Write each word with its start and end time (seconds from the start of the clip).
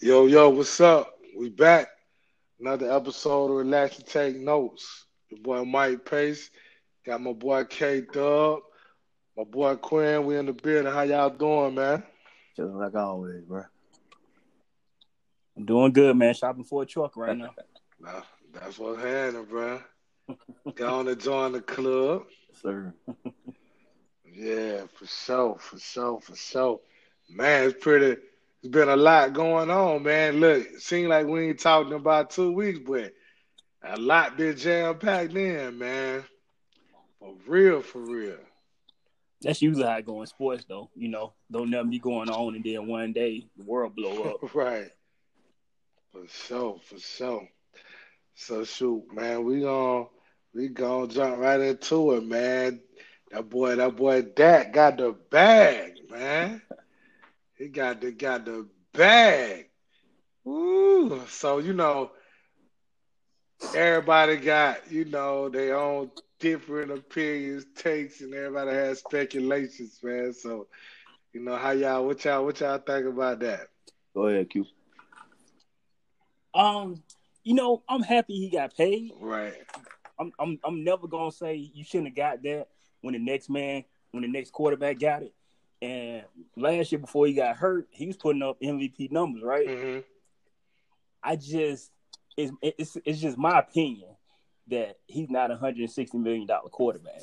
Yo, 0.00 0.26
yo, 0.26 0.48
what's 0.48 0.80
up? 0.80 1.18
We 1.36 1.50
back. 1.50 1.88
Another 2.60 2.92
episode 2.92 3.50
of 3.50 3.56
Relax 3.56 3.98
and 3.98 4.06
Take 4.06 4.36
Notes. 4.36 5.06
Your 5.28 5.40
boy 5.40 5.64
Mike 5.64 6.04
Pace. 6.04 6.50
Got 7.04 7.20
my 7.20 7.32
boy 7.32 7.64
K 7.64 8.02
Dub. 8.02 8.60
My 9.36 9.42
boy 9.42 9.74
Quinn. 9.74 10.24
We 10.24 10.36
in 10.36 10.46
the 10.46 10.52
building. 10.52 10.92
How 10.92 11.02
y'all 11.02 11.30
doing, 11.30 11.74
man? 11.74 12.04
Just 12.56 12.74
like 12.74 12.94
always, 12.94 13.42
bro. 13.42 13.64
I'm 15.56 15.64
doing 15.64 15.92
good, 15.92 16.16
man. 16.16 16.32
Shopping 16.32 16.62
for 16.62 16.84
a 16.84 16.86
truck 16.86 17.16
right 17.16 17.36
now. 17.36 17.50
Nah, 18.00 18.22
that's 18.52 18.78
what's 18.78 19.02
happening, 19.02 19.46
bro. 19.46 19.80
Going 20.76 21.06
to 21.06 21.16
join 21.16 21.50
the 21.50 21.60
club. 21.60 22.22
Sir. 22.62 22.94
Yeah, 24.32 24.82
for 24.94 25.06
sure, 25.08 25.58
for 25.58 25.80
sure, 25.80 26.20
for 26.20 26.36
sure. 26.36 26.80
Man, 27.28 27.64
it's 27.64 27.82
pretty. 27.82 28.20
It's 28.62 28.70
been 28.70 28.88
a 28.88 28.96
lot 28.96 29.32
going 29.34 29.70
on, 29.70 30.02
man. 30.02 30.40
Look, 30.40 30.66
it 30.66 30.82
seems 30.82 31.08
like 31.08 31.26
we 31.26 31.48
ain't 31.48 31.60
talking 31.60 31.92
about 31.92 32.30
two 32.30 32.52
weeks, 32.52 32.80
but 32.84 33.12
a 33.82 33.96
lot 33.96 34.36
been 34.36 34.56
jam 34.56 34.98
packed 34.98 35.34
in, 35.34 35.78
man. 35.78 36.24
For 37.20 37.34
real, 37.46 37.82
for 37.82 38.00
real. 38.00 38.38
That's 39.40 39.62
usually 39.62 39.84
how 39.84 39.96
it 39.96 40.04
go 40.04 40.20
in 40.20 40.26
sports, 40.26 40.64
though. 40.68 40.90
You 40.96 41.08
know, 41.08 41.34
don't 41.50 41.70
nothing 41.70 41.90
be 41.90 42.00
going 42.00 42.28
on, 42.30 42.56
and 42.56 42.64
then 42.64 42.88
one 42.88 43.12
day 43.12 43.46
the 43.56 43.64
world 43.64 43.94
blow 43.94 44.22
up. 44.24 44.54
right. 44.54 44.90
For 46.10 46.26
sure, 46.26 46.80
for 46.84 46.98
sure. 46.98 47.48
So 48.34 48.64
shoot, 48.64 49.04
man, 49.12 49.44
we 49.44 49.60
gon' 49.60 50.08
we 50.54 50.68
gonna 50.68 51.06
jump 51.06 51.38
right 51.38 51.60
into 51.60 52.14
it, 52.14 52.26
man. 52.26 52.80
That 53.30 53.48
boy, 53.48 53.76
that 53.76 53.94
boy 53.94 54.22
Dak 54.22 54.72
got 54.72 54.96
the 54.96 55.12
bag, 55.12 55.92
man. 56.10 56.62
He 57.58 57.68
got 57.68 58.00
the 58.00 58.12
got 58.12 58.44
the 58.44 58.68
bag. 58.94 59.68
Woo. 60.44 61.26
So 61.28 61.58
you 61.58 61.72
know, 61.72 62.12
everybody 63.74 64.36
got, 64.36 64.90
you 64.90 65.04
know, 65.04 65.48
their 65.48 65.76
own 65.76 66.10
different 66.38 66.92
opinions, 66.92 67.66
takes, 67.74 68.20
and 68.20 68.34
everybody 68.34 68.70
has 68.70 69.00
speculations, 69.00 69.98
man. 70.02 70.32
So, 70.32 70.68
you 71.32 71.40
know, 71.40 71.56
how 71.56 71.72
y'all 71.72 72.06
what 72.06 72.24
y'all 72.24 72.44
what 72.44 72.60
y'all 72.60 72.78
think 72.78 73.06
about 73.06 73.40
that? 73.40 73.68
Go 74.14 74.26
ahead, 74.28 74.50
Q. 74.50 74.66
Um, 76.54 77.02
you 77.44 77.54
know, 77.54 77.82
I'm 77.88 78.02
happy 78.02 78.34
he 78.34 78.50
got 78.50 78.76
paid. 78.76 79.10
Right. 79.20 79.54
I'm 80.18 80.32
I'm 80.38 80.58
I'm 80.64 80.84
never 80.84 81.06
gonna 81.06 81.30
say 81.30 81.54
you 81.56 81.84
shouldn't 81.84 82.08
have 82.08 82.16
got 82.16 82.42
that 82.42 82.68
when 83.00 83.14
the 83.14 83.20
next 83.20 83.48
man, 83.48 83.84
when 84.10 84.22
the 84.22 84.28
next 84.28 84.52
quarterback 84.52 84.98
got 84.98 85.22
it. 85.22 85.34
And 85.80 86.24
last 86.56 86.90
year 86.90 86.98
before 86.98 87.26
he 87.26 87.34
got 87.34 87.56
hurt, 87.56 87.86
he 87.90 88.06
was 88.06 88.16
putting 88.16 88.42
up 88.42 88.60
MVP 88.60 89.12
numbers, 89.12 89.42
right? 89.42 89.66
Mm-hmm. 89.68 90.00
I 91.22 91.36
just 91.36 91.90
it's 92.36 92.52
it's 92.62 92.96
it's 93.04 93.20
just 93.20 93.38
my 93.38 93.58
opinion 93.58 94.08
that 94.68 94.98
he's 95.06 95.30
not 95.30 95.50
a 95.50 95.56
hundred 95.56 95.80
and 95.80 95.90
sixty 95.90 96.18
million 96.18 96.46
dollar 96.46 96.68
quarterback. 96.68 97.22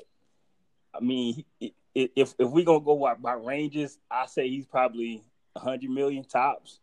I 0.94 1.00
mean, 1.02 1.44
if 1.60 2.34
if 2.38 2.50
we 2.50 2.64
gonna 2.64 2.80
go 2.80 2.98
by, 2.98 3.16
by 3.16 3.34
ranges, 3.34 3.98
I 4.10 4.26
say 4.26 4.50
he's 4.50 4.66
probably 4.66 5.24
a 5.56 5.60
hundred 5.60 5.90
million 5.90 6.24
tops. 6.24 6.80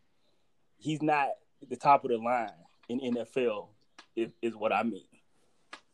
He's 0.79 1.03
not 1.03 1.29
the 1.69 1.77
top 1.77 2.05
of 2.05 2.11
the 2.11 2.19
line 2.19 2.51
in 2.89 3.01
NFL, 3.01 3.69
is, 4.17 4.33
is 4.43 4.57
what 4.57 4.73
I 4.73 4.83
mean. 4.83 5.05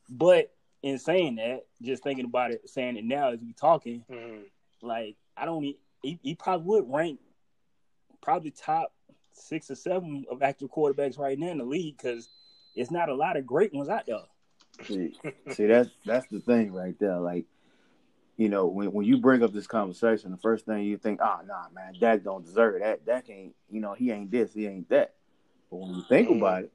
But 0.08 0.50
in 0.82 0.98
saying 0.98 1.36
that, 1.36 1.66
just 1.82 2.02
thinking 2.02 2.24
about 2.24 2.52
it, 2.52 2.68
saying 2.68 2.96
it 2.96 3.04
now 3.04 3.32
as 3.32 3.40
we 3.40 3.52
talking, 3.52 4.04
Mm-hmm. 4.10 4.42
like 4.86 5.16
I 5.38 5.44
don't, 5.44 5.62
he, 6.02 6.18
he 6.22 6.34
probably 6.34 6.66
would 6.66 6.92
rank 6.92 7.20
probably 8.20 8.50
top 8.50 8.92
six 9.32 9.70
or 9.70 9.74
seven 9.74 10.24
of 10.30 10.42
active 10.42 10.70
quarterbacks 10.70 11.18
right 11.18 11.38
now 11.38 11.48
in 11.48 11.58
the 11.58 11.64
league 11.64 11.96
because 11.96 12.28
it's 12.74 12.90
not 12.90 13.08
a 13.08 13.14
lot 13.14 13.36
of 13.36 13.46
great 13.46 13.72
ones 13.72 13.88
out 13.88 14.06
there. 14.06 14.18
See, 14.86 15.16
see, 15.50 15.66
that's 15.66 15.90
that's 16.04 16.26
the 16.28 16.40
thing 16.40 16.72
right 16.72 16.96
there. 16.98 17.18
Like, 17.18 17.46
you 18.36 18.48
know, 18.48 18.66
when 18.66 18.92
when 18.92 19.06
you 19.06 19.18
bring 19.18 19.42
up 19.42 19.52
this 19.52 19.66
conversation, 19.66 20.30
the 20.30 20.36
first 20.36 20.66
thing 20.66 20.84
you 20.84 20.96
think, 20.96 21.20
oh 21.22 21.40
nah, 21.46 21.68
man, 21.74 21.94
Dak 21.98 22.22
don't 22.22 22.44
deserve 22.44 22.80
that. 22.80 23.04
Dak 23.04 23.28
ain't, 23.30 23.54
you 23.70 23.80
know, 23.80 23.94
he 23.94 24.10
ain't 24.10 24.30
this, 24.30 24.52
he 24.54 24.66
ain't 24.66 24.88
that. 24.90 25.14
But 25.70 25.76
when 25.78 25.94
you 25.94 26.02
think 26.08 26.28
Mhm. 26.28 26.38
about 26.38 26.64
it, 26.64 26.72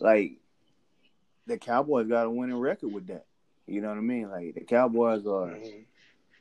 like 0.00 0.32
the 1.46 1.56
Cowboys 1.58 2.08
got 2.08 2.26
a 2.26 2.30
winning 2.30 2.58
record 2.58 2.92
with 2.92 3.06
that. 3.08 3.26
You 3.66 3.80
know 3.80 3.88
what 3.88 3.98
I 3.98 4.02
mean? 4.02 4.30
Like 4.30 4.54
the 4.54 4.60
Cowboys 4.62 5.26
are 5.26 5.48
Mm-hmm. 5.48 5.82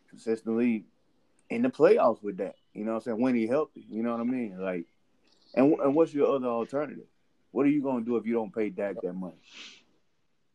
consistently 0.09 0.85
in 1.49 1.61
the 1.61 1.69
playoffs 1.69 2.21
with 2.21 2.37
that. 2.37 2.55
You 2.73 2.83
know 2.85 2.91
what 2.91 2.97
I'm 2.97 3.03
saying? 3.03 3.21
When 3.21 3.35
he 3.35 3.47
healthy. 3.47 3.85
You 3.89 4.03
know 4.03 4.11
what 4.11 4.21
I 4.21 4.25
mean? 4.25 4.59
Like, 4.59 4.85
and 5.55 5.73
and 5.79 5.95
what's 5.95 6.13
your 6.13 6.35
other 6.35 6.47
alternative? 6.47 7.05
What 7.51 7.65
are 7.65 7.69
you 7.69 7.81
gonna 7.81 8.05
do 8.05 8.17
if 8.17 8.25
you 8.25 8.33
don't 8.33 8.53
pay 8.53 8.69
Dak 8.69 9.01
that 9.01 9.13
money? 9.13 9.37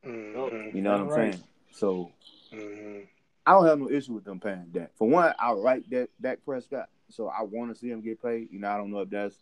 Mm-hmm. 0.06 0.76
You 0.76 0.82
know 0.82 0.92
what 0.92 1.00
I'm 1.00 1.08
Right. 1.08 1.32
saying? 1.34 1.44
So 1.72 2.10
Mm-hmm. 2.52 3.04
I 3.46 3.52
don't 3.52 3.66
have 3.66 3.78
no 3.78 3.90
issue 3.90 4.12
with 4.12 4.24
them 4.24 4.38
paying 4.38 4.66
Dak. 4.72 4.90
For 4.94 5.08
one, 5.08 5.34
I 5.38 5.50
like 5.52 5.88
that 5.90 6.10
Dak 6.20 6.44
Prescott, 6.44 6.88
so 7.08 7.28
I 7.28 7.42
want 7.42 7.72
to 7.72 7.78
see 7.78 7.90
him 7.90 8.00
get 8.02 8.22
paid. 8.22 8.48
You 8.52 8.60
know, 8.60 8.68
I 8.70 8.76
don't 8.76 8.90
know 8.92 9.00
if 9.00 9.10
that's 9.10 9.36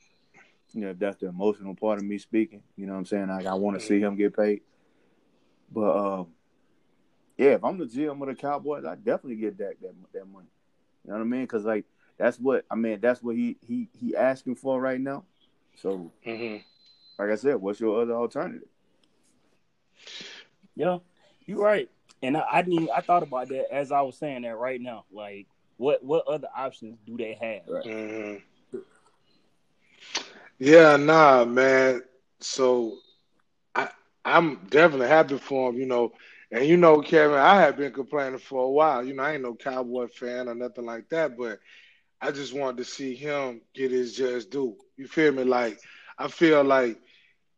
you 0.72 0.82
know 0.82 0.90
if 0.90 0.98
that's 0.98 1.16
the 1.18 1.26
emotional 1.28 1.74
part 1.74 1.98
of 1.98 2.04
me 2.04 2.16
speaking. 2.18 2.62
You 2.76 2.86
know 2.86 2.92
what 2.92 3.00
I'm 3.00 3.06
saying? 3.06 3.28
Like 3.28 3.46
I 3.46 3.54
want 3.54 3.78
to 3.78 3.84
see 3.84 3.98
him 4.00 4.16
get 4.16 4.36
paid. 4.36 4.62
But 5.72 5.96
um, 5.96 6.28
yeah, 7.36 7.50
if 7.50 7.64
I'm 7.64 7.78
the 7.78 7.84
GM 7.86 8.20
of 8.22 8.28
the 8.28 8.34
Cowboys, 8.34 8.84
I 8.84 8.94
definitely 8.94 9.36
get 9.36 9.58
Dak 9.58 9.76
that 9.82 9.94
that 10.14 10.26
money. 10.26 10.48
You 11.04 11.10
know 11.10 11.16
what 11.18 11.22
I 11.22 11.26
mean? 11.26 11.42
Because 11.42 11.64
like 11.64 11.84
that's 12.16 12.38
what 12.38 12.64
I 12.70 12.74
mean. 12.74 13.00
That's 13.00 13.22
what 13.22 13.36
he 13.36 13.56
he 13.60 13.88
he 13.92 14.16
asking 14.16 14.56
for 14.56 14.80
right 14.80 15.00
now. 15.00 15.24
So 15.74 16.12
Mm-hmm. 16.26 16.56
like 17.18 17.30
I 17.30 17.34
said, 17.36 17.56
what's 17.56 17.80
your 17.80 18.00
other 18.02 18.14
alternative? 18.14 18.68
Yeah, 20.74 20.98
you're 21.46 21.62
right. 21.62 21.88
And 22.22 22.36
I, 22.36 22.44
I 22.50 22.62
didn't. 22.62 22.90
I 22.94 23.00
thought 23.00 23.22
about 23.22 23.48
that 23.48 23.72
as 23.72 23.92
I 23.92 24.00
was 24.02 24.18
saying 24.18 24.42
that 24.42 24.56
right 24.56 24.80
now. 24.80 25.04
Like, 25.10 25.46
what 25.76 26.02
what 26.04 26.26
other 26.26 26.48
options 26.56 26.98
do 27.06 27.16
they 27.16 27.34
have? 27.40 27.62
Right. 27.66 27.84
Mm-hmm. 27.84 28.36
Yeah, 30.58 30.96
nah, 30.96 31.44
man. 31.44 32.02
So 32.40 32.96
I 33.74 33.88
I'm 34.24 34.66
definitely 34.70 35.08
happy 35.08 35.38
for 35.38 35.70
him, 35.70 35.78
you 35.78 35.86
know. 35.86 36.12
And 36.50 36.64
you 36.66 36.76
know, 36.76 37.00
Kevin, 37.00 37.38
I 37.38 37.60
have 37.62 37.76
been 37.76 37.92
complaining 37.92 38.38
for 38.38 38.64
a 38.64 38.70
while. 38.70 39.04
You 39.04 39.14
know, 39.14 39.22
I 39.22 39.32
ain't 39.34 39.42
no 39.42 39.54
cowboy 39.54 40.08
fan 40.08 40.48
or 40.48 40.54
nothing 40.54 40.84
like 40.86 41.08
that, 41.10 41.36
but 41.36 41.58
I 42.20 42.30
just 42.32 42.54
wanted 42.54 42.78
to 42.78 42.84
see 42.84 43.14
him 43.14 43.60
get 43.74 43.90
his 43.90 44.16
just 44.16 44.50
due. 44.50 44.76
You 44.96 45.06
feel 45.06 45.32
me? 45.32 45.44
Like 45.44 45.78
I 46.18 46.28
feel 46.28 46.62
like 46.64 46.98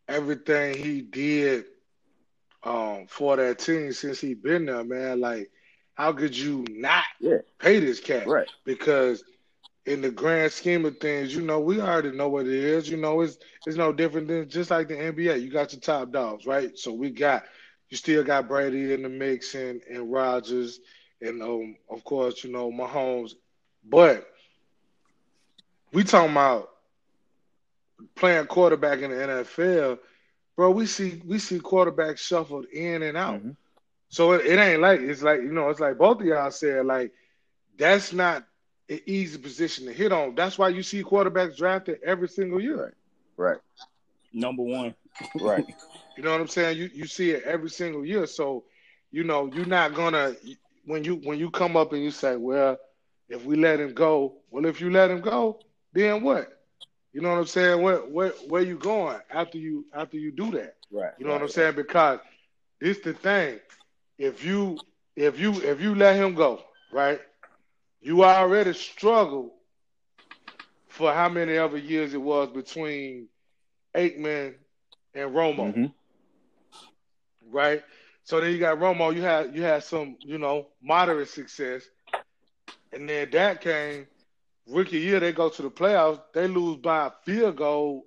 everything 0.08 0.76
he 0.76 1.02
did 1.02 1.64
um 2.62 3.06
for 3.08 3.36
that 3.36 3.58
team 3.58 3.92
since 3.92 4.20
he 4.20 4.34
been 4.34 4.66
there, 4.66 4.84
man, 4.84 5.20
like 5.20 5.50
how 5.94 6.12
could 6.12 6.36
you 6.36 6.64
not 6.70 7.04
Yeah. 7.20 7.38
pay 7.58 7.78
this 7.80 8.00
cat? 8.00 8.28
Right. 8.28 8.48
because 8.64 9.24
in 9.86 10.00
the 10.02 10.10
grand 10.10 10.52
scheme 10.52 10.84
of 10.84 10.98
things, 10.98 11.34
you 11.34 11.42
know, 11.42 11.60
we 11.60 11.80
already 11.80 12.10
know 12.12 12.28
what 12.28 12.46
it 12.46 12.52
is. 12.52 12.88
You 12.88 12.96
know, 12.96 13.20
it's 13.20 13.38
it's 13.64 13.76
no 13.76 13.92
different 13.92 14.28
than 14.28 14.48
just 14.48 14.70
like 14.70 14.88
the 14.88 14.98
NBA. 14.98 15.36
You 15.36 15.50
got 15.50 15.72
your 15.72 15.80
top 15.80 16.12
dogs, 16.12 16.46
right? 16.46 16.76
So 16.78 16.92
we 16.92 17.10
got 17.10 17.44
you 17.92 17.98
still 17.98 18.24
got 18.24 18.48
Brady 18.48 18.94
in 18.94 19.02
the 19.02 19.08
mix 19.10 19.54
and 19.54 19.82
and 19.82 20.10
Rodgers 20.10 20.80
and 21.20 21.42
um 21.42 21.76
of 21.90 22.02
course, 22.04 22.42
you 22.42 22.50
know, 22.50 22.72
Mahomes. 22.72 23.32
But 23.84 24.26
we 25.92 26.02
talking 26.02 26.30
about 26.30 26.70
playing 28.14 28.46
quarterback 28.46 29.00
in 29.00 29.10
the 29.10 29.16
NFL, 29.18 29.98
bro. 30.56 30.70
We 30.70 30.86
see 30.86 31.20
we 31.26 31.38
see 31.38 31.58
quarterbacks 31.60 32.20
shuffled 32.20 32.64
in 32.64 33.02
and 33.02 33.18
out. 33.18 33.42
Mhm. 33.42 33.56
So 34.08 34.32
it, 34.32 34.46
it 34.46 34.58
ain't 34.58 34.80
like 34.80 35.00
it's 35.00 35.22
like 35.22 35.42
you 35.42 35.52
know 35.52 35.68
it's 35.68 35.80
like 35.80 35.98
both 35.98 36.18
of 36.18 36.26
y'all 36.26 36.50
said 36.50 36.86
like 36.86 37.12
that's 37.76 38.14
not 38.14 38.46
an 38.88 39.00
easy 39.04 39.36
position 39.38 39.84
to 39.84 39.92
hit 39.92 40.12
on. 40.12 40.34
That's 40.34 40.56
why 40.58 40.70
you 40.70 40.82
see 40.82 41.04
quarterbacks 41.04 41.58
drafted 41.58 42.00
every 42.02 42.28
single 42.28 42.58
year. 42.58 42.94
Right. 43.36 43.52
Right. 43.52 43.58
Number 44.32 44.62
one. 44.62 44.94
Right. 45.40 45.64
You 46.16 46.22
know 46.22 46.32
what 46.32 46.40
I'm 46.40 46.48
saying? 46.48 46.76
You 46.78 46.90
you 46.92 47.06
see 47.06 47.30
it 47.30 47.42
every 47.44 47.70
single 47.70 48.04
year. 48.04 48.26
So 48.26 48.64
you 49.10 49.24
know 49.24 49.46
you're 49.46 49.64
not 49.64 49.94
gonna 49.94 50.34
when 50.84 51.04
you 51.04 51.16
when 51.16 51.38
you 51.38 51.50
come 51.50 51.76
up 51.76 51.92
and 51.92 52.02
you 52.02 52.10
say, 52.10 52.36
well, 52.36 52.78
if 53.28 53.44
we 53.44 53.56
let 53.56 53.80
him 53.80 53.94
go, 53.94 54.36
well, 54.50 54.66
if 54.66 54.80
you 54.80 54.90
let 54.90 55.10
him 55.10 55.20
go, 55.20 55.60
then 55.92 56.22
what? 56.22 56.48
You 57.12 57.20
know 57.20 57.30
what 57.30 57.38
I'm 57.38 57.46
saying? 57.46 57.82
Where 57.82 57.98
where 57.98 58.30
where 58.48 58.62
you 58.62 58.78
going 58.78 59.18
after 59.30 59.58
you 59.58 59.86
after 59.94 60.16
you 60.18 60.32
do 60.32 60.50
that? 60.52 60.74
Right. 60.90 61.12
You 61.18 61.26
know 61.26 61.32
what 61.32 61.42
I'm 61.42 61.48
saying? 61.48 61.76
Because 61.76 62.20
this 62.80 63.00
the 63.00 63.12
thing. 63.14 63.60
If 64.18 64.44
you 64.44 64.78
if 65.16 65.38
you 65.40 65.52
if 65.62 65.80
you 65.80 65.94
let 65.94 66.16
him 66.16 66.34
go, 66.34 66.62
right? 66.92 67.20
You 68.00 68.24
already 68.24 68.72
struggled 68.74 69.50
for 70.88 71.12
how 71.12 71.28
many 71.28 71.56
other 71.58 71.78
years 71.78 72.14
it 72.14 72.20
was 72.20 72.48
between 72.50 73.28
Aikman 73.96 74.54
and 75.14 75.30
Romo, 75.30 75.72
hmm 75.74 75.86
right? 77.50 77.82
So 78.24 78.40
then 78.40 78.52
you 78.52 78.58
got 78.58 78.78
Romo, 78.78 79.14
you 79.14 79.22
had 79.22 79.54
you 79.54 79.62
had 79.62 79.82
some, 79.84 80.16
you 80.20 80.38
know, 80.38 80.68
moderate 80.82 81.28
success. 81.28 81.82
And 82.92 83.08
then 83.08 83.30
that 83.32 83.60
came 83.60 84.06
rookie 84.68 84.98
year 85.00 85.18
they 85.20 85.32
go 85.32 85.48
to 85.48 85.62
the 85.62 85.70
playoffs, 85.70 86.20
they 86.34 86.46
lose 86.46 86.76
by 86.78 87.06
a 87.06 87.10
field 87.24 87.56
goal 87.56 88.06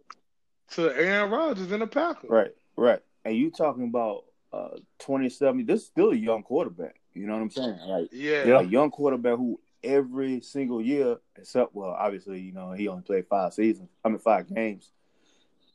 to 0.71 0.89
Aaron 0.95 1.31
Rodgers 1.31 1.71
in 1.71 1.79
the 1.79 1.87
Packers. 1.87 2.29
Right, 2.29 2.51
right. 2.77 3.01
And 3.25 3.35
you 3.35 3.51
talking 3.51 3.83
about 3.85 4.23
uh 4.53 4.77
27, 4.99 5.65
this 5.65 5.81
is 5.81 5.87
still 5.87 6.11
a 6.11 6.15
young 6.15 6.43
quarterback. 6.43 6.95
You 7.13 7.27
know 7.27 7.33
what 7.33 7.41
I'm 7.41 7.49
saying? 7.49 7.79
Like 7.87 8.09
Yeah. 8.11 8.59
a 8.59 8.63
young 8.63 8.91
quarterback 8.91 9.37
who 9.37 9.59
every 9.83 10.41
single 10.41 10.81
year, 10.81 11.17
except 11.37 11.75
well, 11.75 11.91
obviously, 11.97 12.39
you 12.39 12.53
know, 12.53 12.71
he 12.71 12.87
only 12.87 13.03
played 13.03 13.27
five 13.27 13.53
seasons. 13.53 13.89
I 14.03 14.09
mean 14.09 14.19
five 14.19 14.53
games. 14.53 14.91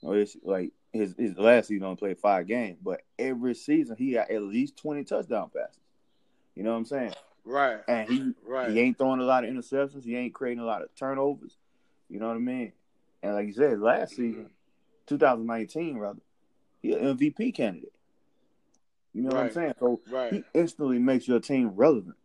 You 0.02 0.08
know, 0.08 0.14
it's 0.14 0.36
like 0.42 0.72
his 0.92 1.14
his 1.16 1.37
last 1.38 1.69
season 1.69 1.84
only 1.84 1.96
played 1.96 2.19
five 2.19 2.46
games, 2.46 2.78
but 2.82 3.02
every 3.19 3.54
season 3.54 3.96
he 3.96 4.12
got 4.12 4.31
at 4.31 4.42
least 4.42 4.76
twenty 4.76 5.04
touchdown 5.04 5.50
passes. 5.54 5.78
You 6.54 6.62
know 6.64 6.72
what 6.72 6.78
I'm 6.78 6.84
saying? 6.87 7.14
Right. 7.44 7.81
And 7.88 8.08
he 8.08 8.34
Right. 8.46 8.70
he 8.70 8.81
ain't 8.81 8.98
throwing 8.98 9.20
a 9.20 9.25
lot 9.25 9.44
of 9.44 9.50
interceptions. 9.50 10.04
He 10.04 10.16
ain't 10.16 10.34
creating 10.34 10.62
a 10.62 10.66
lot 10.66 10.82
of 10.82 10.94
turnovers. 10.94 11.56
You 12.08 12.19
know 12.19 12.28
what 12.28 12.37
I 12.37 12.40
mean? 12.40 12.72
And 13.22 13.34
like 13.34 13.46
you 13.46 13.52
said, 13.52 13.81
last 13.81 14.14
mm-hmm. 14.14 14.22
season, 14.32 14.50
2019 15.06 15.98
rather, 15.98 16.20
he 16.82 16.92
an 16.92 17.16
MVP 17.16 17.54
candidate. 17.54 17.92
You 19.12 19.22
know 19.22 19.31
what 19.31 19.46
I'm 19.46 19.52
saying? 19.52 19.75
So 19.78 20.00
Right. 20.10 20.32
he 20.32 20.44
instantly 20.54 20.98
makes 20.98 21.26
your 21.26 21.40
team 21.40 21.70
relevant. 21.70 22.16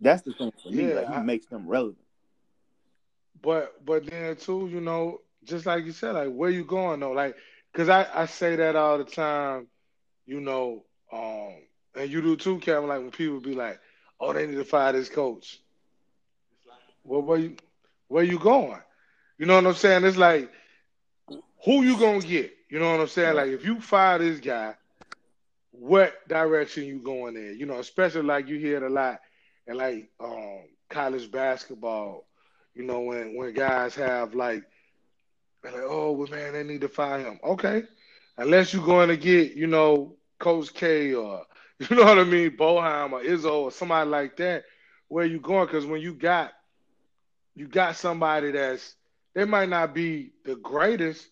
That's 0.00 0.22
the 0.22 0.32
thing 0.32 0.52
for 0.62 0.70
me. 0.70 0.88
Yeah, 0.88 0.94
like 0.94 1.08
he 1.08 1.14
I- 1.14 1.22
makes 1.22 1.46
them 1.46 1.66
relevant. 1.66 1.98
But 3.40 3.84
but 3.84 4.06
then 4.06 4.36
too, 4.36 4.68
you 4.70 4.80
know, 4.80 5.20
just 5.44 5.66
like 5.66 5.84
you 5.84 5.92
said, 5.92 6.12
like 6.12 6.30
where 6.30 6.50
you 6.50 6.64
going 6.64 7.00
though? 7.00 7.12
Like, 7.12 7.36
cause 7.74 7.88
I 7.88 8.06
I 8.14 8.26
say 8.26 8.56
that 8.56 8.76
all 8.76 8.98
the 8.98 9.04
time, 9.04 9.68
you 10.26 10.40
know, 10.40 10.84
um, 11.12 11.54
and 11.96 12.10
you 12.10 12.22
do 12.22 12.36
too, 12.36 12.58
Kevin. 12.58 12.88
Like 12.88 13.00
when 13.00 13.10
people 13.10 13.40
be 13.40 13.54
like, 13.54 13.80
"Oh, 14.20 14.32
they 14.32 14.46
need 14.46 14.56
to 14.56 14.64
fire 14.64 14.92
this 14.92 15.08
coach." 15.08 15.60
Well, 17.04 17.22
where 17.22 17.38
you 17.38 17.56
where 18.08 18.24
you 18.24 18.38
going? 18.38 18.80
You 19.38 19.46
know 19.46 19.56
what 19.56 19.66
I'm 19.66 19.74
saying? 19.74 20.04
It's 20.04 20.16
like, 20.16 20.50
who 21.64 21.82
you 21.82 21.98
gonna 21.98 22.20
get? 22.20 22.52
You 22.70 22.78
know 22.78 22.90
what 22.90 23.00
I'm 23.00 23.08
saying? 23.08 23.36
Like 23.36 23.48
if 23.48 23.64
you 23.64 23.80
fire 23.80 24.18
this 24.18 24.40
guy, 24.40 24.74
what 25.72 26.14
direction 26.28 26.84
you 26.84 27.00
going 27.00 27.36
in? 27.36 27.58
You 27.58 27.66
know, 27.66 27.78
especially 27.78 28.22
like 28.22 28.48
you 28.48 28.58
hear 28.58 28.76
it 28.78 28.82
a 28.82 28.88
lot 28.88 29.20
in 29.66 29.76
like 29.76 30.10
um 30.20 30.64
college 30.88 31.30
basketball. 31.30 32.26
You 32.74 32.84
know, 32.84 33.00
when 33.00 33.36
when 33.36 33.52
guys 33.54 33.94
have 33.96 34.34
like, 34.34 34.64
they're 35.62 35.72
like, 35.72 35.82
oh 35.84 36.12
well, 36.12 36.28
man, 36.28 36.52
they 36.52 36.62
need 36.62 36.80
to 36.80 36.88
fire 36.88 37.20
him. 37.20 37.38
Okay, 37.42 37.84
unless 38.36 38.72
you're 38.72 38.84
going 38.84 39.08
to 39.08 39.16
get, 39.16 39.54
you 39.54 39.66
know, 39.66 40.16
Coach 40.38 40.74
K 40.74 41.14
or 41.14 41.44
you 41.78 41.96
know 41.96 42.04
what 42.04 42.18
I 42.18 42.24
mean, 42.24 42.56
Boeheim 42.56 43.12
or 43.12 43.22
Izzo 43.22 43.54
or 43.54 43.72
somebody 43.72 44.08
like 44.08 44.36
that. 44.36 44.64
Where 45.08 45.26
you 45.26 45.40
going? 45.40 45.66
Because 45.66 45.86
when 45.86 46.00
you 46.00 46.14
got 46.14 46.52
you 47.54 47.66
got 47.66 47.96
somebody 47.96 48.52
that's 48.52 48.94
they 49.34 49.44
might 49.44 49.68
not 49.68 49.94
be 49.94 50.32
the 50.44 50.56
greatest, 50.56 51.26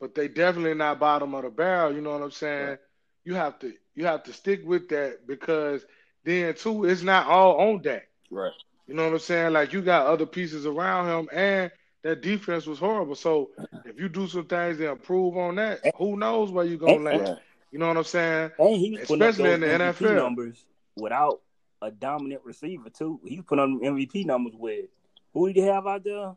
but 0.00 0.14
they 0.14 0.28
definitely 0.28 0.74
not 0.74 1.00
bottom 1.00 1.34
of 1.34 1.44
the 1.44 1.50
barrel. 1.50 1.94
You 1.94 2.00
know 2.00 2.12
what 2.12 2.22
I'm 2.22 2.30
saying? 2.30 2.68
Right. 2.68 2.78
You 3.24 3.34
have 3.34 3.58
to 3.60 3.72
you 3.94 4.06
have 4.06 4.22
to 4.24 4.32
stick 4.32 4.62
with 4.64 4.88
that 4.90 5.26
because 5.26 5.84
then 6.24 6.54
too, 6.54 6.84
it's 6.84 7.02
not 7.02 7.26
all 7.26 7.56
on 7.70 7.82
that. 7.82 8.04
Right. 8.30 8.52
You 8.86 8.94
know 8.94 9.04
what 9.04 9.12
I'm 9.12 9.18
saying? 9.18 9.52
Like 9.52 9.72
you 9.72 9.82
got 9.82 10.06
other 10.06 10.26
pieces 10.26 10.66
around 10.66 11.08
him, 11.08 11.28
and 11.32 11.70
that 12.06 12.22
defense 12.22 12.66
was 12.66 12.78
horrible. 12.78 13.16
So 13.16 13.50
if 13.84 13.98
you 13.98 14.08
do 14.08 14.28
some 14.28 14.46
things 14.46 14.78
and 14.78 14.90
improve 14.90 15.36
on 15.36 15.56
that, 15.56 15.80
who 15.96 16.16
knows 16.16 16.52
where 16.52 16.64
you're 16.64 16.78
gonna 16.78 17.02
land? 17.02 17.38
You 17.72 17.78
know 17.80 17.88
what 17.88 17.96
I'm 17.96 18.04
saying? 18.04 18.52
And 18.58 18.76
he 18.76 18.92
was 18.92 19.00
putting 19.00 19.22
up 19.22 19.30
Especially 19.30 19.52
in 19.54 19.60
the 19.60 19.66
NFL. 19.66 20.16
numbers 20.22 20.64
without 20.94 21.40
a 21.82 21.90
dominant 21.90 22.42
receiver 22.44 22.90
too. 22.90 23.20
He 23.26 23.40
put 23.42 23.58
on 23.58 23.80
MVP 23.80 24.24
numbers 24.24 24.54
with 24.56 24.86
who 25.34 25.48
did 25.48 25.56
he 25.56 25.66
have 25.66 25.86
out 25.86 26.04
there? 26.04 26.34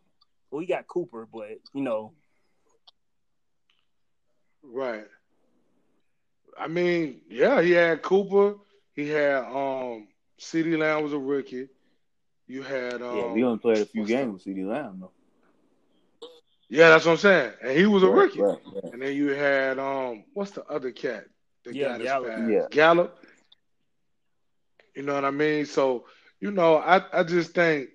Well, 0.50 0.62
he 0.62 0.66
got 0.66 0.88
Cooper, 0.88 1.27
but 1.31 1.60
you 1.74 1.81
know, 1.81 2.13
Right. 4.63 5.06
I 6.60 6.68
mean, 6.68 7.21
yeah, 7.30 7.62
he 7.62 7.71
had 7.71 8.01
Cooper. 8.01 8.56
He 8.95 9.07
had 9.07 9.44
um 9.45 10.07
CeeDee 10.39 10.77
Lamb 10.77 11.04
was 11.04 11.13
a 11.13 11.19
rookie. 11.19 11.68
You 12.48 12.63
had 12.63 13.01
um 13.01 13.18
yeah, 13.18 13.33
we 13.33 13.44
only 13.44 13.60
played 13.60 13.77
a 13.77 13.86
few 13.86 14.06
games 14.06 14.33
with 14.33 14.42
CD 14.42 14.63
Lamb 14.63 14.98
though. 15.00 15.12
Yeah, 16.69 16.89
that's 16.89 17.06
what 17.06 17.13
I'm 17.13 17.18
saying. 17.18 17.54
And 17.62 17.77
he 17.77 17.86
was 17.86 18.04
a 18.04 18.10
Right, 18.10 18.10
rookie. 18.10 18.45
Right, 18.45 18.60
right. 18.74 18.94
And 18.94 19.01
then 19.01 19.16
you 19.16 19.30
had 19.30 19.80
um 19.80 20.24
what's 20.33 20.51
the 20.51 20.66
other 20.66 20.92
cat? 20.92 21.25
The 21.66 21.74
Yeah, 21.74 21.88
guy 21.88 21.98
that's 21.98 22.13
Gallup. 22.13 22.24
fast? 22.24 22.56
Yeah. 22.56 22.68
Gallup. 22.69 23.18
You 24.95 25.04
know 25.04 25.13
what 25.16 25.25
I 25.25 25.31
mean? 25.31 25.66
So, 25.66 26.06
you 26.39 26.51
know, 26.51 26.77
I, 26.77 27.01
I 27.13 27.24
just 27.24 27.54
think 27.54 27.89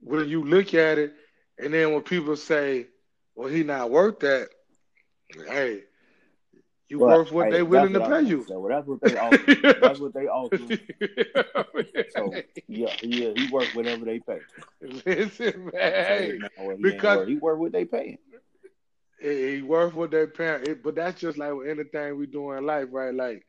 when 0.00 0.28
you 0.28 0.44
look 0.44 0.74
at 0.74 0.98
it 0.98 1.14
and 1.58 1.72
then 1.72 1.92
when 1.92 2.02
people 2.02 2.36
say, 2.36 2.86
Well, 3.34 3.48
he 3.48 3.62
not 3.64 3.90
worth 3.90 4.20
that, 4.20 4.48
hey, 5.48 5.82
you 6.88 6.98
But, 7.00 7.06
worth 7.08 7.32
what 7.32 7.46
hey, 7.46 7.52
they 7.52 7.62
willing 7.62 7.92
to 7.94 8.00
pay 8.00 8.22
you. 8.22 8.44
that's 8.48 8.86
what 8.86 9.00
they 9.02 9.16
offer. 9.16 9.54
that's 9.80 9.98
what 10.00 10.14
they 10.14 10.26
offer. 10.26 10.58
So 12.14 12.32
yeah, 12.68 12.90
he 13.00 13.26
uh, 13.26 13.34
he 13.36 13.48
worth 13.50 13.74
whatever 13.74 14.04
they 14.04 14.20
pay. 14.20 14.38
Listen, 15.04 15.70
man, 15.72 16.40
So, 16.56 16.62
no, 16.64 16.76
he 16.76 16.82
because- 16.82 17.18
worth- 17.18 17.28
he 17.28 17.34
worth 17.36 17.58
what 17.58 17.72
they 17.72 17.84
paying. 17.84 18.18
he 19.20 19.62
worth 19.62 19.94
what 19.94 20.10
they 20.10 20.26
paying. 20.26 20.78
But 20.82 20.94
that's 20.94 21.20
just 21.20 21.38
like 21.38 21.52
with 21.54 21.68
anything 21.68 22.16
we 22.16 22.26
do 22.26 22.52
in 22.52 22.64
life, 22.66 22.88
right? 22.92 23.14
Like, 23.14 23.44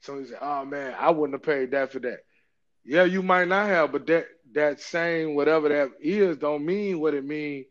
so 0.00 0.12
somebody 0.14 0.30
say, 0.30 0.36
"Oh 0.40 0.64
man, 0.64 0.94
I 0.98 1.10
wouldn't 1.10 1.34
have 1.34 1.42
paid 1.42 1.70
that 1.72 1.92
for 1.92 2.00
that." 2.00 2.20
Yeah, 2.84 3.04
you 3.04 3.22
might 3.22 3.48
not 3.48 3.68
have, 3.68 3.92
but 3.92 4.06
that 4.08 4.26
that 4.52 4.80
same 4.80 5.34
whatever 5.34 5.68
that 5.68 5.90
is 6.00 6.36
don't 6.38 6.64
mean 6.64 6.98
what 7.00 7.14
it 7.14 7.24
mean. 7.24 7.66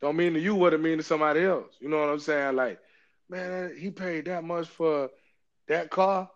Don't 0.00 0.16
mean 0.16 0.34
to 0.34 0.40
you 0.40 0.54
what 0.54 0.72
it 0.74 0.80
mean 0.80 0.98
to 0.98 1.04
somebody 1.04 1.42
else. 1.44 1.72
You 1.80 1.88
know 1.88 1.98
what 1.98 2.08
I'm 2.08 2.18
saying? 2.20 2.56
Like, 2.56 2.78
man, 3.28 3.76
he 3.76 3.90
paid 3.90 4.26
that 4.26 4.44
much 4.44 4.68
for 4.68 5.10
that 5.68 5.90
car. 5.90 6.30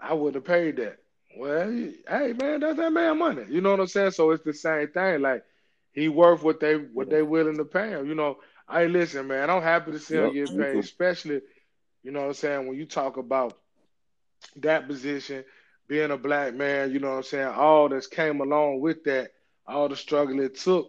I 0.00 0.14
wouldn't 0.14 0.36
have 0.36 0.44
paid 0.44 0.76
that. 0.76 0.98
Well, 1.36 1.70
he- 1.70 2.02
hey 2.08 2.32
man, 2.32 2.60
that's 2.60 2.76
that 2.78 2.92
man 2.92 3.18
money. 3.18 3.44
You 3.48 3.60
know 3.60 3.70
what 3.72 3.80
I'm 3.80 3.86
saying? 3.86 4.12
So 4.12 4.30
it's 4.30 4.44
the 4.44 4.52
same 4.52 4.88
thing. 4.88 5.22
Like, 5.22 5.44
he 5.92 6.08
worth 6.08 6.42
what 6.42 6.60
they 6.60 6.76
what 6.76 7.10
they 7.10 7.22
willing 7.22 7.56
to 7.58 7.64
pay 7.64 7.90
him. 7.90 8.06
You 8.08 8.14
know, 8.14 8.38
Hey, 8.70 8.86
listen, 8.88 9.26
man, 9.28 9.50
I'm 9.50 9.62
happy 9.62 9.92
to 9.92 9.98
see 9.98 10.16
him 10.16 10.30
Yep, 10.30 10.32
get 10.32 10.56
paid, 10.56 10.78
especially, 10.80 11.40
you 12.02 12.12
know 12.12 12.20
what 12.20 12.28
I'm 12.28 12.34
saying, 12.34 12.66
when 12.66 12.76
you 12.78 12.86
talk 12.86 13.16
about 13.16 13.58
that 14.56 14.86
position, 14.88 15.44
being 15.88 16.10
a 16.10 16.16
black 16.18 16.54
man, 16.54 16.92
you 16.92 17.00
know 17.00 17.10
what 17.10 17.16
I'm 17.18 17.22
saying, 17.24 17.48
all 17.48 17.88
that's 17.88 18.06
came 18.06 18.40
along 18.40 18.80
with 18.80 19.04
that, 19.04 19.30
all 19.66 19.88
the 19.88 19.96
struggle 19.96 20.40
it 20.40 20.56
took 20.56 20.88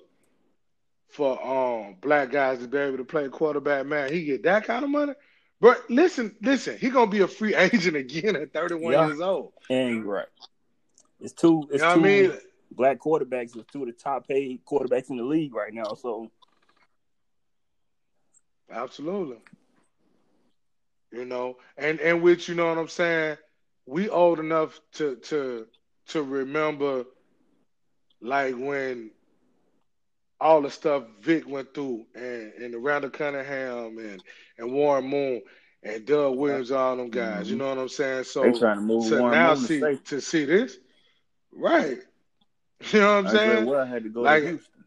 for 1.10 1.44
um 1.46 1.96
black 2.02 2.32
guys 2.32 2.60
to 2.60 2.68
be 2.68 2.78
able 2.78 2.98
to 2.98 3.04
play 3.06 3.28
quarterback, 3.30 3.86
man, 3.86 4.12
he 4.12 4.26
get 4.26 4.44
that 4.44 4.64
kind 4.66 4.84
of 4.84 4.90
money. 4.90 5.14
But 5.62 5.90
listen, 5.90 6.36
listen, 6.42 6.78
he 6.78 6.90
gonna 6.90 7.10
be 7.12 7.22
a 7.22 7.28
free 7.28 7.56
agent 7.56 7.96
again 7.98 8.36
at 8.36 8.54
31 8.54 8.94
Yeah. 8.94 9.08
years 9.08 9.20
old. 9.22 9.54
and 9.70 10.06
Right. 10.06 10.28
it's 11.20 11.34
two. 11.34 11.68
You 11.68 11.76
It's 11.76 11.84
know 11.84 11.94
two 11.96 12.00
I 12.00 12.04
mean? 12.04 12.34
black 12.72 13.00
quarterbacks. 13.00 13.56
It's 13.58 13.72
two 13.72 13.82
of 13.82 13.88
the 13.88 13.94
top 13.94 14.28
paid 14.28 14.64
quarterbacks 14.66 15.10
in 15.10 15.18
the 15.18 15.24
league 15.24 15.54
right 15.54 15.74
now. 15.74 15.96
So 15.96 16.32
Absolutely. 18.72 19.38
You 21.12 21.26
know, 21.26 21.58
and 21.78 22.00
and 22.00 22.22
which 22.22 22.48
you 22.48 22.54
know 22.56 22.68
what 22.68 22.78
I'm 22.78 22.88
saying, 22.88 23.38
we 23.88 24.10
old 24.10 24.40
enough 24.40 24.80
to 24.94 25.16
to 25.16 25.66
to 26.10 26.22
remember 26.24 27.06
like 28.22 28.56
when 28.56 29.10
all 30.42 30.62
the 30.62 30.70
stuff 30.70 31.04
Vic 31.22 31.48
went 31.48 31.74
through 31.74 32.06
and 32.16 32.54
and 32.54 32.84
Randall 32.84 33.10
Cunningham 33.12 33.98
and 33.98 34.24
and 34.58 34.72
Warren 34.72 35.06
Moon 35.06 35.42
and 35.84 36.06
Doug 36.06 36.38
Williams, 36.38 36.72
all 36.72 36.98
them 36.98 37.10
guys. 37.10 37.50
You 37.50 37.56
mm-hmm. 37.56 37.64
know 37.64 37.70
what 37.70 37.78
I'm 37.80 37.90
saying? 37.90 38.24
So 38.26 38.44
They 38.44 38.58
trying 38.58 38.78
to 38.78 38.82
move 38.82 39.08
to 39.10 39.20
Warren 39.20 39.32
now 39.34 39.54
Moon 39.56 39.64
see 39.66 39.80
safety. 39.80 40.04
to 40.06 40.22
see 40.22 40.46
this, 40.46 40.78
right? 41.54 41.98
You 42.94 43.02
know 43.02 43.16
what 43.16 43.20
I'm 43.20 43.26
Andre 43.28 43.40
saying? 43.40 43.66
Well 43.66 43.82
I 43.82 43.86
had 43.86 44.04
to 44.04 44.10
go 44.10 44.22
Like- 44.22 44.44
to 44.44 44.50
Houston. 44.50 44.84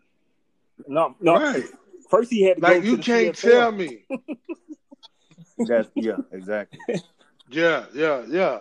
no, 0.88 1.14
no. 1.20 1.34
Right. 1.34 1.64
First 2.08 2.30
he 2.30 2.42
had 2.42 2.56
to 2.56 2.62
Like 2.62 2.82
go 2.82 2.88
you 2.88 2.90
to 2.92 2.96
the 2.96 3.02
can't 3.02 3.36
CFL. 3.36 3.50
tell 3.50 3.72
me. 3.72 4.04
That's 5.58 5.88
yeah, 5.94 6.16
exactly. 6.32 6.78
Yeah, 7.50 7.84
yeah, 7.94 8.24
yeah. 8.26 8.58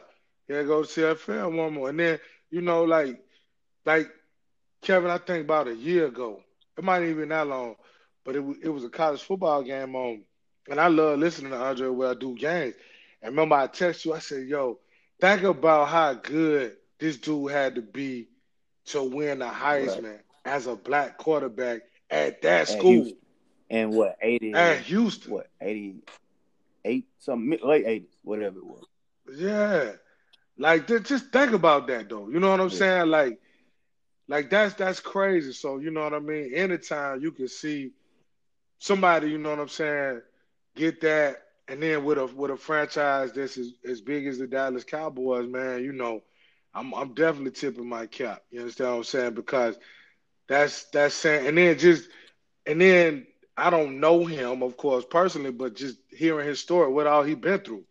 Yeah, 0.49 0.63
go 0.63 0.83
to 0.83 0.87
CFL 1.15 1.55
one 1.57 1.73
more. 1.73 1.89
And 1.89 1.99
then, 1.99 2.19
you 2.49 2.61
know, 2.61 2.83
like 2.83 3.23
like 3.85 4.09
Kevin, 4.81 5.09
I 5.09 5.17
think 5.17 5.45
about 5.45 5.69
a 5.69 5.75
year 5.75 6.07
ago. 6.07 6.41
It 6.77 6.83
might 6.83 7.03
even 7.03 7.29
that 7.29 7.47
long, 7.47 7.75
but 8.23 8.35
it 8.35 8.39
was 8.43 8.57
it 8.61 8.69
was 8.69 8.83
a 8.83 8.89
college 8.89 9.21
football 9.21 9.63
game 9.63 9.95
on 9.95 10.23
and 10.69 10.79
I 10.79 10.87
love 10.87 11.19
listening 11.19 11.51
to 11.51 11.57
Andre 11.57 11.87
where 11.89 12.11
I 12.11 12.13
do 12.13 12.35
games. 12.35 12.75
And 13.21 13.31
remember 13.31 13.55
I 13.55 13.67
text 13.67 14.05
you, 14.05 14.13
I 14.13 14.19
said, 14.19 14.47
yo, 14.47 14.79
think 15.19 15.43
about 15.43 15.87
how 15.89 16.13
good 16.13 16.75
this 16.99 17.17
dude 17.17 17.51
had 17.51 17.75
to 17.75 17.81
be 17.81 18.27
to 18.87 19.03
win 19.03 19.39
the 19.39 19.45
Heisman 19.45 20.19
as 20.45 20.67
a 20.67 20.75
black 20.75 21.17
quarterback 21.17 21.81
at 22.09 22.41
that 22.41 22.61
At 22.61 22.67
school 22.67 22.91
Houston. 22.93 23.17
And 23.69 23.91
what, 23.93 24.17
eighty 24.21 24.53
at 24.53 24.81
Houston. 24.81 25.31
what, 25.31 25.47
eighty 25.61 25.95
eight, 26.85 27.07
some 27.19 27.49
late 27.63 27.85
eighties, 27.85 28.17
whatever 28.23 28.59
it 28.59 28.65
was. 28.65 28.85
Yeah. 29.35 29.93
Like 30.57 30.87
just 30.87 31.27
think 31.31 31.53
about 31.53 31.87
that 31.87 32.09
though. 32.09 32.29
You 32.29 32.39
know 32.39 32.51
what 32.51 32.59
I'm 32.61 32.69
Yeah. 32.69 32.75
saying? 32.77 33.07
Like 33.09 33.39
like 34.31 34.49
that's 34.49 34.73
that's 34.75 35.01
crazy. 35.01 35.51
So 35.51 35.79
you 35.79 35.91
know 35.91 36.03
what 36.03 36.13
I 36.13 36.19
mean. 36.19 36.53
Anytime 36.53 37.21
you 37.21 37.33
can 37.33 37.49
see 37.49 37.91
somebody, 38.79 39.29
you 39.29 39.37
know 39.37 39.49
what 39.49 39.59
I'm 39.59 39.67
saying, 39.67 40.21
get 40.73 41.01
that, 41.01 41.43
and 41.67 41.83
then 41.83 42.05
with 42.05 42.17
a 42.17 42.27
with 42.27 42.49
a 42.49 42.55
franchise 42.55 43.33
that's 43.33 43.57
as, 43.57 43.73
as 43.83 43.99
big 43.99 44.25
as 44.27 44.39
the 44.39 44.47
Dallas 44.47 44.85
Cowboys, 44.85 45.49
man, 45.49 45.83
you 45.83 45.91
know, 45.91 46.23
I'm 46.73 46.93
I'm 46.93 47.13
definitely 47.13 47.51
tipping 47.51 47.89
my 47.89 48.05
cap. 48.05 48.41
You 48.51 48.61
understand 48.61 48.91
what 48.91 48.97
I'm 48.99 49.03
saying? 49.03 49.33
Because 49.33 49.77
that's 50.47 50.85
that's 50.85 51.13
saying, 51.13 51.47
and 51.47 51.57
then 51.57 51.77
just 51.77 52.07
and 52.65 52.79
then 52.79 53.27
I 53.57 53.69
don't 53.69 53.99
know 53.99 54.23
him, 54.23 54.63
of 54.63 54.77
course, 54.77 55.03
personally, 55.03 55.51
but 55.51 55.75
just 55.75 55.97
hearing 56.09 56.47
his 56.47 56.61
story, 56.61 56.89
what 56.89 57.05
all 57.05 57.23
he 57.23 57.35
been 57.35 57.59
through. 57.59 57.83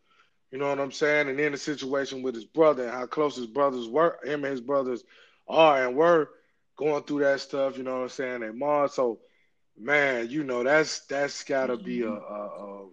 You 0.50 0.58
know 0.58 0.70
what 0.70 0.80
I'm 0.80 0.90
saying? 0.90 1.28
And 1.28 1.38
then 1.38 1.52
the 1.52 1.58
situation 1.58 2.22
with 2.22 2.34
his 2.34 2.46
brother 2.46 2.84
and 2.84 2.92
how 2.92 3.04
close 3.04 3.36
his 3.36 3.46
brothers 3.46 3.86
were, 3.86 4.18
him 4.24 4.42
and 4.44 4.52
his 4.52 4.62
brothers 4.62 5.04
are 5.50 5.86
and 5.86 5.96
were 5.96 6.30
going 6.76 7.02
through 7.04 7.20
that 7.20 7.40
stuff. 7.40 7.76
You 7.76 7.84
know 7.84 7.96
what 7.96 8.02
I'm 8.02 8.08
saying? 8.08 8.42
And 8.42 8.58
mom, 8.58 8.88
so 8.88 9.20
man, 9.78 10.28
you 10.30 10.44
know 10.44 10.62
that's 10.62 11.06
that's 11.06 11.44
gotta 11.44 11.76
be 11.76 12.02
a, 12.02 12.10
a, 12.10 12.14
a 12.14 12.88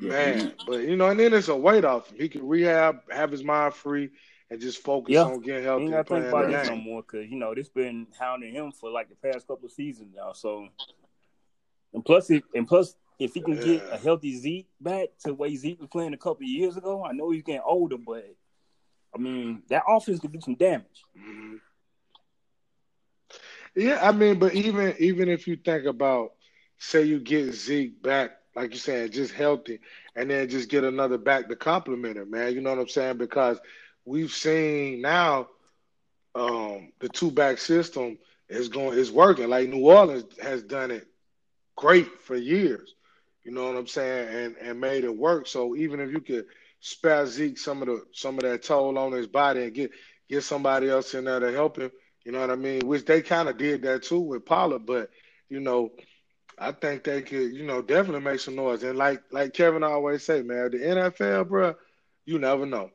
man. 0.00 0.52
But 0.66 0.82
you 0.82 0.96
know, 0.96 1.08
and 1.08 1.18
then 1.20 1.34
it's 1.34 1.48
a 1.48 1.56
weight 1.56 1.84
off 1.84 2.10
him. 2.10 2.18
He 2.18 2.28
can 2.28 2.46
rehab, 2.46 2.96
have 3.10 3.30
his 3.30 3.44
mind 3.44 3.74
free, 3.74 4.10
and 4.50 4.60
just 4.60 4.82
focus 4.82 5.14
Yeah. 5.14 5.24
on 5.24 5.40
getting 5.40 5.64
healthy 5.64 5.84
Ain't 5.86 5.94
and 5.94 6.06
think 6.06 6.08
playing 6.08 6.28
about 6.28 6.46
the 6.46 6.52
no 6.66 6.76
game. 6.76 6.84
more 6.84 7.02
because 7.02 7.28
you 7.30 7.36
know 7.38 7.54
this 7.54 7.68
been 7.68 8.06
hounding 8.18 8.52
him 8.54 8.72
for 8.72 8.90
like 8.90 9.08
the 9.08 9.16
past 9.16 9.46
couple 9.46 9.66
of 9.66 9.72
seasons 9.72 10.14
now. 10.14 10.32
So, 10.32 10.68
and 11.92 12.04
plus, 12.04 12.30
if, 12.30 12.42
and 12.54 12.66
plus, 12.66 12.94
if 13.18 13.34
he 13.34 13.40
can 13.40 13.58
get 13.60 13.82
a 13.92 13.98
healthy 13.98 14.36
Zeke 14.36 14.68
back 14.80 15.08
to 15.20 15.28
the 15.28 15.34
way 15.34 15.54
Zeke 15.56 15.80
was 15.80 15.88
playing 15.90 16.14
a 16.14 16.18
couple 16.18 16.44
of 16.44 16.48
years 16.48 16.76
ago, 16.76 17.04
I 17.04 17.12
know 17.12 17.30
he's 17.30 17.42
getting 17.42 17.62
older, 17.64 17.98
but 17.98 18.24
I 19.14 19.18
mean 19.18 19.62
that 19.68 19.82
offense 19.88 20.20
could 20.20 20.32
do 20.32 20.40
some 20.40 20.54
damage. 20.54 21.04
Mhm. 21.18 21.60
Yeah, 23.76 24.00
I 24.02 24.12
mean, 24.12 24.38
but 24.38 24.54
even 24.54 24.94
even 24.98 25.28
if 25.28 25.48
you 25.48 25.56
think 25.56 25.86
about, 25.86 26.32
say 26.78 27.04
you 27.04 27.20
get 27.20 27.54
Zeke 27.54 28.02
back, 28.02 28.32
like 28.56 28.72
you 28.72 28.78
said, 28.78 29.12
just 29.12 29.32
healthy, 29.32 29.80
and 30.16 30.30
then 30.30 30.48
just 30.48 30.68
get 30.70 30.84
another 30.84 31.18
back 31.18 31.48
to 31.48 31.56
compliment 31.56 32.18
him, 32.18 32.30
man. 32.30 32.54
You 32.54 32.60
know 32.60 32.70
what 32.70 32.80
I'm 32.80 32.88
saying? 32.88 33.18
Because 33.18 33.60
we've 34.04 34.32
seen 34.32 35.00
now 35.02 35.48
um, 36.34 36.92
the 37.00 37.08
two 37.08 37.30
back 37.30 37.58
system 37.58 38.18
is 38.48 38.68
going 38.68 38.98
is 38.98 39.12
working. 39.12 39.48
Like 39.48 39.68
New 39.70 39.86
Orleans 39.86 40.26
has 40.42 40.62
done 40.62 40.90
it 40.90 41.06
great 41.76 42.20
for 42.20 42.36
years. 42.36 42.94
You 43.44 43.52
know 43.52 43.66
what 43.66 43.76
I'm 43.76 43.86
saying? 43.86 44.28
And 44.28 44.56
and 44.58 44.80
made 44.80 45.04
it 45.04 45.16
work. 45.16 45.46
So 45.46 45.76
even 45.76 46.00
if 46.00 46.10
you 46.12 46.20
could 46.20 46.46
spare 46.80 47.26
Zeke 47.26 47.58
some 47.58 47.82
of 47.82 47.88
the 47.88 48.04
some 48.12 48.36
of 48.36 48.42
that 48.44 48.62
toll 48.62 48.98
on 48.98 49.12
his 49.12 49.26
body 49.26 49.64
and 49.64 49.74
get 49.74 49.92
get 50.28 50.42
somebody 50.42 50.88
else 50.88 51.14
in 51.14 51.24
there 51.24 51.40
to 51.40 51.52
help 51.52 51.78
him, 51.78 51.90
you 52.24 52.32
know 52.32 52.40
what 52.40 52.50
I 52.50 52.56
mean? 52.56 52.86
Which 52.86 53.04
they 53.04 53.22
kind 53.22 53.48
of 53.48 53.56
did 53.56 53.82
that 53.82 54.02
too 54.02 54.20
with 54.20 54.44
Pollard, 54.44 54.86
but 54.86 55.10
you 55.48 55.60
know, 55.60 55.90
I 56.58 56.72
think 56.72 57.04
they 57.04 57.22
could, 57.22 57.52
you 57.52 57.64
know, 57.64 57.82
definitely 57.82 58.20
make 58.20 58.40
some 58.40 58.56
noise. 58.56 58.82
And 58.82 58.98
like 58.98 59.22
like 59.30 59.54
Kevin 59.54 59.82
always 59.82 60.24
say, 60.24 60.42
man, 60.42 60.70
the 60.70 60.78
NFL, 60.78 61.48
bro, 61.48 61.74
you 62.26 62.38
never 62.38 62.66
know. 62.66 62.90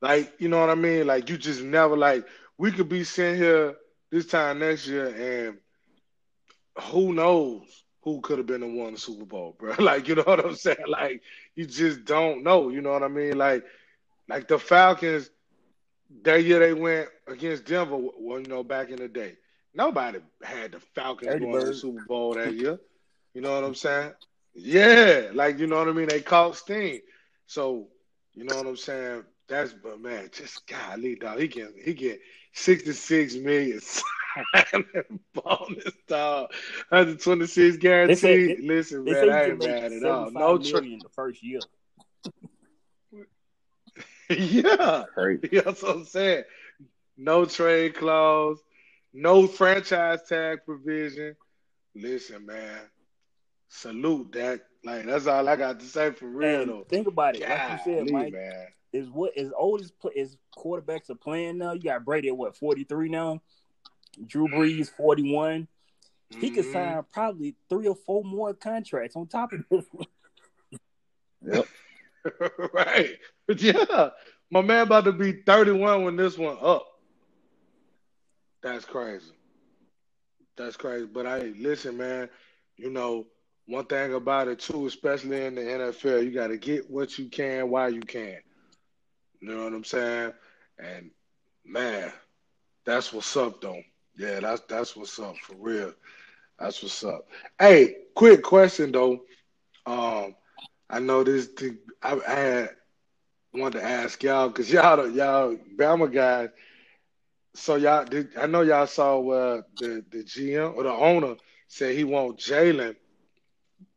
Like, 0.00 0.32
you 0.38 0.48
know 0.48 0.60
what 0.60 0.70
I 0.70 0.74
mean? 0.74 1.06
Like 1.06 1.28
you 1.28 1.36
just 1.36 1.62
never 1.62 1.96
like 1.96 2.26
we 2.58 2.70
could 2.72 2.88
be 2.88 3.04
sitting 3.04 3.40
here 3.40 3.76
this 4.10 4.26
time 4.26 4.60
next 4.60 4.86
year 4.86 5.48
and 5.48 5.58
who 6.84 7.12
knows 7.12 7.84
who 8.02 8.20
could 8.20 8.38
have 8.38 8.46
been 8.46 8.60
the 8.60 8.66
one 8.66 8.94
the 8.94 8.98
Super 8.98 9.24
Bowl, 9.24 9.56
bro. 9.58 9.74
Like, 9.78 10.08
you 10.08 10.14
know 10.14 10.22
what 10.22 10.44
I'm 10.44 10.54
saying? 10.56 10.76
Like, 10.86 11.22
you 11.54 11.66
just 11.66 12.04
don't 12.04 12.42
know. 12.42 12.70
You 12.70 12.80
know 12.80 12.92
what 12.92 13.02
I 13.02 13.08
mean? 13.08 13.36
Like, 13.36 13.64
like 14.28 14.48
the 14.48 14.58
Falcons, 14.58 15.30
that 16.22 16.42
year 16.44 16.58
they 16.60 16.72
went 16.72 17.08
against 17.32 17.66
Denver, 17.66 17.96
well, 17.96 18.40
you 18.40 18.46
know, 18.48 18.62
back 18.62 18.90
in 18.90 18.96
the 18.96 19.08
day. 19.08 19.36
Nobody 19.74 20.18
had 20.42 20.72
the 20.72 20.80
Falcons 20.80 21.30
Early 21.30 21.40
going 21.40 21.60
to 21.60 21.66
the. 21.66 21.74
Super 21.74 22.04
Bowl 22.04 22.34
that 22.34 22.54
year. 22.54 22.78
You 23.34 23.40
know 23.40 23.54
what 23.54 23.64
I'm 23.64 23.74
saying? 23.74 24.12
Yeah, 24.54 25.30
like 25.32 25.58
you 25.58 25.66
know 25.68 25.76
what 25.78 25.88
I 25.88 25.92
mean. 25.92 26.08
They 26.08 26.20
caught 26.20 26.56
steam, 26.56 27.00
so 27.46 27.88
you 28.34 28.44
know 28.44 28.56
what 28.56 28.66
I'm 28.66 28.76
saying. 28.76 29.24
That's 29.48 29.72
but 29.72 30.00
man, 30.00 30.28
just 30.32 30.66
golly, 30.66 31.14
dog. 31.14 31.38
He 31.38 31.46
get 31.48 31.72
he 31.84 31.94
get 31.94 32.20
66 32.54 33.36
million 33.36 33.80
signing 33.80 34.84
bonus, 35.34 35.92
dog. 36.08 36.50
126 36.88 37.76
guaranteed. 37.76 38.58
they- 38.58 38.66
Listen, 38.66 39.04
They 39.04 39.12
man, 39.12 39.20
say 39.24 39.30
I 39.30 39.44
he 39.44 39.50
ain't 39.50 39.58
mad 39.60 39.92
at 39.92 40.04
all. 40.04 40.30
No 40.32 40.58
million 40.58 41.00
tra- 41.00 41.08
the 41.08 41.08
first 41.14 41.42
year. 41.44 41.60
yeah. 44.30 45.04
Crazy. 45.14 45.48
You 45.52 45.62
know 45.62 45.72
what 45.72 45.84
I'm 45.96 46.04
saying? 46.04 46.44
No 47.22 47.44
trade 47.44 47.94
clause, 47.96 48.58
no 49.12 49.46
franchise 49.46 50.20
tag 50.26 50.60
provision. 50.64 51.36
Listen, 51.94 52.46
man. 52.46 52.80
Salute 53.68 54.32
that. 54.32 54.62
Like 54.82 55.04
that's 55.04 55.26
all 55.26 55.46
I 55.46 55.56
got 55.56 55.78
to 55.80 55.86
say 55.86 56.12
for 56.12 56.26
real 56.28 56.62
And 56.62 56.70
though. 56.70 56.86
think 56.88 57.06
about 57.06 57.36
it, 57.36 57.42
like 57.46 57.70
you 57.70 57.78
said, 57.84 57.98
Golly, 57.98 58.12
Mike. 58.12 58.32
man. 58.32 58.66
Is 58.94 59.08
what 59.10 59.36
as 59.36 59.52
old 59.56 59.82
as 59.82 59.92
as 60.18 60.36
quarterbacks 60.56 61.10
are 61.10 61.14
playing 61.14 61.58
now. 61.58 61.72
You 61.74 61.82
got 61.82 62.04
Brady 62.06 62.28
at 62.28 62.36
what 62.36 62.56
forty 62.56 62.84
three 62.84 63.10
now. 63.10 63.42
Drew 64.26 64.48
Brees 64.48 64.90
forty 64.90 65.32
one. 65.34 65.68
He 66.30 66.50
could 66.50 66.64
Mhm. 66.64 66.72
sign 66.72 67.04
probably 67.12 67.54
three 67.68 67.86
or 67.86 67.94
four 67.94 68.24
more 68.24 68.54
contracts 68.54 69.14
on 69.14 69.26
top 69.26 69.52
of 69.52 69.60
this. 69.70 69.84
one. 69.92 70.06
Yep. 71.42 71.66
right. 72.72 73.10
Yeah. 73.58 74.10
My 74.52 74.60
man 74.62 74.82
about 74.86 75.04
to 75.04 75.12
be 75.12 75.42
31 75.42 76.04
when 76.04 76.16
this 76.16 76.36
one 76.38 76.56
up. 76.60 76.86
That's 78.62 78.84
crazy. 78.84 79.32
That's 80.56 80.76
crazy. 80.76 81.06
But 81.06 81.26
I 81.26 81.52
listen, 81.58 81.96
man, 81.96 82.28
you 82.76 82.90
know, 82.90 83.26
one 83.66 83.86
thing 83.86 84.14
about 84.14 84.48
it 84.48 84.60
too, 84.60 84.86
especially 84.86 85.44
in 85.46 85.54
the 85.54 85.62
NFL, 85.62 86.24
you 86.24 86.32
gotta 86.32 86.56
get 86.58 86.90
what 86.90 87.18
you 87.18 87.26
can 87.28 87.70
while 87.70 87.92
you 87.92 88.00
can. 88.00 88.38
You 89.40 89.48
know 89.48 89.64
what 89.64 89.72
I'm 89.72 89.84
saying? 89.84 90.32
And 90.78 91.10
man, 91.64 92.12
that's 92.84 93.12
what's 93.12 93.36
up 93.36 93.60
though. 93.60 93.82
Yeah, 94.18 94.40
that's 94.40 94.62
that's 94.68 94.96
what's 94.96 95.18
up 95.18 95.36
for 95.38 95.56
real. 95.58 95.94
That's 96.58 96.82
what's 96.82 97.04
up. 97.04 97.26
Hey, 97.58 97.96
quick 98.14 98.42
question 98.42 98.92
though. 98.92 99.22
Um, 99.86 100.34
I 100.90 101.00
know 101.00 101.24
this. 101.24 101.46
Thing, 101.48 101.78
I, 102.02 102.20
I 102.28 102.34
had 102.34 102.70
wanted 103.54 103.80
to 103.80 103.84
ask 103.84 104.22
y'all 104.22 104.48
because 104.48 104.72
y'all 104.72 105.08
y'all 105.10 105.56
Bama 105.76 106.12
guys. 106.12 106.50
So 107.54 107.76
y'all 107.76 108.04
did. 108.04 108.36
I 108.36 108.46
know 108.46 108.62
y'all 108.62 108.86
saw 108.86 109.20
uh, 109.28 109.62
the 109.78 110.04
the 110.10 110.22
GM 110.24 110.76
or 110.76 110.84
the 110.84 110.92
owner 110.92 111.36
said 111.68 111.96
he 111.96 112.04
want 112.04 112.38
Jalen 112.38 112.96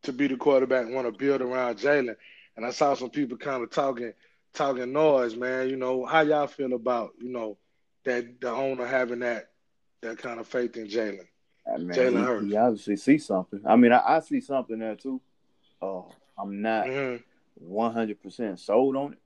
to 0.02 0.12
be 0.12 0.26
the 0.26 0.36
quarterback. 0.36 0.88
Want 0.88 1.06
to 1.06 1.12
build 1.12 1.40
around 1.40 1.76
Jalen, 1.78 2.16
and 2.56 2.66
I 2.66 2.70
saw 2.70 2.94
some 2.94 3.10
people 3.10 3.36
kind 3.36 3.62
of 3.62 3.70
talking 3.70 4.12
talking 4.54 4.92
noise, 4.92 5.36
man. 5.36 5.68
You 5.68 5.76
know 5.76 6.04
how 6.04 6.20
y'all 6.22 6.46
feel 6.46 6.72
about 6.72 7.10
you 7.20 7.30
know 7.30 7.56
that 8.04 8.40
the 8.40 8.50
owner 8.50 8.86
having 8.86 9.20
that 9.20 9.50
that 10.02 10.18
kind 10.18 10.40
of 10.40 10.46
faith 10.46 10.76
in 10.76 10.86
Jalen. 10.88 11.26
I 11.72 11.78
mean, 11.78 11.88
Jalen 11.90 12.24
Hurts. 12.24 12.46
he 12.50 12.56
obviously 12.56 12.96
see 12.96 13.18
something. 13.18 13.60
I 13.64 13.76
mean, 13.76 13.92
I, 13.92 14.16
I 14.16 14.20
see 14.20 14.40
something 14.40 14.78
there 14.78 14.96
too. 14.96 15.20
Uh, 15.80 16.02
I'm 16.38 16.60
not 16.60 16.86
hmm 16.88 17.16
100 17.54 18.20
percent 18.22 18.58
sold 18.60 18.96
on 18.96 19.12
it. 19.12 19.18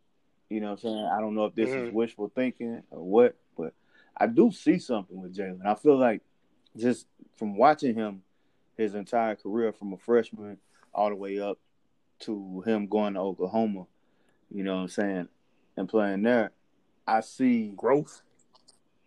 You 0.51 0.61
know 0.61 0.67
what 0.69 0.73
I'm 0.73 0.79
saying? 0.79 1.11
I 1.17 1.21
don't 1.21 1.35
know 1.35 1.47
if 1.47 1.55
this 1.55 1.71
is 1.71 1.77
Mhm. 1.77 1.93
wishful 1.93 2.31
thinking 2.35 2.83
or 2.91 3.03
what, 3.03 3.37
I 4.19 4.27
do 4.27 4.51
see 4.51 4.79
something 4.79 5.21
with 5.21 5.37
Jalen. 5.37 5.65
I 5.65 5.75
feel 5.75 5.97
like 5.99 6.23
just 6.77 7.07
from 7.37 7.57
watching 7.57 7.95
him 7.95 8.23
his 8.77 8.95
entire 8.95 9.35
career 9.37 9.73
from 9.73 9.93
a 9.93 9.97
freshman 9.99 10.59
all 10.95 11.09
the 11.09 11.17
way 11.17 11.39
up 11.41 11.59
to 12.21 12.63
him 12.67 12.87
going 12.89 13.15
to 13.15 13.21
Oklahoma, 13.21 13.87
you 14.51 14.65
know 14.65 14.77
what 14.77 14.83
I'm 14.83 14.89
saying, 14.89 15.29
and 15.77 15.89
playing 15.89 16.23
there, 16.23 16.51
I 17.07 17.21
see 17.21 17.73
Growth. 17.77 18.23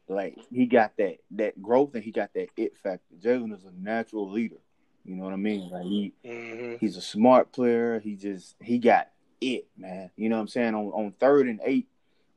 like 0.08 0.38
he 0.52 0.66
got 0.66 0.96
that 0.98 1.18
that 1.32 1.62
growth 1.62 1.94
and 1.96 2.04
he 2.04 2.12
got 2.12 2.34
that 2.34 2.48
it 2.58 2.78
factor. 2.78 3.16
Jalen 3.20 3.54
is 3.54 3.66
a 3.66 3.72
natural 3.78 4.30
leader. 4.30 4.58
You 5.06 5.16
know 5.16 5.24
what 5.24 5.34
I 5.34 5.38
mean? 5.38 5.70
Like 5.70 5.84
he 5.84 6.14
hmm 6.26 6.76
he's 6.80 6.98
a 6.98 7.02
smart 7.02 7.52
player. 7.52 8.00
He 8.00 8.16
just 8.16 8.56
he 8.62 8.78
got 8.78 9.10
it, 9.40 9.68
man. 9.78 10.12
You 10.16 10.30
know 10.30 10.36
what 10.36 10.42
I'm 10.44 10.48
saying? 10.48 10.76
On 10.76 10.88
on 10.88 11.12
third 11.12 11.48
and 11.48 11.60
eight, 11.64 11.88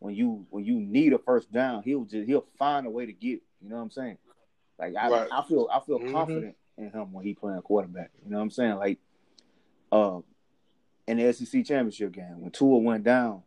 when 0.04 0.14
you 0.14 0.44
when 0.50 0.66
you 0.66 0.75
need 0.78 1.14
a 1.14 1.18
first 1.18 1.50
down, 1.50 1.82
he'll 1.82 2.04
just 2.04 2.26
he'll 2.26 2.44
find 2.58 2.87
a 2.87 2.90
way 2.90 3.06
to 3.06 3.12
get. 3.12 3.37
It, 3.37 3.42
you 3.62 3.70
know 3.70 3.76
what 3.76 3.82
I'm 3.82 3.90
saying? 3.90 4.18
Like 4.78 4.94
I, 4.96 5.08
Right. 5.08 5.28
I 5.32 5.42
feel 5.49 5.66
I 5.73 5.80
feel 5.80 5.99
Mhm. 5.99 6.12
confident 6.12 6.56
in 6.76 6.90
him 6.90 7.11
when 7.14 7.25
he 7.25 7.32
playing 7.32 7.62
quarterback. 7.62 8.11
You 8.23 8.30
know 8.30 8.37
what 8.37 8.42
I'm 8.42 8.50
saying? 8.50 8.75
Like 8.76 8.99
uh 9.90 10.20
in 11.08 11.16
the 11.16 11.32
SEC 11.32 11.64
championship 11.64 12.12
game 12.12 12.40
when 12.42 12.50
Tua 12.50 12.78
went 12.78 13.02
down, 13.04 13.44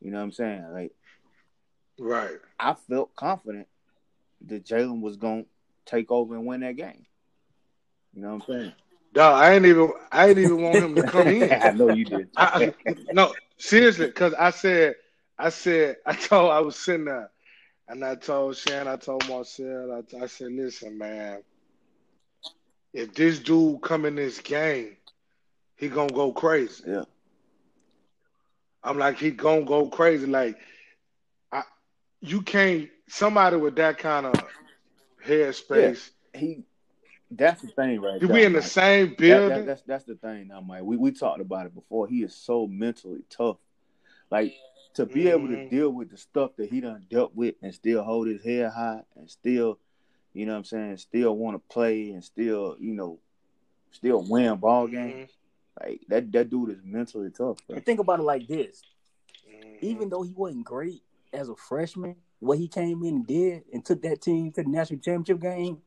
you 0.00 0.10
know 0.10 0.16
what 0.16 0.24
I'm 0.24 0.32
saying? 0.32 0.64
Like 0.72 0.92
Right. 1.98 2.38
I 2.58 2.74
felt 2.88 3.14
confident 3.14 3.68
that 4.46 4.64
Jalen 4.64 5.02
was 5.02 5.18
gonna 5.18 5.44
take 5.84 6.10
over 6.10 6.34
and 6.36 6.46
win 6.46 6.60
that 6.60 6.76
game. 6.76 7.04
You 8.14 8.22
know 8.22 8.28
what 8.28 8.48
I'm 8.48 8.54
saying? 8.54 8.72
Dog, 9.12 9.34
I 9.42 9.52
ain't 9.52 9.66
even 9.66 9.92
I 10.10 10.28
ain't 10.30 10.38
even 10.38 10.62
want 10.62 10.84
him 10.84 10.94
to 10.94 11.02
come 11.02 11.28
in. 11.32 11.52
I 11.52 11.70
know 11.72 11.88
you 11.88 12.06
did. 12.06 12.30
I, 12.34 12.72
I- 12.86 12.94
no, 13.12 13.34
seriously, 13.58 14.06
because 14.06 14.32
I 14.34 14.48
said, 14.50 14.94
I 15.38 15.48
said, 15.50 15.96
I 16.06 16.14
told, 16.14 16.50
I 16.50 16.60
was 16.60 16.76
sitting 16.76 17.06
there, 17.06 17.30
And 17.88 18.04
I 18.04 18.14
told 18.16 18.56
Shan, 18.56 18.88
I 18.88 18.96
told 18.96 19.28
Marcel, 19.28 19.92
I, 19.92 20.22
I 20.22 20.26
said, 20.26 20.52
listen, 20.52 20.96
man, 20.98 21.42
if 22.92 23.14
this 23.14 23.38
dude 23.38 23.82
come 23.82 24.04
in 24.06 24.14
this 24.16 24.40
game, 24.40 24.96
he 25.76 25.88
gonna 25.88 26.12
go 26.12 26.32
crazy. 26.32 26.84
Yeah. 26.86 27.02
I'm 28.82 28.98
like, 28.98 29.18
he 29.18 29.30
gonna 29.30 29.64
go 29.64 29.88
crazy. 29.88 30.26
Like, 30.26 30.56
I, 31.52 31.62
you 32.20 32.40
can't. 32.42 32.88
Somebody 33.08 33.56
with 33.56 33.76
that 33.76 33.98
kind 33.98 34.26
of 34.26 34.34
headspace. 35.24 36.10
Yeah. 36.34 36.40
He. 36.40 36.62
That's 37.30 37.60
the 37.60 37.68
thing, 37.68 38.00
right? 38.00 38.20
We 38.22 38.44
in 38.44 38.52
the 38.52 38.60
Mike. 38.60 38.68
same 38.68 39.08
That- 39.10 39.18
building. 39.18 39.48
that- 39.58 39.66
that's 39.66 39.82
that's 39.82 40.04
the 40.04 40.14
thing 40.14 40.48
now, 40.48 40.60
Mike. 40.60 40.82
We 40.84 40.96
we 40.96 41.10
talked 41.12 41.40
about 41.40 41.66
it 41.66 41.74
before. 41.74 42.06
He 42.06 42.22
is 42.22 42.34
so 42.34 42.66
mentally 42.66 43.20
tough. 43.28 43.58
Like 44.30 44.54
to 44.96 45.06
be 45.06 45.28
able 45.28 45.48
to 45.48 45.56
Mhm. 45.56 45.68
deal 45.70 45.90
with 45.90 46.10
the 46.10 46.16
stuff 46.16 46.56
that 46.56 46.70
he 46.70 46.80
done 46.80 47.06
dealt 47.10 47.34
with 47.34 47.54
and 47.62 47.74
still 47.74 48.02
hold 48.02 48.26
his 48.28 48.42
head 48.42 48.70
high 48.72 49.02
and 49.14 49.30
still, 49.30 49.78
you 50.32 50.46
know 50.46 50.52
what 50.52 50.58
I'm 50.58 50.64
saying, 50.64 50.96
still 50.96 51.36
want 51.36 51.54
to 51.54 51.72
play 51.72 52.10
and 52.12 52.24
still, 52.24 52.76
you 52.78 52.94
know, 52.94 53.18
still 53.90 54.22
win 54.28 54.56
ball 54.56 54.86
games. 54.88 55.30
Like 55.78 56.00
that 56.08 56.32
that 56.32 56.48
dude 56.50 56.70
is 56.70 56.82
mentally 56.82 57.30
tough, 57.30 57.58
bro. 57.66 57.76
And 57.76 57.84
think 57.84 58.00
about 58.00 58.20
it 58.20 58.24
like 58.24 58.46
this: 58.46 58.82
Mhm. 59.46 59.82
even 59.82 60.08
though 60.08 60.22
he 60.22 60.32
wasn't 60.32 60.64
great 60.64 61.02
as 61.32 61.50
a 61.50 61.56
freshman, 61.56 62.16
what 62.40 62.58
he 62.58 62.66
came 62.66 63.02
in 63.02 63.16
and 63.16 63.26
did 63.26 63.64
and 63.72 63.84
took 63.84 64.00
that 64.02 64.22
team 64.22 64.50
to 64.52 64.62
the 64.62 64.68
national 64.68 65.00
championship 65.00 65.40
game, 65.40 65.82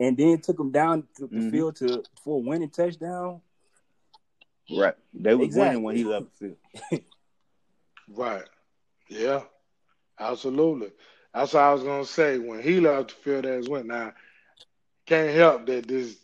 and 0.00 0.16
then 0.16 0.40
took 0.40 0.56
them 0.56 0.72
down 0.72 1.06
to 1.14 1.28
the 1.28 1.36
Mhm. 1.36 1.50
field 1.52 1.76
to 1.76 2.04
for 2.24 2.38
a 2.38 2.40
winning 2.40 2.70
touchdown. 2.70 3.42
Right. 4.68 4.96
They 5.14 5.36
was 5.36 5.46
Exactly. 5.46 5.76
winning 5.76 5.82
when 5.84 5.96
he 5.96 6.04
left 6.04 6.26
the 6.40 6.56
field. 6.90 7.04
Right. 8.10 8.44
Yeah. 9.08 9.42
Absolutely. 10.18 10.92
That's 11.34 11.54
what 11.54 11.62
I 11.62 11.72
was 11.72 11.82
gonna 11.82 12.04
say. 12.04 12.38
When 12.38 12.62
he 12.62 12.80
left 12.80 13.08
the 13.10 13.14
field 13.16 13.46
as 13.46 13.66
went 13.68 13.86
now, 13.86 14.12
can't 15.06 15.34
help 15.34 15.66
that 15.66 15.86
this 15.86 16.16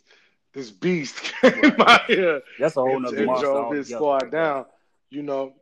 this 0.53 0.71
beast 0.71 1.21
came 1.41 1.75
Right. 1.77 1.79
out 1.79 2.05
here 2.07 2.41
That's 2.57 2.77
a 2.77 2.81
whole 2.81 2.99
and, 2.99 3.01
nother 3.01 3.21
and 3.21 3.35
monster. 3.35 3.35
drove 3.35 3.69
his 3.69 3.89
squad 3.89 4.31
down. 4.31 4.65
You 5.09 5.23
know, 5.23 5.53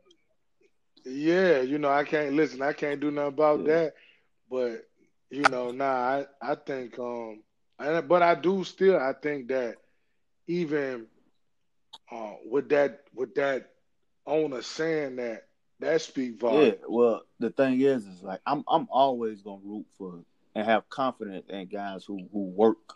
yeah, 1.04 1.60
you 1.60 1.78
know, 1.78 1.90
I 1.90 2.04
can't 2.04 2.34
listen, 2.34 2.62
I 2.62 2.72
can't 2.72 3.00
do 3.00 3.10
nothing 3.10 3.28
about 3.34 3.64
Yeah. 3.64 3.66
that. 3.66 3.94
But 4.50 4.82
you 5.30 5.46
know, 5.46 5.70
nah, 5.70 5.84
I, 5.86 6.26
I 6.42 6.54
think 6.54 6.98
um 6.98 7.42
and 7.78 8.08
but 8.08 8.22
I 8.22 8.34
do 8.34 8.64
still 8.64 8.96
I 8.98 9.12
think 9.20 9.48
that 9.48 9.76
even 10.46 11.06
uh 12.10 12.34
with 12.46 12.68
that 12.70 13.00
with 13.14 13.34
that 13.34 13.70
owner 14.26 14.62
saying 14.62 15.16
that 15.16 15.45
that 15.80 16.00
speak 16.00 16.32
Yeah. 16.34 16.48
volume. 16.50 16.74
Well, 16.88 17.22
the 17.38 17.50
thing 17.50 17.80
is, 17.80 18.06
is 18.06 18.22
like 18.22 18.40
I'm 18.46 18.64
I'm 18.68 18.88
always 18.90 19.42
gonna 19.42 19.60
root 19.64 19.86
for 19.98 20.24
and 20.54 20.64
have 20.66 20.88
confidence 20.88 21.46
in 21.48 21.66
guys 21.66 22.04
who 22.04 22.28
who 22.32 22.44
work. 22.44 22.94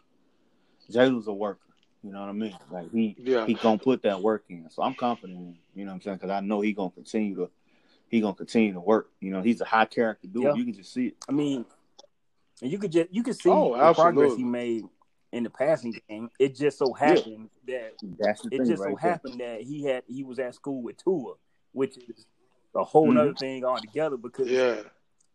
Jalen's 0.90 1.28
a 1.28 1.32
worker. 1.32 1.60
You 2.02 2.12
know 2.12 2.20
what 2.20 2.30
I 2.30 2.32
mean? 2.32 2.56
Like 2.70 2.90
he 2.90 3.16
Yeah. 3.18 3.46
he 3.46 3.54
gonna 3.54 3.78
put 3.78 4.02
that 4.02 4.20
work 4.22 4.44
in. 4.48 4.68
So 4.70 4.82
I'm 4.82 4.94
confident 4.94 5.38
in 5.38 5.46
him. 5.46 5.58
You 5.74 5.84
know 5.84 5.90
what 5.90 5.96
I'm 5.96 6.00
saying? 6.02 6.16
Because 6.16 6.30
I 6.30 6.40
know 6.40 6.60
he 6.62 6.72
gonna 6.72 6.90
continue 6.90 7.36
to 7.36 7.50
he 8.08 8.20
gonna 8.20 8.34
continue 8.34 8.72
to 8.72 8.80
work. 8.80 9.10
You 9.20 9.30
know, 9.30 9.42
he's 9.42 9.60
a 9.60 9.64
high 9.66 9.84
character 9.84 10.26
dude. 10.26 10.42
Yeah. 10.42 10.54
You 10.54 10.64
can 10.64 10.74
just 10.74 10.92
see 10.92 11.08
it. 11.08 11.16
I 11.28 11.32
mean, 11.32 11.64
and 12.62 12.70
you 12.72 12.78
could 12.78 12.92
just 12.92 13.12
you 13.12 13.22
could 13.22 13.36
see 13.36 13.50
Oh, 13.50 13.76
the 13.76 13.94
progress 13.94 14.34
he 14.34 14.44
made 14.44 14.84
in 15.32 15.44
the 15.44 15.50
passing 15.50 15.94
game. 16.08 16.30
It 16.38 16.56
just 16.56 16.78
so 16.78 16.92
happened 16.92 17.50
that 17.68 17.92
That's 18.18 18.40
the 18.42 18.48
it 18.48 18.58
thing 18.58 18.66
just 18.66 18.80
right 18.82 18.92
so 18.92 18.98
there. 19.00 19.12
happened 19.12 19.40
that 19.40 19.60
he 19.60 19.84
had 19.84 20.02
he 20.08 20.24
was 20.24 20.38
at 20.38 20.54
school 20.54 20.82
with 20.82 20.96
Tua, 20.96 21.34
which 21.72 21.98
is 21.98 22.26
a 22.74 22.84
whole 22.84 23.08
Mhm. 23.08 23.14
nother 23.14 23.34
thing 23.34 23.64
altogether. 23.64 24.16
Because 24.16 24.48
Yeah. 24.48 24.82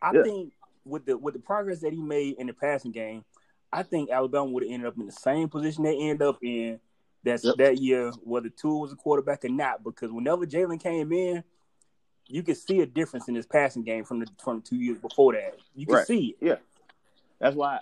I 0.02 0.14
Yeah. 0.14 0.24
think 0.24 0.54
with 0.86 1.06
the 1.06 1.18
with 1.18 1.34
the 1.34 1.40
progress 1.40 1.82
that 1.82 1.94
he 1.94 2.02
made 2.02 2.38
in 2.38 2.48
the 2.48 2.54
passing 2.54 2.92
game, 2.92 3.26
I 3.72 3.84
think 3.84 4.10
Alabama 4.10 4.46
would 4.52 4.64
have 4.64 4.72
ended 4.72 4.88
up 4.88 4.98
in 4.98 5.06
the 5.06 5.12
same 5.12 5.50
position 5.50 5.84
they 5.84 5.98
ended 5.98 6.22
up 6.22 6.38
in 6.44 6.80
that 7.24 7.44
Yep. 7.44 7.56
that 7.58 7.78
year, 7.80 8.12
whether 8.24 8.50
Tua 8.50 8.78
was 8.78 8.94
a 8.94 8.96
quarterback 8.96 9.44
or 9.44 9.50
not. 9.50 9.84
Because 9.84 10.12
whenever 10.12 10.46
Jalen 10.46 10.80
came 10.80 11.12
in, 11.12 11.44
you 12.28 12.44
could 12.44 12.58
see 12.58 12.82
a 12.82 12.86
difference 12.86 13.28
in 13.28 13.36
his 13.36 13.46
passing 13.48 13.84
game 13.84 14.04
from 14.04 14.20
the 14.20 14.30
from 14.42 14.62
two 14.62 14.78
years 14.78 15.00
before 15.00 15.34
that. 15.34 15.60
You 15.74 15.86
could 15.86 15.96
Right. 15.96 16.08
see 16.08 16.30
it. 16.30 16.38
Yeah. 16.42 16.58
That's 17.40 17.56
why 17.56 17.80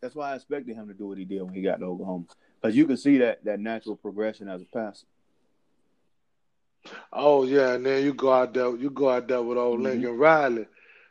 that's 0.00 0.14
why 0.16 0.32
I 0.32 0.34
expected 0.34 0.74
him 0.74 0.88
to 0.88 0.94
do 0.94 1.06
what 1.06 1.18
he 1.18 1.24
did 1.24 1.42
when 1.42 1.54
he 1.54 1.62
got 1.62 1.78
to 1.78 1.86
Oklahoma. 1.86 2.24
Because 2.60 2.76
you 2.76 2.86
can 2.86 2.96
see 2.96 3.18
that 3.18 3.44
that 3.44 3.60
natural 3.60 3.96
progression 3.96 4.48
as 4.48 4.62
a 4.62 4.64
passer. 4.64 5.06
Oh 7.12 7.44
yeah, 7.44 7.74
and 7.74 7.84
then 7.86 8.04
you 8.04 8.14
go 8.14 8.32
out 8.32 8.54
there, 8.54 8.74
you 8.76 8.90
go 8.90 9.10
out 9.10 9.28
there 9.28 9.42
with 9.42 9.58
old 9.58 9.80
Mhm. 9.80 9.84
Lincoln 9.84 10.16
Riley. 10.18 10.66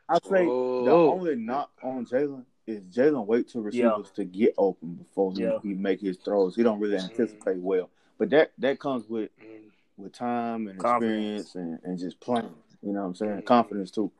I 0.08 0.18
say 0.22 0.44
the 0.44 0.50
Oh. 0.50 1.10
only 1.12 1.36
knock 1.36 1.70
on 1.82 2.04
Jalen 2.04 2.44
is 2.66 2.86
Jalen 2.88 3.26
wait 3.26 3.48
to 3.48 3.60
receivers 3.60 4.10
to 4.12 4.24
get 4.24 4.54
open 4.58 4.94
before 4.94 5.32
he, 5.32 5.42
Yeah. 5.42 5.58
he 5.62 5.74
make 5.74 6.00
his 6.00 6.16
throws. 6.18 6.54
He 6.54 6.62
don't 6.62 6.78
really 6.80 6.96
anticipate 6.96 7.58
well, 7.58 7.90
but 8.18 8.30
that 8.30 8.52
that 8.58 8.78
comes 8.78 9.08
with 9.08 9.30
Mm, 9.40 9.70
with 9.96 10.12
time 10.12 10.68
and 10.68 10.78
Confidence. 10.78 11.42
experience 11.42 11.54
and, 11.54 11.78
and 11.84 11.98
just 11.98 12.20
playing. 12.20 12.54
You 12.82 12.92
know 12.92 13.00
what 13.00 13.06
I'm 13.06 13.14
saying? 13.14 13.38
Mhm. 13.38 13.44
Confidence 13.44 13.90
too. 13.90 14.10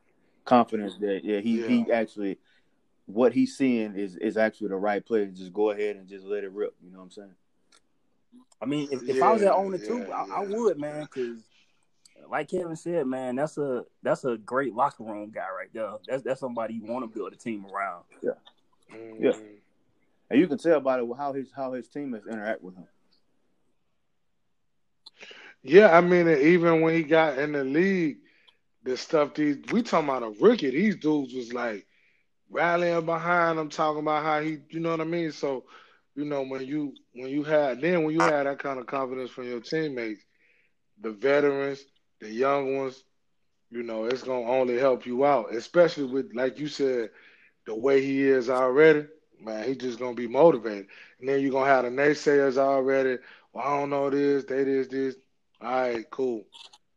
Confidence 0.45 0.97
that 0.97 1.23
yeah 1.23 1.39
he 1.39 1.61
he 1.61 1.91
actually 1.91 2.39
what 3.05 3.33
he's 3.33 3.55
seeing 3.57 3.95
is 3.95 4.15
is 4.17 4.37
actually 4.37 4.69
the 4.69 4.75
right 4.75 5.05
play. 5.05 5.25
Just 5.27 5.53
go 5.53 5.69
ahead 5.71 5.97
and 5.97 6.07
just 6.07 6.25
let 6.25 6.43
it 6.43 6.51
rip. 6.51 6.73
You 6.83 6.91
know 6.91 6.99
what 6.99 7.05
I'm 7.05 7.11
saying? 7.11 7.35
I 8.61 8.65
mean, 8.65 8.87
if, 8.91 9.01
if 9.09 9.21
I 9.21 9.31
was 9.31 9.41
Yeah, 9.41 9.49
that 9.49 9.55
owner 9.55 9.77
too, 9.77 10.05
yeah, 10.07 10.15
I, 10.15 10.39
I 10.39 10.41
yeah. 10.41 10.57
would, 10.57 10.79
man, 10.79 11.03
because 11.03 11.43
like 12.29 12.49
Kevin 12.49 12.75
said, 12.75 13.05
man, 13.07 13.35
that's 13.35 13.57
a 13.57 13.85
that's 14.01 14.23
a 14.25 14.37
great 14.37 14.73
locker 14.73 15.03
room 15.03 15.31
guy 15.31 15.47
right 15.55 15.69
there. 15.73 15.93
That's 16.07 16.23
that's 16.23 16.39
somebody 16.39 16.75
you 16.75 16.85
want 16.85 17.03
to 17.03 17.07
build 17.07 17.33
a 17.33 17.35
team 17.35 17.65
around. 17.65 18.03
Yeah. 18.21 18.31
mm. 18.93 19.35
And 20.29 20.39
you 20.39 20.47
can 20.47 20.57
tell 20.57 20.79
by 20.79 20.99
it 20.99 21.07
how 21.17 21.33
his 21.33 21.51
how 21.55 21.73
his 21.73 21.87
teammates 21.87 22.27
interact 22.27 22.61
with 22.63 22.75
him. 22.75 22.87
Yeah, 25.61 25.95
I 25.95 26.01
mean, 26.01 26.27
even 26.27 26.81
when 26.81 26.93
he 26.93 27.03
got 27.03 27.37
in 27.37 27.53
the 27.53 27.63
league, 27.63 28.17
the 28.83 28.97
stuff 28.97 29.33
these 29.33 29.57
we 29.71 29.81
talking 29.81 30.09
about 30.09 30.23
a 30.23 30.29
rookie, 30.41 30.71
these 30.71 30.97
dudes 30.97 31.33
was 31.33 31.53
like 31.53 31.85
rallying 32.49 33.05
behind 33.05 33.59
him, 33.59 33.69
talking 33.69 34.01
about 34.01 34.23
how 34.23 34.41
he, 34.41 34.57
you 34.69 34.79
know 34.79 34.91
what 34.91 35.01
I 35.01 35.05
mean. 35.05 35.31
So, 35.31 35.65
you 36.15 36.25
know, 36.25 36.43
when 36.43 36.65
you 36.65 36.93
when 37.13 37.29
you 37.29 37.43
had 37.43 37.81
then 37.81 38.03
when 38.03 38.13
you 38.13 38.23
had 38.23 38.45
that 38.45 38.59
kind 38.59 38.79
of 38.79 38.85
confidence 38.87 39.29
from 39.31 39.45
your 39.47 39.59
teammates, 39.59 40.23
the 41.01 41.11
veterans, 41.11 41.85
the 42.19 42.29
young 42.29 42.77
ones, 42.77 43.03
you 43.69 43.83
know, 43.83 44.05
it's 44.05 44.23
gonna 44.23 44.49
only 44.49 44.77
help 44.77 45.05
you 45.05 45.25
out, 45.25 45.53
especially 45.53 46.05
with 46.05 46.31
like 46.33 46.59
you 46.59 46.67
said, 46.67 47.09
the 47.65 47.75
way 47.75 48.01
he 48.03 48.21
is 48.23 48.49
already. 48.49 49.05
Man, 49.41 49.63
he 49.67 49.75
just 49.75 49.99
gonna 49.99 50.13
be 50.15 50.27
motivated, 50.27 50.87
and 51.19 51.27
then 51.29 51.41
you're 51.41 51.51
gonna 51.51 51.65
have 51.69 51.85
the 51.85 51.91
naysayers 51.91 52.57
already. 52.57 53.17
Well, 53.53 53.65
I 53.65 53.79
don't 53.79 53.89
know 53.89 54.09
this, 54.09 54.43
they 54.45 54.63
this, 54.63 54.87
this. 54.87 55.15
All 55.61 55.69
right, 55.71 56.09
cool. 56.09 56.43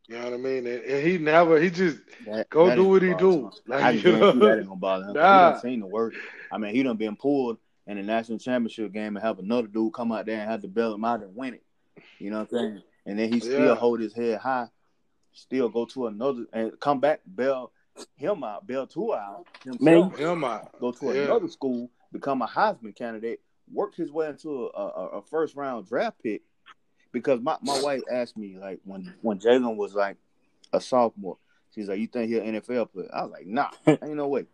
You 0.07 0.17
know 0.17 0.23
what 0.25 0.33
I 0.33 0.37
mean? 0.37 0.65
And, 0.67 0.83
and 0.83 1.05
he 1.07 1.17
never, 1.17 1.59
he 1.59 1.69
just 1.69 1.99
That, 2.25 2.47
Go 2.49 2.69
that 2.69 2.71
do 2.71 2.85
what 2.89 3.01
he 3.01 3.13
do. 3.13 3.51
Like, 3.67 3.85
I 3.85 3.91
you 3.91 4.03
know? 4.03 4.25
that 4.33 4.57
ain't 4.57 4.67
gonna 4.67 4.75
bother 4.79 5.05
him. 5.05 5.19
He 5.27 5.39
Nah. 5.39 5.39
done 5.39 5.53
seen 5.55 5.79
the 5.79 5.87
work. 5.87 6.15
I 6.51 6.57
mean, 6.57 6.73
he 6.75 6.83
done 6.83 6.97
been 6.97 7.15
pulled 7.15 7.57
in 7.87 7.97
the 7.97 8.03
national 8.03 8.37
championship 8.37 8.91
game 8.91 9.15
and 9.15 9.25
have 9.25 9.39
another 9.39 9.67
dude 9.67 9.93
come 9.93 10.11
out 10.11 10.25
there 10.25 10.39
and 10.39 10.49
have 10.49 10.61
to 10.61 10.67
bail 10.67 10.93
him 10.93 11.05
out 11.05 11.23
and 11.23 11.35
win 11.35 11.55
it. 11.55 11.63
You 12.19 12.29
know 12.29 12.39
what 12.39 12.51
I'm 12.53 12.57
saying? 12.59 12.81
And 13.05 13.17
then 13.17 13.29
he 13.29 13.39
still 13.39 13.59
Yeah. 13.59 13.75
hold 13.75 13.99
his 14.01 14.13
head 14.13 14.39
high, 14.39 14.67
still 15.31 15.69
go 15.69 15.85
to 15.85 16.07
another 16.07 16.45
and 16.53 16.77
come 16.79 16.99
back, 16.99 17.21
bail 17.33 17.71
him 18.15 18.43
out, 18.43 18.67
bail 18.67 18.85
two 18.85 19.13
out 19.13 19.45
himself, 19.63 20.17
him 20.19 20.43
out. 20.43 20.77
go 20.79 20.91
to 20.91 21.05
Yeah. 21.05 21.23
another 21.23 21.47
school, 21.47 21.89
become 22.11 22.41
a 22.41 22.47
Heisman 22.47 22.95
candidate, 22.95 23.39
work 23.71 23.95
his 23.95 24.11
way 24.11 24.27
into 24.29 24.67
a, 24.67 24.81
a, 24.81 25.07
a 25.17 25.21
first 25.21 25.55
round 25.55 25.87
draft 25.87 26.21
pick. 26.21 26.41
Because 27.13 27.39
my, 27.39 27.57
my 27.61 27.79
wife 27.81 28.01
asked 28.11 28.37
me 28.37 28.57
like 28.57 28.81
when 28.83 29.13
when 29.21 29.39
Jalen 29.39 29.77
was 29.77 29.95
like 29.95 30.17
a 30.73 30.81
sophomore, 30.81 31.37
she's 31.73 31.87
like, 31.87 31.99
"You 31.99 32.07
think 32.07 32.29
he'll 32.29 32.41
NFL 32.43 32.91
player?" 32.91 33.09
I 33.13 33.23
was 33.23 33.31
like, 33.31 33.47
"Nah, 33.47 33.69
ain't 33.87 34.03
no 34.15 34.27
way." 34.27 34.41
I 34.41 34.45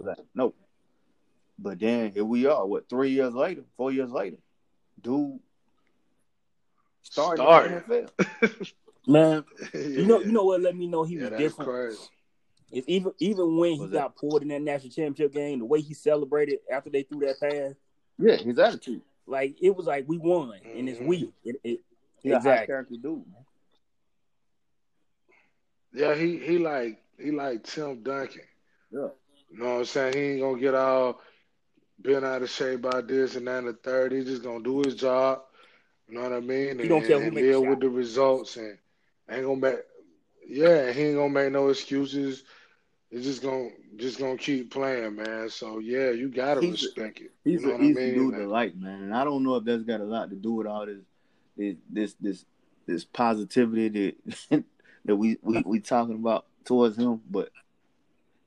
was 0.00 0.06
like, 0.06 0.26
"Nope." 0.34 0.56
But 1.58 1.78
then 1.78 2.10
here 2.12 2.24
we 2.24 2.46
are. 2.46 2.66
What 2.66 2.88
three 2.88 3.10
years 3.10 3.32
later, 3.34 3.62
four 3.76 3.92
years 3.92 4.10
later, 4.10 4.38
dude 5.00 5.38
started 7.02 7.42
Started. 7.42 7.72
in 7.72 7.82
the 7.88 8.10
NFL. 8.48 8.72
man, 9.06 9.44
Yeah. 9.72 9.80
you 9.80 10.06
know, 10.06 10.20
you 10.20 10.32
know 10.32 10.44
what? 10.44 10.60
Let 10.62 10.76
me 10.76 10.86
know 10.86 11.04
he 11.04 11.14
yeah, 11.16 11.28
was 11.28 11.38
different. 11.38 11.70
crazy. 11.70 11.98
Is 12.72 12.84
even 12.88 13.12
even 13.18 13.56
when 13.56 13.72
he 13.74 13.78
What's 13.80 13.92
that? 13.92 13.98
got 13.98 14.16
pulled 14.16 14.42
in 14.42 14.48
that 14.48 14.62
national 14.62 14.90
championship 14.90 15.32
game, 15.32 15.60
the 15.60 15.64
way 15.64 15.80
he 15.80 15.94
celebrated 15.94 16.58
after 16.72 16.90
they 16.90 17.02
threw 17.04 17.20
that 17.20 17.38
pass, 17.38 17.74
Yeah, 18.18 18.36
his 18.36 18.58
attitude. 18.58 19.02
like 19.26 19.54
it 19.62 19.76
was 19.76 19.86
like 19.86 20.06
we 20.08 20.18
won, 20.18 20.52
and 20.64 20.88
it's 20.88 20.98
we. 21.00 21.32
It, 21.44 21.56
it, 21.62 21.80
He 22.20 22.30
a 22.30 22.34
high 22.34 22.38
exactly. 22.38 22.66
character 22.66 22.94
dude. 23.00 23.24
Man. 23.26 23.44
Yeah, 25.92 26.14
he 26.16 26.38
he 26.38 26.58
like 26.58 27.00
he 27.18 27.30
like 27.30 27.62
Tim 27.62 28.02
Duncan. 28.02 28.40
Yeah. 28.90 29.08
You 29.50 29.58
know 29.58 29.64
what 29.74 29.78
I'm 29.80 29.84
saying? 29.84 30.14
He 30.14 30.20
ain't 30.20 30.40
gonna 30.40 30.60
get 30.60 30.74
all 30.74 31.20
bent 31.98 32.24
out 32.24 32.42
of 32.42 32.50
shape 32.50 32.82
by 32.82 33.00
this 33.00 33.36
and 33.36 33.46
that 33.46 33.58
and 33.58 33.68
the 33.68 33.72
third. 33.74 34.12
He's 34.12 34.26
just 34.26 34.42
gonna 34.42 34.62
do 34.64 34.82
his 34.82 34.94
job. 34.94 35.42
You 36.08 36.16
know 36.16 36.22
what 36.22 36.32
I 36.32 36.40
mean? 36.40 36.78
He 36.78 36.88
don't 36.88 36.98
and, 36.98 37.06
care 37.06 37.18
who 37.18 37.26
and 37.26 37.34
make 37.34 37.44
the 37.46 37.52
shot. 37.52 37.68
with 37.70 37.80
the 37.80 37.88
results 37.88 38.56
and 38.56 38.78
ain't 39.30 39.44
gonna 39.46 39.56
make 39.56 39.76
yeah, 40.46 40.92
he 40.92 41.02
ain't 41.04 41.16
gonna 41.16 41.30
make 41.30 41.52
no 41.52 41.68
excuses. 41.68 42.44
it's 43.10 43.24
just 43.24 43.42
gonna 43.42 43.70
just 43.96 44.18
gonna 44.18 44.36
keep 44.36 44.70
playing, 44.70 45.16
man. 45.16 45.48
So 45.48 45.78
yeah, 45.78 46.10
you 46.10 46.28
gotta 46.28 46.60
He's 46.60 46.82
a- 46.82 46.86
respect 46.86 47.20
it. 47.20 47.30
He's 47.44 47.62
you 47.62 47.68
know 47.68 47.74
an 47.74 47.80
what 47.80 47.84
I 47.86 47.88
easy 47.90 48.00
mean? 48.06 48.14
dude 48.14 48.34
to 48.34 48.46
Like, 48.48 48.74
like, 48.74 48.76
man. 48.76 49.02
And 49.04 49.14
I 49.14 49.24
don't 49.24 49.42
know 49.42 49.56
if 49.56 49.64
that's 49.64 49.82
got 49.84 50.00
a 50.00 50.04
lot 50.04 50.28
to 50.30 50.36
do 50.36 50.52
with 50.52 50.66
all 50.66 50.84
this 50.86 51.00
this 51.56 51.76
this 51.88 52.14
this, 52.20 52.44
this 52.86 53.04
positivity 53.04 54.16
that 54.50 54.64
that 55.06 55.16
we, 55.16 55.38
we 55.42 55.62
we 55.64 55.80
talking 55.80 56.16
about 56.16 56.44
towards 56.64 56.96
him, 56.98 57.20
but 57.30 57.50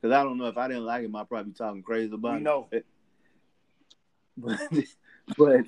because 0.01 0.13
I 0.15 0.23
don't 0.23 0.37
know 0.37 0.45
if 0.45 0.57
I 0.57 0.67
didn't 0.67 0.85
like 0.85 1.03
him, 1.03 1.15
I'd 1.15 1.27
probably 1.29 1.51
be 1.51 1.57
talking 1.57 1.81
crazy 1.81 2.13
about 2.13 2.31
We 2.33 2.37
him. 2.37 2.43
know. 2.43 2.67
Eh, 2.71 2.81
But 4.37 4.59
but 5.37 5.65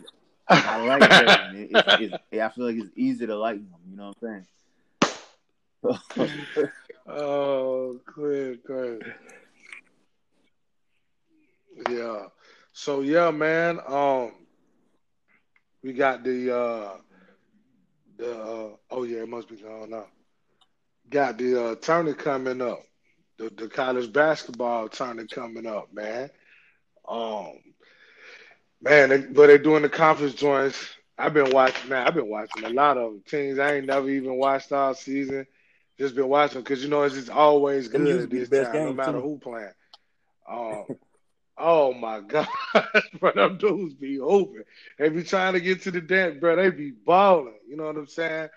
I 0.48 0.86
like 0.86 1.02
that. 1.02 1.56
It, 1.56 1.70
it, 2.02 2.22
it, 2.32 2.40
I 2.40 2.50
feel 2.50 2.66
like 2.66 2.76
it's 2.76 2.92
easy 2.96 3.28
to 3.28 3.36
like 3.38 3.58
him. 3.58 3.68
You 3.90 3.98
know 3.98 4.14
what 4.20 4.30
I'm 4.30 4.46
saying? 6.16 6.70
oh, 7.08 8.00
good, 8.06 8.64
good. 8.64 9.14
Yeah. 11.90 12.26
So 12.74 13.02
yeah, 13.02 13.32
man. 13.32 13.80
Um, 13.88 14.32
we 15.84 15.94
got 15.94 16.24
the 16.24 16.56
uh 16.56 16.98
the 18.18 18.40
uh, 18.40 18.70
oh 18.92 19.04
yeah, 19.04 19.20
it 19.20 19.30
must 19.30 19.50
be 19.50 19.56
going 19.56 19.94
on. 19.94 20.06
Got 21.10 21.38
the 21.38 21.64
uh 21.72 21.76
tournament 21.76 22.18
coming 22.18 22.62
up. 22.62 22.84
The 23.38 23.50
the 23.50 23.70
college 23.70 24.12
basketball 24.12 24.90
tournament 24.90 25.32
coming 25.32 25.66
up, 25.66 25.94
man. 25.94 26.30
Um, 27.08 27.54
man, 28.82 29.10
they, 29.10 29.18
but 29.20 29.48
they're 29.48 29.58
doing 29.58 29.84
the 29.84 29.90
conference 29.90 30.34
joints. 30.34 30.78
I've 31.18 31.34
been 31.34 31.52
watching, 31.52 31.90
man. 31.90 32.08
I've 32.08 32.16
been 32.16 32.30
watching 32.30 32.64
a 32.64 32.70
lot 32.70 32.98
of 32.98 33.24
teams. 33.26 33.60
I 33.60 33.76
ain't 33.76 33.88
never 33.88 34.10
even 34.10 34.36
watched 34.38 34.72
all 34.72 34.94
season. 34.94 35.46
Just 35.98 36.16
been 36.16 36.30
watching 36.30 36.62
because 36.62 36.82
you 36.82 36.90
know 36.90 37.04
it's 37.04 37.16
just 37.16 37.30
always 37.30 37.90
good 37.90 38.10
at 38.10 38.22
to 38.22 38.28
be 38.28 38.46
this 38.46 38.50
time, 38.50 38.84
no 38.84 38.94
matter 38.94 39.20
too. 39.20 39.22
who 39.22 39.38
playing. 39.38 39.74
Um, 40.50 40.86
oh 41.58 41.94
my 41.94 42.22
god, 42.28 42.48
bro, 43.20 43.32
them 43.34 43.58
dudes 43.58 43.96
be 43.96 44.20
open. 44.20 44.64
They 44.98 45.10
be 45.10 45.24
trying 45.24 45.54
to 45.54 45.60
get 45.60 45.84
to 45.84 45.92
the 45.92 46.02
dent, 46.02 46.40
bro. 46.40 46.56
They 46.56 46.70
be 46.72 46.92
balling. 46.92 47.60
You 47.68 47.78
know 47.78 47.86
what 47.86 47.98
I'm 47.98 48.08
saying? 48.08 48.50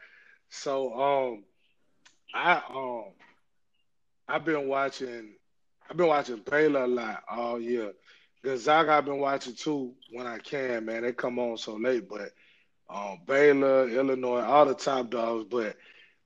So, 0.51 0.95
um, 0.95 1.45
I 2.35 2.63
um, 2.71 3.05
I've 4.29 4.45
been 4.45 4.69
watching. 4.69 5.35
I've 5.91 5.97
been 5.97 6.07
watching 6.09 6.43
Baylor 6.49 6.85
a 6.85 6.89
lot 6.89 7.25
all 7.29 7.61
year. 7.61 7.93
Gonzaga, 8.43 8.93
I've 8.93 9.05
been 9.05 9.21
watching 9.21 9.55
too 9.55 9.95
when 10.11 10.27
I 10.27 10.39
can. 10.39 10.85
Man, 10.85 11.03
they 11.03 11.13
come 11.13 11.39
on 11.39 11.57
so 11.57 11.75
late, 11.77 12.09
but 12.09 12.33
um, 12.91 13.21
Baylor, 13.27 13.89
Illinois, 13.89 14.43
all 14.43 14.67
the 14.67 14.75
top 14.75 15.11
dogs. 15.11 15.47
But 15.49 15.77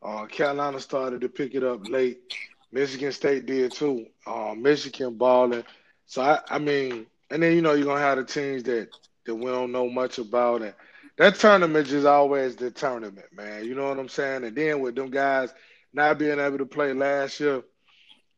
uh, 0.03 0.27
Carolina 0.27 0.81
started 0.81 1.21
to 1.23 1.29
pick 1.29 1.55
it 1.55 1.63
up 1.63 1.89
late. 1.89 2.35
Michigan 2.73 3.13
State 3.13 3.47
did 3.47 3.73
too. 3.73 4.07
Um, 4.27 4.63
Michigan 4.63 5.15
balling. 5.15 5.65
So 6.07 6.23
I, 6.23 6.41
I 6.49 6.59
mean, 6.59 7.07
and 7.31 7.43
then 7.43 7.55
you 7.55 7.63
know 7.63 7.75
you're 7.75 7.87
gonna 7.87 8.01
have 8.01 8.19
the 8.19 8.25
teams 8.25 8.63
that 8.65 8.89
that 9.27 9.35
we 9.35 9.47
don't 9.47 9.73
know 9.73 9.89
much 9.89 10.19
about, 10.19 10.63
and 10.63 10.75
that 11.19 11.35
tournament 11.37 11.89
is 11.89 12.05
always 12.05 12.57
the 12.57 12.71
tournament, 12.71 13.27
man. 13.35 13.65
You 13.65 13.75
know 13.75 13.89
what 13.89 13.99
I'm 13.99 14.09
saying? 14.09 14.45
And 14.45 14.57
then 14.57 14.81
with 14.81 14.95
them 14.95 15.11
guys 15.11 15.53
not 15.93 16.19
being 16.19 16.39
able 16.39 16.59
to 16.59 16.67
play 16.67 16.93
last 16.93 17.41
year, 17.41 17.63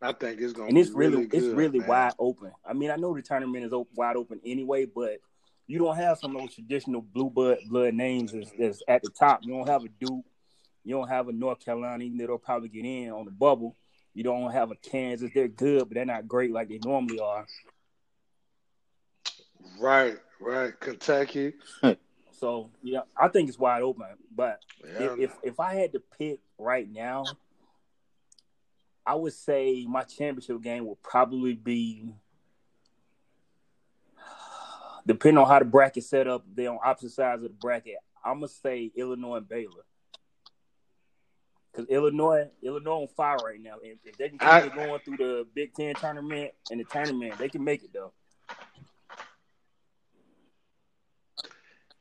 I 0.00 0.12
think 0.12 0.40
it's 0.40 0.52
gonna 0.52 0.68
and 0.68 0.78
it's 0.78 0.90
be 0.90 0.96
really, 0.96 1.16
really 1.16 1.26
good. 1.26 1.42
it's 1.42 1.54
really 1.54 1.78
man. 1.80 1.88
wide 1.88 2.12
open. 2.18 2.52
I 2.64 2.72
mean, 2.72 2.90
I 2.90 2.96
know 2.96 3.14
the 3.14 3.22
tournament 3.22 3.64
is 3.64 3.72
op- 3.72 3.88
wide 3.94 4.16
open 4.16 4.40
anyway, 4.44 4.87
but 4.87 5.20
you 5.66 5.78
don't 5.78 5.96
have 5.96 6.18
some 6.18 6.37
of 6.37 6.42
those 6.42 6.54
traditional 6.54 7.02
blue 7.02 7.30
blood 7.30 7.58
blood 7.68 7.94
names 7.94 8.32
that's, 8.32 8.50
mm-hmm. 8.50 8.62
that's 8.62 8.82
at 8.88 9.02
the 9.02 9.11
top. 9.11 9.40
You 9.42 9.54
don't 9.54 9.68
have 9.68 9.84
a 9.84 9.88
Duke, 10.00 10.24
you 10.84 10.94
don't 10.94 11.08
have 11.08 11.28
a 11.28 11.32
North 11.32 11.64
Carolina, 11.64 12.04
even 12.04 12.18
though 12.18 12.26
they'll 12.28 12.38
probably 12.38 12.68
get 12.68 12.84
in 12.84 13.11
on 13.11 13.24
the 13.24 13.30
bubble. 13.30 13.76
You 14.14 14.24
don't 14.24 14.50
have 14.52 14.70
a 14.70 14.76
Kansas. 14.76 15.30
They're 15.34 15.48
good, 15.48 15.80
but 15.80 15.94
they're 15.94 16.04
not 16.04 16.26
great 16.26 16.52
like 16.52 16.68
they 16.68 16.80
normally 16.84 17.20
are. 17.20 17.46
Right, 19.78 20.16
right. 20.40 20.78
Kentucky. 20.80 21.54
So 22.32 22.70
yeah, 22.82 23.00
I 23.16 23.28
think 23.28 23.48
it's 23.48 23.58
wide 23.58 23.82
open. 23.82 24.06
But 24.34 24.61
Yeah. 24.84 25.14
if, 25.14 25.18
if 25.18 25.32
if 25.42 25.61
I 25.61 25.74
had 25.74 25.92
to 25.92 26.02
pick 26.18 26.40
right 26.56 26.88
now, 26.90 27.24
I 29.08 29.14
would 29.14 29.32
say 29.32 29.86
my 29.88 30.02
championship 30.02 30.60
game 30.60 30.84
would 30.84 31.02
probably 31.02 31.54
be 31.54 32.12
depending 35.06 35.38
on 35.38 35.48
how 35.48 35.58
the 35.58 35.64
bracket 35.64 36.04
set 36.04 36.28
up, 36.28 36.44
they're 36.54 36.70
on 36.70 36.78
opposite 36.84 37.12
sides 37.12 37.42
of 37.42 37.48
the 37.48 37.56
bracket. 37.56 37.94
I'm 38.22 38.34
gonna 38.34 38.48
say 38.48 38.92
Illinois 38.94 39.36
and 39.36 39.48
Baylor. 39.48 39.86
Because 41.72 41.88
Illinois, 41.88 42.50
Illinois 42.62 43.00
on 43.02 43.08
fire 43.08 43.38
right 43.38 43.58
now. 43.58 43.76
If, 43.82 43.96
if 44.04 44.18
they 44.18 44.28
can 44.28 44.38
keep 44.38 44.74
going 44.74 45.00
through 45.06 45.16
the 45.16 45.46
Big 45.54 45.72
Ten 45.72 45.94
tournament 45.94 46.50
and 46.70 46.78
the 46.78 46.84
tournament, 46.84 47.38
they 47.38 47.48
can 47.48 47.64
make 47.64 47.82
it 47.82 47.94
though. 47.94 48.12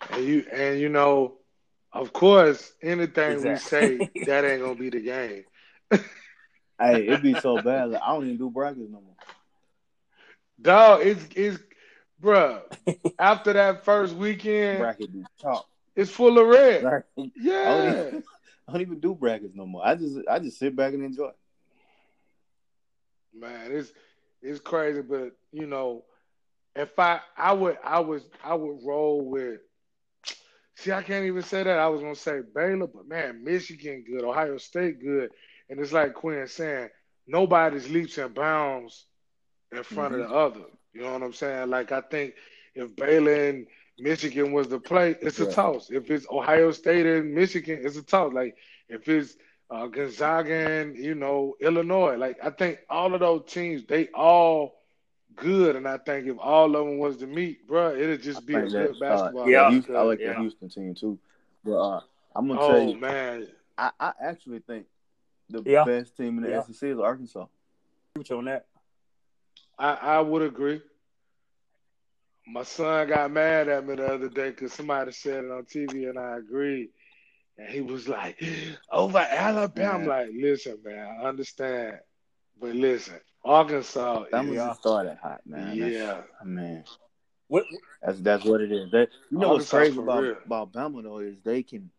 And 0.09 0.25
you 0.25 0.45
and 0.51 0.77
you 0.77 0.89
know, 0.89 1.35
of 1.93 2.11
course, 2.11 2.73
anything 2.81 3.49
we 3.49 3.55
say 3.55 3.97
that 4.25 4.43
ain't 4.43 4.61
gonna 4.61 4.75
be 4.75 4.89
the 4.89 4.99
game. 4.99 5.45
hey, 6.79 7.07
it'd 7.07 7.23
be 7.23 7.35
so 7.35 7.57
bad. 7.59 7.91
Like, 7.91 8.01
I 8.01 8.13
don't 8.13 8.25
even 8.25 8.37
do 8.37 8.49
brackets 8.49 8.89
no 8.89 9.01
more. 9.01 9.15
Dog, 10.61 11.01
it's 11.05 11.25
it's 11.35 11.59
bruh. 12.21 12.61
after 13.19 13.53
that 13.53 13.85
first 13.85 14.15
weekend, 14.15 14.79
Bracket 14.79 15.13
be 15.13 15.25
chalk. 15.39 15.67
it's 15.95 16.09
full 16.11 16.37
of 16.39 16.47
red. 16.47 16.83
Like, 16.83 17.03
I, 17.17 17.21
don't 17.21 17.31
Yeah. 17.35 17.81
even, 18.09 18.23
I 18.67 18.71
don't 18.71 18.81
even 18.81 18.99
do 18.99 19.13
brackets 19.15 19.53
no 19.55 19.65
more. 19.65 19.85
I 19.85 19.95
just 19.95 20.17
I 20.29 20.39
just 20.39 20.57
sit 20.57 20.75
back 20.75 20.93
and 20.93 21.03
enjoy. 21.03 21.31
Man, 23.33 23.71
it's 23.71 23.93
it's 24.41 24.59
crazy, 24.59 25.01
but 25.01 25.33
you 25.51 25.67
know, 25.67 26.03
if 26.75 26.97
I 26.97 27.21
I 27.37 27.53
would 27.53 27.77
I 27.83 27.99
was 27.99 28.23
I 28.43 28.55
would 28.55 28.79
roll 28.83 29.29
with 29.29 29.59
see 30.75 30.91
I 30.91 31.03
can't 31.03 31.25
even 31.25 31.43
say 31.43 31.63
that. 31.63 31.79
I 31.79 31.87
was 31.87 32.01
gonna 32.01 32.15
say 32.15 32.39
Baylor, 32.53 32.87
but 32.87 33.07
man, 33.07 33.43
Michigan 33.43 34.03
good, 34.07 34.23
Ohio 34.23 34.57
State 34.57 34.99
good. 35.01 35.29
And 35.69 35.79
it's 35.79 35.93
like 35.93 36.13
Quinn 36.13 36.47
saying, 36.47 36.89
nobody's 37.27 37.89
leaps 37.89 38.17
and 38.17 38.33
bounds 38.33 39.05
in 39.71 39.83
front 39.83 40.13
of 40.15 40.21
the 40.21 40.29
other. 40.29 40.65
You 40.93 41.01
know 41.01 41.13
what 41.13 41.23
I'm 41.23 41.33
saying? 41.33 41.69
Like 41.69 41.91
I 41.91 42.01
think 42.01 42.33
if 42.75 42.95
Baylor 42.95 43.49
and 43.49 43.67
Michigan 43.97 44.51
was 44.53 44.67
the 44.69 44.79
play, 44.79 45.15
it's 45.21 45.39
a 45.39 45.45
toss. 45.45 45.89
If 45.89 46.09
it's 46.09 46.27
Ohio 46.29 46.71
State 46.71 47.05
and 47.05 47.33
Michigan, 47.33 47.79
it's 47.83 47.97
a 47.97 48.03
toss. 48.03 48.33
Like 48.33 48.55
if 48.89 49.07
it's 49.07 49.37
uh, 49.69 49.87
Gonzaga 49.87 50.53
and 50.53 50.97
you 50.97 51.15
know 51.15 51.55
Illinois, 51.59 52.15
like 52.15 52.37
I 52.43 52.49
think 52.51 52.79
all 52.89 53.13
of 53.13 53.19
those 53.21 53.43
teams, 53.45 53.85
they 53.85 54.07
all 54.09 54.73
good, 55.35 55.75
and 55.75 55.87
I 55.87 55.97
think 55.97 56.27
if 56.27 56.37
all 56.39 56.75
of 56.75 56.85
them 56.85 56.97
was 56.99 57.17
to 57.17 57.27
meet, 57.27 57.67
bro, 57.67 57.93
it'd 57.95 58.21
just 58.21 58.45
be 58.45 58.59
a 58.59 58.69
good 58.69 58.99
basketball. 58.99 59.49
Uh, 59.49 59.51
Yeah. 59.51 59.61
yeah, 59.61 59.61
Houston, 59.63 59.95
I 59.95 60.01
like 60.01 60.21
Yeah. 60.21 60.23
the 60.23 60.33
Houston 60.33 60.69
team 60.69 60.93
too. 60.93 61.17
But 61.63 61.77
uh, 61.79 62.01
I'm 62.35 62.47
gonna 62.47 62.59
tell 62.59 62.79
Oh 62.79 62.81
you, 62.81 62.95
man, 62.95 63.47
I, 63.77 63.91
I 63.99 64.13
actually 64.21 64.59
think 64.59 64.85
the 65.49 65.61
Yeah. 65.61 65.83
best 65.85 66.15
team 66.17 66.37
in 66.37 66.43
the 66.43 66.49
Yeah. 66.49 66.61
SEC 66.61 66.89
is 66.89 66.99
Arkansas. 66.99 67.45
Which 68.15 68.31
on 68.31 68.45
that? 68.45 68.65
I 69.77 69.93
I 69.93 70.19
would 70.21 70.41
agree. 70.41 70.81
My 72.47 72.63
son 72.63 73.07
got 73.07 73.31
mad 73.31 73.67
at 73.67 73.85
me 73.85 73.95
the 73.95 74.07
other 74.13 74.29
day 74.29 74.49
because 74.49 74.73
somebody 74.73 75.11
said 75.11 75.43
it 75.43 75.51
on 75.51 75.65
TV, 75.65 76.07
and 76.09 76.17
I 76.17 76.37
agreed. 76.37 76.89
And 77.57 77.67
he 77.69 77.81
was 77.81 78.07
like, 78.07 78.41
"Over 78.91 79.19
Alabama." 79.19 79.95
I'm 79.97 80.05
like, 80.07 80.29
"Listen, 80.33 80.77
man, 80.83 81.19
I 81.21 81.25
understand, 81.27 81.97
but 82.59 82.73
listen, 82.75 83.15
Arkansas 83.43 84.25
That 84.31 84.45
was 84.45 84.57
is 84.57 84.63
just 84.65 84.79
started 84.81 85.17
hot, 85.21 85.41
man. 85.45 85.77
yeah, 85.77 86.21
That's, 86.39 86.45
man, 86.45 86.83
What? 87.47 87.65
that's 88.01 88.19
that's 88.21 88.45
what 88.45 88.61
it 88.61 88.71
is. 88.71 88.91
They, 88.91 89.07
you 89.31 89.37
know 89.37 89.49
what's 89.53 89.69
crazy 89.69 89.97
about 89.99 90.23
real. 90.23 90.35
about 90.45 90.71
Bama 90.71 91.03
though 91.03 91.19
is 91.19 91.41
they 91.43 91.63
can, 91.63 91.89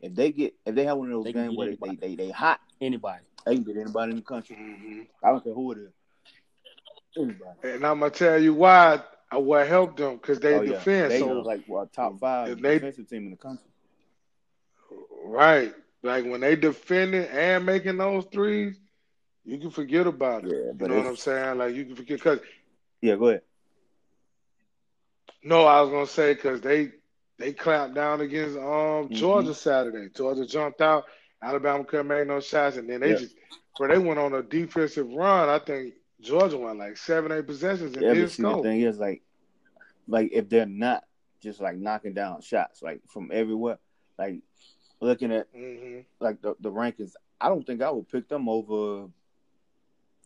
if 0.00 0.14
they 0.14 0.32
get 0.32 0.54
if 0.64 0.74
they 0.74 0.84
have 0.84 0.96
one 0.96 1.08
of 1.08 1.12
those 1.12 1.24
They 1.24 1.32
games 1.32 1.56
where 1.56 1.68
they, 1.68 1.76
they 1.76 1.96
they 1.96 2.14
they 2.16 2.30
hot, 2.30 2.60
Anybody? 2.84 3.24
they 3.44 3.54
can 3.54 3.64
beat 3.64 3.76
anybody 3.76 4.10
in 4.12 4.16
the 4.16 4.22
country. 4.22 4.56
hmm 4.56 5.00
I 5.22 5.30
don't 5.30 5.42
care 5.44 5.54
who 5.54 5.72
it 5.72 5.78
is. 5.78 5.92
Anybody. 7.16 7.58
and 7.62 7.86
I'm 7.86 8.00
gonna 8.00 8.10
tell 8.10 8.38
you 8.40 8.54
why. 8.54 9.00
uh, 9.34 9.38
What 9.40 9.66
helped 9.68 9.96
them 9.96 10.16
because 10.16 10.40
they 10.40 10.54
oh 10.54 10.62
yeah, 10.62 10.72
defend 10.72 11.10
they 11.10 11.18
so 11.18 11.26
was 11.28 11.46
like 11.46 11.62
well, 11.68 11.86
top 11.86 12.18
five 12.18 12.60
they- 12.62 12.78
defensive 12.78 13.08
team 13.08 13.24
in 13.24 13.30
the 13.30 13.36
country. 13.36 13.70
right. 15.24 15.74
Like 16.02 16.24
when 16.24 16.40
they 16.40 16.56
defending 16.56 17.24
and 17.26 17.64
making 17.64 17.96
those 17.96 18.26
threes, 18.32 18.78
you 19.44 19.58
can 19.58 19.70
forget 19.70 20.06
about 20.06 20.44
it. 20.44 20.52
Yeah, 20.52 20.72
You 20.78 20.88
know 20.88 20.96
what 20.96 21.06
I'm 21.06 21.16
saying? 21.16 21.58
Like 21.58 21.74
you 21.74 21.84
can 21.86 21.96
forget 21.96 22.18
because 22.18 22.40
Yeah, 23.00 23.16
go 23.16 23.28
ahead. 23.28 23.42
No, 25.42 25.64
I 25.64 25.80
was 25.80 25.90
gonna 25.90 26.06
say 26.06 26.34
because 26.34 26.60
they 26.60 26.90
they 27.38 27.52
clamped 27.52 27.94
down 27.94 28.20
against 28.20 28.56
um 28.56 29.10
Mm-hmm. 29.10 29.12
Georgia 29.12 29.54
Saturday. 29.54 30.08
Georgia 30.14 30.46
jumped 30.46 30.80
out. 30.80 31.04
Alabama 31.44 31.84
couldn't 31.84 32.08
make 32.08 32.26
no 32.26 32.40
shots, 32.40 32.76
and 32.76 32.88
then 32.88 33.00
they 33.00 33.10
Yeah. 33.10 33.18
just 33.18 33.36
bro 33.78 33.88
they 33.88 33.98
went 33.98 34.18
on 34.18 34.32
a 34.34 34.42
defensive 34.42 35.10
run. 35.12 35.48
I 35.48 35.58
think 35.58 35.94
Georgia 36.20 36.56
won 36.56 36.78
like 36.78 36.96
seven, 36.96 37.32
eight 37.32 37.46
possessions 37.46 37.94
and 37.94 38.02
Yeah, 38.02 38.14
didn't 38.14 38.28
but 38.28 38.30
see 38.30 38.42
the 38.42 38.62
thing 38.62 38.80
is 38.80 38.98
like, 38.98 39.22
like 40.08 40.30
if 40.32 40.48
they're 40.48 40.66
not 40.66 41.04
just 41.42 41.60
like 41.60 41.76
knocking 41.76 42.14
down 42.14 42.40
shots 42.40 42.82
like 42.82 43.00
from 43.08 43.30
everywhere, 43.32 43.78
like 44.18 44.40
looking 45.00 45.32
at 45.32 45.48
hmm 45.54 46.00
like 46.20 46.40
the, 46.40 46.54
the 46.60 46.70
rankings, 46.70 47.12
I 47.40 47.48
don't 47.48 47.66
think 47.66 47.82
I 47.82 47.90
would 47.90 48.08
pick 48.08 48.28
them 48.28 48.48
over 48.48 49.08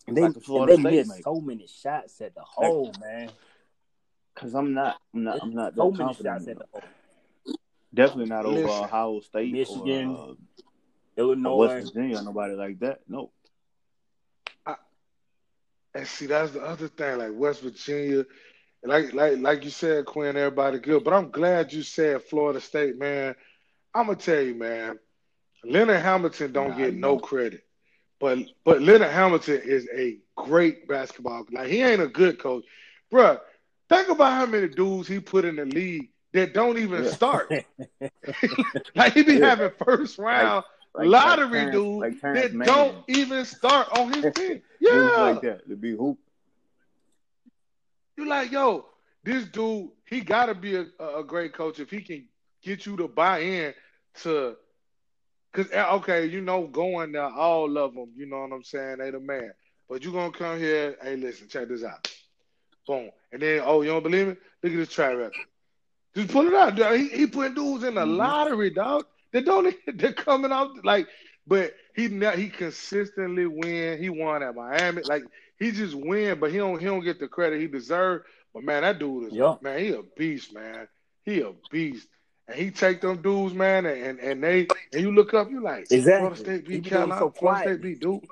they, 0.07 0.23
Like 0.23 0.35
the 0.35 0.41
Florida 0.41 0.75
they 0.77 0.81
State 0.81 0.93
missed 0.93 1.17
make. 1.17 1.25
so 1.25 1.41
many 1.41 1.67
shots 1.67 2.21
at 2.21 2.35
the 2.35 2.43
hole, 2.43 2.95
man. 3.01 3.31
Cause 4.35 4.55
I'm 4.55 4.73
not, 4.73 4.99
I'm 5.13 5.25
not, 5.25 5.39
I'm 5.43 5.53
not 5.53 5.75
that 5.75 5.83
So 5.83 5.91
many 5.91 5.99
confident. 6.05 6.39
shots 6.39 6.49
at 6.49 6.59
the 6.59 6.65
hole. 6.71 6.85
Definitely 7.93 8.27
not 8.27 8.47
over 8.47 8.57
Listen. 8.61 8.85
Ohio 8.85 9.21
State, 9.21 9.53
Michigan, 9.53 10.07
or, 10.11 10.31
uh, 10.31 10.35
or 11.45 11.55
Illinois. 11.55 11.57
West 11.57 11.79
Virginia, 11.79 12.23
nobody 12.23 12.55
like 12.55 12.79
that. 12.81 13.01
No. 13.09 13.33
I, 14.67 14.77
And 15.95 16.07
see, 16.07 16.27
that's 16.27 16.53
the 16.53 16.63
other 16.63 16.89
thing. 16.89 17.19
Like 17.19 17.33
West 17.35 17.63
Virginia, 17.63 18.25
like 18.85 19.13
like 19.13 19.39
like 19.39 19.65
you 19.65 19.71
said, 19.71 20.07
Quinn, 20.07 20.37
everybody 20.37 20.79
good. 20.79 21.05
But 21.05 21.15
I'm 21.15 21.31
glad 21.31 21.73
you 21.73 21.83
said 21.83 22.23
Florida 22.23 22.61
State, 22.61 22.99
man. 22.99 23.35
I'm 23.95 24.07
gonna 24.07 24.17
tell 24.19 24.41
you, 24.41 24.55
man. 24.55 24.99
Leonard 25.65 26.01
Hamilton 26.01 26.53
don't 26.53 26.73
Nah, 26.73 26.77
get 26.77 26.95
no 26.95 27.19
credit, 27.19 27.63
but 28.21 28.39
but 28.65 28.83
Leonard 28.83 29.11
Hamilton 29.11 29.61
is 29.65 29.89
a 29.95 30.19
great 30.37 30.87
basketball. 30.89 31.47
Like 31.53 31.69
he 31.69 31.83
ain't 31.83 32.03
a 32.03 32.09
good 32.09 32.39
coach, 32.39 32.65
Bruh, 33.13 33.39
Think 33.89 34.09
about 34.09 34.33
how 34.33 34.47
many 34.47 34.69
dudes 34.69 35.09
he 35.09 35.21
put 35.21 35.45
in 35.45 35.57
the 35.57 35.65
league 35.65 36.11
that 36.33 36.55
don't 36.55 36.79
even 36.79 37.05
Yeah. 37.05 37.17
start. 37.17 37.51
like 38.97 39.13
he 39.15 39.23
be 39.23 39.39
Yeah. 39.39 39.41
having 39.41 39.71
first 39.85 40.19
round 40.19 40.65
Like- 40.95 41.07
lottery 41.09 41.45
like 41.47 41.53
Terrence- 41.53 41.73
dudes 41.73 42.01
like 42.01 42.21
Terrence 42.21 42.41
that 42.43 42.55
Mann. 42.55 42.67
don't 42.69 43.05
even 43.09 43.45
start 43.45 43.89
on 43.99 44.13
his 44.13 44.23
team. 44.35 44.49
Dudes 44.49 44.63
Yeah, 44.81 44.93
like 45.23 45.43
that 45.43 45.69
to 45.69 45.77
be 45.77 45.93
hoop. 45.93 46.19
you 48.17 48.29
like, 48.29 48.51
yo, 48.51 48.87
this 49.25 49.45
dude, 49.47 49.91
he 50.07 50.21
got 50.21 50.47
to 50.47 50.55
be 50.55 50.77
a, 50.77 50.87
a 51.17 51.23
great 51.25 51.53
coach 51.53 51.79
if 51.79 51.91
he 51.91 52.01
can 52.01 52.25
get 52.63 52.87
you 52.87 52.97
to 52.97 53.09
buy 53.09 53.41
in 53.41 53.75
to. 54.23 54.57
Cause 55.53 55.67
eh, 55.73 55.83
okay, 55.95 56.27
you 56.27 56.43
know, 56.43 56.67
going 56.67 57.13
there, 57.13 57.25
all 57.25 57.79
of 57.79 57.95
them, 57.95 58.11
you 58.15 58.27
know 58.27 58.41
what 58.43 58.53
I'm 58.53 58.63
saying? 58.63 58.99
They 58.99 59.11
the 59.11 59.19
man, 59.19 59.51
but 59.89 60.05
you 60.05 60.13
gonna 60.13 60.31
come 60.31 60.59
here. 60.59 60.97
Hey, 61.03 61.17
listen, 61.17 61.49
check 61.49 61.69
this 61.69 61.83
out. 61.83 62.07
Boom, 62.87 63.11
and 63.33 63.41
then 63.41 63.63
oh, 63.65 63.81
you 63.81 63.89
don't 63.89 64.03
believe 64.03 64.29
me? 64.29 64.37
Look 64.63 64.73
at 64.73 64.79
this 64.79 64.91
track 64.91 65.17
record. 65.17 65.33
Just 66.15 66.29
pull 66.31 66.47
it 66.47 66.55
out. 66.55 66.77
dog. 66.77 66.97
He, 66.97 67.09
he 67.09 67.27
putting 67.27 67.55
dudes 67.55 67.83
in 67.85 67.95
the 67.95 68.03
Mhm. 68.05 68.17
lottery, 68.19 68.71
dog. 68.71 69.07
They 69.33 69.43
don't. 69.43 69.75
They're 69.87 70.13
coming 70.13 70.53
out 70.53 70.85
like, 70.85 71.07
but 71.47 71.75
he 71.95 72.09
he 72.09 72.49
consistently 72.49 73.47
win. 73.47 74.01
He 74.01 74.09
won 74.09 74.43
at 74.43 74.55
Miami. 74.55 75.03
Like 75.03 75.25
he 75.59 75.73
just 75.73 75.95
win, 75.95 76.39
but 76.39 76.51
he 76.51 76.59
don't 76.59 76.79
he 76.79 76.87
don't 76.87 77.05
get 77.05 77.19
the 77.19 77.29
credit 77.29 77.61
he 77.61 77.67
deserved. 77.67 78.25
But 78.55 78.65
man, 78.65 78.83
that 78.83 78.99
dude 78.99 79.29
is 79.29 79.35
Yeah. 79.35 79.57
man. 79.61 79.79
He 79.79 79.89
a 79.91 80.03
beast, 80.17 80.55
man. 80.55 80.89
He 81.25 81.41
a 81.41 81.53
beast. 81.71 82.09
And 82.47 82.57
he 82.57 82.71
take 82.71 83.03
them 83.03 83.21
dudes, 83.21 83.53
man, 83.53 83.85
and, 83.85 84.19
and, 84.19 84.43
they 84.43 84.67
and 84.95 85.03
you 85.03 85.13
look 85.13 85.35
up, 85.35 85.51
you 85.51 85.61
like 85.63 85.87
Exactly. 85.91 86.13
Florida 86.13 86.37
State 86.37 86.67
beat 86.67 86.83
be 86.85 86.89
Carolina, 86.89 87.21
so 87.21 87.31
Florida. 87.31 87.63
State 87.63 87.83
beat 87.83 88.01
Duke, 88.01 88.25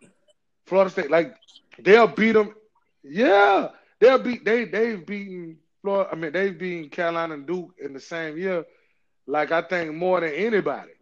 Florida 0.65 0.91
State 0.91 1.11
like 1.11 1.37
they'll 1.79 2.07
beat 2.07 2.33
them. 2.33 2.55
Yeah, 3.03 3.69
they'll 4.01 4.19
beat 4.19 4.45
they 4.45 4.65
they've 4.65 5.05
beaten 5.05 5.59
Florida. 5.83 6.09
I 6.11 6.17
mean 6.17 6.33
they've 6.33 6.57
beaten 6.59 6.89
Carolina 6.89 7.35
and 7.35 7.47
Duke 7.47 7.75
in 7.79 7.93
the 7.93 8.01
same 8.01 8.39
year. 8.39 8.65
Like 9.27 9.53
I 9.53 9.62
think 9.62 9.95
more 9.95 10.21
than 10.21 10.33
anybody. 10.33 10.93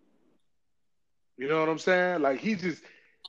You 1.36 1.48
know 1.48 1.60
what 1.60 1.68
I'm 1.68 1.78
saying? 1.78 2.22
Like 2.22 2.40
he 2.40 2.54
just 2.54 2.82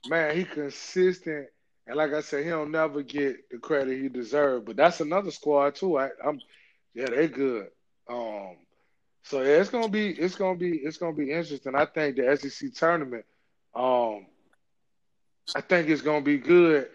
man, 0.06 0.36
he 0.36 0.46
consistent. 0.46 1.48
And 1.88 1.98
like 1.98 2.14
I 2.14 2.22
said, 2.22 2.44
he 2.44 2.50
don't 2.50 2.72
never 2.72 3.02
get 3.04 3.50
the 3.50 3.58
credit 3.58 4.02
he 4.02 4.10
deserved. 4.10 4.66
But 4.66 4.78
that's 4.78 5.02
another 5.02 5.32
squad 5.32 5.76
too. 5.76 5.98
I, 5.98 6.10
I'm 6.26 6.40
yeah, 6.94 7.08
they 7.10 7.28
good. 7.28 7.68
Um 8.10 8.58
so 9.24 9.42
yeah, 9.42 9.60
it's 9.60 9.70
gonna 9.70 9.90
be 9.90 10.10
it's 10.12 10.36
gonna 10.36 10.58
be 10.58 10.78
it's 10.78 10.98
gonna 10.98 11.16
be 11.16 11.32
interesting. 11.32 11.76
I 11.76 11.86
think 11.86 12.18
the 12.18 12.36
SEC 12.38 12.72
tournament, 12.72 13.26
um, 13.76 14.28
I 15.56 15.62
think 15.62 15.90
it's 15.90 16.02
gonna 16.02 16.22
be 16.24 16.38
good. 16.38 16.90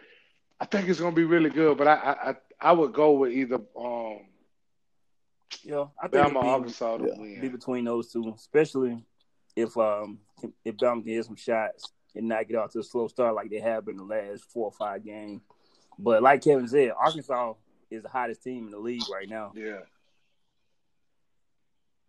I 0.61 0.67
think 0.67 0.89
it's 0.89 1.01
gonna 1.01 1.17
be 1.17 1.25
really 1.25 1.51
good. 1.51 1.79
But 1.79 1.89
I 1.89 1.95
I 1.95 2.31
I, 2.31 2.37
I 2.61 2.73
would 2.73 2.93
go 2.93 3.13
with 3.13 3.33
either 3.33 3.61
um 3.79 4.30
Yeah, 5.63 5.87
I 6.01 6.09
think 6.09 6.25
Bama 6.25 6.31
it'll 6.31 6.43
be, 6.43 6.49
Arkansas 6.49 6.97
to 6.99 7.05
Yeah. 7.07 7.19
win. 7.21 7.41
be 7.41 7.49
between 7.49 7.85
those 7.85 8.13
two, 8.13 8.33
especially 8.35 9.05
if 9.57 9.77
um 9.77 10.21
if 10.65 10.77
Bama 10.77 11.03
can 11.03 11.13
get 11.13 11.25
some 11.25 11.37
shots 11.37 11.93
and 12.15 12.29
not 12.29 12.47
get 12.49 12.57
off 12.57 12.73
to 12.73 12.81
a 12.81 12.83
slow 12.83 13.09
start 13.09 13.35
like 13.35 13.51
they 13.51 13.61
have 13.61 13.85
been 13.85 13.97
the 13.97 14.05
last 14.05 14.45
four 14.45 14.67
or 14.67 14.73
five 14.73 15.05
games. 15.05 15.43
But 15.99 16.23
like 16.23 16.43
Kevin 16.43 16.67
said, 16.69 16.93
Arkansas 16.97 17.55
is 17.91 18.03
the 18.03 18.09
hottest 18.09 18.43
team 18.43 18.67
in 18.67 18.71
the 18.71 18.79
league 18.79 19.03
right 19.13 19.29
now 19.29 19.53
Yeah, 19.55 19.81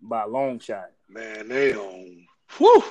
by 0.01 0.23
a 0.23 0.27
long 0.27 0.59
shot. 0.59 0.91
man, 1.09 1.47
they 1.47 1.75
on 1.75 2.25
whew, 2.57 2.83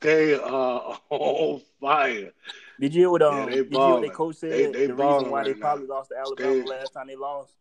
they 0.00 0.34
are 0.34 0.98
on 1.10 1.60
fire. 1.80 2.32
Did 2.80 2.94
you 2.94 3.02
hear 3.02 3.10
what 3.10 3.22
um 3.22 3.36
Yeah, 3.38 3.44
they 3.46 3.50
did 3.56 3.72
you 3.72 3.78
hear 3.78 3.80
what 3.88 4.00
their 4.00 4.10
balling. 4.10 4.10
coach 4.10 4.36
said? 4.36 4.52
They- 4.52 4.66
they 4.72 4.86
the 4.88 4.94
reason 4.94 5.30
why 5.30 5.44
they 5.44 5.50
right 5.52 5.58
now. 5.58 5.66
probably 5.66 5.86
lost 5.86 6.10
to 6.10 6.18
Alabama 6.18 6.50
They- 6.54 6.62
last 6.64 6.92
time 6.92 7.06
they 7.06 7.16
lost. 7.16 7.54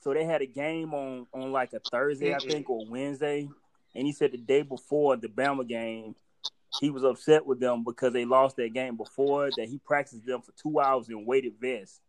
They 0.00 0.04
so 0.04 0.14
they 0.14 0.24
had 0.24 0.42
a 0.42 0.46
game 0.46 0.94
on 0.94 1.26
on 1.32 1.52
like 1.52 1.72
a 1.72 1.80
Thursday, 1.90 2.34
I 2.34 2.38
think, 2.38 2.68
or 2.70 2.84
Wednesday, 2.84 3.48
and 3.94 4.06
he 4.06 4.12
said 4.12 4.32
the 4.32 4.38
day 4.38 4.62
before 4.62 5.16
the 5.16 5.28
Bama 5.28 5.66
game, 5.66 6.14
he 6.80 6.90
was 6.90 7.04
upset 7.04 7.44
with 7.44 7.60
them 7.60 7.84
because 7.84 8.12
they 8.12 8.24
lost 8.24 8.56
that 8.56 8.72
game 8.72 8.96
before. 8.96 9.50
That 9.50 9.68
he 9.68 9.78
practiced 9.78 10.26
them 10.26 10.42
for 10.42 10.52
two 10.52 10.80
hours 10.80 11.08
in 11.08 11.26
weighted 11.26 11.54
vests, 11.60 12.00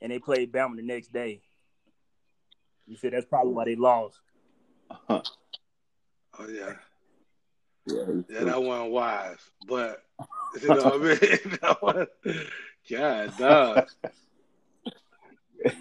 and 0.00 0.12
they 0.12 0.18
played 0.18 0.52
Bama 0.52 0.76
the 0.76 0.82
next 0.82 1.12
day. 1.12 1.40
He 2.86 2.96
said 2.96 3.12
that's 3.12 3.26
probably 3.26 3.52
why 3.52 3.64
they 3.64 3.76
lost. 3.76 4.20
Oh 6.38 6.48
yeah. 6.48 6.74
Yeah, 7.86 8.04
Yeah, 8.30 8.44
that 8.44 8.62
wasn't 8.62 8.92
wise, 8.92 9.50
but 9.66 10.02
you 10.62 10.68
know 10.68 10.84
what 10.84 10.94
I 10.94 10.98
mean. 10.98 11.58
that 11.60 11.82
was, 11.82 12.08
God, 12.90 13.38
dog, 13.38 13.88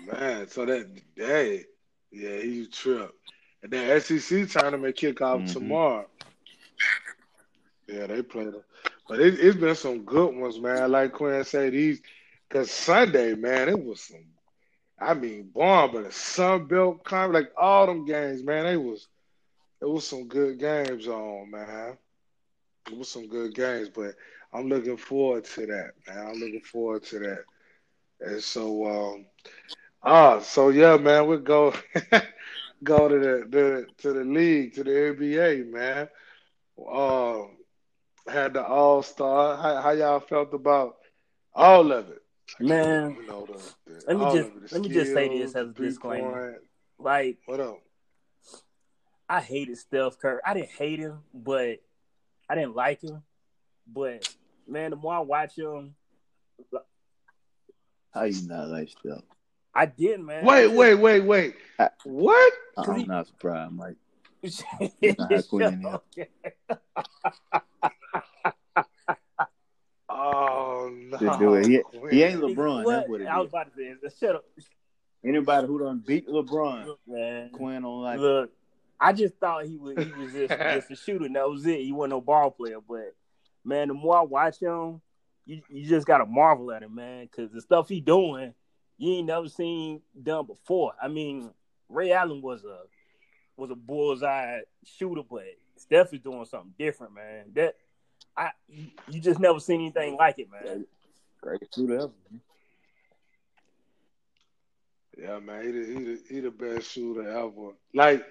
man. 0.05 0.47
So 0.47 0.65
that 0.65 0.87
hey, 1.15 1.65
yeah, 2.11 2.37
he 2.37 2.67
tripped. 2.67 3.13
And 3.63 3.71
then 3.71 3.99
SEC 3.99 4.45
tournament 4.45 4.95
kick 4.95 5.21
off 5.21 5.45
Mhm. 5.45 5.45
tomorrow. 5.45 6.07
Yeah, 7.87 8.07
they 8.07 8.21
played 8.21 8.53
them, 8.53 8.63
but 9.07 9.19
it, 9.19 9.39
it's 9.39 9.57
been 9.57 9.75
some 9.75 10.03
good 10.03 10.35
ones, 10.35 10.59
man. 10.59 10.91
Like 10.91 11.13
Quinn 11.13 11.43
said, 11.43 11.73
these 11.73 12.01
because 12.47 12.71
Sunday, 12.71 13.35
man, 13.35 13.69
it 13.69 13.83
was 13.83 14.01
some. 14.01 14.25
I 14.99 15.13
mean, 15.13 15.49
bomb, 15.53 15.91
but 15.91 16.05
a 16.05 16.11
Sun 16.11 16.67
Belt 16.67 16.99
like 17.11 17.51
all 17.57 17.85
them 17.87 18.05
games, 18.05 18.43
man. 18.43 18.65
It 18.65 18.77
was, 18.81 19.07
it 19.81 19.85
was 19.87 20.07
some 20.07 20.27
good 20.27 20.59
games 20.59 21.07
on, 21.07 21.51
man. 21.51 21.97
It 22.91 22.97
was 22.97 23.09
some 23.09 23.27
good 23.27 23.53
games, 23.53 23.89
but 23.89 24.15
I'm 24.53 24.67
looking 24.67 24.97
forward 24.97 25.45
to 25.45 25.65
that, 25.67 25.91
man. 26.07 26.27
I'm 26.27 26.39
looking 26.39 26.61
forward 26.61 27.03
to 27.05 27.19
that. 27.19 27.43
And 28.23 28.41
so, 28.41 28.85
um, 29.13 29.25
ah, 30.01 30.39
so 30.39 30.69
yeah, 30.69 30.97
man, 30.97 31.27
we 31.27 31.37
go 31.37 31.73
go 32.83 33.07
to 33.07 33.19
the, 33.19 33.45
the 33.49 33.87
to 33.97 34.13
the 34.13 34.23
league, 34.23 34.73
to 34.75 34.83
the 34.83 34.91
NBA, 34.91 35.69
man. 35.69 36.07
Uh, 36.77 37.43
had 38.31 38.53
the 38.53 38.65
All 38.65 39.03
Star. 39.03 39.57
How, 39.57 39.81
how 39.81 39.91
y'all 39.91 40.19
felt 40.21 40.53
about 40.53 40.95
all 41.53 41.91
of 41.91 42.09
it? 42.09 42.21
Man, 42.59 43.17
You 43.19 43.27
know, 43.27 43.45
the, 43.45 43.91
the 43.91 44.03
Let 44.07 44.17
me 44.17 44.25
just- 44.25 44.49
of 44.49 44.63
it, 44.63 44.69
the 44.69 44.75
let 44.75 44.81
me 44.83 44.89
just 44.89 45.13
say 45.13 45.27
this 45.39 45.55
as 45.55 45.67
a 45.67 45.71
disclaimer. 45.73 46.61
like 46.99 47.37
What 47.45 47.59
up? 47.59 47.79
I 49.29 49.39
hated 49.41 49.77
Steph 49.77 50.19
Curry. 50.19 50.39
I 50.45 50.53
didn't 50.53 50.71
hate 50.71 50.99
him, 50.99 51.19
but 51.33 51.79
I 52.49 52.55
didn't 52.55 52.75
like 52.75 53.01
him. 53.03 53.23
But 53.91 54.27
man, 54.67 54.91
the 54.91 54.95
more 54.97 55.15
I 55.15 55.19
watch 55.19 55.57
him, 55.57 55.95
How 58.13 58.23
you 58.23 58.47
not 58.47 58.69
like 58.69 58.89
Steph? 58.89 59.23
I 59.73 59.87
did, 59.87 60.19
man. 60.19 60.45
Wait, 60.45 60.67
wait, 60.67 60.95
wait, 60.95 61.21
wait. 61.21 61.55
I- 61.79 61.89
What? 62.03 62.53
I'm 62.77 62.95
he- 62.95 63.05
not 63.05 63.27
surprised, 63.27 63.73
Mike. 63.73 63.95
wait. 64.41 65.17
not 65.17 65.31
how 65.31 65.41
Quinn 65.41 65.85
is. 66.17 66.27
Oh 70.15 70.91
no! 70.93 71.17
Just 71.17 71.39
do 71.39 71.55
it. 71.55 71.65
He, 71.65 71.81
he 72.11 72.23
ain't 72.23 72.39
LeBron. 72.39 72.83
What? 72.83 72.91
That's 72.93 73.09
what 73.09 73.21
it 73.21 73.25
I 73.27 73.39
was 73.39 73.49
about 73.49 73.73
to 73.75 73.97
say, 74.09 74.15
shut 74.19 74.35
up, 74.35 74.45
Anybody 75.25 75.67
who 75.67 75.79
done 75.79 76.03
beat 76.05 76.27
LeBron, 76.27 76.85
Look, 76.85 76.99
man. 77.07 77.49
Quinn 77.49 77.83
on 77.83 78.03
like 78.03 78.19
Look, 78.19 78.51
I 78.99 79.13
just 79.13 79.35
thought 79.37 79.65
he 79.65 79.77
was 79.77 79.97
he 79.97 80.11
was 80.11 80.31
just, 80.33 80.49
just 80.59 80.91
a 80.91 80.95
shooter. 80.95 81.25
And 81.25 81.35
that 81.35 81.49
was 81.49 81.65
it. 81.65 81.79
He 81.81 81.91
wasn't 81.91 82.11
no 82.11 82.21
ball 82.21 82.51
player. 82.51 82.77
But 82.87 83.15
man, 83.65 83.87
the 83.87 83.93
more 83.95 84.17
I 84.19 84.21
watch 84.21 84.59
him, 84.59 85.01
you, 85.45 85.61
you 85.69 85.87
just 85.87 86.07
gotta 86.07 86.25
marvel 86.25 86.71
at 86.71 86.83
him, 86.83 86.95
man, 86.95 87.25
because 87.25 87.51
the 87.51 87.61
stuff 87.61 87.89
he 87.89 87.99
doing, 87.99 88.53
you 88.97 89.13
ain't 89.13 89.27
never 89.27 89.49
seen 89.49 90.01
done 90.21 90.45
before. 90.45 90.93
I 91.01 91.07
mean, 91.07 91.49
Ray 91.89 92.11
Allen 92.11 92.41
was 92.41 92.63
a 92.63 92.81
was 93.57 93.69
a 93.69 93.75
bullseye 93.75 94.61
shooter, 94.85 95.21
but 95.29 95.43
Steph 95.77 96.13
is 96.13 96.21
doing 96.21 96.45
something 96.45 96.73
different, 96.77 97.13
man. 97.13 97.45
That 97.53 97.75
I 98.37 98.51
you 98.67 99.19
just 99.19 99.39
never 99.39 99.59
seen 99.59 99.81
anything 99.81 100.15
like 100.17 100.39
it, 100.39 100.47
man. 100.51 100.85
great 101.41 101.61
shooter 101.73 101.95
ever. 101.95 102.11
Yeah, 105.17 105.39
man, 105.39 105.63
he 105.63 105.71
the, 105.71 105.85
he 105.85 106.03
the, 106.05 106.21
he 106.29 106.39
the 106.39 106.51
best 106.51 106.91
shooter 106.91 107.29
ever. 107.29 107.73
Like, 107.93 108.25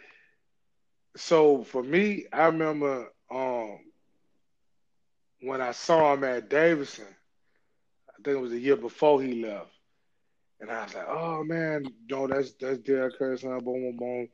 so 1.16 1.62
for 1.62 1.82
me, 1.82 2.26
I 2.32 2.46
remember 2.46 3.12
um 3.30 3.78
when 5.42 5.60
I 5.62 5.72
saw 5.72 6.14
him 6.14 6.24
at 6.24 6.50
Davidson, 6.50 7.06
I 8.10 8.22
think 8.22 8.36
it 8.36 8.40
was 8.40 8.52
the 8.52 8.60
year 8.60 8.76
before 8.76 9.22
he 9.22 9.42
left. 9.44 9.70
And 10.60 10.70
I 10.70 10.84
was 10.84 10.94
like, 10.94 11.08
oh 11.08 11.44
man, 11.44 11.86
no, 12.10 12.28
that's 12.28 12.52
that's 12.54 12.78
Derek 12.80 13.18
Curry, 13.18 13.38
son, 13.38 13.58
boom, 13.64 13.82
boom, 13.82 13.96
boom. 13.98 14.28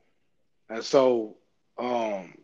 And 0.71 0.85
so 0.85 1.37
um 1.79 2.35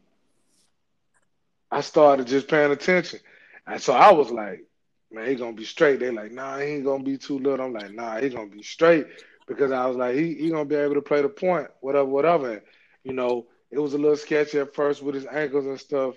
I 1.70 1.80
started 1.80 2.26
just 2.26 2.48
paying 2.48 2.72
attention. 2.72 3.20
And 3.66 3.80
so 3.80 3.92
I 3.94 4.12
was 4.12 4.30
like, 4.30 4.64
man, 5.10 5.28
he 5.28 5.36
gonna 5.36 5.52
be 5.54 5.64
straight. 5.64 6.00
They 6.00 6.10
like, 6.10 6.32
nah, 6.32 6.58
he 6.58 6.64
ain't 6.66 6.84
gonna 6.84 7.04
be 7.04 7.18
too 7.18 7.38
little. 7.38 7.66
I'm 7.66 7.72
like, 7.74 7.92
nah, 7.92 8.20
he 8.20 8.30
gonna 8.30 8.48
be 8.50 8.62
straight 8.62 9.06
because 9.46 9.72
I 9.72 9.86
was 9.86 9.96
like, 9.96 10.14
he 10.16 10.34
he 10.34 10.50
gonna 10.50 10.64
be 10.64 10.76
able 10.76 10.94
to 10.94 11.02
play 11.02 11.22
the 11.22 11.28
point, 11.28 11.68
whatever, 11.80 12.06
whatever. 12.08 12.52
And, 12.52 12.62
you 13.04 13.12
know, 13.12 13.46
it 13.70 13.78
was 13.78 13.94
a 13.94 13.98
little 13.98 14.16
sketchy 14.16 14.58
at 14.60 14.74
first 14.74 15.02
with 15.02 15.14
his 15.14 15.26
ankles 15.26 15.66
and 15.66 15.80
stuff, 15.80 16.14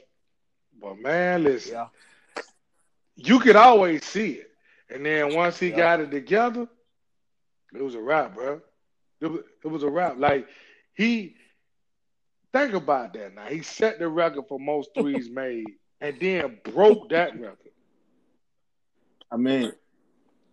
but 0.82 0.98
man, 1.00 1.44
listen, 1.44 1.74
Yeah. 1.74 1.88
You 3.18 3.40
could 3.40 3.58
always 3.58 4.06
see 4.06 4.34
it. 4.34 4.52
And 4.90 5.06
then 5.06 5.36
once 5.36 5.60
he 5.60 5.72
Yeah. 5.72 5.78
got 5.78 6.02
it 6.02 6.12
together, 6.12 6.68
it 7.76 7.84
was 7.84 7.96
a 7.96 8.02
wrap, 8.02 8.36
bro. 8.36 8.62
It 9.22 9.28
was, 9.28 9.42
it 9.64 9.68
was 9.68 9.84
a 9.84 9.90
wrap. 9.90 10.18
Like 10.20 10.48
he, 10.96 11.36
think 12.54 12.74
about 12.74 13.14
that 13.14 13.36
now. 13.36 13.46
He 13.48 13.62
set 13.64 14.00
the 14.00 14.08
record 14.10 14.46
for 14.48 14.60
most 14.60 14.92
threes 14.96 15.30
made, 15.30 15.76
and 16.02 16.20
then 16.20 16.60
broke 16.64 17.10
that 17.10 17.40
record. 17.40 17.72
I 19.32 19.38
mean, 19.38 19.74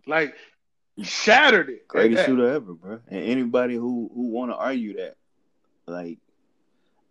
Like 0.07 0.35
he 0.95 1.03
shattered 1.03 1.69
it. 1.69 1.87
greatest 1.87 2.23
shooter 2.23 2.47
ever, 2.49 2.73
bro. 2.73 2.99
And 3.07 3.23
anybody 3.23 3.75
who 3.75 4.09
who 4.13 4.29
want 4.29 4.51
to 4.51 4.55
argue 4.55 4.95
that, 4.97 5.15
like, 5.87 6.19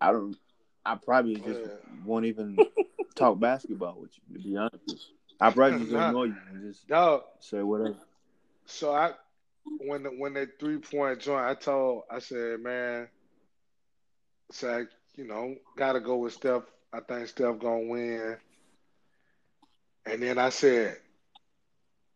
I 0.01 0.13
don't. 0.13 0.37
I 0.85 0.97
probably 0.97 1.41
just 1.41 1.61
Yeah. 1.61 1.77
won't 2.05 2.27
even 2.27 2.65
talk 3.15 3.39
basketball 3.41 4.01
with 4.01 4.13
you. 4.17 4.35
To 4.37 4.41
be 4.43 4.57
honest, 4.57 5.13
I 5.41 5.51
probably 5.51 5.79
just 5.85 5.93
Nah. 5.93 6.13
ignore 6.13 6.27
you 6.27 6.37
and 6.51 6.63
just 6.63 6.87
Dog. 6.87 7.23
say 7.39 7.63
whatever. 7.63 7.97
So 8.67 8.93
I, 8.93 9.13
when 9.79 10.03
the, 10.05 10.11
when 10.11 10.35
that 10.35 10.59
three 10.59 10.79
point 10.79 11.21
joint, 11.21 11.45
I 11.45 11.55
told, 11.55 12.05
I 12.11 12.19
said, 12.21 12.61
man, 12.61 13.09
said, 14.51 14.89
you 15.17 15.27
know, 15.27 15.55
gotta 15.77 16.01
go 16.01 16.17
with 16.17 16.33
Steph. 16.35 16.63
I 16.93 17.01
think 17.01 17.29
Steph 17.29 17.59
gonna 17.59 17.87
win. 17.89 18.37
And 20.07 20.23
then 20.23 20.39
I 20.39 20.51
said, 20.51 20.97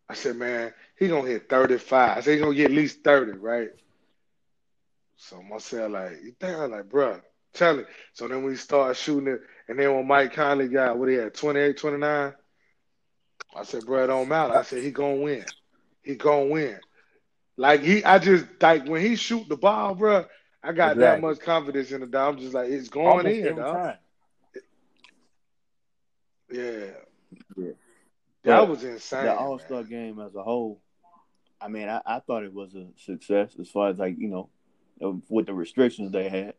I 0.09 0.13
said, 0.15 0.35
man, 0.35 0.73
he 0.97 1.07
gonna 1.07 1.27
hit 1.27 1.49
thirty 1.49 1.77
five. 1.77 2.17
I 2.17 2.21
said 2.21 2.33
he 2.35 2.39
gonna 2.39 2.55
get 2.55 2.71
at 2.71 2.75
least 2.77 3.03
thirty, 3.03 3.33
right? 3.37 3.69
So 5.17 5.41
myself 5.41 5.91
like, 5.91 6.11
you 6.23 6.33
think 6.39 6.57
I'm 6.57 6.71
like, 6.71 6.89
bruh, 6.89 7.21
tell 7.53 7.79
it. 7.79 7.87
So 8.13 8.27
then 8.27 8.43
we 8.43 8.55
start 8.55 8.95
shooting 8.97 9.27
it, 9.33 9.41
and 9.67 9.79
then 9.79 9.93
when 9.95 10.07
Mike 10.07 10.33
Conley 10.33 10.67
got 10.67 10.97
what 10.97 11.09
he 11.09 11.15
had, 11.15 11.33
28, 11.33 11.77
29, 11.77 12.33
I 13.55 13.63
said, 13.63 13.83
bruh, 13.85 14.03
it 14.03 14.07
don't 14.07 14.27
matter. 14.29 14.53
I 14.53 14.61
said 14.63 14.83
he 14.83 14.91
gonna 14.91 15.15
win. 15.21 15.45
He 16.03 16.15
gonna 16.15 16.45
win. 16.45 16.79
Like 17.57 17.81
he, 17.81 18.03
I 18.03 18.19
just 18.19 18.45
like 18.61 18.85
when 18.87 19.01
he 19.01 19.15
shoot 19.15 19.47
the 19.49 19.57
ball, 19.57 19.95
bruh, 19.95 20.27
I 20.63 20.71
got 20.73 20.99
that 20.99 21.19
much 21.19 21.39
confidence 21.39 21.91
in 21.91 22.01
the 22.01 22.07
dog. 22.07 22.35
I'm 22.35 22.41
just 22.41 22.53
like, 22.53 22.69
it's 22.69 22.89
going 22.89 23.25
Almost 23.25 23.27
in, 23.27 23.55
dog. 23.55 23.79
Yeah, 26.51 26.91
Yeah. 27.55 27.71
that 28.43 28.67
But 28.67 28.67
was 28.67 28.83
insane. 28.83 29.25
the 29.25 29.33
All 29.33 29.59
Star 29.59 29.83
game 29.83 30.19
as 30.19 30.35
a 30.35 30.43
whole, 30.43 30.81
I 31.61 31.67
mean, 31.67 31.89
I, 31.89 32.01
I 32.05 32.19
thought 32.19 32.43
it 32.43 32.53
was 32.53 32.75
a 32.75 32.87
success 32.97 33.55
as 33.59 33.69
far 33.69 33.89
as 33.89 33.99
like 33.99 34.17
you 34.17 34.27
know, 34.29 34.49
uh, 35.03 35.13
with 35.29 35.47
the 35.47 35.53
restrictions 35.53 36.11
they 36.11 36.29
had. 36.29 36.53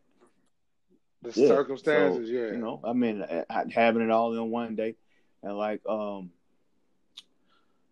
The 1.21 1.31
Yeah. 1.35 1.47
circumstances, 1.47 2.29
So, 2.29 2.33
yeah. 2.33 2.51
You 2.53 2.57
know, 2.59 2.81
I 2.83 2.93
mean, 2.93 3.21
uh, 3.21 3.43
having 3.73 4.03
it 4.03 4.11
all 4.11 4.33
in 4.33 4.49
one 4.51 4.75
day, 4.75 4.95
and 5.43 5.57
like, 5.57 5.81
um, 5.87 6.31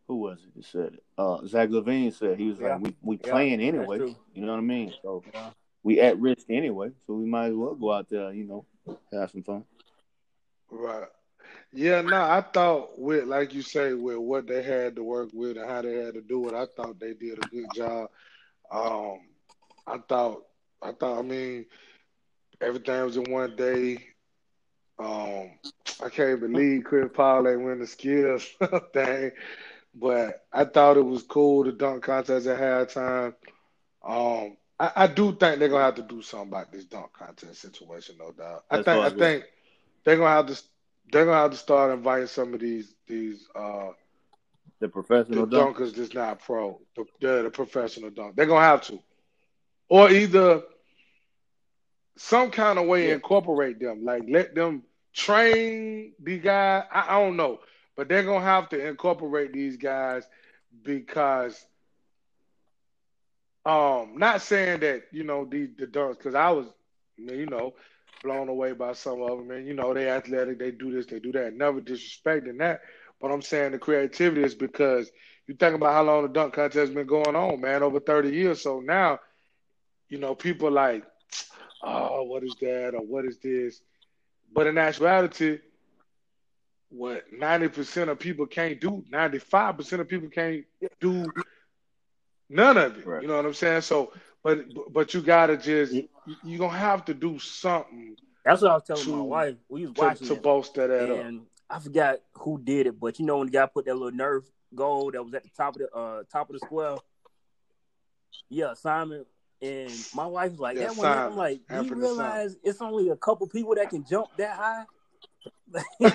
who 0.09 0.17
was 0.17 0.43
it 0.43 0.55
that 0.55 0.65
said 0.65 0.93
it? 0.95 1.03
Uh, 1.17 1.45
Zach 1.47 1.69
LaVine 1.69 2.11
said 2.13 2.39
he 2.39 2.49
was 2.49 2.59
Yeah. 2.59 2.73
like, 2.73 2.81
"We 2.81 2.95
we 3.03 3.17
Yeah, 3.23 3.31
playing 3.31 3.61
anyway." 3.61 3.99
You 4.33 4.41
know 4.45 4.53
what 4.53 4.59
I 4.59 4.61
mean? 4.61 4.93
So 5.03 5.23
Yeah. 5.33 5.51
we 5.83 6.01
at 6.01 6.19
risk 6.19 6.47
anyway, 6.49 6.91
so 7.07 7.13
we 7.13 7.25
might 7.27 7.47
as 7.47 7.55
well 7.55 7.75
go 7.75 7.93
out 7.93 8.09
there, 8.09 8.33
you 8.33 8.45
know, 8.45 8.65
have 9.13 9.31
some 9.31 9.43
fun. 9.43 9.65
Right. 10.71 11.07
Yeah, 11.71 12.01
no, 12.01 12.21
I 12.21 12.41
thought 12.41 12.99
with 12.99 13.25
like 13.25 13.53
you 13.53 13.61
say, 13.61 13.93
with 13.93 14.17
what 14.17 14.47
they 14.47 14.63
had 14.63 14.95
to 14.95 15.03
work 15.03 15.29
with 15.33 15.57
and 15.57 15.69
how 15.69 15.81
they 15.81 15.95
had 15.95 16.15
to 16.15 16.21
do 16.21 16.47
it, 16.49 16.53
I 16.55 16.65
thought 16.65 16.99
they 16.99 17.13
did 17.13 17.39
a 17.39 17.47
good 17.47 17.71
job. 17.71 18.09
Um, 18.71 19.19
I 19.87 19.97
thought, 20.07 20.43
I 20.81 20.91
thought, 20.93 21.19
I 21.19 21.21
mean, 21.23 21.65
everything 22.61 23.03
was 23.03 23.17
in 23.17 23.31
one 23.31 23.55
day. 23.55 24.05
Um, 24.99 25.51
I 26.03 26.09
can't 26.09 26.39
believe 26.39 26.83
Chris 26.83 27.09
Paul 27.13 27.47
ain't 27.47 27.63
win 27.63 27.79
the 27.79 27.87
skills 27.87 28.47
thing, 28.93 29.31
but 29.93 30.45
I 30.51 30.65
thought 30.65 30.97
it 30.97 31.01
was 31.05 31.23
cool 31.23 31.63
the 31.63 31.71
dunk 31.71 32.03
contest 32.03 32.47
at 32.47 32.59
halftime. 32.59 33.33
Um, 34.05 34.57
I, 34.79 34.91
I 34.95 35.07
do 35.07 35.33
think 35.35 35.59
they're 35.59 35.69
gonna 35.69 35.83
have 35.85 35.95
to 35.95 36.03
do 36.03 36.21
something 36.21 36.49
about 36.49 36.71
this 36.71 36.85
dunk 36.85 37.13
contest 37.13 37.61
situation, 37.61 38.15
no 38.19 38.31
doubt. 38.31 38.63
I 38.69 38.77
think 38.77 39.01
I 39.01 39.09
think 39.09 39.45
they're 40.03 40.17
gonna 40.17 40.29
have 40.29 40.47
to 40.47 40.63
they're 41.11 41.25
gonna 41.25 41.37
have 41.41 41.51
to 41.51 41.57
start 41.57 41.91
inviting 41.91 42.27
some 42.27 42.53
of 42.53 42.59
these 42.59 42.93
these 43.07 43.47
uh 43.55 43.89
The 44.79 44.87
the 45.31 45.43
professional 45.43 45.45
dunk. 45.45 45.69
dunkers 45.69 45.93
that's 45.95 46.13
not 46.13 46.39
pro, 46.39 46.79
the, 46.95 47.05
the 47.19 47.43
the 47.43 47.49
professional 47.51 48.09
dunk. 48.11 48.35
They're 48.35 48.45
gonna 48.45 48.65
have 48.65 48.81
to, 48.83 48.99
or 49.89 50.09
either 50.09 50.61
some 52.17 52.51
kind 52.51 52.77
of 52.79 52.87
way 52.87 53.09
Yeah. 53.09 53.13
incorporate 53.13 53.79
them, 53.79 54.03
like 54.03 54.23
let 54.29 54.53
them 54.55 54.83
train 55.13 56.13
the 56.21 56.39
guy. 56.39 56.83
I, 56.91 57.15
I 57.17 57.19
don't 57.23 57.37
know, 57.37 57.59
but 57.99 58.07
they're 58.07 58.23
gonna 58.23 58.45
have 58.45 58.69
to 58.69 58.87
incorporate 58.87 59.51
these 59.51 59.75
guys 59.75 60.25
because, 60.85 61.65
um, 63.65 64.13
not 64.15 64.41
saying 64.41 64.79
that 64.79 65.03
you 65.11 65.25
know 65.25 65.43
the 65.43 65.65
the 65.77 65.85
dunks 65.85 66.17
because 66.17 66.33
I 66.33 66.49
was, 66.51 66.67
you 67.17 67.45
know, 67.45 67.73
blown 68.23 68.47
away 68.47 68.71
by 68.71 68.93
some 68.93 69.21
of 69.21 69.37
them, 69.37 69.51
and 69.51 69.67
you 69.67 69.73
know 69.73 69.93
they 69.93 70.09
athletic, 70.09 70.59
they 70.59 70.71
do 70.71 70.93
this, 70.93 71.07
they 71.07 71.19
do 71.19 71.33
that. 71.33 71.53
Never 71.53 71.81
disrespecting 71.81 72.57
that, 72.59 72.79
but 73.19 73.31
I'm 73.33 73.41
saying 73.41 73.73
the 73.73 73.79
creativity 73.79 74.43
is 74.43 74.55
because 74.55 75.11
you 75.47 75.55
think 75.55 75.75
about 75.75 75.91
how 75.91 76.03
long 76.03 76.23
the 76.23 76.29
dunk 76.29 76.53
contest 76.53 76.77
has 76.77 76.91
been 76.91 77.05
going 77.05 77.35
on, 77.35 77.59
man, 77.59 77.83
over 77.83 77.99
30 77.99 78.29
years. 78.29 78.61
So 78.61 78.79
now, 78.79 79.19
you 80.07 80.19
know, 80.19 80.35
people 80.35 80.71
like, 80.71 81.03
oh, 81.83 82.23
what 82.23 82.45
is 82.45 82.55
that 82.61 82.93
or 82.95 83.01
what 83.01 83.25
is 83.25 83.39
this? 83.39 83.81
But 84.53 84.67
in 84.67 84.77
actuality, 84.77 85.59
what 86.89 87.31
90% 87.31 88.09
of 88.09 88.19
people 88.19 88.45
can't 88.45 88.79
do, 88.81 89.03
95% 89.11 89.99
of 89.99 90.07
people 90.07 90.29
can't 90.29 90.65
do 90.99 91.31
none 92.49 92.77
of 92.77 92.97
it. 92.97 93.05
Right. 93.05 93.21
You 93.21 93.27
know 93.27 93.35
what 93.37 93.45
I'm 93.45 93.53
saying? 93.53 93.81
So, 93.81 94.11
but 94.43 94.65
but 94.91 95.13
you 95.13 95.21
gotta 95.21 95.57
just 95.57 95.93
Yeah. 95.93 96.03
you 96.43 96.57
gonna 96.57 96.77
have 96.77 97.05
to 97.05 97.13
do 97.13 97.39
something 97.39 98.15
That's 98.43 98.61
what 98.61 98.71
I 98.71 98.73
was 98.75 98.83
telling 98.83 99.11
my 99.11 99.21
wife. 99.21 99.57
We 99.67 99.85
was 99.85 99.93
to, 99.95 100.01
watching 100.01 100.27
to 100.27 100.33
it, 100.33 100.41
bolster 100.41 100.87
that 100.87 101.11
up. 101.11 101.45
I 101.69 101.79
forgot 101.79 102.19
who 102.33 102.59
did 102.59 102.87
it, 102.87 102.99
but 102.99 103.19
you 103.19 103.25
know 103.25 103.37
when 103.37 103.47
the 103.47 103.51
guy 103.51 103.65
put 103.67 103.85
that 103.85 103.95
little 103.95 104.17
nerf 104.17 104.43
goal 104.73 105.11
that 105.11 105.23
was 105.23 105.33
at 105.33 105.43
the 105.43 105.49
top 105.49 105.75
of 105.75 105.81
the 105.81 105.95
uh 105.95 106.23
top 106.31 106.49
of 106.49 106.53
the 106.53 106.59
square. 106.59 106.97
Yeah, 108.49 108.73
Simon. 108.73 109.25
And 109.61 109.93
my 110.13 110.25
wife 110.25 110.51
was 110.51 110.59
like, 110.59 110.77
Yeah, 110.77 110.87
that 110.87 110.95
one, 110.95 111.11
I'm 111.11 111.35
like, 111.35 111.61
do 111.67 111.83
you 111.83 111.93
realize 111.93 112.55
it's 112.63 112.81
only 112.81 113.09
a 113.09 113.15
couple 113.17 113.45
people 113.47 113.75
that 113.75 113.89
can 113.89 114.05
jump 114.05 114.29
that 114.37 114.55
high? 114.55 114.85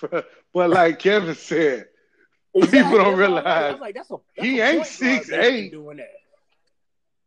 but 0.52 0.70
like 0.70 0.98
Kevin 0.98 1.34
said, 1.34 1.86
Exactly. 2.52 2.82
People 2.82 2.98
don't 2.98 3.16
That's 3.16 3.30
what 3.30 3.30
I 3.30 3.30
was 3.30 3.44
like. 3.44 3.46
I 3.46 3.60
realize 3.68 3.80
like, 3.80 3.94
that's 3.94 4.10
a, 4.10 4.16
that's 4.36 4.48
he 4.48 4.58
a 4.60 4.66
ain't 4.66 4.86
six 4.86 5.30
guard 5.30 5.42
6'8". 5.42 5.42
that 5.42 5.50
can 5.50 5.70
doing 5.70 5.96
that. 5.98 6.10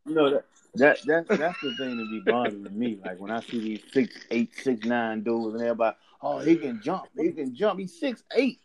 You 0.05 0.15
know 0.15 0.29
that 0.31 0.45
that 0.75 0.97
that's 1.05 1.27
that's 1.39 1.61
the 1.61 1.75
thing 1.77 1.97
to 1.97 2.09
be 2.09 2.19
bothering 2.29 2.77
me. 2.77 2.99
Like 3.05 3.19
when 3.19 3.31
I 3.31 3.39
see 3.41 3.59
these 3.59 3.83
six 3.93 4.13
eight, 4.31 4.53
six 4.61 4.85
nine 4.85 5.21
dudes 5.23 5.53
and 5.53 5.63
everybody, 5.63 5.95
oh 6.21 6.39
he 6.39 6.57
can 6.57 6.81
jump, 6.81 7.05
he 7.17 7.31
can 7.31 7.55
jump. 7.55 7.79
He's 7.79 7.97
six 7.97 8.21
eight. 8.35 8.59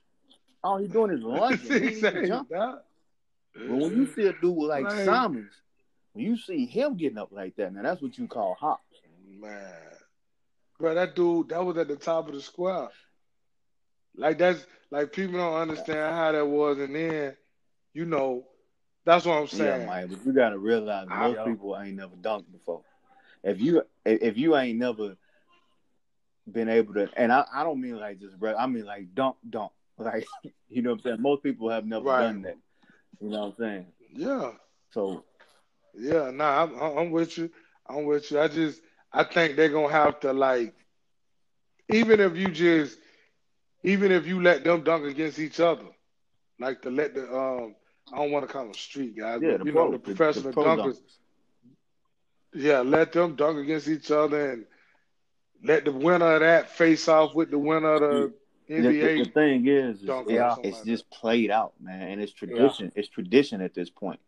All 0.65 0.79
he's 0.79 0.91
doing 0.91 1.13
is 1.13 1.21
lunging. 1.23 1.61
He 1.81 1.95
Six, 1.95 2.03
ain't 2.05 2.17
eight, 2.17 2.27
jump. 2.27 2.49
But 2.51 2.85
when 3.55 3.97
you 3.97 4.07
see 4.13 4.27
a 4.27 4.33
dude 4.33 4.57
like 4.59 4.83
Like- 4.85 5.05
Simons, 5.05 5.53
when 6.15 6.25
you 6.25 6.37
see 6.37 6.67
him 6.67 6.97
getting 6.97 7.19
up 7.19 7.29
like 7.31 7.55
that, 7.57 7.73
now 7.73 7.83
that's 7.83 8.03
what 8.03 8.19
you 8.19 8.27
call 8.27 8.55
hops. 8.59 8.83
Man, 9.41 9.65
bro, 10.79 10.95
that 10.95 11.15
dude 11.15 11.49
that 11.51 11.65
was 11.65 11.77
at 11.79 11.89
the 11.89 11.97
top 11.97 12.29
of 12.29 12.35
the 12.35 12.41
square. 12.41 12.89
Like 14.17 14.39
that's 14.39 14.67
like 14.91 15.13
people 15.13 15.39
don't 15.39 15.55
understand 15.55 16.15
how 16.15 16.33
that 16.33 16.47
was, 16.47 16.79
and 16.79 16.95
then 16.95 17.37
you 17.95 18.05
know 18.05 18.45
that's 19.05 19.25
what 19.25 19.39
I'm 19.39 19.47
saying. 19.47 19.81
Yeah. 19.81 19.87
Mike, 19.87 20.09
but 20.11 20.25
you 20.25 20.33
gotta 20.33 20.59
realize 20.59 21.07
I- 21.11 21.29
most 21.29 21.45
people 21.47 21.79
ain't 21.79 21.97
never 21.97 22.17
dunked 22.17 22.51
before. 22.53 22.83
If 23.43 23.61
you 23.61 23.83
if 24.05 24.37
you 24.37 24.57
ain't 24.57 24.79
never 24.79 25.17
been 26.51 26.69
able 26.69 26.95
to, 26.95 27.09
and 27.17 27.33
I, 27.33 27.45
I 27.53 27.63
don't 27.65 27.81
mean 27.81 27.97
like 27.97 28.19
just 28.21 28.37
re- 28.41 28.55
I 28.55 28.67
mean 28.67 28.85
like 28.85 29.15
dunk 29.15 29.37
dunk, 29.49 29.73
like 29.99 30.27
you 30.69 30.83
know 30.83 30.91
what 30.91 31.01
I'm 31.01 31.03
saying. 31.03 31.23
Most 31.23 31.43
people 31.43 31.71
have 31.71 31.87
never 31.87 32.05
Right. 32.05 32.27
done 32.33 32.43
that. 32.43 32.57
You 33.21 33.31
know 33.31 33.41
what 33.41 33.47
I'm 33.47 33.55
saying? 33.59 33.87
yeah, 34.13 34.53
So 34.91 35.25
yeah, 35.95 36.31
nah, 36.31 36.63
I'm, 36.65 36.75
I'm 36.99 37.11
with 37.11 37.37
you. 37.39 37.51
I'm 37.89 38.05
with 38.05 38.31
you. 38.31 38.41
I 38.41 38.49
just 38.49 38.81
I 39.13 39.25
think 39.25 39.57
they're 39.57 39.69
gonna 39.71 39.93
have 39.93 40.21
to 40.21 40.33
like 40.33 40.75
even 41.91 42.21
if 42.21 42.37
you 42.37 42.49
just, 42.49 42.99
even 43.83 44.13
if 44.13 44.27
you 44.27 44.43
let 44.43 44.63
them 44.65 44.83
dunk 44.85 45.05
against 45.07 45.39
each 45.39 45.59
other, 45.61 45.87
like 46.61 46.83
to 46.83 46.91
let 46.91 47.15
the 47.15 47.23
um, 47.35 47.75
I 48.13 48.17
don't 48.19 48.31
want 48.31 48.47
to 48.47 48.53
call 48.53 48.65
them 48.65 48.75
street 48.75 49.17
guys, 49.17 49.41
Yeah, 49.43 49.53
but 49.53 49.61
the 49.61 49.67
you 49.67 49.73
pro, 49.73 49.85
know 49.87 49.91
the 49.93 49.99
the, 49.99 50.11
the 50.11 50.15
professional 50.15 50.53
dunkers. 50.53 50.85
dunkers. 50.85 51.01
Yeah, 52.55 52.81
let 52.81 53.13
them 53.13 53.37
dunk 53.37 53.59
against 53.59 53.89
each 53.89 54.11
other 54.11 54.53
and 54.53 54.65
let 55.63 55.85
the 55.85 55.93
winner 55.93 56.35
of 56.35 56.41
that 56.41 56.71
face 56.71 57.09
off 57.09 57.35
with 57.35 57.51
the 57.51 57.59
winner 57.59 57.95
of 57.95 58.01
the 58.01 58.33
The, 58.69 58.81
the, 58.83 58.89
the 59.25 59.25
thing 59.31 59.67
is, 59.67 60.03
is 60.03 60.09
it- 60.09 60.31
Yeah. 60.31 60.57
it's 60.63 60.79
like 60.79 60.87
just 60.87 61.11
played 61.11 61.51
out, 61.51 61.73
man, 61.81 62.03
and 62.09 62.21
it's 62.21 62.33
tradition. 62.33 62.93
It's 62.95 63.09
tradition 63.09 63.61
at 63.63 63.75
this 63.75 63.89
point. 63.91 64.21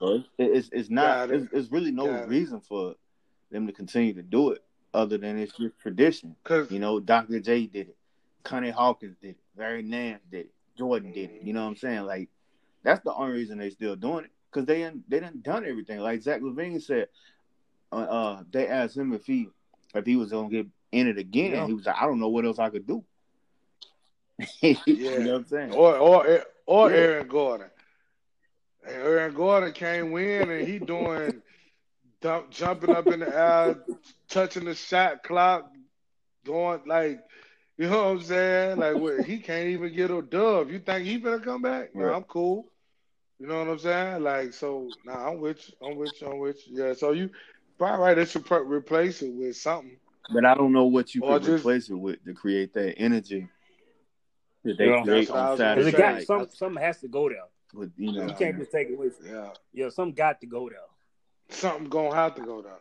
It's 0.00 0.28
it's, 0.38 0.68
it's 0.72 0.90
not. 0.90 1.28
Got 1.28 1.30
it. 1.30 1.42
It's, 1.42 1.52
it's 1.52 1.72
really 1.72 1.90
no 1.90 2.06
Got 2.06 2.22
it. 2.24 2.28
reason 2.28 2.60
for 2.60 2.94
them 3.50 3.66
to 3.66 3.72
continue 3.72 4.14
to 4.14 4.22
do 4.22 4.50
it, 4.50 4.62
other 4.94 5.18
than 5.18 5.38
it's 5.38 5.56
just 5.56 5.78
tradition. 5.80 6.36
Cause 6.44 6.70
You 6.70 6.78
know, 6.78 7.00
Dr. 7.00 7.40
J 7.40 7.66
did 7.66 7.88
it, 7.88 7.96
Connie 8.44 8.70
Hawkins 8.70 9.16
did 9.20 9.30
it, 9.30 9.40
Larry 9.56 9.82
Nance 9.82 10.22
did 10.30 10.46
it, 10.46 10.52
Jordan 10.76 11.12
did 11.12 11.30
it. 11.30 11.42
You 11.42 11.52
know 11.52 11.62
what 11.62 11.70
I'm 11.70 11.76
saying? 11.76 12.02
Like 12.04 12.28
that's 12.82 13.02
the 13.04 13.12
only 13.12 13.34
reason 13.34 13.58
they 13.58 13.70
still 13.70 13.96
doing 13.96 14.24
it 14.24 14.30
because 14.50 14.66
they 14.66 14.78
didn't 14.78 15.08
they 15.10 15.20
didn't 15.20 15.42
done 15.42 15.64
everything. 15.66 16.00
Like 16.00 16.22
Zach 16.22 16.40
LaVine 16.40 16.82
said, 16.82 17.08
uh, 17.92 17.96
uh, 17.96 18.42
they 18.50 18.66
asked 18.68 18.96
him 18.96 19.12
if 19.12 19.26
he 19.26 19.48
if 19.94 20.06
he 20.06 20.16
was 20.16 20.30
gonna 20.30 20.48
get 20.48 20.66
in 20.92 21.08
it 21.08 21.18
again. 21.18 21.52
Yeah. 21.52 21.66
He 21.66 21.74
was 21.74 21.86
like, 21.86 21.96
I 22.00 22.06
don't 22.06 22.20
know 22.20 22.28
what 22.28 22.44
else 22.44 22.58
I 22.58 22.70
could 22.70 22.86
do. 22.86 23.04
you 24.62 24.76
know 24.86 25.32
what 25.32 25.34
I'm 25.36 25.46
saying? 25.46 25.72
or 25.74 25.96
or 25.96 26.44
or 26.66 26.90
Yeah. 26.90 26.96
Aaron 26.96 27.28
Gordon. 27.28 27.70
Aaron 28.86 29.34
Gordon 29.34 29.72
can't 29.72 30.12
win, 30.12 30.50
and 30.50 30.66
he 30.66 30.78
doing 30.78 31.42
dump, 32.20 32.50
jumping 32.50 32.90
up 32.90 33.06
in 33.08 33.20
the 33.20 33.34
air, 33.34 33.76
touching 34.28 34.64
the 34.64 34.74
shot 34.74 35.22
clock, 35.22 35.70
going 36.44 36.80
like, 36.86 37.20
you 37.76 37.88
know 37.88 38.04
what 38.04 38.10
I'm 38.10 38.20
saying? 38.22 38.78
Like, 38.78 38.96
what, 38.96 39.24
he 39.24 39.38
can't 39.38 39.68
even 39.68 39.94
get 39.94 40.10
a 40.10 40.20
dub. 40.22 40.70
You 40.70 40.80
think 40.80 41.06
he 41.06 41.18
gonna 41.18 41.40
come 41.40 41.62
back? 41.62 41.94
No, 41.94 42.12
I'm 42.12 42.24
cool. 42.24 42.66
You 43.38 43.46
know 43.46 43.60
what 43.60 43.68
I'm 43.68 43.78
saying? 43.78 44.22
Like, 44.24 44.52
so 44.52 44.88
nah, 45.04 45.28
I'm 45.28 45.40
with 45.40 45.68
you. 45.68 45.86
I'm 45.86 45.96
with 45.96 46.20
you. 46.20 46.28
I'm 46.28 46.38
with 46.38 46.66
you. 46.66 46.84
Yeah. 46.84 46.94
So 46.94 47.12
you 47.12 47.30
probably 47.78 48.04
right. 48.04 48.14
They 48.14 48.24
should 48.24 48.44
pro- 48.44 48.64
replace 48.64 49.22
it 49.22 49.32
with 49.32 49.56
something. 49.56 49.96
But 50.34 50.44
I 50.44 50.54
don't 50.54 50.72
know 50.72 50.86
what 50.86 51.14
you 51.14 51.22
Or 51.22 51.34
could 51.34 51.44
just- 51.44 51.60
replace 51.64 51.88
it 51.88 51.94
with 51.94 52.24
to 52.24 52.34
create 52.34 52.74
that 52.74 52.98
energy 52.98 53.48
that 54.64 54.76
they 54.76 54.88
Yeah. 54.88 55.02
create 55.04 55.28
That's 55.28 55.30
on 55.30 55.50
was 55.50 55.58
gonna 55.60 55.74
Because 55.76 55.92
Saturday 55.92 56.18
it 56.18 56.26
got 56.26 56.26
some 56.26 56.48
something 56.50 56.82
has 56.82 57.00
to 57.00 57.08
go 57.08 57.28
there. 57.28 57.44
With 57.74 57.92
you 57.96 58.12
know, 58.12 58.26
You 58.26 58.34
can't 58.34 58.58
just 58.58 58.72
take 58.72 58.88
it 58.88 58.94
away. 58.94 59.10
From, 59.10 59.26
Yeah. 59.26 59.50
yeah, 59.72 59.88
something 59.90 60.14
got 60.14 60.40
to 60.40 60.46
go 60.46 60.68
there. 60.68 60.78
Something 61.50 61.88
gonna 61.88 62.14
have 62.14 62.34
to 62.36 62.42
go 62.42 62.62
down. 62.62 62.72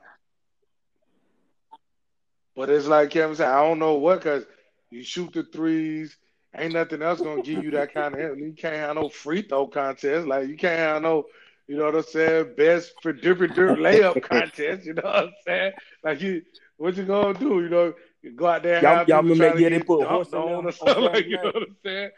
But 2.56 2.70
it's 2.70 2.88
like 2.88 3.12
Kevin 3.12 3.36
said, 3.36 3.50
I 3.50 3.64
don't 3.64 3.80
know 3.80 3.96
what 3.96 4.20
because 4.20 4.46
you 4.90 5.04
shoot 5.04 5.32
the 5.34 5.44
threes, 5.44 6.18
ain't 6.56 6.74
nothing 6.74 7.02
else 7.04 7.22
gonna 7.22 7.44
give 7.44 7.64
you 7.64 7.72
that 7.72 7.94
kind 7.94 8.16
of. 8.16 8.40
You 8.40 8.54
can't 8.58 8.76
have 8.76 8.96
no 8.96 9.10
free 9.10 9.44
throw 9.44 9.68
contest, 9.68 10.28
like 10.28 10.48
you 10.48 10.58
can't 10.58 10.80
have 10.80 11.02
no, 11.04 11.26
you 11.68 11.78
know 11.78 11.86
what 11.86 11.96
I'm 11.96 12.04
saying, 12.04 12.56
best 12.58 12.94
predictor 13.02 13.76
layup 13.76 14.22
contest. 14.28 14.86
You 14.86 14.94
know 14.96 15.04
what 15.04 15.16
I'm 15.26 15.34
saying? 15.46 15.72
Like 16.04 16.22
you, 16.22 16.42
what 16.78 16.96
you 16.98 17.04
gonna 17.04 17.38
do? 17.38 17.62
You 17.62 17.70
know, 17.70 17.94
you 18.24 18.32
go 18.32 18.48
out 18.48 18.64
there 18.64 18.76
and 18.76 18.84
Y'all- 18.84 18.96
have 18.98 19.08
y'all 19.08 19.22
people 19.22 19.36
remember 19.36 19.60
trying 19.60 19.64
to 19.64 19.64
that- 19.64 19.72
yeah, 19.72 19.78
they 19.78 19.84
put 19.84 20.02
a 20.04 20.08
horse 20.08 20.30
in 20.30 20.40
on 20.40 20.48
there 20.48 20.68
or 20.70 20.72
something 20.72 21.04
like 21.14 21.26
you 21.26 21.38
know 21.38 21.44
what 21.44 21.56
I'm 21.56 21.76
saying? 21.86 22.10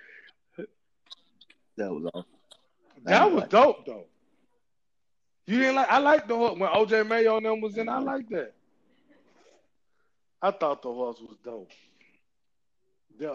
that 1.78 1.92
was 1.92 2.06
awesome. 2.14 2.26
That 3.04 3.32
was 3.32 3.44
dope 3.50 3.86
though. 3.86 4.06
You 5.50 5.58
didn't 5.58 5.76
like? 5.78 5.90
I 5.92 5.98
liked 5.98 6.28
the 6.28 6.38
hook 6.38 6.60
when 6.60 6.70
OJ 6.70 7.08
Mayo 7.08 7.38
and 7.38 7.46
them 7.48 7.60
was 7.60 7.76
in. 7.76 7.90
I 7.90 7.98
liked 7.98 8.30
that. 8.30 8.54
I 10.44 10.52
thought 10.52 10.84
the 10.84 10.94
horse 10.94 11.20
was 11.20 11.38
dope. 11.44 11.72
Yeah, 13.20 13.34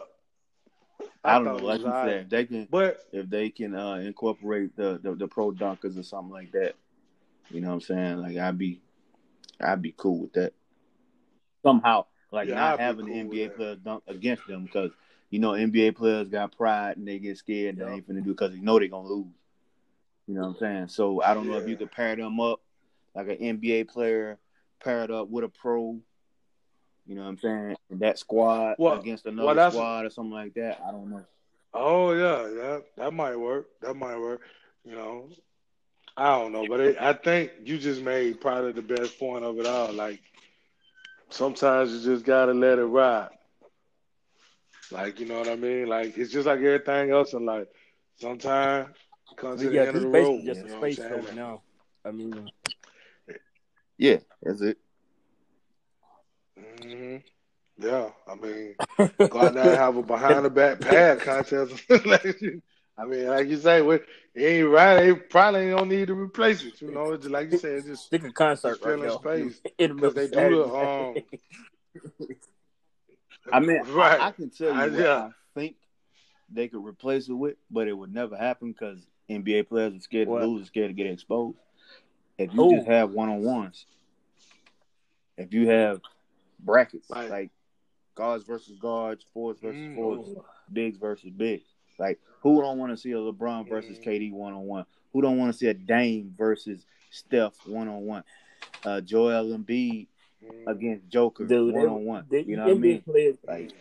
I 1.24 1.34
don't 1.34 1.44
know, 1.44 1.56
like 1.56 1.80
you 1.80 1.86
said, 1.86 2.22
if 2.22 2.28
they 2.30 2.44
can 2.44 2.68
But 2.70 3.00
if 3.12 3.28
they 3.28 3.50
can 3.50 3.74
uh, 3.74 3.94
incorporate 3.96 4.76
the, 4.76 5.00
the 5.02 5.16
the 5.16 5.26
pro 5.26 5.50
dunkers 5.50 5.98
or 5.98 6.04
something 6.04 6.32
like 6.32 6.52
that, 6.52 6.76
you 7.50 7.60
know 7.60 7.68
what 7.68 7.74
I'm 7.74 7.80
saying? 7.80 8.18
Like 8.18 8.36
I'd 8.36 8.58
be 8.58 8.80
I'd 9.60 9.82
be 9.82 9.92
cool 9.96 10.20
with 10.20 10.34
that. 10.34 10.52
Somehow, 11.64 12.06
like 12.30 12.48
Yeah, 12.48 12.54
not 12.54 12.78
having 12.78 13.06
cool 13.06 13.14
the 13.14 13.24
NBA 13.24 13.44
that. 13.48 13.56
players 13.56 13.78
dunk 13.84 14.04
against 14.06 14.46
them 14.46 14.66
because 14.66 14.92
you 15.30 15.40
know 15.40 15.50
NBA 15.50 15.96
players 15.96 16.28
got 16.28 16.56
pride 16.56 16.96
and 16.96 17.08
they 17.08 17.18
get 17.18 17.38
scared 17.38 17.70
and 17.74 17.78
Yeah. 17.78 17.86
they 17.86 17.92
ain't 17.94 18.08
finna 18.08 18.22
do 18.22 18.30
because 18.30 18.52
they 18.52 18.60
know 18.60 18.78
they're 18.78 18.86
gonna 18.86 19.08
lose. 19.08 19.26
You 20.26 20.34
know 20.34 20.40
what 20.42 20.48
I'm 20.48 20.56
saying? 20.56 20.88
So 20.88 21.22
I 21.22 21.34
don't 21.34 21.48
know 21.48 21.58
if 21.58 21.68
you 21.68 21.76
could 21.76 21.92
pair 21.92 22.16
them 22.16 22.40
up 22.40 22.60
like 23.14 23.28
an 23.28 23.36
NBA 23.36 23.88
player 23.88 24.38
paired 24.82 25.10
up 25.10 25.28
with 25.28 25.44
a 25.44 25.48
pro. 25.48 25.98
You 27.06 27.14
know 27.14 27.22
what 27.22 27.28
I'm 27.28 27.38
saying? 27.38 27.76
And 27.90 28.00
that 28.00 28.18
squad 28.18 28.76
Well- 28.78 28.98
against 28.98 29.26
another 29.26 29.54
that's- 29.54 29.74
squad 29.74 30.06
or 30.06 30.10
something 30.10 30.32
like 30.32 30.54
that. 30.54 30.80
I 30.86 30.90
don't 30.90 31.10
know. 31.10 31.24
oh 31.74 32.12
yeah, 32.12 32.48
yeah, 32.54 32.78
that 32.96 33.12
might 33.12 33.36
work. 33.36 33.68
That 33.80 33.94
might 33.94 34.18
work. 34.18 34.40
You 34.84 34.92
know, 34.96 35.28
I 36.16 36.38
don't 36.38 36.52
know, 36.52 36.66
but 36.68 36.80
it, 36.80 36.96
I 37.00 37.12
think 37.12 37.50
you 37.64 37.78
just 37.78 38.00
made 38.02 38.40
probably 38.40 38.72
the 38.72 38.82
best 38.82 39.18
point 39.18 39.44
of 39.44 39.58
it 39.58 39.66
all. 39.66 39.92
Like 39.92 40.20
sometimes 41.30 41.92
you 41.92 42.00
just 42.12 42.24
gotta 42.24 42.52
let 42.54 42.78
it 42.78 42.84
ride. 42.84 43.30
Like 44.90 45.18
you 45.20 45.26
know 45.26 45.38
what 45.38 45.48
I 45.48 45.56
mean? 45.56 45.86
Like 45.86 46.16
it's 46.16 46.32
just 46.32 46.46
like 46.46 46.58
everything 46.58 47.10
else 47.10 47.32
in 47.32 47.44
life. 47.44 47.66
Sometimes 48.16 48.88
it 49.35 49.41
comes 49.41 49.61
to 49.61 49.68
the 49.70 49.74
yeah, 49.76 49.82
end 49.82 49.97
of 49.97 50.03
the 50.03 50.09
basically 50.09 50.45
road. 50.45 50.45
just 50.47 50.64
a 50.64 50.68
know 50.68 50.74
what 50.74 50.85
I'm 50.85 50.91
space 50.93 50.99
saying? 50.99 51.26
show 51.26 51.35
now. 51.35 51.62
I 52.05 52.11
mean, 52.11 52.51
Yeah, 53.99 54.16
that's 54.43 54.61
it. 54.61 54.78
hmm 56.59 57.16
Yeah, 57.78 58.11
I 58.28 58.35
mean, 58.37 58.74
go 59.30 59.41
out 59.41 59.55
there 59.55 59.70
and 59.70 59.78
have 59.78 59.97
a 59.97 60.03
behind 60.03 60.45
the 60.45 60.51
back 60.51 60.80
pad 60.80 61.20
contest. 61.20 61.82
Like, 62.07 62.24
I 62.99 63.05
mean, 63.07 63.26
like 63.26 63.49
you 63.49 63.57
say, 63.57 63.82
we- 63.82 63.97
it 64.35 64.43
ain't 64.43 64.68
right. 64.68 64.97
They 65.01 65.14
probably 65.14 65.70
don't 65.70 65.89
need 65.89 66.09
to 66.09 66.14
replace 66.14 66.62
it. 66.64 66.80
You 66.80 66.93
know, 66.93 67.12
it's 67.12 67.22
just, 67.22 67.32
like 67.32 67.51
you 67.51 67.59
said, 67.59 67.78
it's 67.78 67.87
just 67.87 68.07
stick 68.07 68.24
a 68.24 68.32
concert 68.32 68.70
Just 68.70 68.82
right 68.85 68.91
filling 68.95 69.09
now. 69.09 69.18
space. 69.18 69.61
In 69.78 69.89
the 69.91 69.95
middle 69.95 70.11
because 70.12 70.30
they 70.30 70.49
do 70.51 70.57
the 70.57 70.74
um. 70.74 71.14
I 73.53 73.61
mean, 73.61 73.80
right. 73.95 74.20
I, 74.20 74.28
I 74.28 74.30
can 74.32 74.51
tell 74.51 74.68
you 74.72 74.74
I- 74.80 74.87
what 74.87 75.01
yeah. 75.01 75.16
I 75.16 75.30
think 75.55 75.76
they 76.53 76.68
could 76.68 76.85
replace 76.85 77.28
it 77.28 77.32
with, 77.32 77.57
but 77.70 77.89
it 77.89 77.93
would 77.93 78.12
never 78.12 78.37
happen 78.37 78.70
because 78.72 79.05
NBA 79.30 79.68
players 79.68 79.94
are 79.94 80.00
scared 80.00 80.28
What? 80.28 80.40
to 80.40 80.46
lose, 80.46 80.62
are 80.62 80.66
scared 80.66 80.90
to 80.90 80.94
get 80.94 81.06
exposed. 81.10 81.58
If 82.38 82.52
you 82.52 82.64
Ooh. 82.64 82.76
just 82.76 82.86
have 82.88 83.10
one 83.12 83.28
on 83.28 83.42
ones, 83.42 83.86
if 85.36 85.52
you 85.52 85.68
have 85.68 86.00
brackets 86.58 87.08
Right. 87.10 87.30
like 87.30 87.50
guards 88.14 88.44
versus 88.44 88.76
guards, 88.78 89.24
forwards 89.32 89.60
versus 89.60 89.80
Mm. 89.80 89.94
forwards, 89.94 90.28
bigs 90.72 90.98
versus 90.98 91.30
bigs, 91.30 91.68
like 91.98 92.20
who 92.40 92.60
don't 92.60 92.78
want 92.78 92.92
to 92.92 92.96
see 92.96 93.12
a 93.12 93.16
LeBron 93.16 93.68
versus 93.68 93.98
Mm. 93.98 94.02
KD 94.04 94.32
one 94.32 94.52
on 94.52 94.66
one? 94.66 94.86
Who 95.12 95.22
don't 95.22 95.38
want 95.38 95.52
to 95.52 95.58
see 95.58 95.68
a 95.68 95.74
Dame 95.74 96.34
versus 96.36 96.86
Steph 97.10 97.54
one 97.66 97.88
on 97.88 98.04
one? 98.04 98.24
Uh, 98.84 99.00
Joel 99.00 99.56
Embiid 99.56 100.08
Mm. 100.42 100.66
against 100.66 101.08
Joker 101.08 101.46
Dude, 101.46 101.72
one 101.72 101.88
on 101.88 102.04
one. 102.04 102.26
You 102.30 102.56
know 102.56 102.64
what 102.64 102.70
I 102.70 102.74
NBA 102.74 102.80
mean? 102.80 103.02
Players, 103.02 103.36
Like 103.46 103.72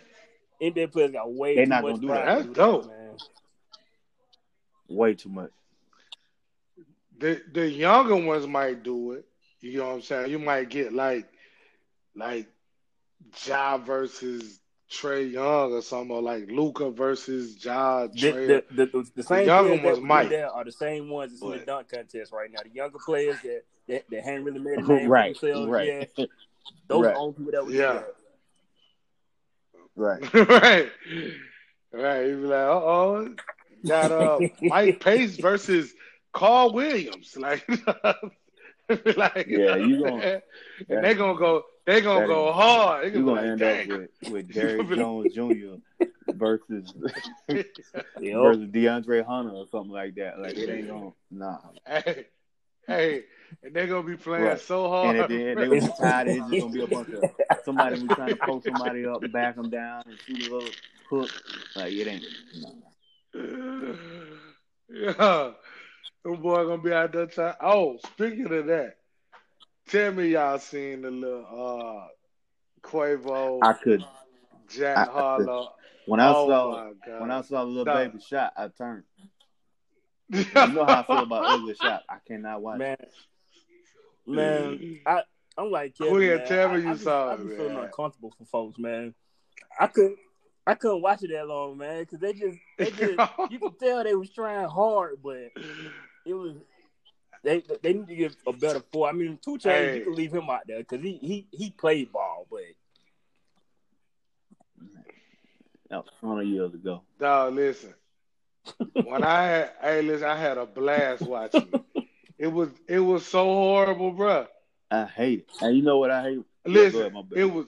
NBA 0.61 0.87
players 0.91 1.11
got 1.11 1.31
way 1.31 1.55
They 1.55 1.63
too 1.65 1.69
not 1.69 1.81
much 1.81 1.91
gonna 1.95 2.01
do 2.01 2.07
pride 2.07 2.25
that. 2.25 2.41
to 2.43 2.47
That's 2.47 2.57
dope. 2.57 2.87
man. 2.87 3.02
Way 4.87 5.13
too 5.15 5.29
much. 5.29 5.51
The 7.19 7.41
the 7.53 7.69
younger 7.69 8.15
ones 8.15 8.47
might 8.47 8.83
do 8.83 9.13
it. 9.13 9.25
You 9.61 9.77
know 9.79 9.87
what 9.89 9.93
I'm 9.95 10.01
saying? 10.01 10.31
You 10.31 10.39
might 10.39 10.69
get 10.69 10.91
like 10.93 11.27
like 12.15 12.47
Ja 13.45 13.77
versus 13.77 14.59
Trae 14.91 15.31
Young 15.31 15.71
or 15.73 15.81
something, 15.81 16.11
or 16.15 16.21
like 16.21 16.49
Luka 16.51 16.89
versus 16.91 17.63
Ja 17.63 18.07
The, 18.07 18.13
Trae. 18.13 18.47
the, 18.47 18.63
the, 18.71 18.85
the, 18.85 19.11
the 19.15 19.23
same 19.23 19.45
younger 19.47 19.69
players 19.69 19.81
that 19.81 19.85
ones 19.87 19.97
would 19.99 20.07
might. 20.07 20.29
that 20.29 20.51
are 20.51 20.63
the 20.65 20.71
same 20.71 21.09
ones 21.09 21.31
that's 21.31 21.41
in 21.41 21.51
the 21.51 21.65
dunk 21.65 21.89
contest 21.89 22.31
right 22.33 22.51
now. 22.51 22.59
The 22.63 22.69
younger 22.69 22.99
players 23.03 23.37
that 23.41 23.63
that, 23.87 24.03
that 24.09 24.23
hadn't 24.23 24.43
really 24.43 24.59
made 24.59 24.79
a 24.79 24.81
name 24.87 25.09
right, 25.09 25.35
for 25.37 25.45
themselves 25.47 25.69
right, 25.71 25.87
yet. 25.87 26.11
Those 26.87 26.99
are 26.99 27.03
Right. 27.03 27.13
the 27.13 27.19
only 27.19 27.33
people 27.33 27.51
that 27.53 27.65
would 27.65 27.73
Yeah. 27.73 28.01
right. 29.95 30.33
right. 30.33 30.91
Right. 31.93 32.25
You'd 32.27 32.41
be 32.41 32.47
like, 32.47 32.57
uh 32.67 32.71
oh. 32.71 33.35
Got 33.87 34.11
uh 34.11 34.39
Mike 34.61 34.99
Pace 34.99 35.37
versus 35.37 35.93
Carl 36.31 36.73
Williams. 36.73 37.37
Like, 38.89 39.17
like 39.17 39.47
Yeah, 39.47 39.75
you 39.77 39.97
know 39.97 40.01
what 40.03 40.13
I'm 40.13 40.19
gonna- 40.19 40.21
saying? 40.21 40.41
and 40.89 41.05
they 41.05 41.13
gonna 41.13 41.37
go 41.39 41.63
they 41.85 42.01
gonna 42.01 42.21
that 42.21 42.27
go 42.27 42.49
is- 42.49 42.55
hard. 42.55 43.05
They 43.05 43.17
You're 43.17 43.23
gonna 43.23 43.41
gonna 43.41 43.57
be 43.57 43.63
end 43.65 43.89
like, 43.89 43.99
up 43.99 44.09
with, 44.23 44.31
with 44.31 44.53
Derrick 44.53 44.89
Jones 44.89 45.33
Jr. 45.33 46.05
versus 46.33 46.93
versus 47.47 47.65
DeAndre 48.19 49.25
Hunter 49.25 49.51
or 49.51 49.65
something 49.71 49.91
like 49.91 50.15
that. 50.15 50.39
Like 50.39 50.57
it 50.57 50.69
ain't 50.69 50.87
gonna 50.89 51.11
nah. 51.31 51.57
hey, 51.87 52.25
hey, 52.87 53.23
and 53.63 53.73
they're 53.73 53.87
gonna 53.87 54.03
be 54.07 54.17
playing 54.17 54.43
Right. 54.45 54.59
so 54.59 54.89
hard. 54.89 55.15
And 55.15 55.19
at 55.23 55.29
the 55.29 55.47
end, 55.47 55.57
they're 55.59 55.67
gonna 55.69 55.81
be 55.81 55.87
tired. 55.99 56.27
It's 56.27 56.37
just 56.39 56.51
gonna 56.61 56.73
be 56.73 56.83
a 56.83 56.87
bunch 56.87 57.09
of 57.09 57.23
somebody 57.63 57.99
who's 57.99 58.09
trying 58.09 58.29
to 58.29 58.35
poke 58.35 58.63
somebody 58.65 59.05
up 59.05 59.23
and 59.23 59.31
back 59.33 59.55
them 59.55 59.69
down 59.69 60.03
and 60.07 60.17
shoot 60.19 60.49
a 60.49 60.53
little 60.55 60.69
hook. 61.09 61.29
Like 61.75 61.93
it 61.93 62.07
ain't. 62.07 62.23
Nah. 62.61 62.69
yeah, 64.89 65.51
them 66.23 66.41
boy 66.41 66.65
gonna 66.65 66.81
be 66.81 66.93
out 66.93 67.11
there 67.13 67.25
time. 67.25 67.55
Oh, 67.61 67.97
speaking 68.05 68.51
of 68.51 68.67
that, 68.67 68.97
tell 69.87 70.11
me 70.13 70.27
y'all 70.29 70.59
seen 70.59 71.01
the 71.01 71.11
little 71.11 72.05
uh 72.05 72.87
Quavo 72.87 73.63
I 73.63 73.73
could. 73.73 74.03
Jack 74.69 75.07
I- 75.07 75.11
Harlow. 75.11 75.73
When 76.05 76.19
I 76.19 76.33
oh 76.33 76.47
saw 76.47 76.71
my 76.71 77.19
when 77.19 77.31
I 77.31 77.41
saw 77.41 77.63
the 77.63 77.69
little 77.69 77.85
Dog. 77.85 78.11
baby 78.11 78.23
shot, 78.23 78.53
I 78.57 78.67
turned. 78.67 79.03
You 80.33 80.73
know 80.73 80.85
how 80.85 80.99
I 80.99 81.03
feel 81.03 81.23
about 81.23 81.45
ugly 81.49 81.75
shot. 81.75 82.03
I 82.09 82.17
cannot 82.27 82.61
watch. 82.61 82.79
man, 82.79 82.97
man, 84.27 84.99
I 85.05 85.23
I'm 85.57 85.71
like 85.71 85.95
Kevin, 85.97 86.15
Quinn, 86.15 86.37
man, 86.37 86.47
tell 86.47 86.69
me 86.69 86.75
I, 86.75 86.77
you 86.77 86.89
I 86.89 86.91
just, 86.93 87.03
saw 87.03 87.31
I 87.31 87.35
it, 87.35 87.43
be 87.43 87.55
feeling 87.55 87.77
uncomfortable 87.77 88.33
for 88.37 88.45
folks, 88.45 88.79
man. 88.79 89.13
I 89.79 89.87
couldn't 89.87 90.17
I 90.65 90.75
couldn't 90.75 91.01
watch 91.01 91.23
it 91.23 91.31
that 91.31 91.47
long, 91.47 91.77
man, 91.77 92.01
because 92.03 92.19
they 92.19 92.33
just 92.33 92.57
they 92.77 92.91
just 92.91 93.19
you 93.49 93.59
could 93.59 93.79
tell 93.79 94.03
they 94.03 94.15
was 94.15 94.29
trying 94.29 94.67
hard, 94.67 95.17
but 95.23 95.51
it 96.25 96.33
was 96.33 96.55
they 97.43 97.63
they 97.81 97.93
need 97.93 98.07
to 98.07 98.15
get 98.15 98.35
a 98.47 98.53
better 98.53 98.81
four. 98.91 99.09
I 99.09 99.11
mean, 99.11 99.37
2 99.43 99.57
Chainz 99.57 99.63
Hey. 99.63 99.97
you 99.97 100.03
can 100.03 100.15
leave 100.15 100.33
him 100.33 100.49
out 100.49 100.65
there 100.67 100.79
because 100.79 101.01
he 101.01 101.17
he 101.17 101.47
he 101.51 101.69
played 101.71 102.11
ball, 102.11 102.47
but 102.49 102.61
That 105.89 106.05
was 106.05 106.13
100 106.21 106.43
years 106.43 106.73
ago. 106.73 107.03
Dog, 107.19 107.53
listen. 107.53 107.93
When 109.03 109.23
I 109.23 109.43
had, 109.43 109.71
hey, 109.81 110.01
listen, 110.01 110.27
I 110.27 110.35
had 110.35 110.57
a 110.57 110.65
blast 110.65 111.23
watching 111.23 111.69
it. 111.71 112.03
It 112.39 112.47
was, 112.47 112.69
it 112.87 112.99
was 112.99 113.25
so 113.25 113.43
horrible, 113.43 114.11
bruh. 114.13 114.47
I 114.89 115.05
hate 115.05 115.39
it. 115.39 115.49
And 115.61 115.75
you 115.77 115.83
know 115.83 115.99
what 115.99 116.09
I 116.09 116.23
hate? 116.23 116.43
Go 116.65 116.71
Listen, 116.71 117.15
ahead, 117.15 117.25
it 117.35 117.45
was. 117.45 117.67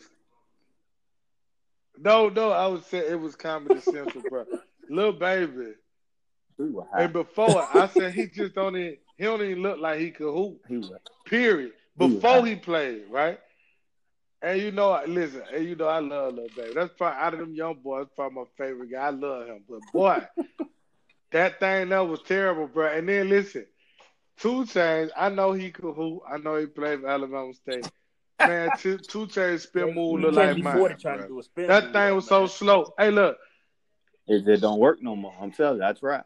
No, 2.00 2.30
no, 2.30 2.52
I 2.52 2.68
would 2.68 2.84
say 2.86 3.00
it 3.00 3.20
was 3.20 3.36
Comedy 3.36 3.80
Central, 3.82 4.24
bro. 4.30 4.46
Little 4.89 5.14
baby, 5.14 5.74
He 6.58 6.72
and 6.93 7.14
before 7.14 7.68
I 7.74 7.88
said 7.88 8.14
he 8.14 8.28
just 8.28 8.56
don't 8.56 8.76
even, 8.78 8.98
he 9.18 9.24
don't 9.24 9.41
even 9.41 9.62
look 9.64 9.80
like 9.80 10.00
he 10.00 10.12
could 10.12 10.32
hoop. 10.32 10.62
He 10.68 10.78
was 10.78 10.91
Period. 11.26 11.72
Before 11.98 12.41
high. 12.41 12.50
he 12.50 12.56
played, 12.56 13.04
right? 13.10 13.39
And 14.41 14.62
you 14.62 14.72
know, 14.72 15.02
listen, 15.08 15.41
and 15.54 15.66
you 15.68 15.76
know, 15.76 15.88
I 15.88 16.00
love 16.00 16.36
Lil 16.36 16.48
Baby. 16.56 16.74
That's 16.76 16.93
probably 16.93 17.20
out 17.20 17.34
of 17.34 17.39
them 17.39 17.56
young 17.56 17.76
boys, 17.82 18.08
probably 18.16 18.36
my 18.36 18.43
favorite 18.58 18.91
guy. 18.91 19.08
I 19.08 19.10
love 19.10 19.48
him, 19.48 19.64
but 19.68 19.80
boy, 19.91 20.22
that 21.32 21.60
thing 21.60 21.89
that 21.89 22.08
was 22.08 22.22
terrible, 22.22 22.68
bro. 22.68 22.88
And 22.96 23.10
then 23.10 23.30
listen, 23.30 23.66
2 24.41 24.66
Chainz, 24.66 25.10
I 25.18 25.30
know 25.30 25.54
he 25.54 25.72
could 25.72 25.93
hoop. 25.93 26.22
I 26.32 26.38
know 26.38 26.58
he 26.58 26.68
played 26.68 27.02
for 27.02 27.08
Alabama 27.08 27.54
State. 27.54 27.89
Man, 28.40 28.70
Two, 28.78 28.98
2 28.98 29.28
Chainz 29.28 29.62
spin 29.62 29.94
move 29.96 30.20
look 30.22 30.34
like 30.36 30.58
mine. 30.58 30.78
forty 30.78 30.96
to 30.96 31.26
do 31.28 31.40
a 31.40 31.44
spin. 31.44 31.68
That 31.68 31.86
move, 31.86 31.94
thing 31.94 32.16
was 32.16 32.28
so 32.28 32.48
slow. 32.48 32.94
Hey, 32.98 33.10
look, 33.12 33.38
It, 34.28 34.48
it 34.48 34.62
don't 34.62 34.80
work 34.80 35.02
no 35.02 35.16
more. 35.16 35.34
I'm 35.40 35.52
telling 35.52 35.76
you, 35.78 35.82
that's 35.82 36.04
right. 36.04 36.24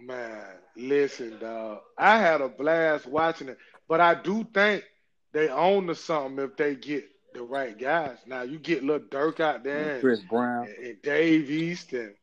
man, 0.00 0.44
listen, 0.76 1.38
dog. 1.38 1.80
I 1.96 2.18
had 2.18 2.40
a 2.40 2.48
blast 2.48 3.06
watching 3.06 3.48
it, 3.48 3.58
but 3.88 4.00
I 4.00 4.14
do 4.14 4.44
think 4.52 4.84
they 5.32 5.48
own 5.48 5.86
to 5.86 5.94
something 5.94 6.44
if 6.44 6.56
they 6.56 6.74
get 6.74 7.04
the 7.34 7.42
right 7.42 7.78
guys. 7.78 8.18
Now 8.26 8.42
you 8.42 8.58
get 8.58 8.82
little 8.84 9.06
Durk 9.06 9.40
out 9.40 9.62
there 9.64 9.92
and, 9.94 10.00
Chris 10.00 10.20
Brown, 10.20 10.66
and, 10.66 10.86
and 10.86 11.02
Dave 11.02 11.50
East 11.50 11.92
and 11.92 12.14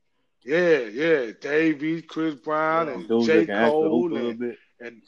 yeah, 0.44 0.80
yeah, 0.80 1.32
Dave 1.40 1.84
East, 1.84 2.08
Chris 2.08 2.36
Brown, 2.36 2.90
and 2.90 3.08
dudes 3.08 3.26
J. 3.28 3.40
that 3.40 3.46
can 3.48 3.56
actually 3.56 3.82
hoop 3.90 3.92
Cole 3.92 4.12
a 4.12 4.14
little 4.14 4.30
and, 4.32 4.40
bit. 4.40 4.58
and 4.80 5.02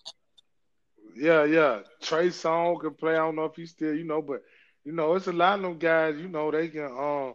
yeah, 1.16 1.44
yeah. 1.46 1.80
Trey 2.02 2.28
Songz 2.28 2.82
can 2.82 2.94
play. 2.94 3.14
I 3.14 3.18
don't 3.18 3.36
know 3.36 3.46
if 3.46 3.56
he's 3.56 3.72
still, 3.72 3.94
you 3.94 4.04
know, 4.04 4.22
but 4.22 4.42
you 4.84 4.92
know, 4.92 5.16
it's 5.16 5.28
a 5.28 5.32
lot 5.34 5.56
of 5.60 5.64
them 5.64 5.78
guys. 5.78 6.16
You 6.18 6.28
know, 6.28 6.52
they 6.52 6.68
can 6.70 6.86
um, 6.86 7.34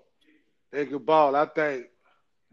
they 0.73 0.87
can 0.87 0.99
ball. 0.99 1.35
I 1.37 1.47
think 1.47 1.87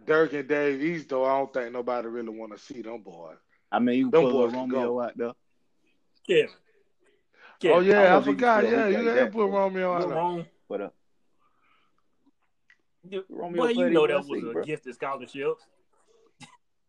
Durk 0.03 0.33
and 0.33 0.47
Dave 0.47 0.81
East, 0.81 1.09
though, 1.09 1.25
I 1.25 1.37
don't 1.37 1.53
think 1.53 1.71
nobody 1.71 2.07
really 2.07 2.29
want 2.37 2.51
to 2.53 2.59
see 2.59 2.81
them 2.81 3.01
boys. 3.01 3.37
I 3.71 3.79
mean, 3.79 3.97
you 3.99 4.11
Them 4.11 4.21
can 4.23 4.31
put 4.31 4.31
boys 4.31 4.49
a 4.49 4.51
can 4.51 4.59
Romeo 4.69 4.85
go. 4.93 5.01
out 5.01 5.17
there. 5.17 5.31
Yeah. 6.27 6.45
yeah. 7.61 7.71
oh 7.71 7.79
yeah, 7.79 8.03
don't 8.03 8.11
I, 8.11 8.17
if 8.17 8.23
he 8.25 8.31
can 8.31 8.35
forgot. 8.35 8.63
still 8.65 8.71
Yeah, 8.79 8.87
you 8.87 8.97
like 9.03 9.15
gotta 9.15 9.31
put. 9.31 9.47
Romeo 9.49 9.91
What's 9.91 10.03
out 10.03 10.07
there. 10.09 10.17
wrong? 10.17 10.45
But 10.69 10.81
uh, 10.81 10.89
You- 13.09 13.25
Romeo 13.29 13.61
Well, 13.61 13.71
you 13.71 13.89
know 13.89 14.07
that 14.07 14.17
USC, 14.17 14.29
was 14.29 14.43
a 14.43 14.51
bro. 14.53 14.63
gifted 14.63 14.95
scholarship. 14.95 15.55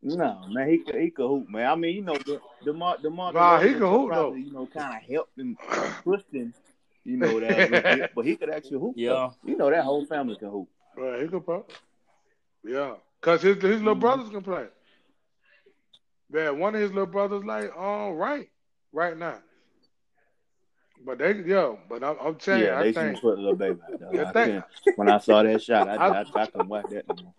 No, 0.04 0.40
man, 0.50 0.68
he 0.68 0.78
could 0.78 0.94
he 0.96 1.10
could 1.10 1.26
hoop, 1.26 1.48
man. 1.48 1.66
I 1.70 1.74
mean, 1.74 1.96
you 1.96 2.02
know, 2.02 2.14
the 2.16 2.40
Demar 2.64 2.98
Demar 3.02 3.32
Nah, 3.32 3.58
he 3.60 3.68
DeRozan 3.68 3.72
can 3.72 3.80
hoop, 3.80 4.08
probably, 4.08 4.40
though. 4.42 4.46
You 4.46 4.52
know, 4.52 4.66
kind 4.66 4.96
of 5.02 5.10
helped 5.10 5.38
him 5.38 5.56
pushed 6.04 6.32
him. 6.32 6.54
You 7.04 7.16
know 7.18 7.38
that, 7.40 7.70
bit, 7.70 8.10
but 8.14 8.24
he 8.24 8.36
could 8.36 8.50
actually 8.50 8.78
hoop. 8.80 8.94
Yeah. 8.96 9.10
though. 9.10 9.34
you 9.44 9.56
know 9.56 9.70
that 9.70 9.84
whole 9.84 10.04
family 10.06 10.36
can 10.36 10.48
hoop. 10.50 10.68
Right, 10.96 11.22
he 11.22 11.28
could 11.28 11.44
probably. 11.44 11.74
Yeah, 12.64 12.94
cause 13.20 13.42
his 13.42 13.56
his 13.56 13.80
little 13.82 13.96
Mhm. 13.96 14.00
brothers 14.00 14.28
can 14.30 14.42
play. 14.42 14.66
Yeah, 16.32 16.50
one 16.50 16.74
of 16.74 16.80
his 16.80 16.90
little 16.92 17.06
brothers 17.06 17.44
like 17.44 17.76
all 17.76 18.14
right, 18.14 18.48
right 18.92 19.10
right 19.10 19.18
now. 19.18 19.38
But 21.04 21.18
they 21.18 21.34
yo, 21.34 21.78
but 21.88 22.02
I'm, 22.02 22.16
I'm 22.20 22.34
telling 22.36 22.62
Yeah, 22.62 22.78
you, 22.82 22.92
they 22.92 23.00
I 23.00 23.04
should 23.04 23.12
think 23.12 23.20
put 23.20 23.38
a 23.38 23.42
little 23.42 23.54
baby. 23.56 23.78
I 24.18 24.22
I 24.24 24.32
think- 24.32 24.64
when 24.96 25.10
I 25.10 25.18
saw 25.18 25.42
that 25.42 25.62
shot, 25.62 25.88
I, 25.88 25.96
I- 25.96 26.20
I, 26.22 26.24
I, 26.34 26.46
couldn't 26.46 26.68
watch 26.68 26.86
that 26.90 27.04
no 27.08 27.22
more. 27.24 27.34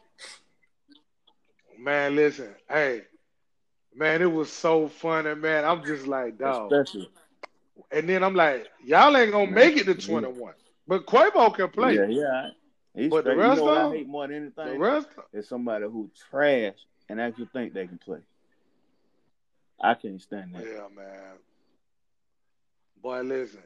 Man, 1.85 2.15
listen, 2.15 2.49
hey, 2.67 3.03
man, 3.95 4.21
it 4.21 4.31
was 4.31 4.51
so 4.51 4.87
funny, 4.87 5.35
man. 5.35 5.63
I'm 5.63 5.85
just 5.85 6.07
like 6.07 6.37
dog, 6.37 6.71
Especially, 6.71 7.09
and 7.91 8.09
then 8.09 8.23
I'm 8.23 8.33
like, 8.33 8.67
y'all 8.83 9.15
ain't 9.15 9.31
gonna 9.31 9.51
make 9.51 9.77
it 9.77 9.85
to 9.85 9.93
21, 9.93 10.53
but 10.87 11.05
Quavo 11.05 11.55
can 11.55 11.69
play. 11.69 11.95
yeah, 11.95 12.07
yeah. 12.07 12.49
He's 12.95 13.09
But 13.09 13.25
the 13.25 13.35
rest 13.35 13.59
you 13.59 13.65
know 13.67 13.71
of 13.71 13.91
I 13.93 13.97
hate 13.97 14.07
more 14.07 14.27
than 14.27 14.37
anything. 14.37 14.73
The 14.73 14.79
rest, 14.79 15.07
is 15.33 15.47
somebody 15.47 15.85
who 15.85 16.09
trash 16.29 16.75
and 17.09 17.21
actually 17.21 17.49
think 17.53 17.73
they 17.73 17.85
can 17.85 17.97
play. 17.97 18.19
I 19.79 19.93
can't 19.93 20.21
stand 20.21 20.55
that. 20.55 20.63
yeah, 20.63 20.87
man. 20.95 21.33
Boy, 23.01 23.21
listen, 23.21 23.61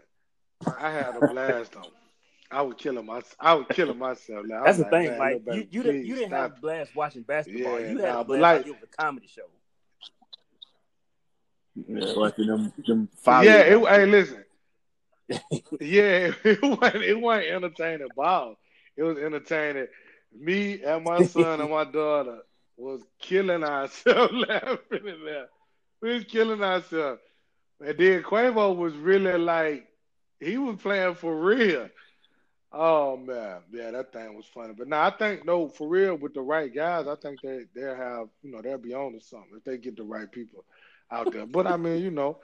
I 0.80 0.92
had 0.92 1.16
a 1.16 1.28
blast 1.28 1.76
on. 1.76 1.86
I 2.52 2.62
was 2.64 2.76
killing 2.78 3.06
my, 3.06 3.22
I 3.40 3.54
was 3.54 3.68
killing 3.72 3.98
myself. 4.00 4.46
Like, 4.48 4.58
I'm 4.60 4.66
That's 4.66 4.78
the 4.78 4.84
like, 4.84 4.92
thing. 4.92 5.10
man, 5.10 5.20
Like 5.20 5.56
you, 5.56 5.68
you 5.70 5.84
didn't, 5.84 6.06
you 6.06 6.16
didn't 6.16 6.32
have 6.32 6.52
a 6.58 6.60
blast 6.60 6.96
watching 6.96 7.22
basketball. 7.22 7.80
Yeah, 7.80 7.92
you 7.92 7.98
had 8.00 8.14
nah, 8.14 8.22
a 8.22 8.24
but 8.24 8.28
blast 8.28 8.42
like- 8.42 8.58
like 8.58 8.68
it 8.68 8.72
was 8.72 8.84
a 8.84 9.02
comedy 9.02 9.28
show. 9.28 9.42
Yeah, 11.88 12.14
watching 12.16 12.48
them, 12.48 12.74
them 12.86 13.10
Yeah, 13.26 13.60
it, 13.60 13.88
hey, 13.88 14.06
listen. 14.06 14.44
yeah, 15.80 16.32
it 16.44 16.62
wasn't, 16.62 17.04
it 17.04 17.20
wasn't 17.20 17.48
entertaining 17.48 18.08
ball. 18.16 18.56
It 18.98 19.04
was 19.04 19.18
entertaining. 19.18 19.88
Me 20.38 20.82
and 20.84 21.04
my 21.04 21.24
son 21.24 21.62
and 21.62 21.70
my 21.70 21.86
daughter 21.86 22.40
was 22.78 23.02
killing 23.20 23.64
ourselves 23.64 24.34
laughing 24.50 25.08
in 25.08 25.24
there. 25.24 25.48
We 26.02 26.16
was 26.16 26.24
killing 26.26 26.64
ourselves. 26.64 27.22
And 27.80 27.98
then 27.98 28.24
Quavo 28.24 28.76
was 28.76 28.94
really 28.96 29.38
like, 29.38 29.88
he 30.40 30.58
was 30.58 30.78
playing 30.82 31.16
for 31.16 31.36
real. 31.36 31.90
Oh 32.72 33.18
man, 33.18 33.62
yeah, 33.72 33.92
that 33.92 34.14
thing 34.14 34.36
was 34.36 34.46
funny. 34.46 34.74
But 34.78 34.88
now 34.88 35.04
I 35.04 35.10
think 35.12 35.46
no, 35.46 35.68
for 35.70 35.88
real, 35.88 36.16
with 36.16 36.34
the 36.34 36.42
right 36.42 36.74
guys, 36.74 37.08
I 37.08 37.16
think 37.16 37.42
they 37.42 37.66
they'll 37.74 37.96
have, 37.96 38.28
you 38.44 38.52
know, 38.52 38.62
they'll 38.62 38.78
be 38.78 38.94
on 38.94 39.14
to 39.14 39.20
something 39.20 39.54
if 39.58 39.64
they 39.64 39.78
get 39.78 39.98
the 39.98 40.04
right 40.04 40.32
people 40.32 40.66
out 41.12 41.32
there. 41.32 41.46
But 41.48 41.68
I 41.68 41.78
mean, 41.78 42.02
you 42.02 42.12
know, 42.12 42.38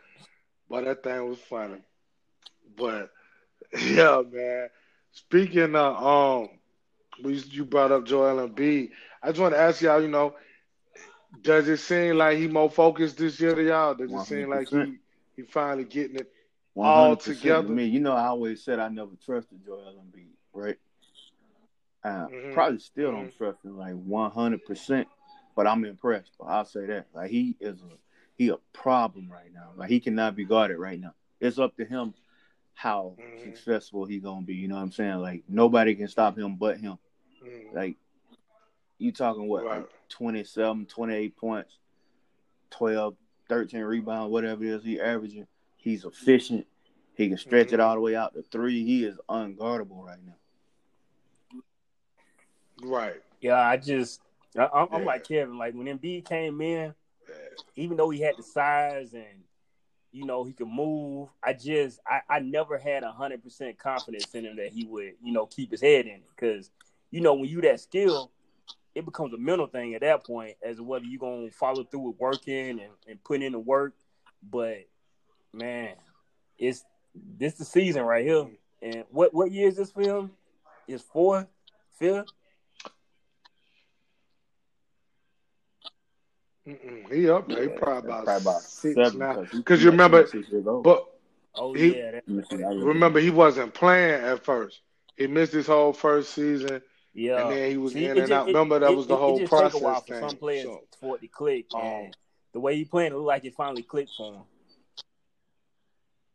but 0.69 0.85
that 0.85 1.03
thing 1.03 1.29
was 1.29 1.39
funny. 1.39 1.81
But 2.77 3.11
yeah, 3.79 4.21
man. 4.31 4.69
Speaking 5.11 5.75
of 5.75 6.03
um, 6.03 6.49
we 7.23 7.35
you 7.35 7.65
brought 7.65 7.91
up 7.91 8.05
Joel 8.05 8.47
Embiid. 8.47 8.91
I 9.21 9.29
just 9.29 9.39
want 9.39 9.53
to 9.53 9.59
ask 9.59 9.81
y'all, 9.81 10.01
you 10.01 10.07
know, 10.07 10.35
does 11.41 11.67
it 11.67 11.77
seem 11.77 12.17
like 12.17 12.37
he 12.37 12.47
more 12.47 12.69
focused 12.69 13.17
this 13.17 13.39
year 13.39 13.55
to 13.55 13.63
y'all? 13.63 13.95
Does 13.95 14.13
it 14.13 14.21
seem 14.21 14.49
like 14.49 14.69
he 14.69 14.97
he 15.35 15.43
finally 15.43 15.85
getting 15.85 16.17
it? 16.17 16.31
100% 16.75 16.85
all 16.85 17.15
to 17.15 17.33
together. 17.33 17.69
Me, 17.69 17.85
you 17.85 17.99
know, 17.99 18.13
I 18.13 18.27
always 18.27 18.63
said 18.63 18.79
I 18.79 18.89
never 18.89 19.11
trusted 19.23 19.63
Joel 19.65 19.93
Embiid, 20.03 20.27
right? 20.53 20.77
Uh, 22.03 22.27
Mhm. 22.29 22.53
Probably 22.53 22.79
still 22.79 23.11
don't 23.11 23.35
trust 23.35 23.63
him 23.63 23.77
like 23.77 23.95
100, 23.95 24.63
percent 24.65 25.07
but 25.55 25.65
I'm 25.67 25.85
impressed. 25.85 26.33
I'll 26.45 26.65
say 26.65 26.85
that. 26.87 27.07
Like 27.13 27.31
he 27.31 27.55
is 27.59 27.81
a 27.81 27.97
he 28.37 28.49
a 28.49 28.57
problem 28.73 29.31
right 29.31 29.51
now. 29.53 29.71
Like 29.75 29.89
he 29.89 29.99
cannot 29.99 30.35
be 30.35 30.45
guarded 30.45 30.77
right 30.77 30.99
now. 30.99 31.13
It's 31.39 31.57
up 31.57 31.75
to 31.77 31.85
him 31.85 32.13
how 32.73 33.15
Mhm. 33.17 33.41
successful 33.41 34.05
he 34.05 34.19
gonna 34.19 34.45
be. 34.45 34.55
You 34.55 34.67
know 34.67 34.75
what 34.75 34.81
I'm 34.81 34.91
saying? 34.91 35.19
Like 35.19 35.43
nobody 35.47 35.95
can 35.95 36.07
stop 36.07 36.37
him 36.37 36.55
but 36.57 36.77
him. 36.77 36.99
Mm, 37.41 37.73
Like 37.73 37.97
you 38.97 39.11
talking 39.11 39.47
what 39.47 39.63
Right. 39.65 39.79
like 39.79 39.89
27, 40.09 40.85
28 40.85 41.35
points, 41.35 41.79
12, 42.69 43.17
13 43.49 43.81
rebounds, 43.83 44.31
whatever 44.31 44.63
it 44.63 44.69
is 44.69 44.83
he 44.83 44.99
averaging. 44.99 45.47
He's 45.85 46.03
efficient. 46.03 46.65
He 47.13 47.29
can 47.29 47.37
stretch 47.37 47.71
it 47.71 47.79
Mhm. 47.79 47.83
all 47.83 47.93
the 47.93 48.01
way 48.01 48.15
out 48.15 48.33
to 48.33 48.41
three. 48.41 48.83
He 48.83 49.05
is 49.05 49.19
unguardable 49.29 50.03
right 50.03 50.17
now. 50.25 50.35
Right. 52.81 53.21
Yeah, 53.39 53.59
I 53.59 53.77
just, 53.77 54.19
I, 54.57 54.65
I'm, 54.65 54.87
I'm 54.91 55.01
Yeah. 55.01 55.05
like 55.05 55.27
Kevin. 55.27 55.59
Like 55.59 55.75
when 55.75 55.85
Embiid 55.85 56.25
came 56.25 56.59
in, 56.61 56.95
even 57.75 57.97
though 57.97 58.09
he 58.09 58.19
had 58.19 58.35
the 58.35 58.41
size 58.41 59.13
and 59.13 59.43
you 60.11 60.25
know 60.25 60.43
he 60.43 60.53
could 60.53 60.67
move, 60.67 61.29
I 61.43 61.53
just, 61.53 61.99
I, 62.07 62.21
I 62.27 62.39
never 62.39 62.79
had 62.79 63.03
hundred 63.03 63.43
percent 63.43 63.77
confidence 63.77 64.33
in 64.33 64.45
him 64.45 64.55
that 64.55 64.69
he 64.73 64.85
would, 64.85 65.13
you 65.21 65.31
know, 65.33 65.45
keep 65.45 65.69
his 65.69 65.81
head 65.81 66.07
in 66.07 66.13
it. 66.15 66.29
Because 66.35 66.71
you 67.11 67.21
know 67.21 67.35
when 67.35 67.47
you 67.47 67.61
that 67.61 67.79
skill, 67.79 68.31
it 68.95 69.05
becomes 69.05 69.33
a 69.35 69.37
mental 69.37 69.67
thing 69.67 69.93
at 69.93 70.01
that 70.01 70.25
point, 70.25 70.57
as 70.63 70.77
to 70.77 70.83
whether 70.83 71.05
you're 71.05 71.19
gonna 71.19 71.51
follow 71.51 71.83
through 71.83 71.99
with 72.09 72.17
working 72.19 72.79
and, 72.79 72.91
and 73.07 73.23
putting 73.23 73.43
in 73.43 73.51
the 73.51 73.59
work. 73.59 73.93
But 74.41 74.87
man, 75.55 75.95
it's 76.59 76.83
this 77.13 77.55
the 77.55 77.65
season 77.65 78.03
right 78.03 78.25
here. 78.25 78.47
And 78.81 79.03
what 79.09 79.33
what 79.33 79.51
year 79.51 79.67
is 79.67 79.77
this 79.77 79.91
film? 79.91 80.31
Is 80.87 81.01
four, 81.01 81.47
Fifth? 81.97 82.27
Mm-mm, 86.67 87.13
he 87.13 87.29
up 87.29 87.47
there. 87.47 87.61
He 87.63 87.67
probably 87.69 88.09
about, 88.09 88.25
probably 88.25 88.41
about 88.41 88.61
six 88.61 88.95
seven, 88.95 89.19
now. 89.19 89.35
'cause 89.35 89.47
he- 89.51 89.57
Because 89.57 89.83
you 89.83 89.91
remember, 89.91 90.23
26 90.23 90.51
years 90.51 90.67
old. 90.67 90.83
but 90.83 91.11
Oh 91.57 91.73
He- 91.73 91.95
yeah, 91.95 92.11
that, 92.11 92.23
Let 92.27 92.27
me 92.27 92.43
see, 92.43 92.63
I 92.63 92.71
look 92.71 92.87
remember 92.87 93.19
he 93.19 93.29
wasn't 93.29 93.73
playing 93.73 94.21
at 94.25 94.43
first. 94.43 94.81
He 95.15 95.27
missed 95.27 95.53
his 95.53 95.67
whole 95.67 95.93
first 95.93 96.33
season, 96.33 96.81
yeah. 97.13 97.43
and 97.43 97.51
then 97.51 97.71
he 97.71 97.77
was 97.77 97.93
See, 97.93 98.03
in 98.03 98.17
and 98.17 98.27
ju- 98.27 98.33
out. 98.33 98.43
it- 98.49 98.51
remember 98.51 98.79
that 98.79 98.91
it- 98.91 98.95
was 98.95 99.07
the 99.07 99.13
it- 99.13 99.17
whole 99.17 99.35
it 99.37 99.39
just 99.41 99.49
process 99.51 99.73
take 99.73 99.81
a 99.81 99.85
while 99.85 100.01
for 100.01 100.07
thing. 100.07 100.19
some 100.29 100.37
players 100.37 100.63
So, 100.63 100.83
for 100.99 101.15
it 101.15 101.21
to 101.21 101.27
click, 101.29 101.67
um, 101.73 102.11
the 102.51 102.59
way 102.59 102.75
he 102.75 102.83
playing, 102.83 103.13
it 103.13 103.15
looked 103.15 103.27
like 103.27 103.45
it 103.45 103.53
finally 103.55 103.83
clicked 103.83 104.11
for 104.17 104.33
him. 104.33 104.43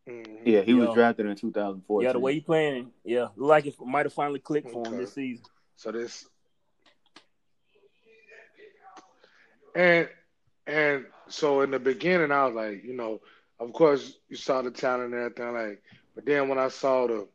Mhm. 0.09 0.41
Yeah, 0.45 0.63
he 0.63 0.75
was 0.75 0.95
drafted 0.95 1.27
in 1.27 1.37
2014. 1.37 2.07
Yeah, 2.07 2.13
the 2.13 2.19
way 2.19 2.35
he 2.35 2.41
playing, 2.41 2.91
yeah, 3.05 3.29
looked 3.37 3.39
like 3.39 3.67
it 3.67 3.75
might 3.81 4.07
have 4.07 4.13
finally 4.13 4.41
clicked 4.41 4.71
for 4.71 4.87
him 4.87 4.97
this 4.97 5.15
season. 5.15 5.45
So 5.77 5.93
this 5.93 6.27
and 9.75 10.09
and 10.67 11.07
so 11.29 11.61
in 11.63 11.71
the 11.71 11.79
beginning 11.79 12.33
I 12.33 12.47
was 12.47 12.55
like, 12.55 12.85
you 12.85 12.95
know, 12.95 13.21
of 13.59 13.73
course 13.73 14.19
you 14.29 14.37
saw 14.37 14.63
the 14.63 14.71
talent 14.71 15.15
and 15.15 15.23
everything, 15.23 15.53
like, 15.53 15.83
but 16.15 16.27
then 16.27 16.49
when 16.49 16.59
I 16.59 16.69
saw 16.69 17.07
the 17.07 17.29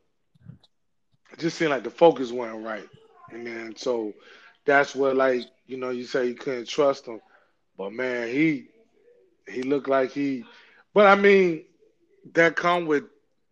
it 1.31 1.39
just 1.39 1.57
seemed 1.57 1.71
like 1.71 1.83
the 1.83 1.89
focus 1.89 2.31
wasn't 2.31 2.65
right. 2.65 2.87
And 3.31 3.45
then 3.45 3.75
so 3.75 4.13
that's 4.65 4.95
what 4.95 5.15
like, 5.15 5.43
you 5.67 5.77
know, 5.77 5.89
you 5.89 6.05
say 6.05 6.27
you 6.27 6.35
couldn't 6.35 6.67
trust 6.67 7.07
him. 7.07 7.21
But 7.77 7.93
man, 7.93 8.29
he 8.29 8.67
he 9.47 9.63
looked 9.63 9.89
like 9.89 10.11
he 10.11 10.45
but 10.93 11.07
I 11.07 11.15
mean, 11.15 11.65
that 12.33 12.55
come 12.55 12.85
with 12.85 13.03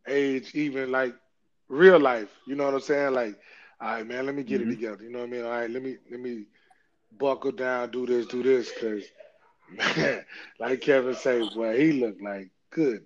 age, 0.07 0.53
even 0.55 0.91
like 0.91 1.15
real 1.67 1.99
life. 1.99 2.29
You 2.47 2.55
know 2.55 2.65
what 2.65 2.73
I'm 2.73 2.79
saying? 2.81 3.13
Like, 3.13 3.39
all 3.79 3.93
right, 3.93 4.05
man, 4.05 4.25
let 4.25 4.35
me 4.35 4.43
get 4.43 4.61
Mhm. 4.61 4.61
it 4.61 4.69
together. 4.69 5.03
You 5.03 5.11
know 5.11 5.19
what 5.19 5.27
I 5.27 5.31
mean? 5.31 5.43
All 5.45 5.51
right, 5.51 5.69
let 5.69 5.81
me 5.81 5.97
let 6.09 6.19
me 6.19 6.45
buckle 7.17 7.51
down, 7.51 7.91
do 7.91 8.05
this, 8.05 8.27
do 8.27 8.43
this, 8.43 8.71
because 8.71 9.03
man, 9.97 10.23
like 10.59 10.81
Kevin 10.81 11.15
say, 11.15 11.43
well, 11.43 11.73
he 11.75 11.93
looked 11.93 12.21
like 12.21 12.49
good, 12.71 13.01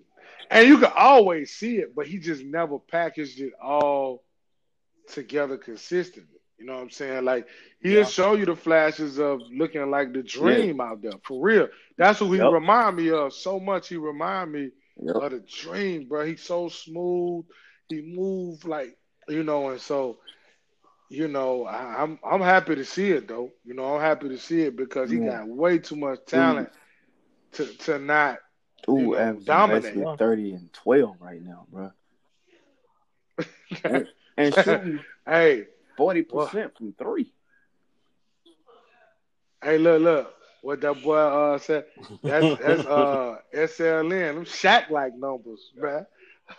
and 0.50 0.66
you 0.68 0.78
can 0.78 0.92
always 0.96 1.52
see 1.52 1.76
it, 1.78 1.94
but 1.94 2.06
he 2.06 2.18
just 2.18 2.44
never 2.44 2.78
packaged 2.78 3.40
it 3.40 3.52
all 3.62 4.22
together 5.08 5.56
consistently. 5.56 6.38
You 6.58 6.66
know 6.66 6.74
what 6.74 6.82
I'm 6.82 6.90
saying? 6.90 7.24
Like 7.24 7.46
he'll 7.80 8.04
Yeah. 8.04 8.04
show 8.04 8.34
you 8.34 8.44
the 8.46 8.56
flashes 8.56 9.18
of 9.18 9.40
looking 9.50 9.90
like 9.90 10.12
the 10.12 10.22
dream 10.22 10.80
out 10.80 11.02
there 11.02 11.12
for 11.22 11.42
real. 11.42 11.68
That's 11.96 12.18
who 12.18 12.32
he 12.32 12.40
Yep. 12.40 12.44
remind 12.44 12.96
me 12.96 13.10
of 13.10 13.32
so 13.32 13.58
much. 13.60 13.88
He 13.88 13.96
remind 13.96 14.52
me 14.52 14.70
Yep. 15.02 15.16
of 15.22 15.30
the 15.32 15.40
dream, 15.40 16.08
bro. 16.08 16.24
He's 16.26 16.42
so 16.42 16.68
smooth. 16.68 17.44
He 17.88 18.02
moved 18.02 18.64
like 18.64 18.96
you 19.28 19.42
know, 19.44 19.68
and 19.70 19.80
so 19.80 20.18
you 21.08 21.28
know, 21.28 21.64
I, 21.64 22.02
I'm 22.02 22.18
I'm 22.24 22.40
happy 22.40 22.76
to 22.76 22.84
see 22.84 23.10
it 23.10 23.28
though. 23.28 23.50
You 23.64 23.74
know, 23.74 23.94
I'm 23.96 24.00
happy 24.00 24.28
to 24.30 24.38
see 24.38 24.62
it 24.62 24.76
because 24.76 25.10
he 25.10 25.18
Yeah. 25.18 25.30
got 25.30 25.46
way 25.48 25.78
too 25.78 25.96
much 25.96 26.18
talent 26.26 26.70
to 27.52 27.66
to 27.66 27.98
not. 27.98 28.38
Ooh, 28.88 28.94
you 28.94 29.08
know, 29.08 29.40
dominate. 29.44 30.08
30 30.18 30.52
and 30.52 30.72
12 30.72 31.16
right 31.20 31.42
now, 31.42 31.66
bro. 31.70 31.90
And, 33.84 34.06
and 34.36 34.54
shooting 34.54 35.04
hey, 35.26 35.66
40% 35.98 36.76
from 36.76 36.92
three. 36.94 37.32
hey, 39.62 39.78
look, 39.78 40.00
look, 40.02 40.34
what 40.62 40.80
that 40.80 41.02
boy 41.02 41.16
uh 41.16 41.58
said. 41.58 41.84
That's 42.22 42.60
that's 42.62 42.86
uh 42.86 43.38
SLN. 43.54 44.34
Them 44.34 44.44
Shaq 44.44 44.90
like 44.90 45.14
numbers, 45.16 45.70
man. 45.76 46.06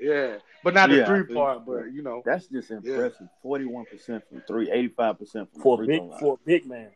yeah, 0.00 0.36
but 0.62 0.74
not 0.74 0.88
the 0.90 0.96
Yeah, 0.98 1.06
three 1.06 1.24
think- 1.24 1.34
part, 1.34 1.66
but 1.66 1.92
you 1.92 2.02
know, 2.02 2.22
That's 2.24 2.46
just 2.46 2.70
impressive. 2.70 3.28
41% 3.44 3.84
from 4.28 4.42
three, 4.46 4.68
85% 4.96 5.30
from 5.30 5.46
For 5.60 5.82
a 5.82 5.86
big 5.86 5.96
throw 5.98 6.06
line. 6.06 6.20
for 6.20 6.34
a 6.34 6.46
big 6.46 6.66
man. 6.66 6.90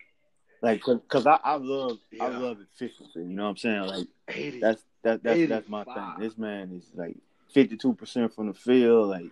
Like, 0.62 0.82
cause 0.82 1.26
I, 1.26 1.38
I 1.42 1.54
love, 1.56 1.98
I 2.20 2.28
love 2.28 2.58
efficiency. 2.60 3.20
You 3.20 3.24
know 3.24 3.44
what 3.44 3.48
I'm 3.50 3.56
saying? 3.56 3.80
Like, 3.82 4.06
eighty. 4.28 4.60
that's 4.60 4.84
that, 5.02 5.22
that's 5.22 5.48
that's 5.48 5.68
my 5.70 5.84
thing. 5.84 6.12
This 6.18 6.36
man 6.36 6.70
is 6.76 6.84
like 6.94 7.16
52% 7.56 8.34
from 8.34 8.48
the 8.48 8.54
field. 8.54 9.08
Like, 9.08 9.30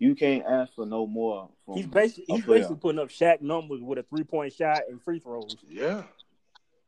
you 0.00 0.14
can't 0.16 0.44
ask 0.44 0.74
for 0.74 0.84
no 0.86 1.06
more. 1.06 1.48
From 1.64 1.76
He's 1.76 1.86
basically 1.86 2.24
he's 2.34 2.44
basically 2.44 2.76
putting 2.76 2.98
up 2.98 3.08
Shaq 3.10 3.40
numbers 3.42 3.80
with 3.80 3.98
a 3.98 4.02
three 4.02 4.24
point 4.24 4.52
shot 4.52 4.80
and 4.88 5.00
free 5.00 5.20
throws. 5.20 5.56
yeah, 5.68 6.02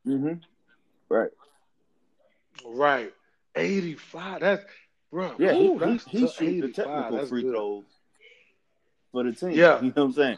hmm 0.03 0.33
Right. 1.07 1.29
right. 2.65 3.13
Eighty 3.55 3.93
five. 3.93 4.41
That's 4.41 4.65
bro. 5.11 5.35
Yeah, 5.37 5.53
ooh, 5.53 5.73
he, 5.73 5.77
that's 5.85 6.05
he, 6.05 6.11
he 6.11 6.19
shoots 6.25 6.37
the 6.37 6.47
85. 6.47 6.73
technical 6.75 7.17
That's 7.17 7.29
free 7.29 7.41
good. 7.43 7.51
throws 7.53 7.83
for 9.11 9.23
the 9.23 9.31
team. 9.31 9.51
Yeah. 9.51 9.77
You 9.79 9.87
know 9.87 9.93
what 9.95 10.03
I'm 10.05 10.13
saying? 10.13 10.37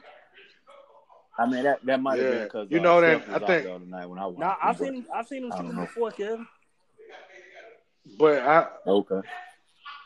I 1.37 1.45
mean, 1.49 1.63
that, 1.63 1.85
that 1.85 2.01
might 2.01 2.17
have 2.19 2.25
Yeah. 2.27 2.31
been 2.39 2.43
because 2.43 2.71
You 2.71 2.79
know 2.81 2.99
that- 3.01 3.21
Steph 3.23 3.29
I 3.29 3.33
was 3.33 3.41
out 3.41 3.47
think- 3.47 3.63
the 3.79 3.85
night 3.87 4.05
when 4.05 4.19
I 4.19 4.25
watched. 4.25 4.39
Now 4.39 4.49
him, 4.51 4.57
I've 4.63 4.77
seen 4.77 5.05
I've 5.13 5.27
seen 5.27 5.43
him 5.45 5.51
I 5.53 5.57
shoot 5.57 5.63
don't 5.63 5.75
before, 5.85 6.11
Kevin. 6.11 6.47
But 8.19 8.39
I, 8.41 8.67
Okay. 8.85 9.21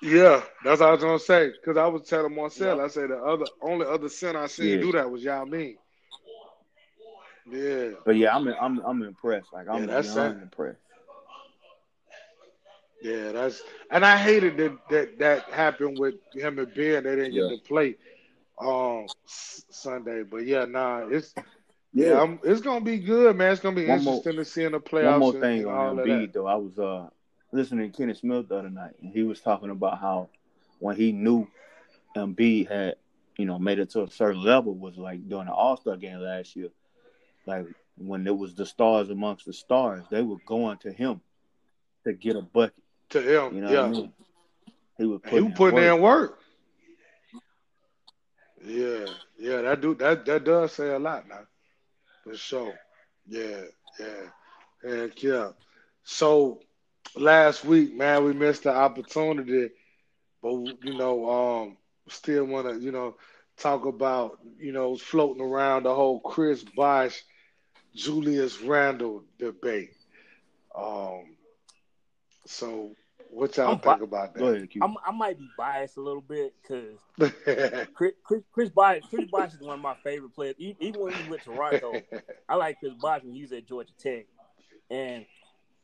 Yeah, 0.01 0.41
that's 0.63 0.79
what 0.79 0.89
I 0.89 0.91
was 0.93 1.01
gonna 1.01 1.19
say. 1.19 1.51
Cause 1.65 1.77
I 1.77 1.87
was 1.87 2.07
telling 2.07 2.35
Marcel, 2.35 2.79
I 2.81 2.87
said 2.87 3.09
the 3.09 3.17
other 3.17 3.45
only 3.61 3.85
other 3.85 4.09
center 4.09 4.39
I 4.39 4.47
seen 4.47 4.67
Yeah. 4.77 4.81
do 4.81 4.91
that 4.93 5.09
was 5.11 5.23
Yao 5.23 5.45
Ming. 5.45 5.77
Yeah, 7.51 7.91
But 8.05 8.15
yeah, 8.15 8.35
I'm 8.35 8.47
I'm 8.47 8.79
I'm 8.85 9.01
impressed. 9.03 9.51
Like 9.51 9.67
I'm 9.67 9.81
Yeah, 9.81 9.85
that's 9.87 10.13
beyond 10.13 10.37
it. 10.39 10.43
impressed. 10.43 10.79
yeah, 13.01 13.31
that's 13.31 13.61
and 13.91 14.05
I 14.05 14.17
hated 14.17 14.57
that 14.57 14.77
that 14.89 15.19
that 15.19 15.43
happened 15.45 15.97
with 15.97 16.15
him 16.33 16.59
and 16.59 16.73
Ben. 16.73 17.03
They 17.03 17.15
didn't 17.15 17.33
Yeah. 17.33 17.49
get 17.49 17.63
to 17.63 17.67
play 17.67 17.95
um 18.59 19.07
Sunday. 19.25 20.23
But 20.23 20.45
yeah, 20.45 20.65
nah, 20.65 21.07
it's 21.07 21.33
yeah, 21.93 22.21
I'm, 22.21 22.39
it's 22.43 22.61
gonna 22.61 22.85
be 22.85 22.99
good, 22.99 23.35
man. 23.35 23.51
It's 23.51 23.61
gonna 23.61 23.75
be 23.75 23.87
One 23.87 24.03
more- 24.03 24.15
interesting 24.17 24.35
to 24.43 24.45
see 24.45 24.63
in 24.65 24.73
the 24.73 24.79
playoffs. 24.79 25.11
One 25.11 25.19
more 25.19 25.41
thing 25.41 25.65
on 25.65 25.97
Embiid 25.97 26.33
though, 26.33 26.45
I 26.45 26.55
was 26.55 26.77
uh 26.77 27.09
listening 27.51 27.91
to 27.91 27.97
Kenny 27.97 28.13
Smith 28.13 28.47
the 28.47 28.57
other 28.57 28.69
night, 28.69 28.95
and 29.01 29.11
he 29.13 29.23
was 29.23 29.41
talking 29.41 29.69
about 29.69 29.99
how 29.99 30.29
when 30.79 30.95
he 30.95 31.11
knew 31.11 31.47
Embiid 32.15 32.69
had 32.69 32.95
you 33.37 33.45
know 33.45 33.59
made 33.59 33.79
it 33.79 33.89
to 33.91 34.03
a 34.03 34.09
certain 34.09 34.43
level 34.43 34.75
was 34.75 34.97
like 34.97 35.27
during 35.27 35.47
the 35.47 35.53
All 35.53 35.77
Star 35.77 35.95
game 35.97 36.19
last 36.19 36.55
year, 36.55 36.69
like 37.45 37.65
when 37.97 38.25
it 38.27 38.37
was 38.37 38.53
the 38.55 38.65
stars 38.65 39.09
amongst 39.09 39.45
the 39.45 39.53
stars, 39.53 40.03
they 40.09 40.21
were 40.21 40.37
going 40.45 40.77
to 40.79 40.91
him 40.91 41.21
to 42.05 42.13
get 42.13 42.35
a 42.35 42.41
bucket. 42.41 42.83
To 43.09 43.21
him, 43.21 43.55
You 43.55 43.61
know 43.61 43.71
yeah, 43.71 43.81
what 43.81 43.87
I 43.87 43.91
mean? 43.91 44.13
He 44.97 45.05
was 45.05 45.21
he 45.23 45.29
putting, 45.29 45.45
was 45.45 45.53
putting 45.53 45.77
in 45.77 45.83
work. 45.83 45.95
in 45.95 46.01
work. 46.01 46.39
Yeah, 48.65 49.05
yeah, 49.37 49.61
that 49.61 49.81
do 49.81 49.95
that 49.95 50.25
that 50.25 50.43
does 50.43 50.73
say 50.73 50.89
a 50.89 50.99
lot 50.99 51.27
now, 51.27 51.45
for 52.23 52.35
sure. 52.35 52.73
Yeah, 53.27 53.61
yeah, 53.99 54.29
heck 54.83 55.23
yeah. 55.23 55.51
So 56.03 56.59
last 57.15 57.63
week, 57.65 57.93
man, 57.95 58.23
we 58.23 58.33
missed 58.33 58.63
the 58.63 58.73
opportunity, 58.75 59.69
but 60.41 60.53
you 60.83 60.97
know, 60.97 61.29
um, 61.29 61.77
still 62.07 62.45
want 62.45 62.67
to 62.67 62.79
you 62.79 62.91
know 62.91 63.15
talk 63.57 63.85
about 63.85 64.39
you 64.57 64.71
know 64.71 64.95
floating 64.97 65.43
around 65.43 65.83
the 65.83 65.93
whole 65.93 66.19
Chris 66.19 66.63
Bosh, 66.63 67.23
Julius 67.95 68.61
Randle 68.61 69.23
debate. 69.37 69.95
Um, 70.75 71.35
so 72.45 72.95
what 73.31 73.55
y'all 73.57 73.73
I'm 73.73 73.79
think 73.79 73.99
bi- 73.99 74.03
about 74.03 74.33
Go 74.33 74.47
ahead, 74.47 74.69
Q. 74.69 74.81
I'm, 74.81 74.95
I 75.05 75.11
might 75.11 75.37
be 75.37 75.49
biased 75.57 75.97
a 75.97 76.01
little 76.01 76.21
bit 76.21 76.53
because? 76.61 76.99
Chris 77.93 78.13
Chris 78.23 78.43
Chris 78.51 78.69
Bosh 78.69 79.01
Chris 79.09 79.29
Bosh 79.29 79.53
is 79.53 79.59
one 79.59 79.75
of 79.75 79.81
my 79.81 79.95
favorite 80.03 80.33
players. 80.33 80.55
E- 80.57 80.75
Even 80.79 81.01
when 81.01 81.13
he 81.13 81.19
was 81.19 81.29
with 81.29 81.43
Toronto, 81.43 82.03
I 82.49 82.55
like 82.55 82.79
Chris 82.79 82.93
Bosh 82.93 83.23
when 83.23 83.35
he 83.35 83.41
was 83.41 83.51
at 83.51 83.67
Georgia 83.67 83.93
Tech, 83.99 84.25
and 84.89 85.25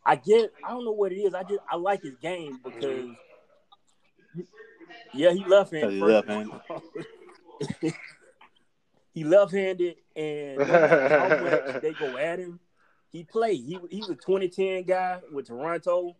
I 0.06 0.16
get 0.16 0.52
I 0.64 0.70
don't 0.70 0.86
know 0.86 0.92
what 0.92 1.12
it 1.12 1.18
is. 1.18 1.34
I 1.34 1.44
just 1.44 1.62
I 1.70 1.76
like 1.76 2.04
his 2.04 2.16
game 2.18 2.60
because 2.64 3.10
yeah, 5.14 5.32
he 5.32 5.46
left 5.46 5.72
Cause 5.72 5.82
handed. 5.82 5.94
he 5.94 6.02
left-handed. 6.02 6.62
he 9.14 9.24
left 9.24 9.52
handed, 9.52 9.96
and 10.16 10.58
no 10.58 10.66
matter 10.66 11.20
how 11.20 11.44
much 11.44 11.82
they 11.82 11.94
go 11.94 12.18
at 12.18 12.40
him, 12.40 12.60
he 13.12 13.24
played. 13.24 13.64
He 13.64 13.80
he 13.90 14.00
was 14.00 14.10
a 14.10 14.16
2010 14.16 14.84
guy 14.84 15.20
with 15.32 15.48
Toronto. 15.48 16.18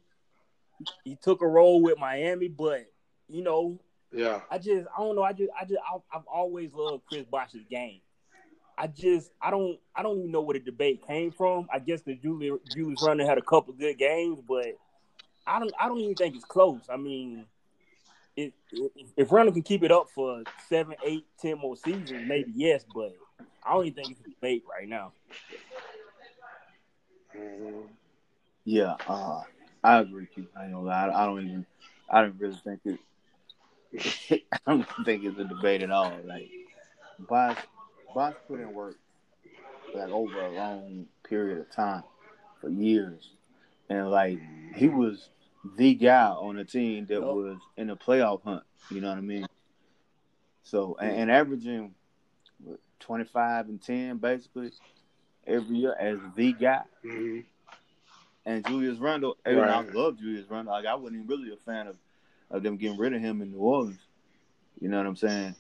He 1.04 1.16
took 1.16 1.42
a 1.42 1.48
role 1.48 1.82
with 1.82 1.98
Miami, 2.00 2.48
but 2.48 2.86
you 3.28 3.44
know 3.44 3.80
yeah. 4.16 4.42
I 4.50 4.58
just 4.58 4.88
I 4.96 5.02
don't 5.02 5.16
know. 5.16 5.24
I 5.24 5.34
just 5.34 5.52
I 5.60 5.66
just 5.66 5.80
I, 5.82 6.18
I've 6.18 6.28
always 6.28 6.74
loved 6.74 7.04
Chris 7.06 7.26
Bosh's 7.26 7.66
game. 7.70 8.00
I 8.78 8.88
just 8.88 9.32
I 9.42 9.52
don't 9.52 9.80
I 9.96 10.04
don't 10.04 10.20
even 10.20 10.32
know 10.32 10.42
where 10.42 10.58
the 10.58 10.66
debate 10.66 11.06
came 11.08 11.32
from. 11.32 11.68
I 11.72 11.80
guess 11.80 12.02
the 12.02 12.16
Julius 12.16 12.60
Julius 12.74 13.02
Randle 13.02 13.28
had 13.28 13.38
a 13.38 13.42
couple 13.42 13.74
good 13.74 13.98
games, 13.98 14.40
but 14.48 14.78
I 15.48 15.60
don't 15.60 15.74
I 15.80 15.88
don't 15.88 16.00
even 16.00 16.16
think 16.16 16.36
it's 16.36 16.46
close. 16.46 16.82
I 16.90 16.98
mean, 16.98 17.46
if 18.36 18.52
if, 18.72 19.08
if 19.16 19.32
Randle 19.32 19.54
can 19.54 19.64
keep 19.64 19.84
it 19.84 19.92
up 19.92 20.10
for 20.10 20.44
seven, 20.68 20.96
eight, 21.06 21.26
ten 21.40 21.58
more 21.58 21.78
seasons, 21.78 22.26
maybe 22.28 22.52
yes, 22.56 22.86
but 22.94 23.16
I 23.64 23.74
don't 23.74 23.86
even 23.86 23.96
think 23.96 24.12
it's 24.12 24.22
a 24.22 24.30
debate 24.30 24.64
right 24.70 24.88
now. 24.88 25.14
Yeah, 28.66 28.96
uh, 29.08 29.42
I 29.84 30.00
agree 30.00 30.22
with 30.22 30.38
you. 30.38 30.48
I 30.58 30.64
gonna 30.66 30.82
lie. 30.82 31.12
I, 31.14 31.26
don't 31.26 31.46
even. 31.46 31.66
I 32.10 32.22
don't 32.22 32.36
really 32.40 32.60
think 32.64 32.80
it. 32.86 33.00
I 34.66 34.72
don't 34.72 34.88
think 35.06 35.24
it's 35.24 35.40
a 35.40 35.44
debate 35.44 35.84
at 35.84 35.92
all. 35.92 36.18
Like, 36.26 36.50
Bosh, 37.20 37.58
Bosh 38.16 38.36
put 38.48 38.62
in 38.62 38.74
work 38.74 38.98
like 39.94 40.10
over 40.10 40.40
a 40.40 40.52
long 40.52 41.06
period 41.28 41.60
of 41.60 41.70
time 41.72 42.04
for 42.62 42.70
years, 42.70 43.32
and 43.90 44.10
like 44.10 44.40
he 44.76 44.88
was 44.88 45.30
the 45.78 45.94
guy 45.96 46.30
on 46.30 46.56
the 46.56 46.66
team 46.66 47.06
that 47.08 47.16
Yep. 47.16 47.24
was 47.24 47.58
in 47.78 47.88
the 47.88 47.98
playoff 47.98 48.42
hunt. 48.44 48.64
You 48.90 49.02
know 49.02 49.10
what 49.10 49.18
I 49.18 49.22
mean? 49.22 49.48
So 50.64 50.98
and, 51.00 51.12
and 51.12 51.32
averaging 51.32 51.94
what, 52.64 52.80
twenty 53.00 53.26
five 53.26 53.68
and 53.70 53.82
ten 53.82 54.18
basically 54.18 54.72
every 55.46 55.78
year 55.78 55.96
as 56.00 56.20
the 56.36 56.54
guy. 56.54 56.84
hmm 57.04 57.40
And 58.46 58.66
Julius 58.66 59.00
Randle, 59.00 59.38
though 59.46 59.62
I 59.62 59.82
love 59.82 60.20
Julius 60.20 60.50
Randle. 60.50 60.74
Like 60.74 60.86
I 60.86 60.96
wasn't 60.96 61.24
even 61.24 61.28
really 61.28 61.54
a 61.54 61.58
fan 61.58 61.88
of, 61.88 61.98
of 62.50 62.64
them 62.64 62.78
getting 62.78 62.98
rid 62.98 63.14
of 63.14 63.22
him 63.22 63.42
in 63.42 63.52
New 63.52 63.60
Orleans. 63.60 64.00
You 64.80 64.90
know 64.90 64.98
what 64.98 65.08
I'm 65.08 65.16
saying? 65.16 65.56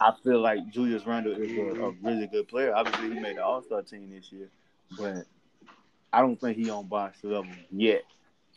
I 0.00 0.12
feel 0.22 0.40
like 0.40 0.68
Julius 0.70 1.06
Randle 1.06 1.32
is 1.32 1.38
a, 1.38 1.44
a 1.44 1.74
mm-hmm. 1.74 2.06
really 2.06 2.26
good 2.26 2.48
player. 2.48 2.74
Obviously, 2.74 3.14
he 3.14 3.20
made 3.20 3.36
the 3.36 3.44
All 3.44 3.62
Star 3.62 3.82
team 3.82 4.10
this 4.10 4.30
year, 4.30 4.48
but 4.96 5.24
I 6.12 6.20
don't 6.20 6.40
think 6.40 6.56
he 6.56 6.70
on 6.70 6.86
Bosh 6.86 7.16
level 7.22 7.50
yet. 7.70 8.04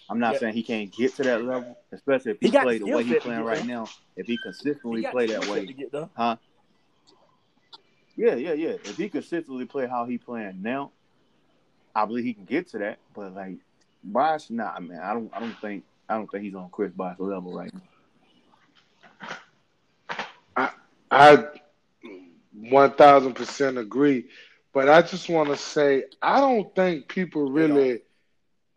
I'm 0.10 0.20
not 0.20 0.34
Yeah. 0.34 0.40
saying 0.40 0.54
he 0.54 0.64
can't 0.64 0.92
get 0.92 1.16
to 1.16 1.24
that 1.24 1.44
level, 1.44 1.78
especially 1.92 2.32
if 2.32 2.40
he, 2.40 2.48
He 2.48 2.52
the 2.52 2.86
way 2.86 3.04
he's 3.04 3.22
playing 3.22 3.44
right 3.44 3.66
now. 3.66 3.88
If 4.16 4.28
he 4.28 4.34
He 4.34 4.38
consistently 4.38 5.02
got 5.02 5.12
play 5.14 5.28
that 5.28 5.48
way, 5.48 5.66
to 5.66 5.74
get 5.74 5.92
huh? 6.16 6.38
Yeah, 8.16 8.36
yeah, 8.36 8.54
yeah. 8.54 8.70
If 8.70 8.98
he 8.98 9.10
consistently 9.10 9.66
play 9.66 9.88
how 9.88 10.06
he 10.06 10.18
playing 10.18 10.62
now, 10.62 10.92
I 11.96 12.06
believe 12.06 12.26
he 12.26 12.34
can 12.34 12.46
get 12.46 12.68
to 12.70 12.78
that. 12.80 13.00
But 13.16 13.34
like 13.34 13.58
Bosh, 14.04 14.50
nah, 14.50 14.80
man. 14.80 15.00
I 15.00 15.14
don't. 15.14 15.32
I 15.34 15.40
don't 15.40 15.60
think. 15.60 15.84
I 16.10 16.16
don't 16.16 16.30
think 16.30 16.44
he's 16.44 16.56
on 16.56 16.70
Chris 16.70 16.92
Bosh 16.92 17.18
level 17.20 17.54
right 17.54 17.74
now. 17.74 17.82
I 21.12 21.46
one 22.54 22.92
thousand 22.94 23.34
percent 23.34 23.78
agree, 23.78 24.26
but 24.74 24.90
I 24.90 25.02
just 25.02 25.30
want 25.30 25.50
to 25.50 25.58
say 25.58 26.06
I 26.22 26.40
don't 26.40 26.74
think 26.76 27.10
people 27.10 27.52
really 27.52 28.02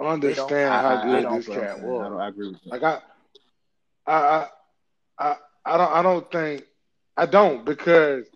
understand 0.01 0.74
I, 0.74 0.82
how 0.82 0.89
I, 0.97 1.01
I 1.01 1.05
good 1.05 1.22
don't, 1.22 1.37
this 1.37 1.47
bro. 1.47 1.55
cat 1.55 1.76
I, 1.76 1.80
don't, 1.80 1.82
was. 1.82 2.20
I 2.20 2.28
agree 2.28 2.49
with 2.49 2.61
you. 2.64 2.70
Like 2.72 2.82
I, 2.82 3.01
I, 4.07 4.12
I, 4.12 4.49
I, 5.18 5.37
I 5.64 5.76
don't, 5.78 5.93
I 5.93 6.03
don't 6.03 6.30
think, 6.32 6.64
I 7.16 7.26
don't 7.26 7.64
because, 7.64 8.26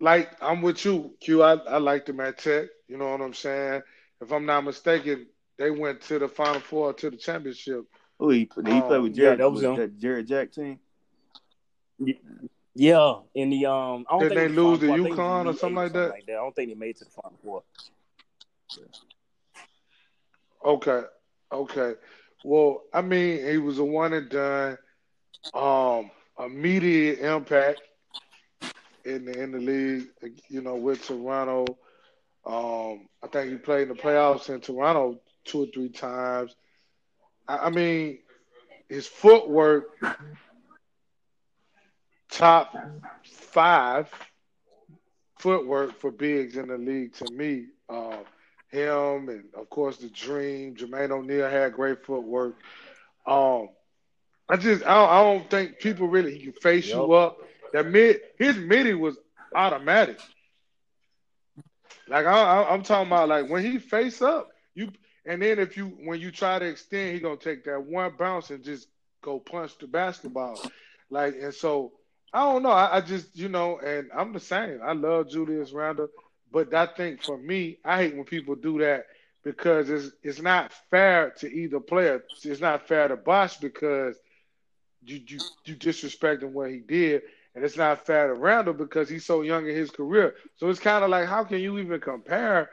like, 0.00 0.30
I'm 0.42 0.60
with 0.62 0.84
you, 0.84 1.14
Q. 1.20 1.42
I, 1.42 1.54
I 1.54 1.78
liked 1.78 2.08
him 2.08 2.20
at 2.20 2.38
Tech. 2.38 2.68
You 2.88 2.98
know 2.98 3.10
what 3.10 3.20
I'm 3.20 3.34
saying? 3.34 3.82
If 4.20 4.32
I'm 4.32 4.44
not 4.44 4.64
mistaken, 4.64 5.26
they 5.56 5.70
went 5.70 6.00
to 6.02 6.18
the 6.18 6.28
Final 6.28 6.60
Four 6.60 6.92
to 6.94 7.10
the 7.10 7.16
championship. 7.16 7.84
Oh, 8.18 8.30
he, 8.30 8.46
did 8.46 8.66
he 8.66 8.80
play 8.82 8.96
Um, 8.96 9.02
with 9.02 9.16
yeah, 9.16 9.36
Jarrett? 9.36 9.38
that 9.38 9.50
was 9.50 9.62
with 9.62 9.76
that 9.76 9.98
Jarrett 9.98 10.26
Jack 10.26 10.52
team? 10.52 10.80
Yeah, 12.74 13.16
in 13.34 13.50
the 13.50 13.66
um, 13.66 14.06
I 14.08 14.12
don't 14.12 14.20
Did 14.20 14.28
think 14.28 14.40
they 14.40 14.46
the 14.48 14.62
lose 14.62 14.78
to 14.80 14.86
Four. 14.86 14.94
I 14.94 14.98
think 14.98 15.06
it 15.06 15.10
was 15.10 15.18
UConn 15.18 15.46
or 15.46 15.52
something 15.54 15.74
like 15.74 15.92
that? 15.92 16.10
like 16.10 16.26
that. 16.26 16.32
I 16.32 16.36
don't 16.36 16.54
think 16.54 16.68
they 16.70 16.74
made 16.74 16.90
it 16.90 16.98
to 16.98 17.04
the 17.04 17.10
Final 17.10 17.38
Four. 17.42 17.62
Okay, 20.64 21.02
okay. 21.52 21.94
Well, 22.44 22.82
I 22.92 23.00
mean, 23.02 23.46
he 23.46 23.58
was 23.58 23.78
a 23.78 23.84
one 23.84 24.12
and 24.12 24.28
done. 24.28 24.78
Um, 25.54 26.10
immediate 26.38 27.18
impact 27.18 27.80
in 29.04 29.24
the 29.24 29.42
in 29.42 29.52
the 29.52 29.58
league. 29.58 30.08
You 30.48 30.62
know, 30.62 30.76
with 30.76 31.04
Toronto. 31.04 31.76
Um, 32.46 33.08
I 33.22 33.26
think 33.30 33.50
he 33.50 33.56
played 33.58 33.82
in 33.82 33.88
the 33.88 33.94
playoffs 34.02 34.48
in 34.48 34.60
Toronto 34.60 35.20
two 35.44 35.64
or 35.64 35.66
three 35.66 35.90
times. 35.90 36.54
I, 37.46 37.58
I 37.58 37.70
mean, 37.70 38.20
his 38.88 39.06
footwork, 39.06 39.90
top 42.30 42.74
five 43.24 44.08
footwork 45.38 45.98
for 45.98 46.10
bigs 46.10 46.56
in 46.56 46.68
the 46.68 46.78
league 46.78 47.14
to 47.14 47.30
me. 47.32 47.66
Um, 47.88 48.20
him 48.70 49.28
and 49.28 49.44
of 49.54 49.68
course 49.68 49.96
the 49.96 50.08
Dream, 50.08 50.76
Jermaine 50.76 51.10
O'Neal 51.10 51.50
had 51.50 51.72
great 51.72 52.04
footwork. 52.04 52.56
Um, 53.26 53.68
I 54.48 54.56
just 54.56 54.84
I 54.84 54.94
don't, 54.94 55.10
I 55.10 55.22
don't 55.22 55.50
think 55.50 55.78
people 55.78 56.08
really 56.08 56.36
he 56.36 56.44
can 56.44 56.52
face 56.52 56.88
you 56.88 57.12
up. 57.12 57.38
That 57.72 57.86
mid 57.86 58.20
his 58.38 58.56
midi 58.56 58.94
was 58.94 59.16
automatic. 59.54 60.20
Like 62.08 62.26
I, 62.26 62.30
I, 62.30 62.72
I'm 62.72 62.82
talking 62.82 63.06
about, 63.06 63.28
like 63.28 63.48
when 63.48 63.64
he 63.64 63.78
face 63.78 64.20
up, 64.22 64.50
you 64.74 64.90
and 65.24 65.42
then 65.42 65.58
if 65.58 65.76
you 65.76 65.86
when 66.04 66.20
you 66.20 66.30
try 66.30 66.58
to 66.58 66.66
extend, 66.66 67.14
he 67.14 67.20
gonna 67.20 67.36
take 67.36 67.64
that 67.64 67.82
one 67.82 68.12
bounce 68.18 68.50
and 68.50 68.64
just 68.64 68.88
go 69.22 69.38
punch 69.38 69.78
the 69.78 69.86
basketball. 69.86 70.60
Like 71.10 71.34
and 71.40 71.54
so 71.54 71.92
I 72.32 72.40
don't 72.52 72.62
know. 72.62 72.70
I, 72.70 72.96
I 72.96 73.00
just 73.00 73.36
you 73.36 73.48
know, 73.48 73.78
and 73.78 74.10
I'm 74.14 74.32
the 74.32 74.40
same. 74.40 74.80
I 74.82 74.92
love 74.92 75.28
Julius 75.28 75.72
Randle, 75.72 76.08
but 76.50 76.72
I 76.74 76.86
think 76.86 77.22
for 77.22 77.36
me, 77.36 77.78
I 77.84 77.98
hate 78.02 78.14
when 78.14 78.24
people 78.24 78.54
do 78.56 78.78
that 78.80 79.04
because 79.44 79.90
it's 79.90 80.10
it's 80.22 80.40
not 80.42 80.72
fair 80.90 81.30
to 81.38 81.48
either 81.48 81.80
player. 81.80 82.22
It's 82.44 82.60
not 82.60 82.86
fair 82.86 83.08
to 83.08 83.16
Bosh 83.16 83.56
because 83.58 84.18
you 85.02 85.20
you 85.26 85.40
you 85.64 85.76
disrespecting 85.76 86.52
what 86.52 86.70
he 86.70 86.80
did, 86.80 87.22
and 87.54 87.64
it's 87.64 87.76
not 87.76 88.06
fair 88.06 88.28
to 88.28 88.34
Randle 88.34 88.74
because 88.74 89.08
he's 89.08 89.24
so 89.24 89.42
young 89.42 89.66
in 89.68 89.74
his 89.74 89.90
career. 89.90 90.34
So 90.56 90.68
it's 90.68 90.80
kind 90.80 91.04
of 91.04 91.10
like, 91.10 91.26
how 91.28 91.44
can 91.44 91.60
you 91.60 91.78
even 91.78 92.00
compare? 92.00 92.70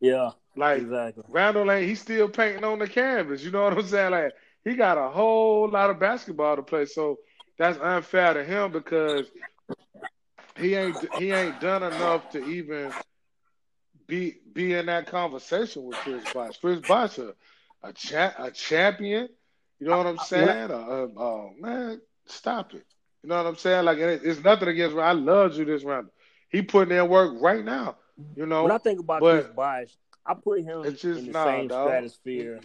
Yeah, 0.00 0.32
Like 0.56 0.88
exactly. 0.88 1.24
Randle 1.26 1.70
ain't 1.70 1.88
he's 1.88 2.00
still 2.00 2.28
painting 2.28 2.64
on 2.64 2.78
the 2.78 2.88
canvas. 2.88 3.44
You 3.44 3.50
know 3.50 3.64
what 3.64 3.74
I'm 3.78 3.82
saying? 3.82 4.10
Like 4.12 4.32
he 4.64 4.74
got 4.74 4.98
a 4.98 5.08
whole 5.10 5.68
lot 5.68 5.90
of 5.90 5.98
basketball 6.00 6.56
to 6.56 6.62
play. 6.62 6.86
So 6.86 7.18
that's 7.58 7.78
unfair 7.78 8.34
to 8.34 8.44
him 8.44 8.72
because 8.72 9.26
he 10.58 10.74
ain't 10.74 10.96
he 11.14 11.30
ain't 11.32 11.60
done 11.60 11.82
enough 11.82 12.30
to 12.30 12.44
even 12.44 12.92
be 14.06 14.36
be 14.52 14.74
in 14.74 14.86
that 14.86 15.06
conversation 15.06 15.84
with 15.84 15.96
Chris 15.98 16.24
Bosh. 16.32 16.58
Chris 16.58 16.80
Bosh 16.80 17.18
a 17.18 17.34
a, 17.82 17.92
cha- 17.92 18.34
a 18.38 18.50
champion. 18.50 19.28
You 19.80 19.88
know 19.88 19.98
what 19.98 20.06
I'm 20.06 20.18
saying? 20.18 20.70
Uh, 20.70 21.08
uh, 21.16 21.48
man, 21.58 22.00
stop 22.26 22.72
it. 22.74 22.84
You 23.22 23.28
know 23.28 23.36
what 23.36 23.46
I'm 23.46 23.56
saying? 23.56 23.84
Like 23.84 23.98
it, 23.98 24.20
it's 24.24 24.42
nothing 24.42 24.68
against. 24.68 24.96
I 24.96 25.12
love 25.12 25.56
you 25.56 25.64
this 25.64 25.82
round. 25.84 26.08
He 26.48 26.62
putting 26.62 26.96
in 26.96 27.08
work 27.08 27.34
right 27.40 27.64
now. 27.64 27.96
You 28.36 28.46
know, 28.46 28.64
When 28.64 28.72
I 28.72 28.78
think 28.78 29.00
about 29.00 29.20
but- 29.20 29.42
Chris 29.44 29.54
Bosh, 29.56 29.88
I 30.24 30.34
put 30.34 30.60
him 30.60 30.84
It's 30.84 31.02
just 31.02 31.20
in 31.20 31.26
the 31.26 31.32
nah, 31.32 31.44
same 31.44 31.68
dog. 31.68 31.88
stratosphere 31.88 32.60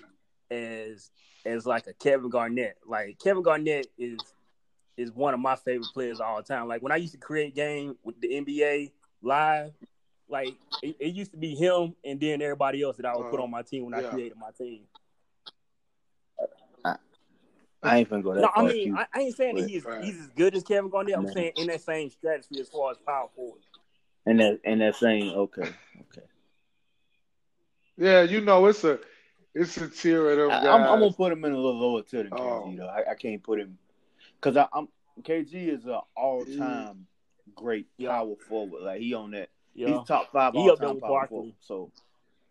as 0.51 1.09
as 1.45 1.65
like 1.65 1.87
a 1.87 1.93
Kevin 1.93 2.29
Garnett. 2.29 2.77
Like 2.85 3.17
Kevin 3.19 3.41
Garnett 3.43 3.87
is 3.97 4.19
is 4.97 5.11
one 5.11 5.33
of 5.33 5.39
my 5.39 5.55
favorite 5.55 5.89
players 5.93 6.19
of 6.19 6.25
all 6.25 6.43
time. 6.43 6.67
Like 6.67 6.81
when 6.81 6.91
I 6.91 6.95
used 6.97 7.13
to 7.13 7.19
create 7.19 7.55
game 7.55 7.95
with 8.03 8.19
the 8.19 8.29
NBA 8.29 8.91
live, 9.21 9.71
like 10.27 10.55
it, 10.81 10.95
it 10.99 11.13
used 11.13 11.31
to 11.31 11.37
be 11.37 11.55
him 11.55 11.95
and 12.03 12.19
then 12.19 12.41
everybody 12.41 12.81
else 12.81 12.97
that 12.97 13.05
I 13.05 13.15
would 13.15 13.29
put 13.29 13.39
Uh, 13.39 13.43
on 13.43 13.51
my 13.51 13.61
team 13.61 13.85
when 13.85 13.93
I 13.93 14.01
created 14.03 14.37
my 14.37 14.51
team. 14.57 14.81
I 17.83 17.99
ain't 17.99 18.09
gonna 18.09 18.23
go 18.23 18.33
that 18.33 18.41
No, 18.41 18.47
I 18.49 18.55
far. 18.55 18.63
mean 18.65 18.83
Q. 18.85 18.97
I, 18.97 19.05
I 19.13 19.19
ain't 19.21 19.35
saying 19.37 19.55
that 19.55 19.61
But- 19.61 19.69
he 19.69 19.75
is 19.77 19.85
Right. 19.85 20.03
he's 20.03 20.19
as 20.19 20.27
good 20.29 20.55
as 20.55 20.63
Kevin 20.63 20.89
Garnett. 20.89 21.15
I'm 21.15 21.23
Man. 21.25 21.33
saying 21.33 21.51
in 21.57 21.67
that 21.67 21.81
same 21.81 22.09
strategy 22.09 22.59
as 22.59 22.67
far 22.69 22.91
as 22.91 22.97
power 22.97 23.29
forward. 23.35 23.61
and 24.25 24.39
that 24.39 24.59
and 24.65 24.81
that 24.81 24.95
saying, 24.95 25.29
okay, 25.31 25.61
okay. 26.01 26.25
yeah, 27.97 28.23
you 28.23 28.41
know, 28.41 28.65
it's 28.65 28.83
a 28.83 28.99
it's 29.53 29.77
a 29.77 29.87
tier 29.89 30.29
of 30.31 30.37
them 30.37 30.49
I, 30.51 30.63
guys. 30.63 30.67
I'm, 30.67 30.81
I'm 30.81 30.99
gonna 30.99 31.13
put 31.13 31.31
him 31.31 31.45
in 31.45 31.51
a 31.51 31.55
little 31.55 31.79
lower 31.79 32.01
tier 32.01 32.23
than 32.23 32.31
KG 32.31 32.39
Oh. 32.39 32.75
though. 32.75 32.87
I, 32.87 33.11
I 33.11 33.15
can't 33.15 33.41
put 33.43 33.59
him 33.59 33.77
because 34.41 34.67
I'm 34.73 34.87
KG 35.21 35.69
is 35.69 35.85
an 35.85 35.99
all 36.15 36.45
time 36.45 37.07
great 37.55 37.87
Yeah. 37.97 38.09
power 38.09 38.35
forward. 38.47 38.83
Like 38.83 39.01
he 39.01 39.13
on 39.13 39.31
that. 39.31 39.49
Yeah. 39.73 39.97
He's 39.97 40.07
top 40.07 40.31
five 40.31 40.55
all 40.55 40.75
time 40.75 40.99
power 40.99 41.09
Barkley. 41.09 41.27
forward. 41.29 41.53
So 41.61 41.91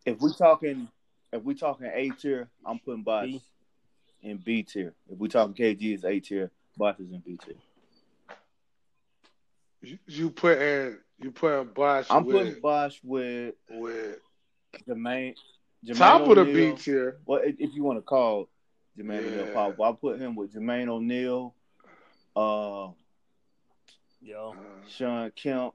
if 0.05 0.20
we 0.20 0.32
talking 0.32 0.89
if 1.32 1.43
we 1.43 1.55
talking 1.55 1.87
A 1.93 2.11
tier, 2.11 2.49
I'm 2.64 2.78
putting 2.78 3.03
Bosh 3.03 3.26
B. 3.26 3.43
in 4.22 4.37
B 4.39 4.62
tier. 4.62 4.95
If 5.11 5.18
we 5.18 5.28
talking 5.28 5.55
KG 5.55 5.95
is 5.95 6.05
A 6.05 6.18
tier, 6.20 6.51
Bosh 6.76 6.99
is 7.01 7.11
in 7.12 7.20
B 7.20 7.39
tier. 7.45 7.55
you, 9.82 9.99
you 10.07 10.30
put 10.30 10.59
in 10.59 10.99
you 11.20 11.30
put 11.30 11.61
in 11.61 11.68
Bosh 11.68 12.07
I'm 12.11 12.24
with, 12.24 12.37
putting 12.37 12.61
Bosh 12.61 13.01
with 13.03 13.55
with 13.70 14.18
Jermaine. 14.89 15.34
Jermaine 15.84 15.99
top 15.99 16.22
of 16.22 16.34
the 16.37 16.43
O'Neal. 16.43 16.74
B 16.76 16.82
tier. 16.82 17.18
Well, 17.26 17.41
if 17.45 17.57
if 17.59 17.74
you 17.74 17.82
want 17.84 17.99
to 17.99 18.03
call 18.03 18.49
Jermaine 18.99 19.22
Yeah. 19.30 19.43
O'Neal 19.43 19.74
I'll 19.82 19.95
put 19.95 20.18
him 20.20 20.34
with 20.34 20.55
Jermaine 20.55 20.89
O'Neal, 20.89 21.55
uh, 22.37 22.89
Yeah. 24.20 24.37
Uh, 24.37 24.55
Shawn 24.89 25.30
Kemp. 25.34 25.74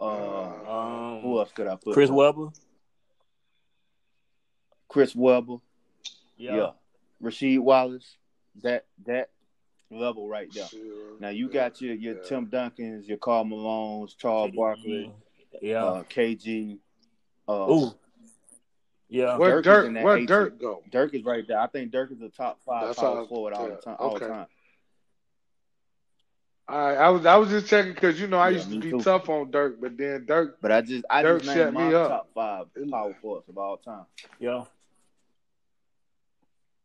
Uh, 0.00 0.04
Um, 0.06 1.20
who 1.22 1.38
else 1.38 1.52
could 1.52 1.66
I 1.66 1.76
put? 1.76 1.94
Chris 1.94 2.08
there? 2.10 2.16
Webber. 2.16 2.48
Chris 4.88 5.14
Webber. 5.14 5.56
Yeah. 6.36 6.56
Yeah. 6.56 6.70
Rasheed 7.22 7.60
Wallace. 7.60 8.16
That 8.62 8.86
that 9.04 9.30
level 9.90 10.28
right 10.28 10.50
there. 10.52 10.66
sure. 10.66 11.18
Now 11.20 11.28
you 11.30 11.46
Yeah. 11.48 11.52
got 11.52 11.80
your 11.80 11.94
your 11.94 12.16
Yeah. 12.16 12.22
Tim 12.22 12.46
Duncans, 12.46 13.06
your 13.06 13.18
Karl 13.18 13.44
Malones, 13.44 14.16
Charles 14.16 14.50
Barkley, 14.54 15.12
Yeah. 15.60 15.84
uh, 15.84 16.02
KG. 16.04 16.78
Uh, 17.48 17.70
Ooh. 17.70 17.94
Yeah. 19.08 19.38
Where 19.38 19.44
Dirk 19.44 19.68
is 19.68 19.82
Dirk? 19.82 19.84
in 19.84 19.94
Where 19.98 20.18
Dirk 20.18 20.58
go? 20.60 20.82
Dirk 20.90 21.14
is 21.14 21.24
right 21.24 21.46
there. 21.46 21.58
I 21.58 21.66
think 21.66 21.92
Dirk 21.92 22.10
is 22.12 22.18
the 22.18 22.28
top 22.28 22.60
five 22.64 22.88
That's 22.88 22.96
power 22.96 23.20
forward 23.28 23.52
all 23.54 23.68
the 23.68 23.76
time. 23.76 23.96
All 24.00 24.14
the 24.20 24.20
okay. 24.20 24.26
time. 24.26 24.46
I, 26.68 26.94
I 26.94 27.08
was 27.10 27.26
I 27.26 27.36
was 27.36 27.50
just 27.50 27.68
checking 27.68 27.92
because 27.92 28.20
you 28.20 28.26
know 28.26 28.38
I 28.38 28.50
Yeah, 28.50 28.50
used 28.50 28.70
to 28.70 28.76
be 28.76 28.92
too. 28.92 29.02
tough 29.02 29.28
on 29.28 29.50
Dirk, 29.50 29.80
but 29.80 29.96
then 29.96 30.24
Dirk, 30.26 30.58
But 30.60 30.72
I 30.72 30.82
just 30.82 31.04
I 31.10 31.22
Dirk 31.22 31.24
just 31.24 31.44
shut 31.44 31.72
named 31.72 31.74
me 31.74 31.92
my 31.92 31.92
up. 31.92 32.06
top 32.06 32.28
five 32.34 32.66
power 32.90 33.14
forwards 33.20 33.48
of 33.48 33.58
all 33.58 33.76
time. 33.78 34.06
Yeah. 34.38 34.64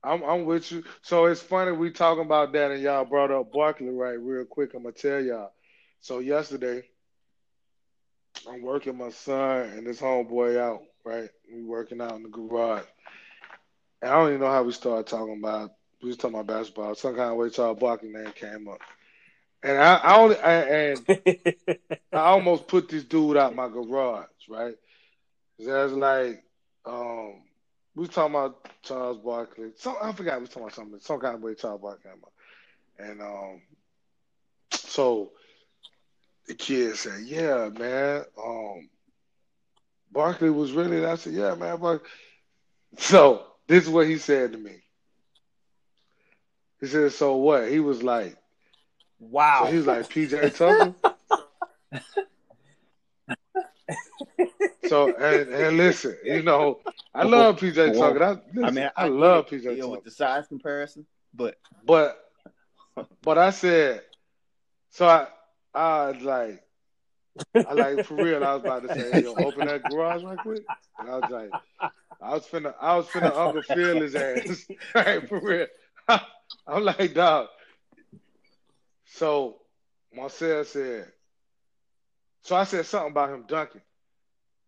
I'm 0.04 0.24
I'm 0.24 0.46
with 0.46 0.72
you. 0.72 0.84
So 1.02 1.26
it's 1.26 1.42
funny 1.42 1.72
we 1.72 1.92
talking 1.92 2.26
about 2.26 2.54
that 2.54 2.72
and 2.72 2.82
y'all 2.82 3.06
brought 3.06 3.32
up 3.32 3.52
Barkley 3.52 3.90
right 3.90 4.20
real 4.20 4.46
quick. 4.46 4.74
I'm 4.74 4.84
gonna 4.84 4.94
tell 4.94 5.22
y'all. 5.22 5.52
So 6.02 6.20
yesterday, 6.20 6.84
I'm 8.50 8.62
working 8.62 8.98
my 8.98 9.10
son 9.10 9.70
and 9.70 9.88
this 9.88 10.02
homeboy 10.02 10.58
out. 10.60 10.82
Right, 11.04 11.30
we 11.52 11.64
working 11.64 12.02
out 12.02 12.16
in 12.16 12.24
the 12.24 12.30
garage. 12.30 12.86
And 14.02 14.12
I 14.12 14.16
don't 14.16 14.30
even 14.30 14.42
know 14.42 14.52
how 14.52 14.64
we 14.64 14.72
started 14.72 15.08
talking 15.08 15.38
about. 15.40 15.72
We 16.02 16.10
was 16.10 16.18
talking 16.18 16.40
about 16.40 16.48
basketball. 16.58 16.96
Some 16.96 17.16
kind 17.16 17.32
of 17.32 17.38
way 17.38 17.50
Charles 17.50 17.80
Barkley 17.80 18.10
name 18.10 18.32
came 18.34 18.68
up. 18.68 18.80
And 19.64 19.78
I, 19.78 19.96
I 19.96 20.18
only 20.18 20.38
I, 20.38 20.54
and 20.62 21.06
I 22.14 22.18
almost 22.18 22.68
put 22.68 22.90
this 22.90 23.04
dude 23.04 23.38
out 23.38 23.56
my 23.56 23.68
garage, 23.68 24.26
right? 24.50 24.76
That's 25.60 25.94
like, 25.94 26.44
um, 26.86 27.44
we 27.96 28.02
was 28.02 28.10
talking 28.10 28.36
about 28.36 28.68
Charles 28.84 29.18
Barkley. 29.20 29.72
Some 29.78 29.96
I 30.02 30.12
forgot 30.14 30.38
we 30.38 30.42
was 30.42 30.50
talking 30.50 30.64
about 30.64 30.76
something. 30.76 31.00
Some 31.00 31.20
kind 31.20 31.36
of 31.36 31.42
way 31.42 31.56
Charles 31.56 31.82
Barkley 31.82 32.12
came 32.12 32.22
up, 32.24 32.34
and 33.00 33.22
um, 33.22 33.62
so 34.72 35.32
the 36.48 36.56
kid 36.56 36.96
said, 36.96 37.22
"Yeah, 37.26 37.70
man, 37.70 38.24
um, 38.44 38.90
Barkley 40.12 40.50
was 40.50 40.72
really." 40.72 40.98
And 40.98 41.06
I 41.06 41.16
said, 41.16 41.34
"Yeah, 41.34 41.56
man, 41.56 41.78
Barkley." 41.80 42.10
So 42.98 43.46
this 43.68 43.84
is 43.84 43.90
what 43.90 44.08
he 44.08 44.18
said 44.18 44.54
to 44.54 44.58
me. 44.58 44.84
He 46.80 46.88
said, 46.88 47.12
"So 47.12 47.36
what?" 47.36 47.70
He 47.70 47.80
was 47.80 48.04
like, 48.04 48.38
wow. 49.20 49.66
so 49.66 49.72
he 49.72 49.78
was 49.78 49.88
like, 49.88 50.10
"PJ 50.10 50.56
Tucker." 50.58 50.96
So 54.92 55.16
and, 55.16 55.50
and 55.54 55.78
listen, 55.78 56.18
you 56.22 56.44
know, 56.44 56.80
I 57.16 57.24
love 57.24 57.58
PJ 57.58 57.98
Tucker. 57.98 58.22
I, 58.22 58.30
listen, 58.54 58.64
I 58.66 58.72
mean, 58.72 58.90
I, 58.98 59.04
get 59.04 59.14
love 59.14 59.46
it, 59.46 59.56
PJ 59.56 59.64
you 59.64 59.70
know, 59.70 59.76
Tucker. 59.76 59.90
with 59.92 60.04
the 60.04 60.12
size 60.12 60.48
comparison, 60.48 61.06
but 61.34 61.56
But 61.86 62.18
but 63.22 63.38
I 63.38 63.52
said, 63.52 64.02
so 64.90 65.08
I 65.08 65.28
I 65.74 66.12
was 66.12 66.24
like, 66.24 66.64
I 67.68 67.74
like 67.74 68.04
for 68.04 68.16
real. 68.18 68.44
I 68.44 68.54
was 68.54 68.64
about 68.64 68.84
to 68.84 68.90
say, 68.90 69.22
yo, 69.22 69.36
open 69.40 69.66
that 69.66 69.88
garage 69.88 70.24
right 70.24 70.42
quick. 70.42 70.64
And 71.00 71.10
I 71.10 71.18
was 71.18 71.30
like, 71.30 71.56
I 72.22 72.34
was 72.34 72.46
finna, 72.46 72.74
I 72.80 72.96
was 72.98 73.08
finna 73.08 73.36
Uncle 73.36 73.64
Phil 73.64 74.02
his 74.02 74.16
ass, 74.16 74.68
right? 74.96 75.28
For 75.28 75.40
real. 75.40 75.68
I'm 76.68 76.84
like, 76.84 77.14
dog. 77.14 77.48
So 79.06 79.58
Marcel 80.14 80.64
said, 80.66 81.12
so 82.44 82.56
I 82.56 82.64
said 82.64 82.86
something 82.86 83.12
about 83.12 83.30
him 83.34 83.46
dunking. 83.48 83.82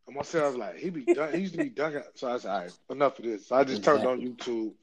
And 0.07 0.15
Marcel 0.15 0.47
was 0.47 0.57
like, 0.57 0.77
he 0.77 0.89
be 0.89 1.05
dunk, 1.05 1.33
he 1.33 1.41
used 1.41 1.53
to 1.53 1.59
be 1.59 1.69
dunking. 1.69 2.03
So 2.15 2.31
I 2.33 2.37
said, 2.37 2.51
all 2.51 2.59
right, 2.61 2.71
enough 2.89 3.19
of 3.19 3.25
this. 3.25 3.47
So 3.47 3.55
I 3.55 3.63
just 3.63 3.83
turned 3.83 4.05
on 4.05 4.21
YouTube 4.21 4.73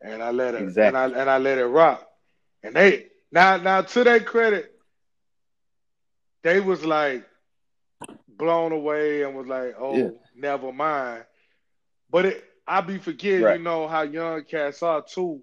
and 0.00 0.22
I 0.22 0.30
let 0.30 0.54
it 0.54 0.76
and 0.76 0.96
I 0.96 1.04
and 1.06 1.30
I 1.30 1.38
let 1.38 1.58
it 1.58 1.66
rock. 1.66 2.06
And 2.62 2.74
they 2.74 3.06
now 3.32 3.56
now 3.58 3.82
to 3.82 4.04
their 4.04 4.20
credit, 4.20 4.75
they 6.46 6.60
was 6.60 6.84
like 6.84 7.26
blown 8.28 8.72
away 8.72 9.22
and 9.22 9.36
was 9.36 9.46
like, 9.46 9.74
oh, 9.78 9.94
Yeah. 9.96 10.10
never 10.34 10.72
mind. 10.72 11.26
But 12.10 12.26
it 12.26 12.44
I 12.66 12.80
be 12.80 12.98
forgetting, 12.98 13.44
Right. 13.44 13.58
you 13.58 13.62
know, 13.64 13.88
how 13.88 14.02
young 14.02 14.44
cats 14.44 14.82
are 14.82 15.02
too. 15.02 15.42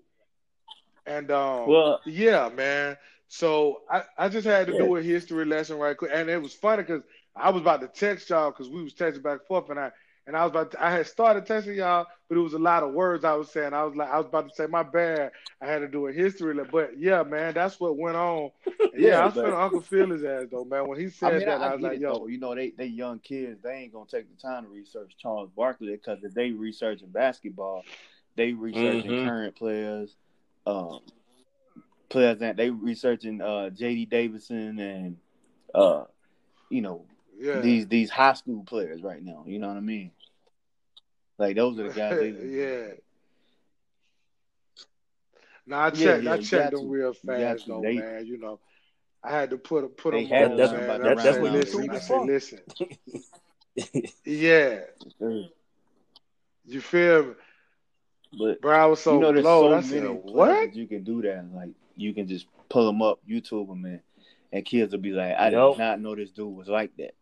And 1.05 1.31
um 1.31 1.69
Well- 1.69 2.01
yeah, 2.05 2.49
man. 2.49 2.97
So 3.27 3.83
I, 3.89 4.03
I 4.17 4.29
just 4.29 4.45
had 4.45 4.67
to 4.67 4.73
Yeah. 4.73 4.77
do 4.77 4.95
a 4.97 5.01
history 5.01 5.45
lesson 5.45 5.77
right 5.79 5.97
quick. 5.97 6.11
And 6.13 6.29
it 6.29 6.41
was 6.41 6.53
funny 6.53 6.83
because 6.83 7.03
I 7.35 7.49
was 7.51 7.61
about 7.61 7.81
to 7.81 7.87
text 7.87 8.29
y'all 8.29 8.51
because 8.51 8.69
we 8.69 8.83
was 8.83 8.93
texting 8.93 9.23
back 9.23 9.39
and 9.39 9.47
forth 9.47 9.69
and 9.69 9.79
I 9.79 9.91
and 10.25 10.35
I 10.37 10.43
was 10.43 10.51
about 10.51 10.71
to, 10.71 10.83
I 10.83 10.91
had 10.91 11.07
started 11.07 11.45
texting 11.45 11.75
y'all, 11.75 12.05
but 12.29 12.37
it 12.37 12.41
was 12.41 12.53
a 12.53 12.59
lot 12.59 12.83
of 12.83 12.93
words 12.93 13.23
I 13.25 13.33
was 13.33 13.51
saying. 13.51 13.73
I 13.73 13.83
was 13.83 13.95
like 13.95 14.09
I 14.09 14.17
was 14.17 14.27
about 14.27 14.49
to 14.49 14.55
say 14.55 14.67
my 14.67 14.83
bad. 14.83 15.31
I 15.61 15.65
had 15.67 15.79
to 15.79 15.87
do 15.87 16.07
a 16.07 16.13
history 16.13 16.57
but 16.71 16.97
yeah, 16.99 17.23
man, 17.23 17.53
that's 17.53 17.79
what 17.79 17.97
went 17.97 18.15
on. 18.17 18.51
Yeah, 18.95 19.09
Yeah, 19.09 19.19
I 19.21 19.25
was 19.25 19.33
but- 19.33 19.45
finna 19.45 19.63
Uncle 19.63 19.81
Phil 19.81 20.09
his 20.11 20.23
ass 20.23 20.45
though, 20.51 20.65
man. 20.65 20.87
When 20.87 20.99
he 20.99 21.09
said 21.09 21.33
I 21.33 21.37
mean, 21.37 21.47
that, 21.47 21.61
I, 21.61 21.65
I, 21.65 21.69
I 21.69 21.73
was 21.73 21.81
like, 21.81 21.93
it 21.93 22.01
yo, 22.01 22.13
though. 22.19 22.27
You 22.27 22.39
know, 22.39 22.53
they 22.53 22.69
they 22.71 22.85
young 22.85 23.17
kids. 23.19 23.59
They 23.63 23.73
ain't 23.73 23.91
gonna 23.93 24.05
take 24.05 24.27
the 24.29 24.39
time 24.39 24.63
to 24.65 24.69
research 24.69 25.13
Charles 25.17 25.49
Barkley 25.55 25.93
because 25.93 26.23
if 26.23 26.33
they 26.35 26.51
researching 26.51 27.07
basketball, 27.09 27.83
they 28.35 28.53
researching 28.53 29.09
Mhm. 29.09 29.25
current 29.25 29.55
players, 29.55 30.15
um, 30.67 30.99
players 32.09 32.37
that 32.39 32.55
they 32.55 32.69
researching 32.69 33.41
uh, 33.41 33.69
J.D. 33.71 34.05
Davidson 34.05 34.77
and 34.79 35.17
uh, 35.73 36.03
you 36.69 36.81
know 36.81 37.05
yeah. 37.43 37.59
these 37.59 37.87
these 37.87 38.09
high 38.09 38.33
school 38.33 38.63
players 38.63 39.01
right 39.03 39.21
now. 39.23 39.43
You 39.47 39.59
know 39.59 39.67
what 39.67 39.77
I 39.77 39.81
mean? 39.81 40.11
Like 41.37 41.55
those 41.55 41.77
are 41.79 41.83
the 41.89 41.93
guys. 41.93 42.19
They, 42.19 42.29
yeah. 42.47 42.93
No, 45.65 45.77
I 45.77 45.89
checked. 45.91 46.23
yeah, 46.23 46.33
I 46.33 46.37
checked 46.39 46.71
them 46.71 46.81
to. 46.81 46.87
real 46.87 47.13
fast 47.13 47.65
to. 47.65 47.71
though, 47.71 47.81
They- 47.81 47.95
man. 47.97 48.25
You 48.25 48.37
know, 48.37 48.59
I 49.23 49.31
had 49.31 49.49
to 49.51 49.57
put 49.57 49.95
put 49.97 50.13
them 50.13 50.25
had 50.25 50.51
on, 50.51 50.57
to 50.57 50.65
learn 50.65 50.71
man. 50.75 50.83
about 50.83 51.01
I 51.01 51.15
that- 51.15 51.17
said, 51.23 51.25
that's 51.33 51.41
what 51.41 51.51
listen, 51.53 51.87
YouTube 51.87 51.93
I 51.93 51.95
is 51.95 52.07
said, 52.07 52.21
listen, 53.85 54.13
yeah, 54.25 54.79
you 56.65 56.81
feel 56.81 57.23
me, 57.27 57.33
But 58.37 58.61
bro? 58.61 58.77
I 58.77 58.85
was 58.85 58.99
so 59.01 59.15
you 59.15 59.19
know, 59.21 59.31
there's 59.31 59.43
blowed. 59.43 59.71
so 59.71 59.77
I 59.77 59.81
said, 59.81 60.03
many 60.03 60.15
what? 60.15 60.75
you 60.75 60.87
can 60.87 61.03
do 61.03 61.21
that. 61.23 61.45
Like 61.53 61.69
you 61.95 62.13
can 62.13 62.27
just 62.27 62.45
pull 62.69 62.85
them 62.85 63.01
up, 63.01 63.19
YouTube 63.27 63.67
them, 63.67 63.85
and 63.85 64.01
and 64.51 64.65
kids 64.65 64.91
will 64.91 64.99
be 64.99 65.11
like, 65.11 65.35
I 65.37 65.49
Yup. 65.49 65.73
did 65.77 65.79
not 65.79 65.99
know 66.01 66.15
this 66.15 66.29
dude 66.31 66.55
was 66.55 66.67
like 66.67 66.95
that. 66.97 67.15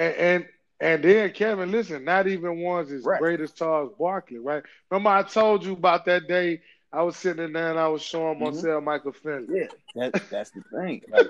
And 0.00 0.14
and 0.14 0.48
and 0.80 1.04
then 1.04 1.30
Kevin, 1.32 1.70
listen, 1.70 2.04
not 2.04 2.26
even 2.26 2.60
one's 2.62 2.90
as 2.90 3.04
Right. 3.04 3.20
great 3.20 3.40
as 3.40 3.52
Charles 3.52 3.92
Barkley, 3.98 4.38
right? 4.38 4.62
Remember 4.90 5.10
I 5.10 5.22
told 5.22 5.62
you 5.64 5.74
about 5.74 6.06
that 6.06 6.26
day 6.26 6.62
I 6.90 7.02
was 7.02 7.16
sitting 7.16 7.44
in 7.44 7.52
there 7.52 7.68
and 7.70 7.78
I 7.78 7.86
was 7.88 8.00
showing 8.02 8.36
Mhm. 8.38 8.40
Marcel 8.40 8.80
Michael 8.80 9.12
Finley. 9.12 9.60
Yeah, 9.60 10.10
that, 10.10 10.30
that's 10.30 10.50
the 10.52 10.62
thing. 10.74 11.02
Like, 11.12 11.28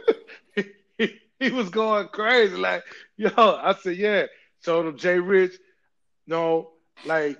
he, 0.98 1.20
he 1.40 1.50
was 1.50 1.68
going 1.68 2.08
crazy. 2.08 2.54
Like, 2.56 2.84
yo, 3.16 3.30
I 3.36 3.74
said, 3.74 3.96
yeah. 3.96 4.26
Showed 4.64 4.86
him 4.86 4.96
Jay 4.98 5.18
Rich. 5.18 5.54
No, 6.26 6.70
like 7.06 7.38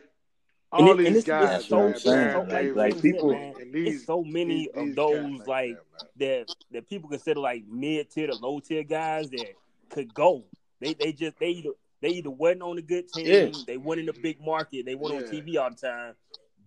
And 0.73 0.89
all 0.89 0.89
it- 1.01 1.07
and 1.07 1.17
these 1.17 1.17
it's- 1.19 1.19
it's 1.19 1.27
guys, 1.27 1.65
so- 1.67 1.77
man. 1.85 1.91
it's 1.91 2.05
Baron 2.05 2.49
so- 2.51 2.55
like- 2.55 2.75
like 2.95 3.03
people- 3.03 3.31
and 3.33 3.73
these, 3.73 3.97
it's 3.97 4.07
so 4.07 4.25
many 4.25 4.67
these- 4.67 4.69
of 4.75 4.85
these 4.87 4.95
those 4.97 5.37
cats 5.39 5.47
like 5.49 5.77
that, 5.77 6.17
man. 6.19 6.39
that 6.41 6.49
that 6.73 6.89
people 6.89 7.09
consider 7.09 7.39
like 7.41 7.65
mid 7.69 8.11
tier 8.11 8.27
to 8.27 8.35
low 8.35 8.59
tier 8.61 8.83
guys 8.83 9.31
that 9.31 9.55
could 9.91 10.13
go. 10.13 10.45
They 10.81 10.95
they 10.95 11.13
just 11.13 11.39
they 11.39 11.49
either 11.51 11.71
they 12.01 12.09
either 12.09 12.31
wasn't 12.31 12.63
on 12.63 12.79
a 12.79 12.83
good 12.83 13.09
team, 13.13 13.27
Yeah. 13.27 13.51
they 13.67 13.77
weren't 13.77 14.01
in 14.01 14.09
a 14.09 14.13
big 14.13 14.41
market, 14.41 14.87
they 14.87 14.95
weren't 14.95 15.15
Yeah. 15.15 15.39
on 15.39 15.45
TV 15.45 15.57
all 15.59 15.71
the 15.71 15.77
time, 15.77 16.15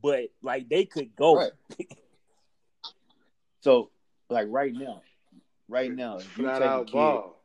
but 0.01 0.29
like 0.41 0.69
they 0.69 0.85
could 0.85 1.15
go. 1.15 1.35
Right. 1.35 1.51
so, 3.61 3.89
like 4.29 4.47
right 4.49 4.73
now, 4.73 5.01
right 5.67 5.91
now, 5.91 6.17
if 6.17 6.37
you 6.37 6.43
flat 6.45 6.59
take 6.59 6.69
a 6.69 6.85
kid, 6.85 6.91
ball. 6.93 7.43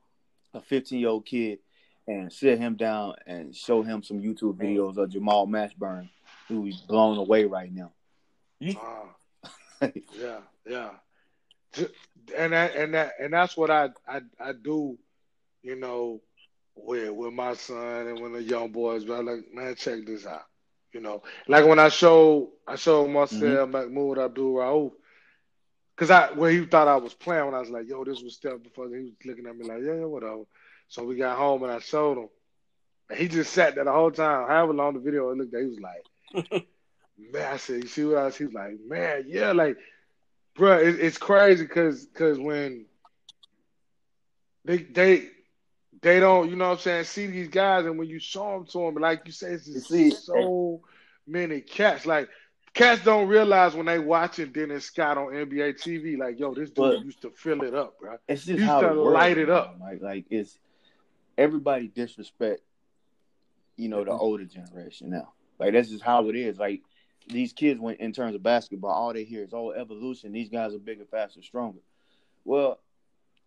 a 0.55 0.61
15 0.61 0.99
year 1.01 1.09
old 1.09 1.27
kid, 1.27 1.61
and 2.07 2.33
sit 2.33 2.59
him 2.59 2.75
down 2.77 3.15
and 3.27 3.55
show 3.55 3.83
him 3.83 4.03
some 4.03 4.21
YouTube 4.21 4.57
videos 4.59 4.97
of 4.97 5.11
Jamal 5.11 5.47
Mashburn, 5.47 6.09
who's 6.49 6.81
blown 6.83 7.19
away 7.19 7.45
right 7.45 7.73
now. 7.73 7.93
Uh, 8.63 9.89
yeah, 10.19 10.41
yeah. 10.67 10.91
And 12.37 12.53
that 12.53 12.75
and 12.77 12.95
that 12.95 13.13
and 13.21 13.33
that's 13.33 13.57
what 13.57 13.71
I 13.71 13.91
I, 14.07 14.23
I 14.41 14.53
do, 14.53 14.99
you 15.63 15.77
know, 15.77 16.21
with 16.85 17.11
with 17.11 17.33
my 17.33 17.55
son 17.55 18.09
and 18.09 18.21
when 18.21 18.33
the 18.33 18.43
young 18.43 18.71
boys. 18.71 19.05
But 19.05 19.21
I'm 19.21 19.27
like, 19.27 19.53
man, 19.53 19.75
check 19.75 20.07
this 20.07 20.27
out. 20.27 20.45
You 20.93 21.01
know, 21.01 21.23
like 21.47 21.67
when 21.67 21.79
I 21.79 21.89
show 21.89 22.51
I 22.67 22.77
showed 22.77 23.09
Marcel 23.09 23.41
mm-hmm. 23.41 23.71
Mahmoud 23.71 24.19
Abdul 24.19 24.55
Rauf, 24.55 24.93
because 25.95 26.11
I 26.11 26.33
where 26.33 26.51
he 26.51 26.65
thought 26.65 26.89
I 26.89 26.97
was 26.97 27.15
playing 27.15 27.47
when 27.47 27.55
I 27.55 27.61
was 27.61 27.71
like, 27.71 27.89
yo, 27.89 28.05
this 28.05 28.23
was 28.23 28.35
step 28.35 28.63
before 28.63 28.89
he 28.89 29.03
was 29.03 29.13
looking 29.25 29.47
at 29.47 29.57
me 29.57 29.69
like, 29.69 29.83
yeah, 29.83 29.95
yeah, 29.95 30.05
whatever. 30.05 30.45
So 30.89 31.05
we 31.05 31.17
got 31.17 31.37
home 31.37 31.63
and 31.63 31.73
I 31.73 31.81
showed 31.81 32.19
him. 32.19 32.29
And 33.11 33.19
he 33.19 33.29
just 33.29 33.53
sat 33.53 33.75
there 33.75 33.85
the 33.85 33.93
whole 33.93 34.11
time. 34.11 34.49
However 34.49 34.73
long 34.73 34.95
the 34.95 35.01
video 35.01 35.35
looked 35.35 35.55
at, 35.55 35.61
he 35.61 35.67
was 35.67 35.81
like, 35.81 36.67
man, 37.33 37.53
I 37.53 37.57
said, 37.59 37.83
you 37.83 37.89
see 37.89 38.05
what 38.05 38.19
I 38.19 38.25
was? 38.25 38.37
He 38.37 38.45
was 38.45 38.55
like, 38.55 38.79
man, 38.87 39.25
yeah, 39.27 39.53
like, 39.53 39.77
bro, 40.57 40.79
it, 40.79 41.01
it's 41.01 41.19
crazy 41.19 41.65
because 41.65 42.07
because 42.07 42.39
when 42.39 42.87
they 44.65 44.79
they 44.79 45.29
they 46.01 46.21
don't, 46.21 46.49
you 46.51 46.57
know 46.57 46.69
what 46.69 46.75
I'm 46.79 46.81
saying, 46.81 47.05
see 47.05 47.27
these 47.27 47.49
guys, 47.49 47.85
and 47.87 47.99
when 47.99 48.09
you 48.09 48.19
show 48.19 48.53
them 48.53 48.67
to 48.67 48.79
them, 48.79 48.95
like 48.97 49.23
you 49.27 49.33
say, 49.33 49.53
it's 49.53 49.67
just 49.67 49.89
see, 49.89 50.11
so 50.11 50.81
many 51.27 51.61
cats. 51.61 52.07
Like, 52.07 52.29
cats 52.75 53.03
don't 53.05 53.29
realize 53.29 53.75
when 53.75 53.87
they 53.87 53.99
watching 53.99 54.53
Dennis 54.53 54.85
Scott 54.85 55.19
on 55.19 55.33
NBA 55.33 55.75
TV, 55.81 56.17
like, 56.19 56.39
yo, 56.39 56.55
this 56.55 56.71
dude 56.71 56.77
But- 56.77 57.05
used 57.05 57.23
to 57.23 57.31
fill 57.31 57.63
it 57.63 57.75
up, 57.75 57.99
bro. 57.99 58.17
It's 58.29 58.45
just 58.45 58.63
how 58.65 58.81
it 58.81 58.97
works, 58.97 59.15
light 59.15 59.39
it 59.39 59.51
up. 59.51 59.77
Like, 59.81 60.01
like 60.01 60.25
it's 60.31 60.59
everybody 61.37 61.89
disrespect, 61.89 62.61
you 63.77 63.89
know, 63.89 64.05
the 64.05 64.11
Mm-hmm. 64.11 64.21
older 64.21 64.45
generation 64.45 65.11
now. 65.11 65.33
Like 65.59 65.73
that's 65.73 65.89
just 65.91 66.05
how 66.05 66.29
it 66.29 66.37
is. 66.37 66.59
Like 66.59 66.83
these 67.27 67.53
kids, 67.53 67.81
when 67.81 67.97
in 67.97 68.13
terms 68.13 68.35
of 68.37 68.43
basketball, 68.43 68.91
all 68.93 69.13
they 69.13 69.25
hear 69.25 69.43
is 69.43 69.53
oh 69.53 69.71
evolution. 69.73 70.33
These 70.33 70.49
guys 70.49 70.75
are 70.75 70.79
bigger, 70.79 71.05
faster, 71.05 71.43
stronger. 71.43 71.81
Well, 72.45 72.79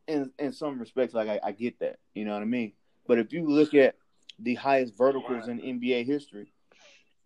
in 0.07 0.31
in 0.39 0.51
some 0.53 0.79
respects, 0.79 1.13
like 1.13 1.29
I, 1.29 1.39
I 1.43 1.51
get 1.51 1.79
that, 1.79 1.99
you 2.13 2.25
know 2.25 2.33
what 2.33 2.41
I 2.41 2.45
mean. 2.45 2.73
But 3.07 3.19
if 3.19 3.33
you 3.33 3.47
look 3.49 3.73
at 3.73 3.95
the 4.39 4.55
highest 4.55 4.97
verticals 4.97 5.47
in 5.47 5.59
NBA 5.59 6.05
history, 6.05 6.51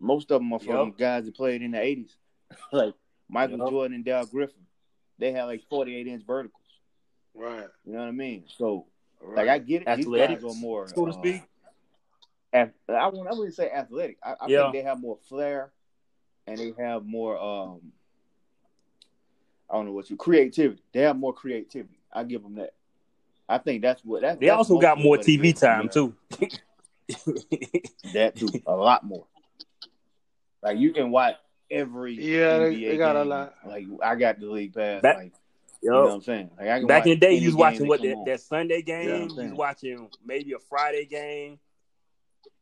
most 0.00 0.30
of 0.30 0.40
them 0.40 0.52
are 0.52 0.58
from 0.58 0.88
Yep. 0.88 0.98
guys 0.98 1.24
that 1.26 1.34
played 1.36 1.62
in 1.62 1.70
the 1.72 1.78
'80s, 1.78 2.10
like 2.72 2.94
Michael 3.28 3.58
Yep. 3.58 3.68
Jordan 3.70 3.94
and 3.94 4.04
Darrell 4.04 4.26
Griffith. 4.26 4.56
They 5.18 5.32
had 5.32 5.44
like 5.44 5.62
48 5.70 6.06
inch 6.06 6.24
verticals. 6.26 6.62
Right. 7.34 7.66
You 7.86 7.92
know 7.92 8.00
what 8.00 8.08
I 8.08 8.12
mean? 8.12 8.44
So, 8.58 8.86
right. 9.22 9.46
like, 9.46 9.48
I 9.48 9.58
get 9.58 9.82
it. 9.82 9.96
These 9.96 10.06
Athletics, 10.06 10.42
guys 10.42 10.50
are 10.52 10.54
more, 10.60 10.88
so 10.94 11.06
to 11.06 11.10
uh, 11.12 11.14
speak. 11.14 11.42
ath- 12.52 12.70
I 12.88 13.06
wouldn't, 13.06 13.28
I 13.28 13.32
wouldn't 13.32 13.54
say 13.54 13.70
athletic. 13.70 14.18
I, 14.22 14.32
I 14.40 14.46
Yeah. 14.48 14.62
think 14.64 14.74
they 14.74 14.82
have 14.82 15.00
more 15.00 15.18
flair, 15.28 15.72
and 16.46 16.58
they 16.58 16.74
have 16.78 17.04
more. 17.06 17.38
um 17.38 17.80
I 19.68 19.74
don't 19.74 19.86
know 19.86 19.92
what 19.92 20.08
you 20.10 20.16
creativity. 20.16 20.82
They 20.92 21.00
have 21.00 21.16
more 21.18 21.32
creativity. 21.32 21.98
I 22.16 22.24
give 22.24 22.42
them 22.42 22.54
that. 22.56 22.72
I 23.48 23.58
think 23.58 23.82
that's 23.82 24.02
what 24.04 24.22
that's. 24.22 24.40
They 24.40 24.46
that's 24.46 24.56
also 24.58 24.78
got 24.80 24.98
more 24.98 25.18
TV 25.18 25.52
is. 25.54 25.60
time 25.60 25.84
Yeah. 25.84 25.90
too. 25.90 26.14
That 28.14 28.34
too, 28.36 28.48
a 28.66 28.74
lot 28.74 29.04
more. 29.04 29.26
Like 30.62 30.78
you 30.78 30.92
can 30.92 31.10
watch 31.12 31.36
every 31.70 32.14
Yeah, 32.14 32.58
they- 32.58 32.74
NBA 32.74 32.90
they 32.90 32.96
got 32.96 33.14
a 33.16 33.24
lot. 33.24 33.54
Like 33.66 33.86
I 34.02 34.14
got 34.16 34.40
the 34.40 34.46
league 34.46 34.74
pass. 34.74 35.02
Back- 35.02 35.16
like 35.16 35.32
you 35.82 35.90
know 35.90 36.04
what 36.04 36.12
I'm 36.14 36.22
saying? 36.22 36.50
Like 36.58 36.68
I 36.68 36.78
can 36.78 36.86
back 36.88 37.04
in 37.06 37.10
the 37.10 37.16
day, 37.16 37.26
any 37.36 37.38
you 37.38 37.48
was 37.48 37.54
watching 37.56 37.86
what 37.86 38.02
that, 38.02 38.22
that 38.26 38.40
Sunday 38.40 38.82
game. 38.82 39.08
I'm 39.10 39.28
you 39.38 39.44
was 39.50 39.52
watching 39.52 40.08
maybe 40.24 40.52
a 40.54 40.58
Friday 40.58 41.04
game. 41.04 41.60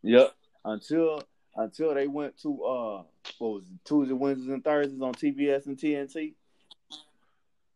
Yep. 0.02 0.34
Until 0.64 1.22
until 1.56 1.94
they 1.94 2.06
went 2.08 2.36
to 2.42 2.62
uh 2.64 3.02
what 3.38 3.48
was 3.52 3.64
it, 3.64 3.78
Tuesday, 3.84 4.12
Wednesdays, 4.12 4.48
and 4.50 4.62
Thursdays 4.64 5.00
on 5.00 5.14
TBS 5.14 5.66
and 5.66 5.78
TNT. 5.78 6.34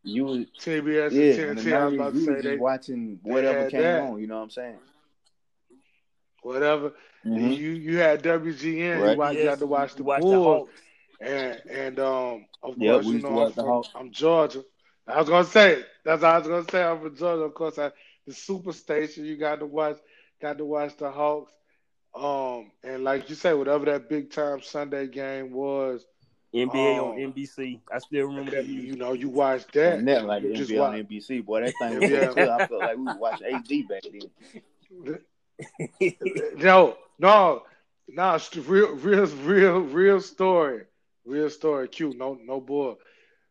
You 0.03 0.25
was 0.25 0.47
TBS 0.59 1.21
yeah, 1.21 1.35
and 1.51 1.69
TNT. 1.69 1.75
I 1.75 1.85
was 1.85 1.95
about 1.95 2.13
90s, 2.13 2.15
you 2.15 2.21
to 2.21 2.21
was 2.27 2.27
say 2.27 2.41
just 2.41 2.43
they 2.43 2.59
watching 2.59 3.21
whatever 3.23 3.65
came 3.65 3.97
that. 3.97 4.01
on. 4.01 4.21
You 4.21 4.27
know 4.27 4.37
what 4.37 4.45
I'm 4.45 4.51
saying? 4.51 4.79
whatever. 6.43 6.93
Mhm. 7.25 7.59
You 7.59 7.71
you 7.71 7.99
had 7.99 8.23
WGN. 8.23 9.05
Right. 9.05 9.11
You, 9.11 9.15
watch, 9.15 9.39
you 9.39 9.49
Yes, 9.49 9.49
had 9.49 9.61
to 9.61 9.67
watch 9.67 9.95
the 9.97 10.05
you 10.05 10.05
watch 10.05 10.29
Bulls. 10.39 10.39
Hawks. 10.39 10.83
and 11.21 11.61
and 11.71 11.99
um 12.01 12.47
of 12.63 12.79
Yep, 12.79 13.03
course 13.03 13.13
we 13.13 13.19
you 13.19 13.21
know 13.21 13.39
I'm 13.39 13.53
from 13.53 13.81
I'm 13.95 14.11
Georgia. 14.13 14.63
I 15.07 15.19
was 15.21 15.29
gonna 15.29 15.45
say 15.45 15.85
that's 16.05 16.23
what 16.23 16.31
I 16.33 16.39
was 16.39 16.49
gonna 16.49 16.65
say. 16.71 16.83
I'm 16.83 17.01
from 17.01 17.17
Georgia. 17.17 17.43
Of 17.43 17.55
course, 17.55 17.79
I 17.79 17.91
the 18.27 18.33
Superstation. 18.33 19.25
You 19.25 19.37
got 19.37 19.61
to 19.61 19.67
watch, 19.67 19.99
got 20.41 20.59
to 20.59 20.65
watch 20.65 20.97
the 20.97 21.11
Hawks. 21.11 21.53
Um, 22.15 22.71
and 22.83 23.05
like 23.05 23.29
you 23.29 23.35
say, 23.37 23.53
whatever 23.55 23.87
that 23.87 24.09
big 24.09 24.31
time 24.31 24.61
Sunday 24.63 25.07
game 25.09 25.53
was, 25.53 26.05
NBA 26.55 26.99
Oh. 26.99 27.13
on 27.13 27.23
um, 27.25 27.33
NBC. 27.33 27.81
I 27.93 27.99
still 27.99 28.27
remember 28.27 28.53
that. 28.53 28.67
you, 28.67 28.75
music. 28.75 28.91
you 28.93 28.97
know, 28.97 29.13
you 29.13 29.29
watched 29.29 29.73
that. 29.75 29.99
And 29.99 30.09
that 30.09 30.25
like 30.25 30.43
you 30.43 30.51
NBA 30.51 30.79
watch. 30.79 30.95
on 30.95 31.05
NBC. 31.05 31.45
Boy, 31.45 31.61
that 31.63 31.75
thing 31.81 32.03
Yeah. 32.03 32.33
good. 32.33 32.39
I 32.49 32.67
felt 32.67 32.81
like 32.81 32.97
we 32.97 33.03
was 33.05 33.17
watching 33.19 33.47
HD 33.49 33.89
back 33.89 34.03
then. 34.11 35.19
No, 36.57 36.97
no, 37.19 37.63
no. 38.09 38.35
It's 38.35 38.49
the 38.51 38.61
real, 38.63 38.95
real, 38.95 39.27
real, 39.27 39.81
real 39.81 40.21
story. 40.21 40.85
Real 41.25 41.51
story. 41.51 41.89
Cute. 41.89 42.17
No, 42.17 42.39
no 42.43 42.61
bull. 42.61 42.99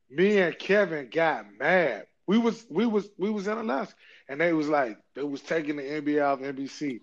Me 0.10 0.38
and 0.40 0.58
Kevin 0.58 1.10
got 1.12 1.46
mad. 1.60 2.08
We 2.28 2.38
was, 2.38 2.66
we 2.70 2.86
was, 2.86 3.10
we 3.18 3.30
was 3.30 3.48
in 3.48 3.58
Alaska, 3.58 3.94
and 4.28 4.40
they 4.42 4.52
was 4.54 4.68
like, 4.68 4.98
they 5.16 5.24
was 5.24 5.42
taking 5.42 5.78
the 5.78 5.84
NBA 5.84 6.26
off 6.26 6.40
NBC. 6.40 7.02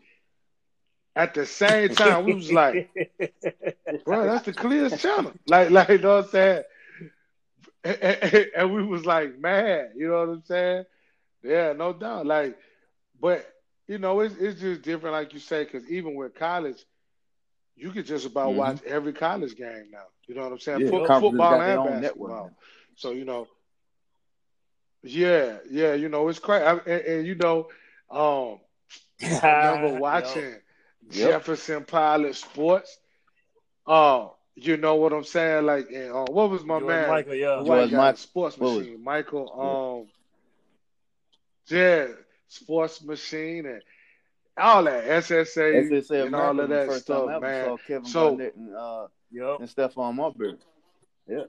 At 1.17 1.35
the 1.35 1.47
same 1.47 1.91
time, 1.91 2.25
we 2.25 2.35
was 2.35 2.53
like, 2.53 2.79
bro, 4.05 4.27
that's 4.27 4.45
the 4.45 4.53
clearest 4.53 4.99
channel. 5.01 5.35
Like, 5.47 5.71
like, 5.71 5.89
you 5.89 5.99
know 5.99 6.17
what 6.17 6.25
I'm 6.25 6.31
saying? 6.31 6.63
And, 7.85 7.97
and- 8.03 8.47
and 8.57 8.73
we 8.75 8.83
was 8.85 9.05
like 9.07 9.39
mad. 9.39 9.91
You 9.97 10.09
know 10.09 10.21
what 10.21 10.29
I'm 10.29 10.43
saying? 10.43 10.85
Yeah, 11.43 11.73
no 11.73 11.93
doubt. 11.93 12.27
Like, 12.27 12.57
but 13.21 13.45
you 13.87 13.99
know, 13.99 14.21
it's 14.21 14.37
it's 14.37 14.61
just 14.61 14.83
different, 14.83 15.15
like 15.15 15.33
you 15.33 15.41
say, 15.41 15.65
because 15.65 15.89
even 15.89 16.15
with 16.15 16.35
college, 16.35 16.85
you 17.77 17.91
could 17.91 18.07
just 18.07 18.27
about 18.27 18.55
Mhm. 18.55 18.55
watch 18.55 18.83
every 18.85 19.13
college 19.13 19.57
game 19.57 19.91
now. 19.91 20.07
You 20.27 20.35
know 20.35 20.43
what 20.43 20.53
I'm 20.53 20.59
saying? 20.59 20.81
Yeah, 20.81 20.91
Fo- 20.91 21.11
football 21.11 21.61
and 21.61 21.79
own 21.79 21.99
basketball. 21.99 22.01
network. 22.01 22.53
So 22.97 23.13
you 23.13 23.25
know, 23.25 23.49
yeah, 25.03 25.59
yeah, 25.71 25.95
you 25.95 26.09
know, 26.09 26.29
it's 26.29 26.39
crazy. 26.39 26.65
I, 26.65 26.73
and, 26.77 26.89
and 27.07 27.27
you 27.27 27.35
know, 27.35 27.69
um, 28.11 28.59
I 29.43 29.51
remember 29.51 29.89
watching 29.89 30.57
Yep. 31.11 31.31
Jefferson 31.31 31.85
Pilot 31.85 32.35
Sports. 32.37 32.99
Oh, 33.87 34.37
you 34.55 34.77
know 34.77 34.95
what 34.97 35.13
I'm 35.13 35.25
saying? 35.25 35.67
Like, 35.67 35.91
and, 35.91 36.13
uh, 36.13 36.25
what 36.31 36.51
was 36.51 36.65
my 36.65 36.79
George 36.79 36.89
man? 36.89 37.09
Michael, 37.09 37.35
yeah. 37.35 37.57
The 37.57 37.63
white 37.65 37.79
George 37.81 37.93
Michael. 37.93 38.17
sports 38.19 38.59
What 38.59 38.71
was 38.71 38.79
machine, 38.81 39.05
Michael. 39.05 40.07
Um, 40.07 41.77
yeah, 41.77 42.07
sports 42.49 43.03
machine 43.03 43.67
and 43.67 43.83
all 44.57 44.85
that 44.85 45.05
SSA, 45.05 45.91
SSA 45.91 46.27
and 46.27 46.35
all 46.35 46.59
of 46.61 46.69
that 46.69 46.93
stuff, 47.01 47.29
I 47.29 47.37
ever 47.37 47.41
man. 47.47 47.65
saw 47.67 47.77
Kevin 47.79 48.05
So- 48.07 48.29
Garnett 48.31 48.55
and 48.57 48.75
uh 48.75 49.07
Yep. 49.33 49.61
and 49.61 49.69
Stephon 49.69 50.15
Marbury. 50.15 50.57
Yeah. 51.27 51.45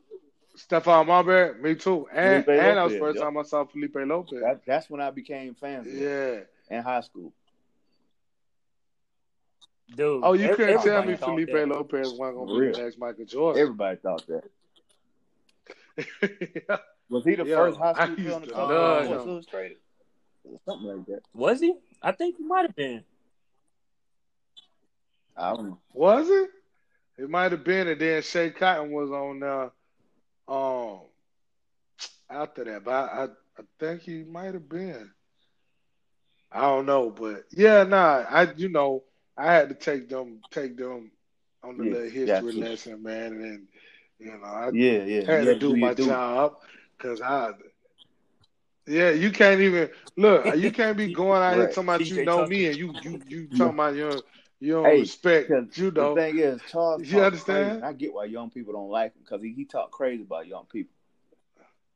Stephon 0.57 1.05
Marbury, 1.05 1.61
me 1.61 1.75
too, 1.75 2.07
and 2.11 2.43
Felipe 2.43 2.61
and 2.63 2.77
that 2.77 2.83
was 2.83 2.93
the 2.93 2.99
first 2.99 3.15
yep. 3.17 3.25
time 3.25 3.37
I 3.37 3.43
saw 3.43 3.65
Felipe 3.65 3.95
Lopez. 3.95 4.39
That, 4.41 4.61
that's 4.65 4.89
when 4.89 5.01
I 5.01 5.11
became 5.11 5.53
fans 5.53 5.85
yeah. 5.87 6.39
in 6.71 6.81
high 6.81 7.01
school. 7.01 7.31
Dude. 9.93 10.23
Oh, 10.23 10.33
you 10.33 10.45
ev- 10.45 10.57
couldn't 10.57 10.81
tell 10.81 11.03
me 11.03 11.15
Felipe 11.15 11.51
that. 11.51 11.67
Lopez 11.67 12.13
wasn't 12.13 12.37
gonna 12.37 12.51
For 12.51 12.59
be 12.65 12.71
the 12.71 12.83
next 12.83 12.97
Michael 12.97 13.25
Jordan. 13.25 13.61
Everybody 13.61 13.97
thought 13.97 14.27
that. 14.27 14.43
Was 17.09 17.23
he 17.23 17.35
the 17.35 17.45
Yo, 17.45 17.55
first 17.55 17.77
high 17.77 17.93
I 17.93 18.05
school 18.05 18.15
kid 18.15 18.31
on 18.31 18.41
the 18.41 18.47
to 18.47 18.53
cover 18.53 18.73
love 18.73 19.03
of 19.03 19.05
Sports 19.05 19.23
him. 19.23 19.29
Illustrated? 19.29 19.77
Something 20.65 20.87
like 20.87 21.05
that. 21.07 21.21
Was 21.33 21.59
he? 21.61 21.75
I 22.01 22.11
think 22.11 22.37
he 22.37 22.43
might 22.43 22.63
have 22.63 22.75
been. 22.75 23.03
I 25.37 25.53
don't 25.53 25.69
know. 25.69 25.79
Was 25.93 26.29
it? 26.29 26.49
It 27.17 27.29
might 27.29 27.51
have 27.51 27.63
been, 27.63 27.87
and 27.87 27.99
then 28.01 28.21
Schea 28.21 28.55
Cotton 28.55 28.91
was 28.91 29.09
on 29.11 29.43
uh, 29.43 29.69
um 30.51 31.01
after 32.29 32.63
that, 32.65 32.83
but 32.83 32.91
I, 32.91 33.23
I 33.23 33.25
I 33.25 33.63
think 33.79 34.01
he 34.01 34.23
might 34.23 34.53
have 34.53 34.67
been. 34.67 35.11
I 36.51 36.61
don't 36.61 36.85
know, 36.85 37.09
but 37.09 37.43
yeah, 37.51 37.83
nah, 37.83 38.25
I 38.29 38.51
you 38.55 38.69
know 38.69 39.03
I 39.37 39.53
had 39.53 39.69
to 39.69 39.75
take 39.75 40.09
them 40.09 40.41
take 40.51 40.77
them 40.77 41.11
on 41.63 41.77
the 41.77 41.83
Yeah, 41.83 41.85
little 41.85 42.09
history 42.09 42.53
got 42.53 42.53
lesson, 42.53 43.01
man, 43.03 43.33
and 43.33 43.43
then 43.43 43.67
you 44.19 44.27
know 44.27 44.43
I 44.43 44.71
Yeah, 44.71 45.03
yeah. 45.03 45.21
had 45.31 45.45
yeah, 45.45 45.51
to 45.51 45.55
do 45.55 45.75
your 45.75 45.77
my 45.77 45.93
duty. 45.93 46.19
job 46.19 46.55
because 46.97 47.21
I. 47.21 47.53
Yeah, 48.87 49.11
you 49.11 49.31
can't 49.31 49.61
even 49.61 49.89
look. 50.15 50.47
Uh, 50.47 50.53
you 50.53 50.71
can't 50.71 50.97
be 50.97 51.07
going 51.09 51.41
out 51.41 51.55
here 51.55 51.67
talking 51.67 51.89
about 51.89 52.09
you 52.09 52.19
know 52.19 52.43
Tucker. 52.43 52.47
me 52.47 52.67
and 52.67 52.77
you 52.77 52.95
you 53.01 53.21
you 53.27 53.47
talking 53.47 53.75
about 53.75 53.95
you 53.95 54.01
don't, 54.03 54.25
you 54.59 54.73
don't 54.73 54.89
Hey, 54.89 54.99
respect 54.99 55.49
Because 55.49 55.77
you 55.77 55.91
the 55.91 56.07
thing 56.07 56.37
is, 56.39 56.61
Charles 56.63 57.03
You 57.03 57.21
understand? 57.21 57.73
crazy. 57.73 57.81
I 57.81 57.93
get 57.93 58.13
why 58.13 58.25
young 58.25 58.49
people 58.49 58.73
don't 58.73 58.89
like 58.89 59.13
him 59.15 59.21
because 59.23 59.41
he, 59.41 59.53
he 59.53 59.65
talk 59.65 59.91
crazy 59.91 60.23
about 60.23 60.47
young 60.47 60.65
people. 60.65 60.93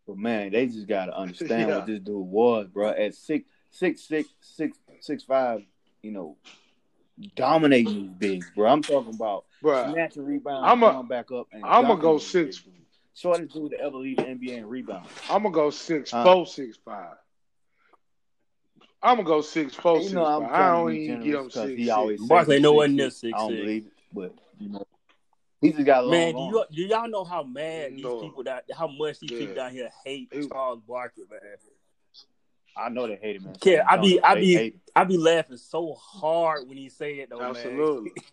But 0.08 0.18
man, 0.18 0.52
they 0.52 0.68
just 0.68 0.88
gotta 0.88 1.16
understand 1.18 1.68
Yeah. 1.68 1.76
what 1.76 1.86
this 1.86 2.00
dude 2.00 2.16
was, 2.28 2.68
bro. 2.68 2.90
At 2.90 3.14
six, 3.16 3.48
six, 3.70 4.02
six, 4.08 4.30
six, 4.42 4.78
six, 5.00 5.24
five, 5.24 5.62
you 6.02 6.12
know, 6.12 6.38
dominating 7.36 7.94
these 7.94 8.10
bigs, 8.18 8.52
bro. 8.56 8.70
I'm 8.70 8.82
talking 8.82 9.14
about 9.14 9.46
Bruh, 9.64 9.92
snatching 9.92 10.24
rebounds, 10.26 10.68
I'm 10.70 10.84
a- 10.84 10.92
come 10.92 11.08
back 11.08 11.32
up, 11.32 11.48
and 11.52 11.64
I'ma 11.66 11.96
go 11.96 12.18
six- 12.18 12.60
big. 12.60 12.74
Shortest 13.16 13.54
dude 13.54 13.72
to 13.72 13.80
ever 13.82 13.98
lead 13.98 14.18
the 14.20 14.24
NBA 14.28 14.58
in 14.60 14.66
rebounds. 14.68 15.10
I'm 15.30 15.44
gonna 15.44 15.54
go 15.54 15.70
six 15.72 16.12
Huh? 16.12 16.24
four 16.24 16.46
six 16.48 16.78
five. 16.78 17.16
I'm 19.02 19.18
gonna 19.18 19.28
go 19.28 19.42
six 19.42 19.76
four 19.76 19.96
And 19.96 20.04
six 20.04 20.14
you 20.14 20.20
know, 20.20 20.26
I'm 20.26 20.42
five. 20.44 20.52
I 20.52 20.72
don't 20.72 20.92
even 20.94 21.06
generous 21.22 21.26
give 21.26 21.40
him 21.40 21.50
six. 21.50 21.78
he 21.80 21.86
six. 21.86 21.90
always 21.92 22.22
Barkley 22.28 22.60
no 22.62 22.74
one 22.74 22.96
near 22.96 23.10
six. 23.10 23.34
I 23.34 23.38
don't 23.40 23.52
6'6". 23.52 23.58
believe 23.60 23.86
it, 23.88 23.94
but 24.14 24.36
you 24.60 24.70
know, 24.70 24.86
he 25.62 25.72
just 25.74 25.86
got 25.86 26.04
a 26.04 26.08
long 26.08 26.12
Man, 26.12 26.34
do 26.34 26.40
you 26.44 26.66
do 26.72 26.82
y'all 26.84 27.10
know 27.10 27.24
how 27.26 27.44
mad 27.44 27.92
these 27.96 28.04
No. 28.04 28.22
people 28.22 28.44
that 28.46 28.66
how 28.74 28.88
much 28.88 29.20
these 29.20 29.32
Yeah. 29.32 29.40
people 29.40 29.56
down 29.56 29.72
here 29.72 29.90
hate 30.06 30.32
Charles 30.50 30.82
Barkley, 30.88 31.24
man? 31.30 31.40
I 32.78 32.90
know 32.90 33.08
they 33.08 33.16
hate 33.16 33.36
him, 33.38 33.44
man. 33.46 33.56
Kid, 33.60 33.80
I 33.88 33.98
be- 33.98 34.22
I 34.24 34.36
be- 34.36 34.82
I 34.96 35.04
be 35.04 35.18
laughing 35.18 35.58
so 35.58 35.94
hard 35.94 36.68
when 36.68 36.78
he 36.78 36.90
say 36.90 37.16
it 37.20 37.30
though, 37.30 37.40
man. 37.40 37.50
Absolutely. 37.50 38.12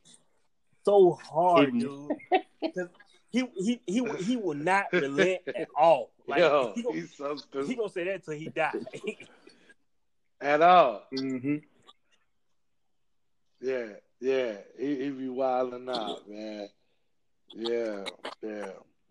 So 0.85 1.15
hard, 1.15 1.73
dude. 1.73 1.81
dude. 2.31 2.43
'Cause 2.77 2.89
he 3.33 3.45
he 3.57 3.81
he 3.87 4.09
he 4.21 4.37
will 4.37 4.55
not 4.55 4.85
relent 4.93 5.41
at 5.49 5.67
all. 5.77 6.13
Like 6.29 6.39
Yo, 6.39 6.73
he, 6.77 6.83
gonna, 6.83 6.95
he's 6.97 7.13
so 7.17 7.37
stupid. 7.37 7.69
he 7.69 7.75
gonna 7.75 7.89
say 7.89 8.05
that 8.05 8.25
till 8.25 8.35
he 8.35 8.49
die. 8.49 8.73
At 10.41 10.63
all. 10.63 11.03
Mm-hmm. 11.13 11.57
Yeah, 13.61 13.87
yeah. 14.21 14.57
He, 14.79 15.05
he 15.05 15.11
be 15.11 15.29
wilding 15.29 15.89
out, 15.89 16.29
man. 16.29 16.69
Yeah, 17.53 18.05
yeah. 18.43 18.71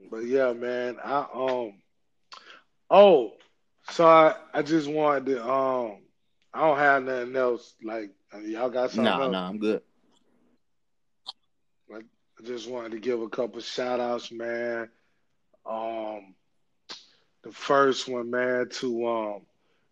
But 0.09 0.25
yeah, 0.25 0.53
man. 0.53 0.97
I 1.03 1.25
um. 1.33 1.81
Oh, 2.89 3.33
so 3.89 4.05
I, 4.07 4.35
I 4.53 4.61
just 4.61 4.89
wanted 4.89 5.25
to 5.27 5.47
um. 5.49 5.97
I 6.53 6.61
don't 6.67 6.77
have 6.77 7.03
nothing 7.03 7.35
else. 7.35 7.75
Like 7.83 8.11
y'all 8.43 8.69
got 8.69 8.91
something 8.91 9.19
Nah, 9.19 9.27
else? 9.27 9.37
nah, 9.37 9.49
I'm 9.49 9.57
good. 9.59 9.81
I 12.39 12.43
just 12.43 12.69
wanted 12.69 12.91
to 12.91 12.99
give 12.99 13.21
a 13.21 13.29
couple 13.29 13.59
shout 13.61 13.99
outs, 13.99 14.31
man. 14.31 14.89
Um, 15.65 16.35
the 17.43 17.51
first 17.51 18.07
one, 18.07 18.29
man, 18.31 18.69
to 18.69 19.07
um, 19.07 19.41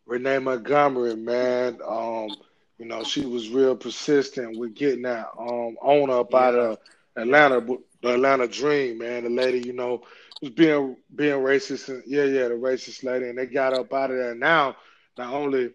Renee 0.06 0.40
Montgomery, 0.40 1.16
man. 1.16 1.80
Um, 1.86 2.38
you 2.78 2.86
know, 2.86 3.04
she 3.04 3.26
was 3.26 3.50
real 3.50 3.76
persistent 3.76 4.58
with 4.58 4.76
getting 4.76 5.04
that 5.04 5.28
um 5.38 5.78
owner 5.82 6.20
up 6.20 6.34
out 6.34 6.56
of 6.56 6.78
Atlanta, 7.16 7.62
the 8.02 8.14
Atlanta 8.14 8.48
Dream, 8.48 9.00
man. 9.00 9.24
The 9.24 9.30
lady, 9.30 9.60
you 9.60 9.74
know, 9.74 10.04
was 10.44 10.52
being 10.52 10.98
being 11.16 11.40
racist, 11.42 11.90
and 11.90 12.04
yeah, 12.08 12.26
yeah, 12.26 12.50
the 12.50 12.56
racist 12.56 13.04
lady, 13.04 13.30
and 13.30 13.40
they 13.40 13.48
got 13.48 13.74
up 13.74 13.94
out 13.94 14.12
of 14.12 14.18
there. 14.18 14.36
Now, 14.36 14.78
not 15.18 15.34
only 15.34 15.72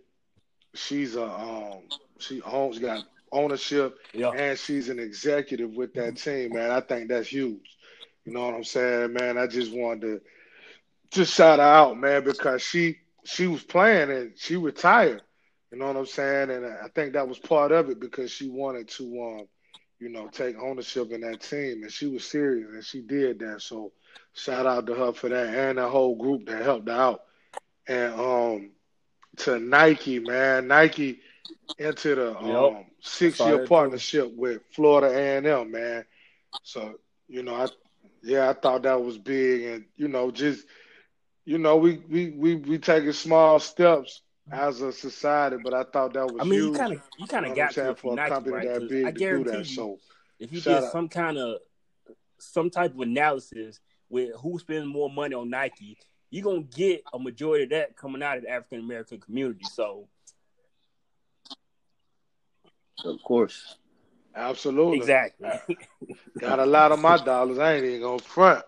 she's 0.74 1.16
a 1.16 1.24
um, 1.24 1.82
she 2.18 2.42
owns 2.42 2.78
got 2.78 3.04
ownership, 3.32 3.96
Yeah. 4.12 4.32
and 4.32 4.58
she's 4.58 4.88
an 4.90 5.00
executive 5.00 5.72
with 5.72 5.94
that 5.94 6.16
team, 6.16 6.54
man. 6.54 6.70
I 6.70 6.80
think 6.80 7.08
that's 7.08 7.28
huge. 7.32 7.76
You 8.24 8.32
know 8.32 8.44
what 8.46 8.54
I'm 8.54 8.64
saying, 8.64 9.14
man? 9.14 9.38
I 9.38 9.46
just 9.46 9.72
wanted 9.72 10.02
to 10.02 10.20
just 11.10 11.34
shout 11.34 11.58
her 11.58 11.64
out, 11.64 11.98
man, 11.98 12.24
because 12.24 12.62
she 12.62 12.96
she 13.24 13.46
was 13.46 13.62
playing 13.64 14.10
and 14.10 14.32
she 14.36 14.56
retired. 14.56 15.22
You 15.72 15.78
know 15.78 15.86
what 15.88 15.96
I'm 15.96 16.06
saying? 16.06 16.50
And 16.50 16.66
I 16.66 16.88
think 16.94 17.14
that 17.14 17.28
was 17.28 17.38
part 17.38 17.72
of 17.72 17.90
it 17.90 18.00
because 18.00 18.30
she 18.30 18.48
wanted 18.48 18.88
to, 18.88 19.04
um, 19.22 19.48
you 19.98 20.08
know, 20.08 20.28
take 20.28 20.56
ownership 20.60 21.10
in 21.12 21.20
that 21.22 21.40
team, 21.40 21.82
and 21.82 21.92
she 21.92 22.06
was 22.06 22.24
serious, 22.24 22.68
and 22.72 22.84
she 22.84 23.00
did 23.00 23.38
that. 23.40 23.60
So 23.62 23.92
shout 24.34 24.66
out 24.66 24.86
to 24.86 24.94
her 24.94 25.12
for 25.12 25.28
that, 25.28 25.48
and 25.54 25.78
that 25.78 25.88
whole 25.88 26.16
group 26.16 26.46
that 26.46 26.62
helped 26.62 26.88
out. 26.88 27.20
And 27.88 28.12
um, 28.14 28.70
to 29.38 29.58
Nike, 29.58 30.18
man, 30.18 30.68
Nike 30.68 31.20
entered 31.78 32.18
a 32.18 32.38
Yep. 32.40 32.72
um, 32.72 32.84
six 33.00 33.44
year 33.44 33.58
partnership 33.58 34.32
with 34.34 34.62
Florida 34.72 35.08
A 35.16 35.36
and 35.38 35.46
M, 35.46 35.70
man. 35.72 36.04
So 36.62 36.94
you 37.28 37.42
know, 37.42 37.54
I 37.54 37.68
yeah, 38.22 38.48
I 38.48 38.52
thought 38.54 38.82
that 38.82 39.02
was 39.02 39.18
big, 39.18 39.62
and 39.62 39.84
you 39.96 40.08
know, 40.08 40.30
just 40.30 40.66
you 41.44 41.58
know, 41.58 41.76
we 41.76 41.98
we 42.08 42.30
we 42.30 42.54
we 42.56 42.78
taking 42.78 43.12
small 43.12 43.58
steps 43.58 44.22
as 44.50 44.80
a 44.80 44.92
society, 44.92 45.56
but 45.62 45.74
I 45.74 45.84
thought 45.84 46.14
that 46.14 46.26
was 46.26 46.42
I 46.42 46.44
mean, 46.46 46.64
you 46.64 46.70
kind 46.72 46.92
of 46.92 47.00
you 47.18 47.26
kind 47.26 47.46
of 47.46 47.50
know 47.50 47.54
what 47.56 47.62
I'm 47.62 47.66
got 47.66 47.68
to 47.70 47.74
saying, 47.74 47.94
for 47.96 48.12
a 48.12 48.16
Nike, 48.16 48.30
company 48.30 48.52
right? 48.52 48.66
that 48.66 48.80
'Cause 48.80 48.88
big 48.90 49.04
I 49.06 49.10
to 49.10 49.12
do 49.12 49.18
guarantee 49.18 49.50
that. 49.50 49.58
you, 49.58 49.64
So 49.64 49.98
if 50.38 50.52
you 50.52 50.60
shout 50.60 50.74
did 50.76 50.84
out. 50.84 50.92
some 50.92 51.08
kind 51.08 51.38
of 51.38 51.58
some 52.38 52.70
type 52.70 52.94
of 52.94 53.00
analysis 53.00 53.80
with 54.08 54.34
who 54.36 54.58
spends 54.58 54.86
more 54.86 55.10
money 55.10 55.34
on 55.34 55.50
Nike, 55.50 55.98
you're 56.30 56.44
gonna 56.44 56.62
get 56.62 57.04
a 57.12 57.18
majority 57.18 57.64
of 57.64 57.70
that 57.70 57.96
coming 57.96 58.22
out 58.22 58.38
of 58.38 58.44
the 58.44 58.50
African 58.50 58.80
American 58.80 59.20
community. 59.20 59.64
So 59.66 60.08
Of 63.04 63.22
course. 63.22 63.76
Absolutely. 64.34 64.98
exactly, 64.98 65.46
Got 66.38 66.58
a 66.60 66.66
lot 66.66 66.92
of 66.92 66.98
my 67.00 67.16
dollars. 67.16 67.58
I 67.58 67.74
ain't 67.74 67.84
even 67.84 68.02
gonna 68.02 68.18
front. 68.20 68.64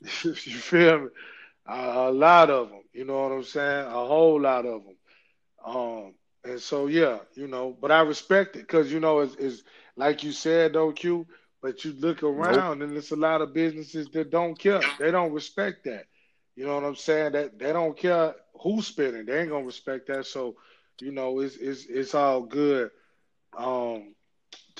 you 0.24 0.34
feel 0.34 1.00
me? 1.00 1.08
A, 1.66 1.74
a 2.08 2.12
lot 2.12 2.50
of 2.50 2.68
them. 2.70 2.82
You 2.92 3.04
know 3.04 3.22
what 3.22 3.32
I'm 3.32 3.44
saying? 3.44 3.86
A 3.86 3.90
whole 4.06 4.40
lot 4.40 4.66
of 4.66 4.84
them. 4.84 4.95
Um, 5.66 6.14
and 6.44 6.60
so 6.60 6.86
yeah, 6.88 7.20
you 7.34 7.48
know, 7.48 7.76
but 7.80 7.92
I 7.92 8.02
respect 8.02 8.56
it 8.56 8.60
because 8.60 8.92
you 8.92 9.00
know 9.00 9.20
it's, 9.20 9.36
it's 9.36 9.64
like 9.96 10.24
you 10.24 10.32
said 10.32 10.74
though, 10.74 10.92
Q. 10.92 11.26
But 11.62 11.84
you 11.84 11.94
look 11.94 12.22
around 12.22 12.82
and 12.82 12.94
there's 12.94 13.12
a 13.12 13.16
lot 13.16 13.42
of 13.42 13.54
businesses 13.54 14.08
that 14.10 14.30
don't 14.30 14.58
care. 14.58 14.92
They 14.98 15.10
don't 15.10 15.32
respect 15.32 15.84
that. 15.86 16.06
You 16.56 16.66
know 16.66 16.76
what 16.76 16.84
I'm 16.84 16.96
saying? 16.96 17.32
That 17.32 17.58
they 17.58 17.72
don't 17.72 17.98
care 17.98 18.34
who's 18.62 18.86
spending. 18.88 19.26
They 19.26 19.40
ain't 19.40 19.50
gonna 19.50 19.66
respect 19.66 20.08
that. 20.08 20.26
So, 20.26 20.56
you 21.00 21.12
know, 21.12 21.40
it's 21.40 21.56
it's 21.56 21.86
it's 21.86 22.14
all 22.14 22.42
good. 22.42 22.90
Um, 23.56 24.14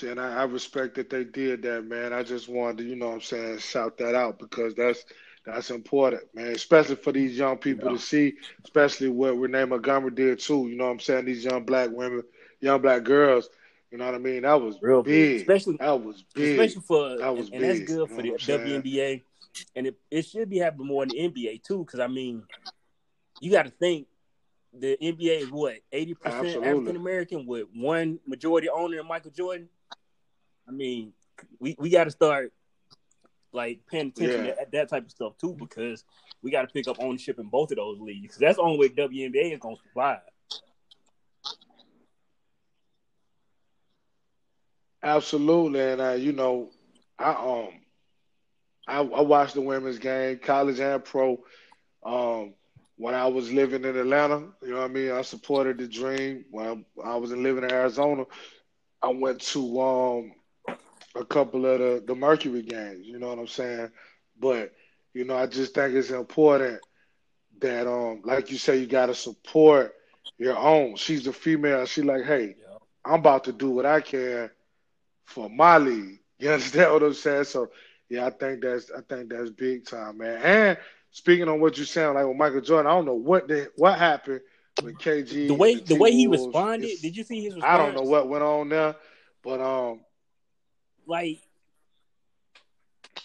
and 0.03 0.19
I, 0.19 0.41
I 0.41 0.43
respect 0.45 0.95
that 0.95 1.09
they 1.09 1.23
did 1.25 1.63
that, 1.63 1.85
man. 1.85 2.13
I 2.13 2.23
just 2.23 2.49
wanted 2.49 2.79
to, 2.79 2.83
you 2.85 2.95
know 2.95 3.07
what 3.07 3.15
I'm 3.15 3.21
saying, 3.21 3.59
shout 3.59 3.97
that 3.97 4.15
out 4.15 4.39
because 4.39 4.75
that's 4.75 5.03
that's 5.47 5.71
important, 5.71 6.23
man. 6.35 6.47
Especially 6.47 6.95
for 6.95 7.11
these 7.13 7.37
young 7.37 7.57
people 7.57 7.89
Yeah. 7.89 7.97
to 7.97 8.03
see, 8.03 8.35
especially 8.63 9.09
what 9.09 9.37
Renee 9.37 9.65
Montgomery 9.65 10.11
did 10.11 10.39
too. 10.39 10.67
You 10.67 10.75
know 10.75 10.85
what 10.85 10.91
I'm 10.91 10.99
saying? 10.99 11.25
These 11.25 11.45
young 11.45 11.63
black 11.63 11.89
women, 11.89 12.23
young 12.59 12.81
black 12.81 13.03
girls, 13.03 13.49
you 13.91 13.97
know 13.97 14.05
what 14.05 14.15
I 14.15 14.19
mean? 14.19 14.41
That 14.43 14.61
was 14.61 14.77
real 14.81 15.03
big, 15.03 15.13
big. 15.13 15.41
especially 15.41 15.77
That 15.77 16.01
was 16.01 16.23
big. 16.33 16.59
especially 16.59 16.81
for 16.81 17.17
That 17.17 17.35
was 17.35 17.47
and, 17.47 17.55
and 17.55 17.63
that's 17.63 17.79
big, 17.79 17.87
good 17.87 18.09
you 18.09 18.15
for 18.15 18.21
know 18.21 18.23
the 18.23 18.31
what 18.31 18.41
I'm 18.41 18.47
saying? 18.47 18.81
WNBA, 18.83 19.21
and 19.75 19.87
it, 19.87 19.95
it 20.11 20.25
should 20.25 20.49
be 20.49 20.57
happening 20.57 20.87
more 20.87 21.03
in 21.03 21.09
the 21.09 21.17
NBA 21.17 21.63
too. 21.63 21.79
Because 21.79 21.99
I 22.01 22.07
mean, 22.07 22.43
you 23.39 23.51
got 23.51 23.63
to 23.63 23.71
think 23.71 24.07
the 24.77 24.97
NBA 25.01 25.43
is 25.43 25.49
what 25.49 25.75
eighty 25.93 26.13
percent 26.13 26.63
African 26.65 26.95
American 26.97 27.45
with 27.45 27.67
one 27.73 28.19
majority 28.27 28.67
owner 28.69 29.01
Michael 29.03 29.31
Jordan. 29.31 29.69
I 30.67 30.71
mean, 30.71 31.13
we 31.59 31.75
we 31.79 31.89
got 31.89 32.03
to 32.03 32.11
start 32.11 32.51
like 33.53 33.79
paying 33.87 34.07
attention 34.09 34.43
Yeah. 34.43 34.45
to 34.45 34.55
that, 34.71 34.89
type 34.89 35.05
of 35.05 35.11
stuff 35.11 35.37
too 35.37 35.55
because 35.57 36.03
we 36.41 36.51
got 36.51 36.61
to 36.61 36.67
pick 36.67 36.87
up 36.87 36.97
ownership 36.99 37.39
in 37.39 37.47
both 37.47 37.71
of 37.71 37.77
those 37.77 37.99
leagues. 37.99 38.37
that's 38.37 38.57
the 38.57 38.63
only 38.63 38.77
way 38.77 38.89
WNBA 38.89 39.53
is 39.53 39.59
going 39.59 39.75
to 39.77 39.81
survive. 39.83 40.21
Absolutely, 45.03 45.79
and 45.81 46.01
uh, 46.01 46.11
you 46.11 46.33
know, 46.33 46.69
I 47.17 47.31
um, 47.31 47.69
I, 48.87 48.99
I 48.99 49.21
watched 49.21 49.53
the 49.55 49.61
women's 49.61 49.99
game, 49.99 50.39
college 50.39 50.79
and 50.79 51.03
pro. 51.03 51.37
Um, 52.05 52.53
when 52.97 53.13
I 53.13 53.27
was 53.27 53.51
living 53.51 53.83
in 53.83 53.95
Atlanta, 53.95 54.47
you 54.61 54.69
know 54.71 54.77
what 54.77 54.91
I 54.91 54.93
mean. 54.93 55.11
I 55.11 55.21
supported 55.21 55.77
the 55.77 55.87
dream. 55.87 56.45
When 56.51 56.85
I, 57.03 57.11
I 57.11 57.15
was 57.17 57.31
living 57.31 57.63
in 57.63 57.71
Arizona, 57.71 58.25
I 59.01 59.09
went 59.09 59.41
to 59.41 59.81
um 59.81 60.31
a 61.17 61.25
couple 61.25 61.65
of 61.65 61.79
the, 61.79 62.03
the 62.05 62.15
Mercury 62.15 62.61
games. 62.61 63.05
You 63.05 63.19
know 63.19 63.29
what 63.29 63.39
I'm 63.39 63.47
saying? 63.47 63.91
But 64.39 64.73
you 65.13 65.25
know, 65.25 65.35
I 65.35 65.47
just 65.47 65.73
think 65.73 65.95
it's 65.95 66.11
important 66.11 66.79
that 67.59 67.87
um, 67.87 68.21
like 68.23 68.51
you 68.51 68.57
say, 68.57 68.77
you 68.77 68.87
got 68.87 69.07
to 69.07 69.15
support 69.15 69.93
your 70.37 70.57
own. 70.57 70.95
She's 70.95 71.27
a 71.27 71.33
female. 71.33 71.85
She 71.85 72.01
like, 72.01 72.23
hey, 72.25 72.55
Yeah. 72.59 72.77
I'm 73.05 73.19
about 73.19 73.45
to 73.45 73.53
do 73.53 73.69
what 73.69 73.85
I 73.85 74.01
can 74.01 74.49
for 75.25 75.49
my 75.49 75.77
league. 75.77 76.19
You 76.39 76.51
understand 76.51 76.93
what 76.93 77.01
I'm 77.01 77.15
saying? 77.15 77.45
So 77.45 77.71
yeah, 78.09 78.27
I 78.27 78.29
think 78.29 78.61
that's 78.61 78.91
I 78.91 79.01
think 79.01 79.31
that's 79.31 79.49
big 79.49 79.87
time, 79.87 80.19
man. 80.19 80.39
And 80.43 80.77
speaking 81.09 81.49
on 81.49 81.59
what 81.59 81.79
you 81.79 81.83
sound 81.83 82.13
like 82.13 82.27
with 82.27 82.37
Michael 82.37 82.61
Jordan, 82.61 82.85
I 82.91 82.93
don't 82.93 83.05
know 83.05 83.15
what 83.15 83.47
the 83.47 83.71
what 83.75 83.97
happened 83.97 84.41
with 84.83 84.99
KG. 84.99 85.47
The 85.47 85.55
way 85.55 85.73
and 85.73 85.87
the 85.87 85.95
way 85.95 86.11
he 86.11 86.27
responded, 86.27 86.91
did 87.01 87.17
you 87.17 87.23
see 87.23 87.43
his 87.43 87.55
response? 87.55 87.73
I 87.73 87.77
don't 87.77 87.95
know 87.95 88.07
what 88.07 88.29
went 88.29 88.43
on 88.43 88.69
there, 88.69 88.95
but 89.43 89.59
um, 89.59 90.01
like 91.07 91.39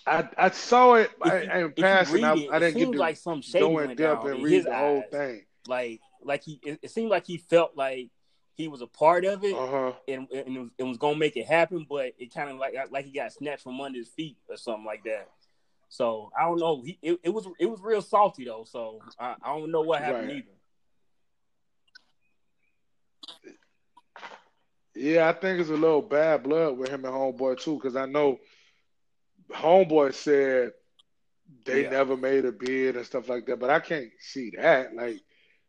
I 0.06 0.28
I 0.36 0.50
saw 0.50 0.94
it 0.94 1.10
if 1.24 1.32
I, 1.32 1.38
in 1.66 1.72
passing. 1.74 2.24
I, 2.24 2.32
I 2.50 2.58
didn't 2.58 2.76
get 2.78 2.92
to 2.92 2.98
like 2.98 3.16
some 3.16 3.42
go 3.52 3.78
in 3.78 3.96
depth 3.96 4.24
and 4.24 4.36
in 4.36 4.42
read 4.42 4.64
the 4.64 4.74
whole 4.74 5.04
thing. 5.10 5.44
Like 5.66 6.00
like 6.24 6.42
he 6.42 6.60
it, 6.62 6.78
it 6.82 6.90
seemed 6.90 7.10
like 7.10 7.26
he 7.26 7.38
felt 7.38 7.76
like 7.76 8.10
he 8.54 8.68
was 8.68 8.82
a 8.82 8.86
part 8.86 9.24
of 9.24 9.44
it 9.44 9.56
Uh 9.56 9.66
huh. 9.66 9.92
and, 10.08 10.28
and 10.30 10.56
it, 10.56 10.60
was, 10.60 10.70
was 10.78 10.98
gonna 10.98 11.16
make 11.16 11.36
it 11.36 11.46
happen, 11.46 11.86
but 11.88 12.12
it 12.18 12.32
kind 12.34 12.50
of 12.50 12.56
like 12.56 12.74
like 12.90 13.04
he 13.04 13.12
got 13.12 13.32
snatched 13.32 13.62
from 13.62 13.80
under 13.80 13.98
his 13.98 14.08
feet 14.08 14.36
or 14.48 14.56
something 14.56 14.84
like 14.84 15.04
that. 15.04 15.28
So 15.88 16.30
I 16.38 16.44
don't 16.44 16.58
know. 16.58 16.82
He 16.82 16.98
it, 17.02 17.20
it 17.22 17.30
was 17.30 17.46
it 17.58 17.66
was 17.66 17.80
real 17.80 18.02
salty 18.02 18.44
though. 18.44 18.64
So 18.68 19.00
I, 19.18 19.36
I 19.42 19.56
don't 19.56 19.70
know 19.70 19.82
what 19.82 20.00
happened 20.02 20.28
Right. 20.28 20.38
either. 20.38 20.56
Yeah, 24.94 25.28
I 25.28 25.32
think 25.32 25.60
it's 25.60 25.70
a 25.70 25.74
little 25.74 26.02
bad 26.02 26.42
blood 26.42 26.76
with 26.78 26.88
him 26.88 27.04
and 27.04 27.14
Homeboy 27.14 27.58
too, 27.60 27.74
because 27.74 27.96
I 27.96 28.06
know 28.06 28.38
Homeboy 29.52 30.14
said 30.14 30.72
they 31.64 31.82
Yeah. 31.82 31.84
never 31.84 32.16
made 32.16 32.44
a 32.44 32.52
bid 32.52 32.96
and 32.96 33.04
stuff 33.06 33.28
like 33.28 33.46
that, 33.46 33.58
but 33.58 33.70
I 33.70 33.80
can't 33.80 34.08
see 34.18 34.52
that. 34.56 34.94
Like, 34.94 35.16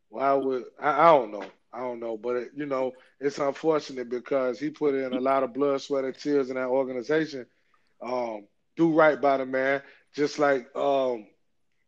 why 0.10 0.34
would 0.34 0.64
I? 0.80 0.90
I 1.10 1.12
don't 1.14 1.32
know. 1.32 1.46
I 1.74 1.80
don't 1.80 2.00
know, 2.00 2.18
but 2.18 2.36
it, 2.38 2.50
you 2.56 2.66
know, 2.66 2.94
it's 3.20 3.40
unfortunate 3.40 4.10
because 4.10 4.60
he 4.60 4.70
put 4.70 4.96
in 4.96 5.14
a 5.14 5.20
lot 5.20 5.44
of 5.44 5.54
blood, 5.54 5.82
sweat, 5.82 6.06
and 6.06 6.18
tears 6.18 6.50
in 6.50 6.56
that 6.56 6.68
organization. 6.68 7.46
Um, 8.02 8.48
do 8.76 8.92
right 8.94 9.20
by 9.20 9.38
the 9.38 9.46
man, 9.46 9.82
just 10.16 10.40
like 10.40 10.68
um, 10.76 11.26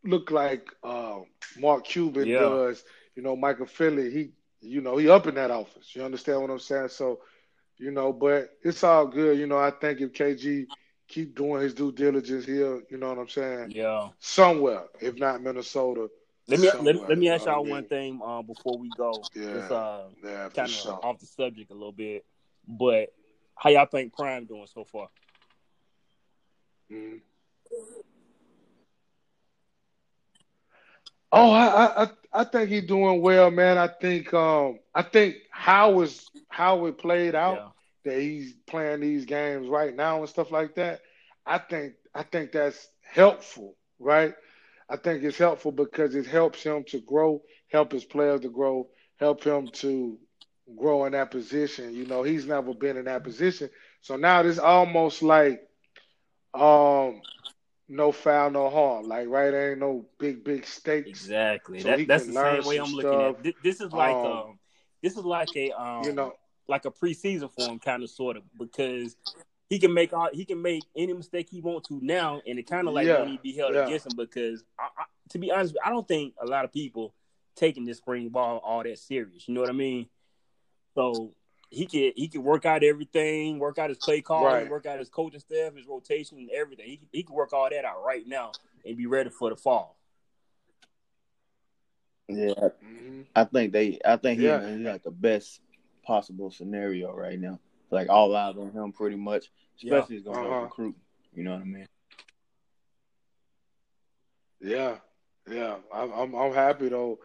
look 0.03 0.31
like 0.31 0.67
um, 0.83 1.25
Mark 1.57 1.85
Cuban 1.85 2.33
Yeah. 2.33 2.37
does. 2.37 2.83
You 3.15 3.23
know, 3.23 3.35
Michael 3.35 3.65
Finley. 3.65 4.11
He, 4.11 4.31
you 4.65 4.81
know, 4.81 4.97
he 4.97 5.09
up 5.09 5.27
in 5.27 5.35
that 5.35 5.51
office. 5.51 5.95
You 5.95 6.03
understand 6.03 6.41
what 6.41 6.49
I'm 6.51 6.59
saying? 6.59 6.89
So, 6.89 7.19
you 7.77 7.91
know, 7.91 8.11
but 8.13 8.49
it's 8.63 8.83
all 8.83 9.07
good. 9.07 9.37
You 9.37 9.47
know, 9.47 9.57
I 9.57 9.71
think 9.71 10.01
if 10.01 10.13
KG 10.13 10.67
keep 11.07 11.35
doing 11.35 11.61
his 11.61 11.73
due 11.73 11.91
diligence 11.91 12.45
here, 12.45 12.81
you 12.89 12.97
know 12.97 13.09
what 13.09 13.19
I'm 13.19 13.27
saying? 13.29 13.69
Yeah. 13.71 14.09
Somewhere, 14.19 14.83
if 15.01 15.17
not 15.17 15.41
Minnesota. 15.41 16.09
Let 16.47 16.59
me 16.59 16.69
let, 16.81 16.95
let 17.07 17.17
me 17.17 17.29
ask 17.29 17.45
what 17.45 17.51
I 17.51 17.55
y'all 17.55 17.63
mean? 17.63 17.71
one 17.71 17.83
thing 17.85 18.21
um, 18.23 18.45
before 18.45 18.77
we 18.77 18.89
go. 18.89 19.27
Yeah. 19.35 19.43
It's 19.57 19.71
uh 19.71 20.09
Yeah, 20.23 20.49
kind 20.55 20.69
of 20.69 20.69
sure. 20.69 20.99
off 21.03 21.19
the 21.19 21.25
subject 21.25 21.71
a 21.71 21.73
little 21.73 21.91
bit, 21.91 22.25
but 22.67 23.13
how 23.55 23.69
y'all 23.69 23.85
think 23.85 24.13
Prime 24.13 24.45
doing 24.45 24.67
so 24.67 24.83
far? 24.83 25.09
Mhm. 26.91 27.21
Oh, 31.31 31.52
I, 31.52 32.03
I 32.03 32.07
I 32.34 32.43
think 32.45 32.69
he's 32.69 32.85
doing 32.85 33.22
well, 33.22 33.52
man. 33.52 33.77
I 33.77 33.88
think 33.88 34.34
um 34.34 34.80
I 34.93 35.02
think 35.03 35.35
how 35.52 36.02
is 36.02 36.30
how 36.49 36.85
it 36.85 36.97
played 36.97 37.35
out 37.35 37.61
Yeah. 37.61 37.72
that 38.06 38.19
he's 38.19 38.53
playing 38.68 39.02
these 39.02 39.26
games 39.26 39.68
right 39.68 39.93
now 39.95 40.19
and 40.19 40.30
stuff 40.30 40.52
like 40.52 40.76
that. 40.76 41.02
I 41.45 41.57
think 41.57 41.93
I 42.14 42.23
think 42.23 42.52
that's 42.52 42.88
helpful, 43.03 43.76
right? 43.99 44.34
I 44.89 44.97
think 44.97 45.23
it's 45.23 45.38
helpful 45.38 45.72
because 45.72 46.15
it 46.15 46.26
helps 46.26 46.64
him 46.64 46.84
to 46.89 46.99
grow, 47.02 47.41
help 47.69 47.91
his 47.91 48.06
players 48.06 48.41
to 48.41 48.49
grow, 48.49 48.88
help 49.18 49.43
him 49.43 49.69
to 49.73 50.18
grow 50.77 51.06
in 51.06 51.14
that 51.14 51.31
position. 51.31 51.93
You 51.93 52.06
know, 52.06 52.23
he's 52.23 52.45
never 52.45 52.73
been 52.73 52.97
in 52.97 53.06
that 53.06 53.23
position. 53.23 53.69
So 54.02 54.15
now 54.18 54.41
it's 54.41 54.60
almost 54.60 55.22
like 55.23 55.61
um 56.53 57.22
no 57.87 58.11
foul, 58.11 58.51
no 58.51 58.69
harm. 58.69 59.07
Like 59.07 59.27
right, 59.27 59.51
there 59.51 59.71
ain't 59.71 59.79
no 59.79 60.05
big, 60.17 60.43
big 60.43 60.65
stakes. 60.65 61.09
Exactly. 61.09 61.79
So 61.79 61.89
that, 61.89 62.07
that's 62.07 62.25
the 62.25 62.33
same 62.33 62.65
way 62.65 62.77
I'm 62.77 62.91
looking 62.91 63.11
stuff. 63.11 63.39
at. 63.39 63.45
It. 63.45 63.55
This 63.63 63.81
is 63.81 63.91
like 63.91 64.15
um, 64.15 64.25
um, 64.25 64.59
this 65.01 65.17
is 65.17 65.23
like 65.23 65.49
a 65.55 65.71
um, 65.71 66.03
you 66.03 66.13
know, 66.13 66.33
like 66.67 66.85
a 66.85 66.91
preseason 66.91 67.51
for 67.53 67.69
him, 67.69 67.79
kind 67.79 68.03
of, 68.03 68.09
sort 68.09 68.37
of, 68.37 68.43
because 68.57 69.15
he 69.69 69.79
can 69.79 69.93
make 69.93 70.13
all 70.13 70.29
he 70.33 70.45
can 70.45 70.61
make 70.61 70.83
any 70.95 71.13
mistake 71.13 71.47
he 71.49 71.61
want 71.61 71.83
to 71.85 71.99
now, 72.01 72.41
and 72.47 72.59
it 72.59 72.67
kind 72.67 72.87
of 72.87 72.93
like 72.93 73.07
yeah. 73.07 73.19
won't 73.19 73.41
be 73.41 73.53
held 73.53 73.75
yeah. 73.75 73.85
against 73.85 74.07
him. 74.07 74.13
Because 74.17 74.63
I, 74.79 74.83
I, 74.83 75.03
to 75.29 75.39
be 75.39 75.51
honest, 75.51 75.75
I 75.83 75.89
don't 75.89 76.07
think 76.07 76.33
a 76.41 76.45
lot 76.45 76.65
of 76.65 76.73
people 76.73 77.13
taking 77.55 77.85
this 77.85 77.97
spring 77.97 78.29
ball 78.29 78.61
all 78.63 78.83
that 78.83 78.99
serious. 78.99 79.47
You 79.47 79.53
know 79.53 79.61
what 79.61 79.69
I 79.69 79.73
mean? 79.73 80.07
So 80.95 81.33
he 81.69 81.85
can 81.85 82.11
he 82.15 82.27
can 82.27 82.43
work 82.43 82.65
out 82.65 82.83
everything, 82.83 83.59
work 83.59 83.77
out 83.77 83.89
his 83.89 83.97
play 83.97 84.21
call, 84.21 84.45
right. 84.45 84.69
work 84.69 84.85
out 84.85 84.99
his 84.99 85.09
coaching 85.09 85.39
staff, 85.39 85.75
his 85.75 85.87
rotation, 85.87 86.37
and 86.37 86.49
everything. 86.51 86.87
He 86.87 86.99
he 87.11 87.23
can 87.23 87.35
work 87.35 87.53
all 87.53 87.69
that 87.69 87.85
out 87.85 88.03
right 88.03 88.27
now 88.27 88.51
and 88.85 88.97
be 88.97 89.05
ready 89.05 89.29
for 89.29 89.49
the 89.49 89.55
fall. 89.55 89.97
Yeah, 92.27 92.53
mm-hmm. 92.53 93.21
I 93.35 93.43
think 93.45 93.73
they. 93.73 93.99
I 94.03 94.17
think 94.17 94.39
he's 94.39 94.47
yeah. 94.47 94.91
like 94.91 95.03
the 95.03 95.11
best 95.11 95.61
possible 96.03 96.49
scenario 96.51 97.13
right 97.13 97.39
now. 97.39 97.59
Like 97.91 98.09
all 98.09 98.35
eyes 98.35 98.55
on 98.57 98.71
him, 98.71 98.91
pretty 98.91 99.15
much. 99.15 99.51
Especially 99.77 100.15
yeah. 100.15 100.19
he's 100.19 100.23
going 100.23 100.43
to 100.43 100.49
uh-huh. 100.49 100.61
recruit. 100.61 100.95
You 101.33 101.43
know 101.43 101.51
what 101.51 101.61
I 101.61 101.65
mean? 101.65 101.87
Yeah, 104.61 104.95
yeah. 105.49 105.75
I'm 105.93 106.11
I'm, 106.11 106.35
I'm 106.35 106.53
happy 106.53 106.89
though 106.89 107.19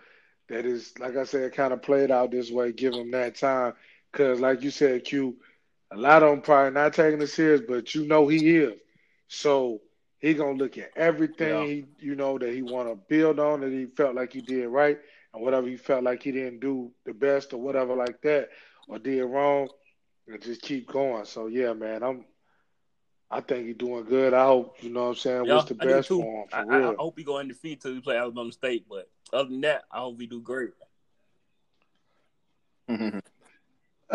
that 0.48 0.66
is 0.66 0.92
like 0.98 1.16
I 1.16 1.24
said, 1.24 1.54
kind 1.54 1.72
of 1.72 1.80
played 1.80 2.10
out 2.10 2.30
this 2.30 2.50
way. 2.50 2.72
Give 2.72 2.92
him 2.92 3.12
that 3.12 3.36
time 3.36 3.74
because, 4.10 4.40
like 4.40 4.62
you 4.62 4.70
said, 4.70 5.04
Q, 5.04 5.36
a 5.90 5.96
lot 5.96 6.22
of 6.22 6.30
them 6.30 6.42
probably 6.42 6.72
not 6.72 6.94
taking 6.94 7.20
it 7.20 7.28
serious, 7.28 7.62
but 7.66 7.94
you 7.94 8.06
know 8.06 8.28
he 8.28 8.56
is. 8.56 8.74
So 9.28 9.80
he 10.18 10.34
gonna 10.34 10.58
look 10.58 10.78
at 10.78 10.90
everything 10.96 11.68
yeah. 11.68 11.84
you 11.98 12.14
know 12.14 12.38
that 12.38 12.52
he 12.52 12.62
want 12.62 12.88
to 12.88 12.94
build 12.94 13.40
on 13.40 13.60
that 13.60 13.72
he 13.72 13.86
felt 13.86 14.14
like 14.14 14.32
he 14.32 14.40
did 14.40 14.68
right, 14.68 14.98
and 15.34 15.42
whatever 15.42 15.66
he 15.66 15.76
felt 15.76 16.04
like 16.04 16.22
he 16.22 16.32
didn't 16.32 16.60
do 16.60 16.92
the 17.04 17.14
best 17.14 17.52
or 17.52 17.58
whatever 17.58 17.94
like 17.94 18.20
that 18.22 18.50
or 18.88 18.98
did 18.98 19.22
wrong, 19.22 19.68
and 20.28 20.42
just 20.42 20.62
keep 20.62 20.86
going. 20.86 21.24
So 21.24 21.46
yeah, 21.46 21.72
man, 21.72 22.02
I'm. 22.02 22.24
I 23.32 23.40
think 23.40 23.68
he's 23.68 23.76
doing 23.76 24.04
good. 24.06 24.34
I 24.34 24.44
hope 24.44 24.82
you 24.82 24.90
know 24.90 25.04
what 25.04 25.08
I'm 25.10 25.14
saying. 25.14 25.44
Yeah, 25.44 25.54
What's 25.54 25.68
the 25.68 25.76
best 25.76 26.08
for 26.08 26.42
him? 26.42 26.48
For 26.48 26.56
I, 26.56 26.62
real. 26.62 26.90
I, 26.90 26.94
hope 26.98 27.16
he 27.16 27.22
go 27.22 27.38
undefeated 27.38 27.80
till 27.80 27.94
he 27.94 28.00
play 28.00 28.16
Alabama 28.16 28.50
State. 28.50 28.86
But 28.90 29.08
other 29.32 29.48
than 29.48 29.60
that, 29.60 29.84
I 29.90 30.00
hope 30.00 30.20
he 30.20 30.26
do 30.26 30.40
great. 30.40 30.70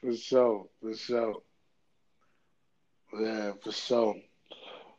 for 0.00 0.14
sure, 0.16 0.66
for 0.80 0.94
sure. 0.94 1.42
Yeah, 3.18 3.52
for 3.62 3.72
sure. 3.72 4.16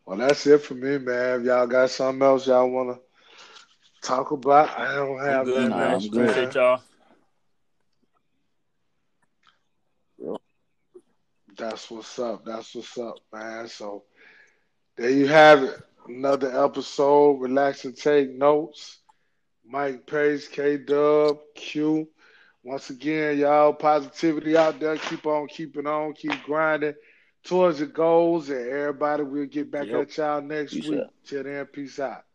Well, 0.06 0.18
that's 0.18 0.46
it 0.48 0.62
for 0.62 0.74
me, 0.76 0.98
man. 0.98 1.42
If 1.42 1.46
y'all 1.46 1.68
got 1.68 1.90
something 1.90 2.22
else 2.22 2.48
y'all 2.48 2.70
want 2.70 2.98
to 2.98 4.08
talk 4.08 4.32
about, 4.32 4.78
I 4.78 4.96
don't 4.96 5.20
have 5.20 5.46
good, 5.46 5.72
that 5.72 5.92
much. 5.94 6.08
Appreciate 6.08 6.56
y'all. 6.56 6.82
That's 11.58 11.90
what's 11.90 12.20
up. 12.20 12.46
That's 12.46 12.76
what's 12.76 12.98
up, 12.98 13.18
man. 13.34 13.68
So 13.68 14.04
there 14.96 15.10
you 15.10 15.28
have 15.28 15.64
it. 15.64 15.82
Another 16.08 16.64
episode. 16.64 17.42
Relax 17.42 17.86
and 17.86 17.98
take 17.98 18.32
notes. 18.32 19.00
Mike 19.66 20.06
Pace, 20.06 20.48
K 20.48 20.78
Dub, 20.78 21.40
Q. 21.56 22.08
Once 22.68 22.90
again, 22.90 23.38
y'all, 23.38 23.72
positivity 23.72 24.58
out 24.58 24.78
there. 24.78 24.98
Keep 24.98 25.26
on 25.26 25.48
keeping 25.48 25.88
on. 25.88 26.12
Keep 26.12 26.44
grinding 26.44 26.96
towards 27.42 27.80
your 27.80 27.88
goals. 27.88 28.50
And 28.50 28.68
everybody, 28.68 29.24
we'll 29.24 29.46
get 29.46 29.72
back 29.72 29.88
yep. 29.88 30.02
at 30.02 30.18
y'all 30.18 30.42
next 30.42 30.74
peace 30.74 30.90
week. 30.90 31.00
Out. 31.00 31.14
Till 31.24 31.44
then, 31.44 31.66
peace 31.68 31.98
out. 31.98 32.26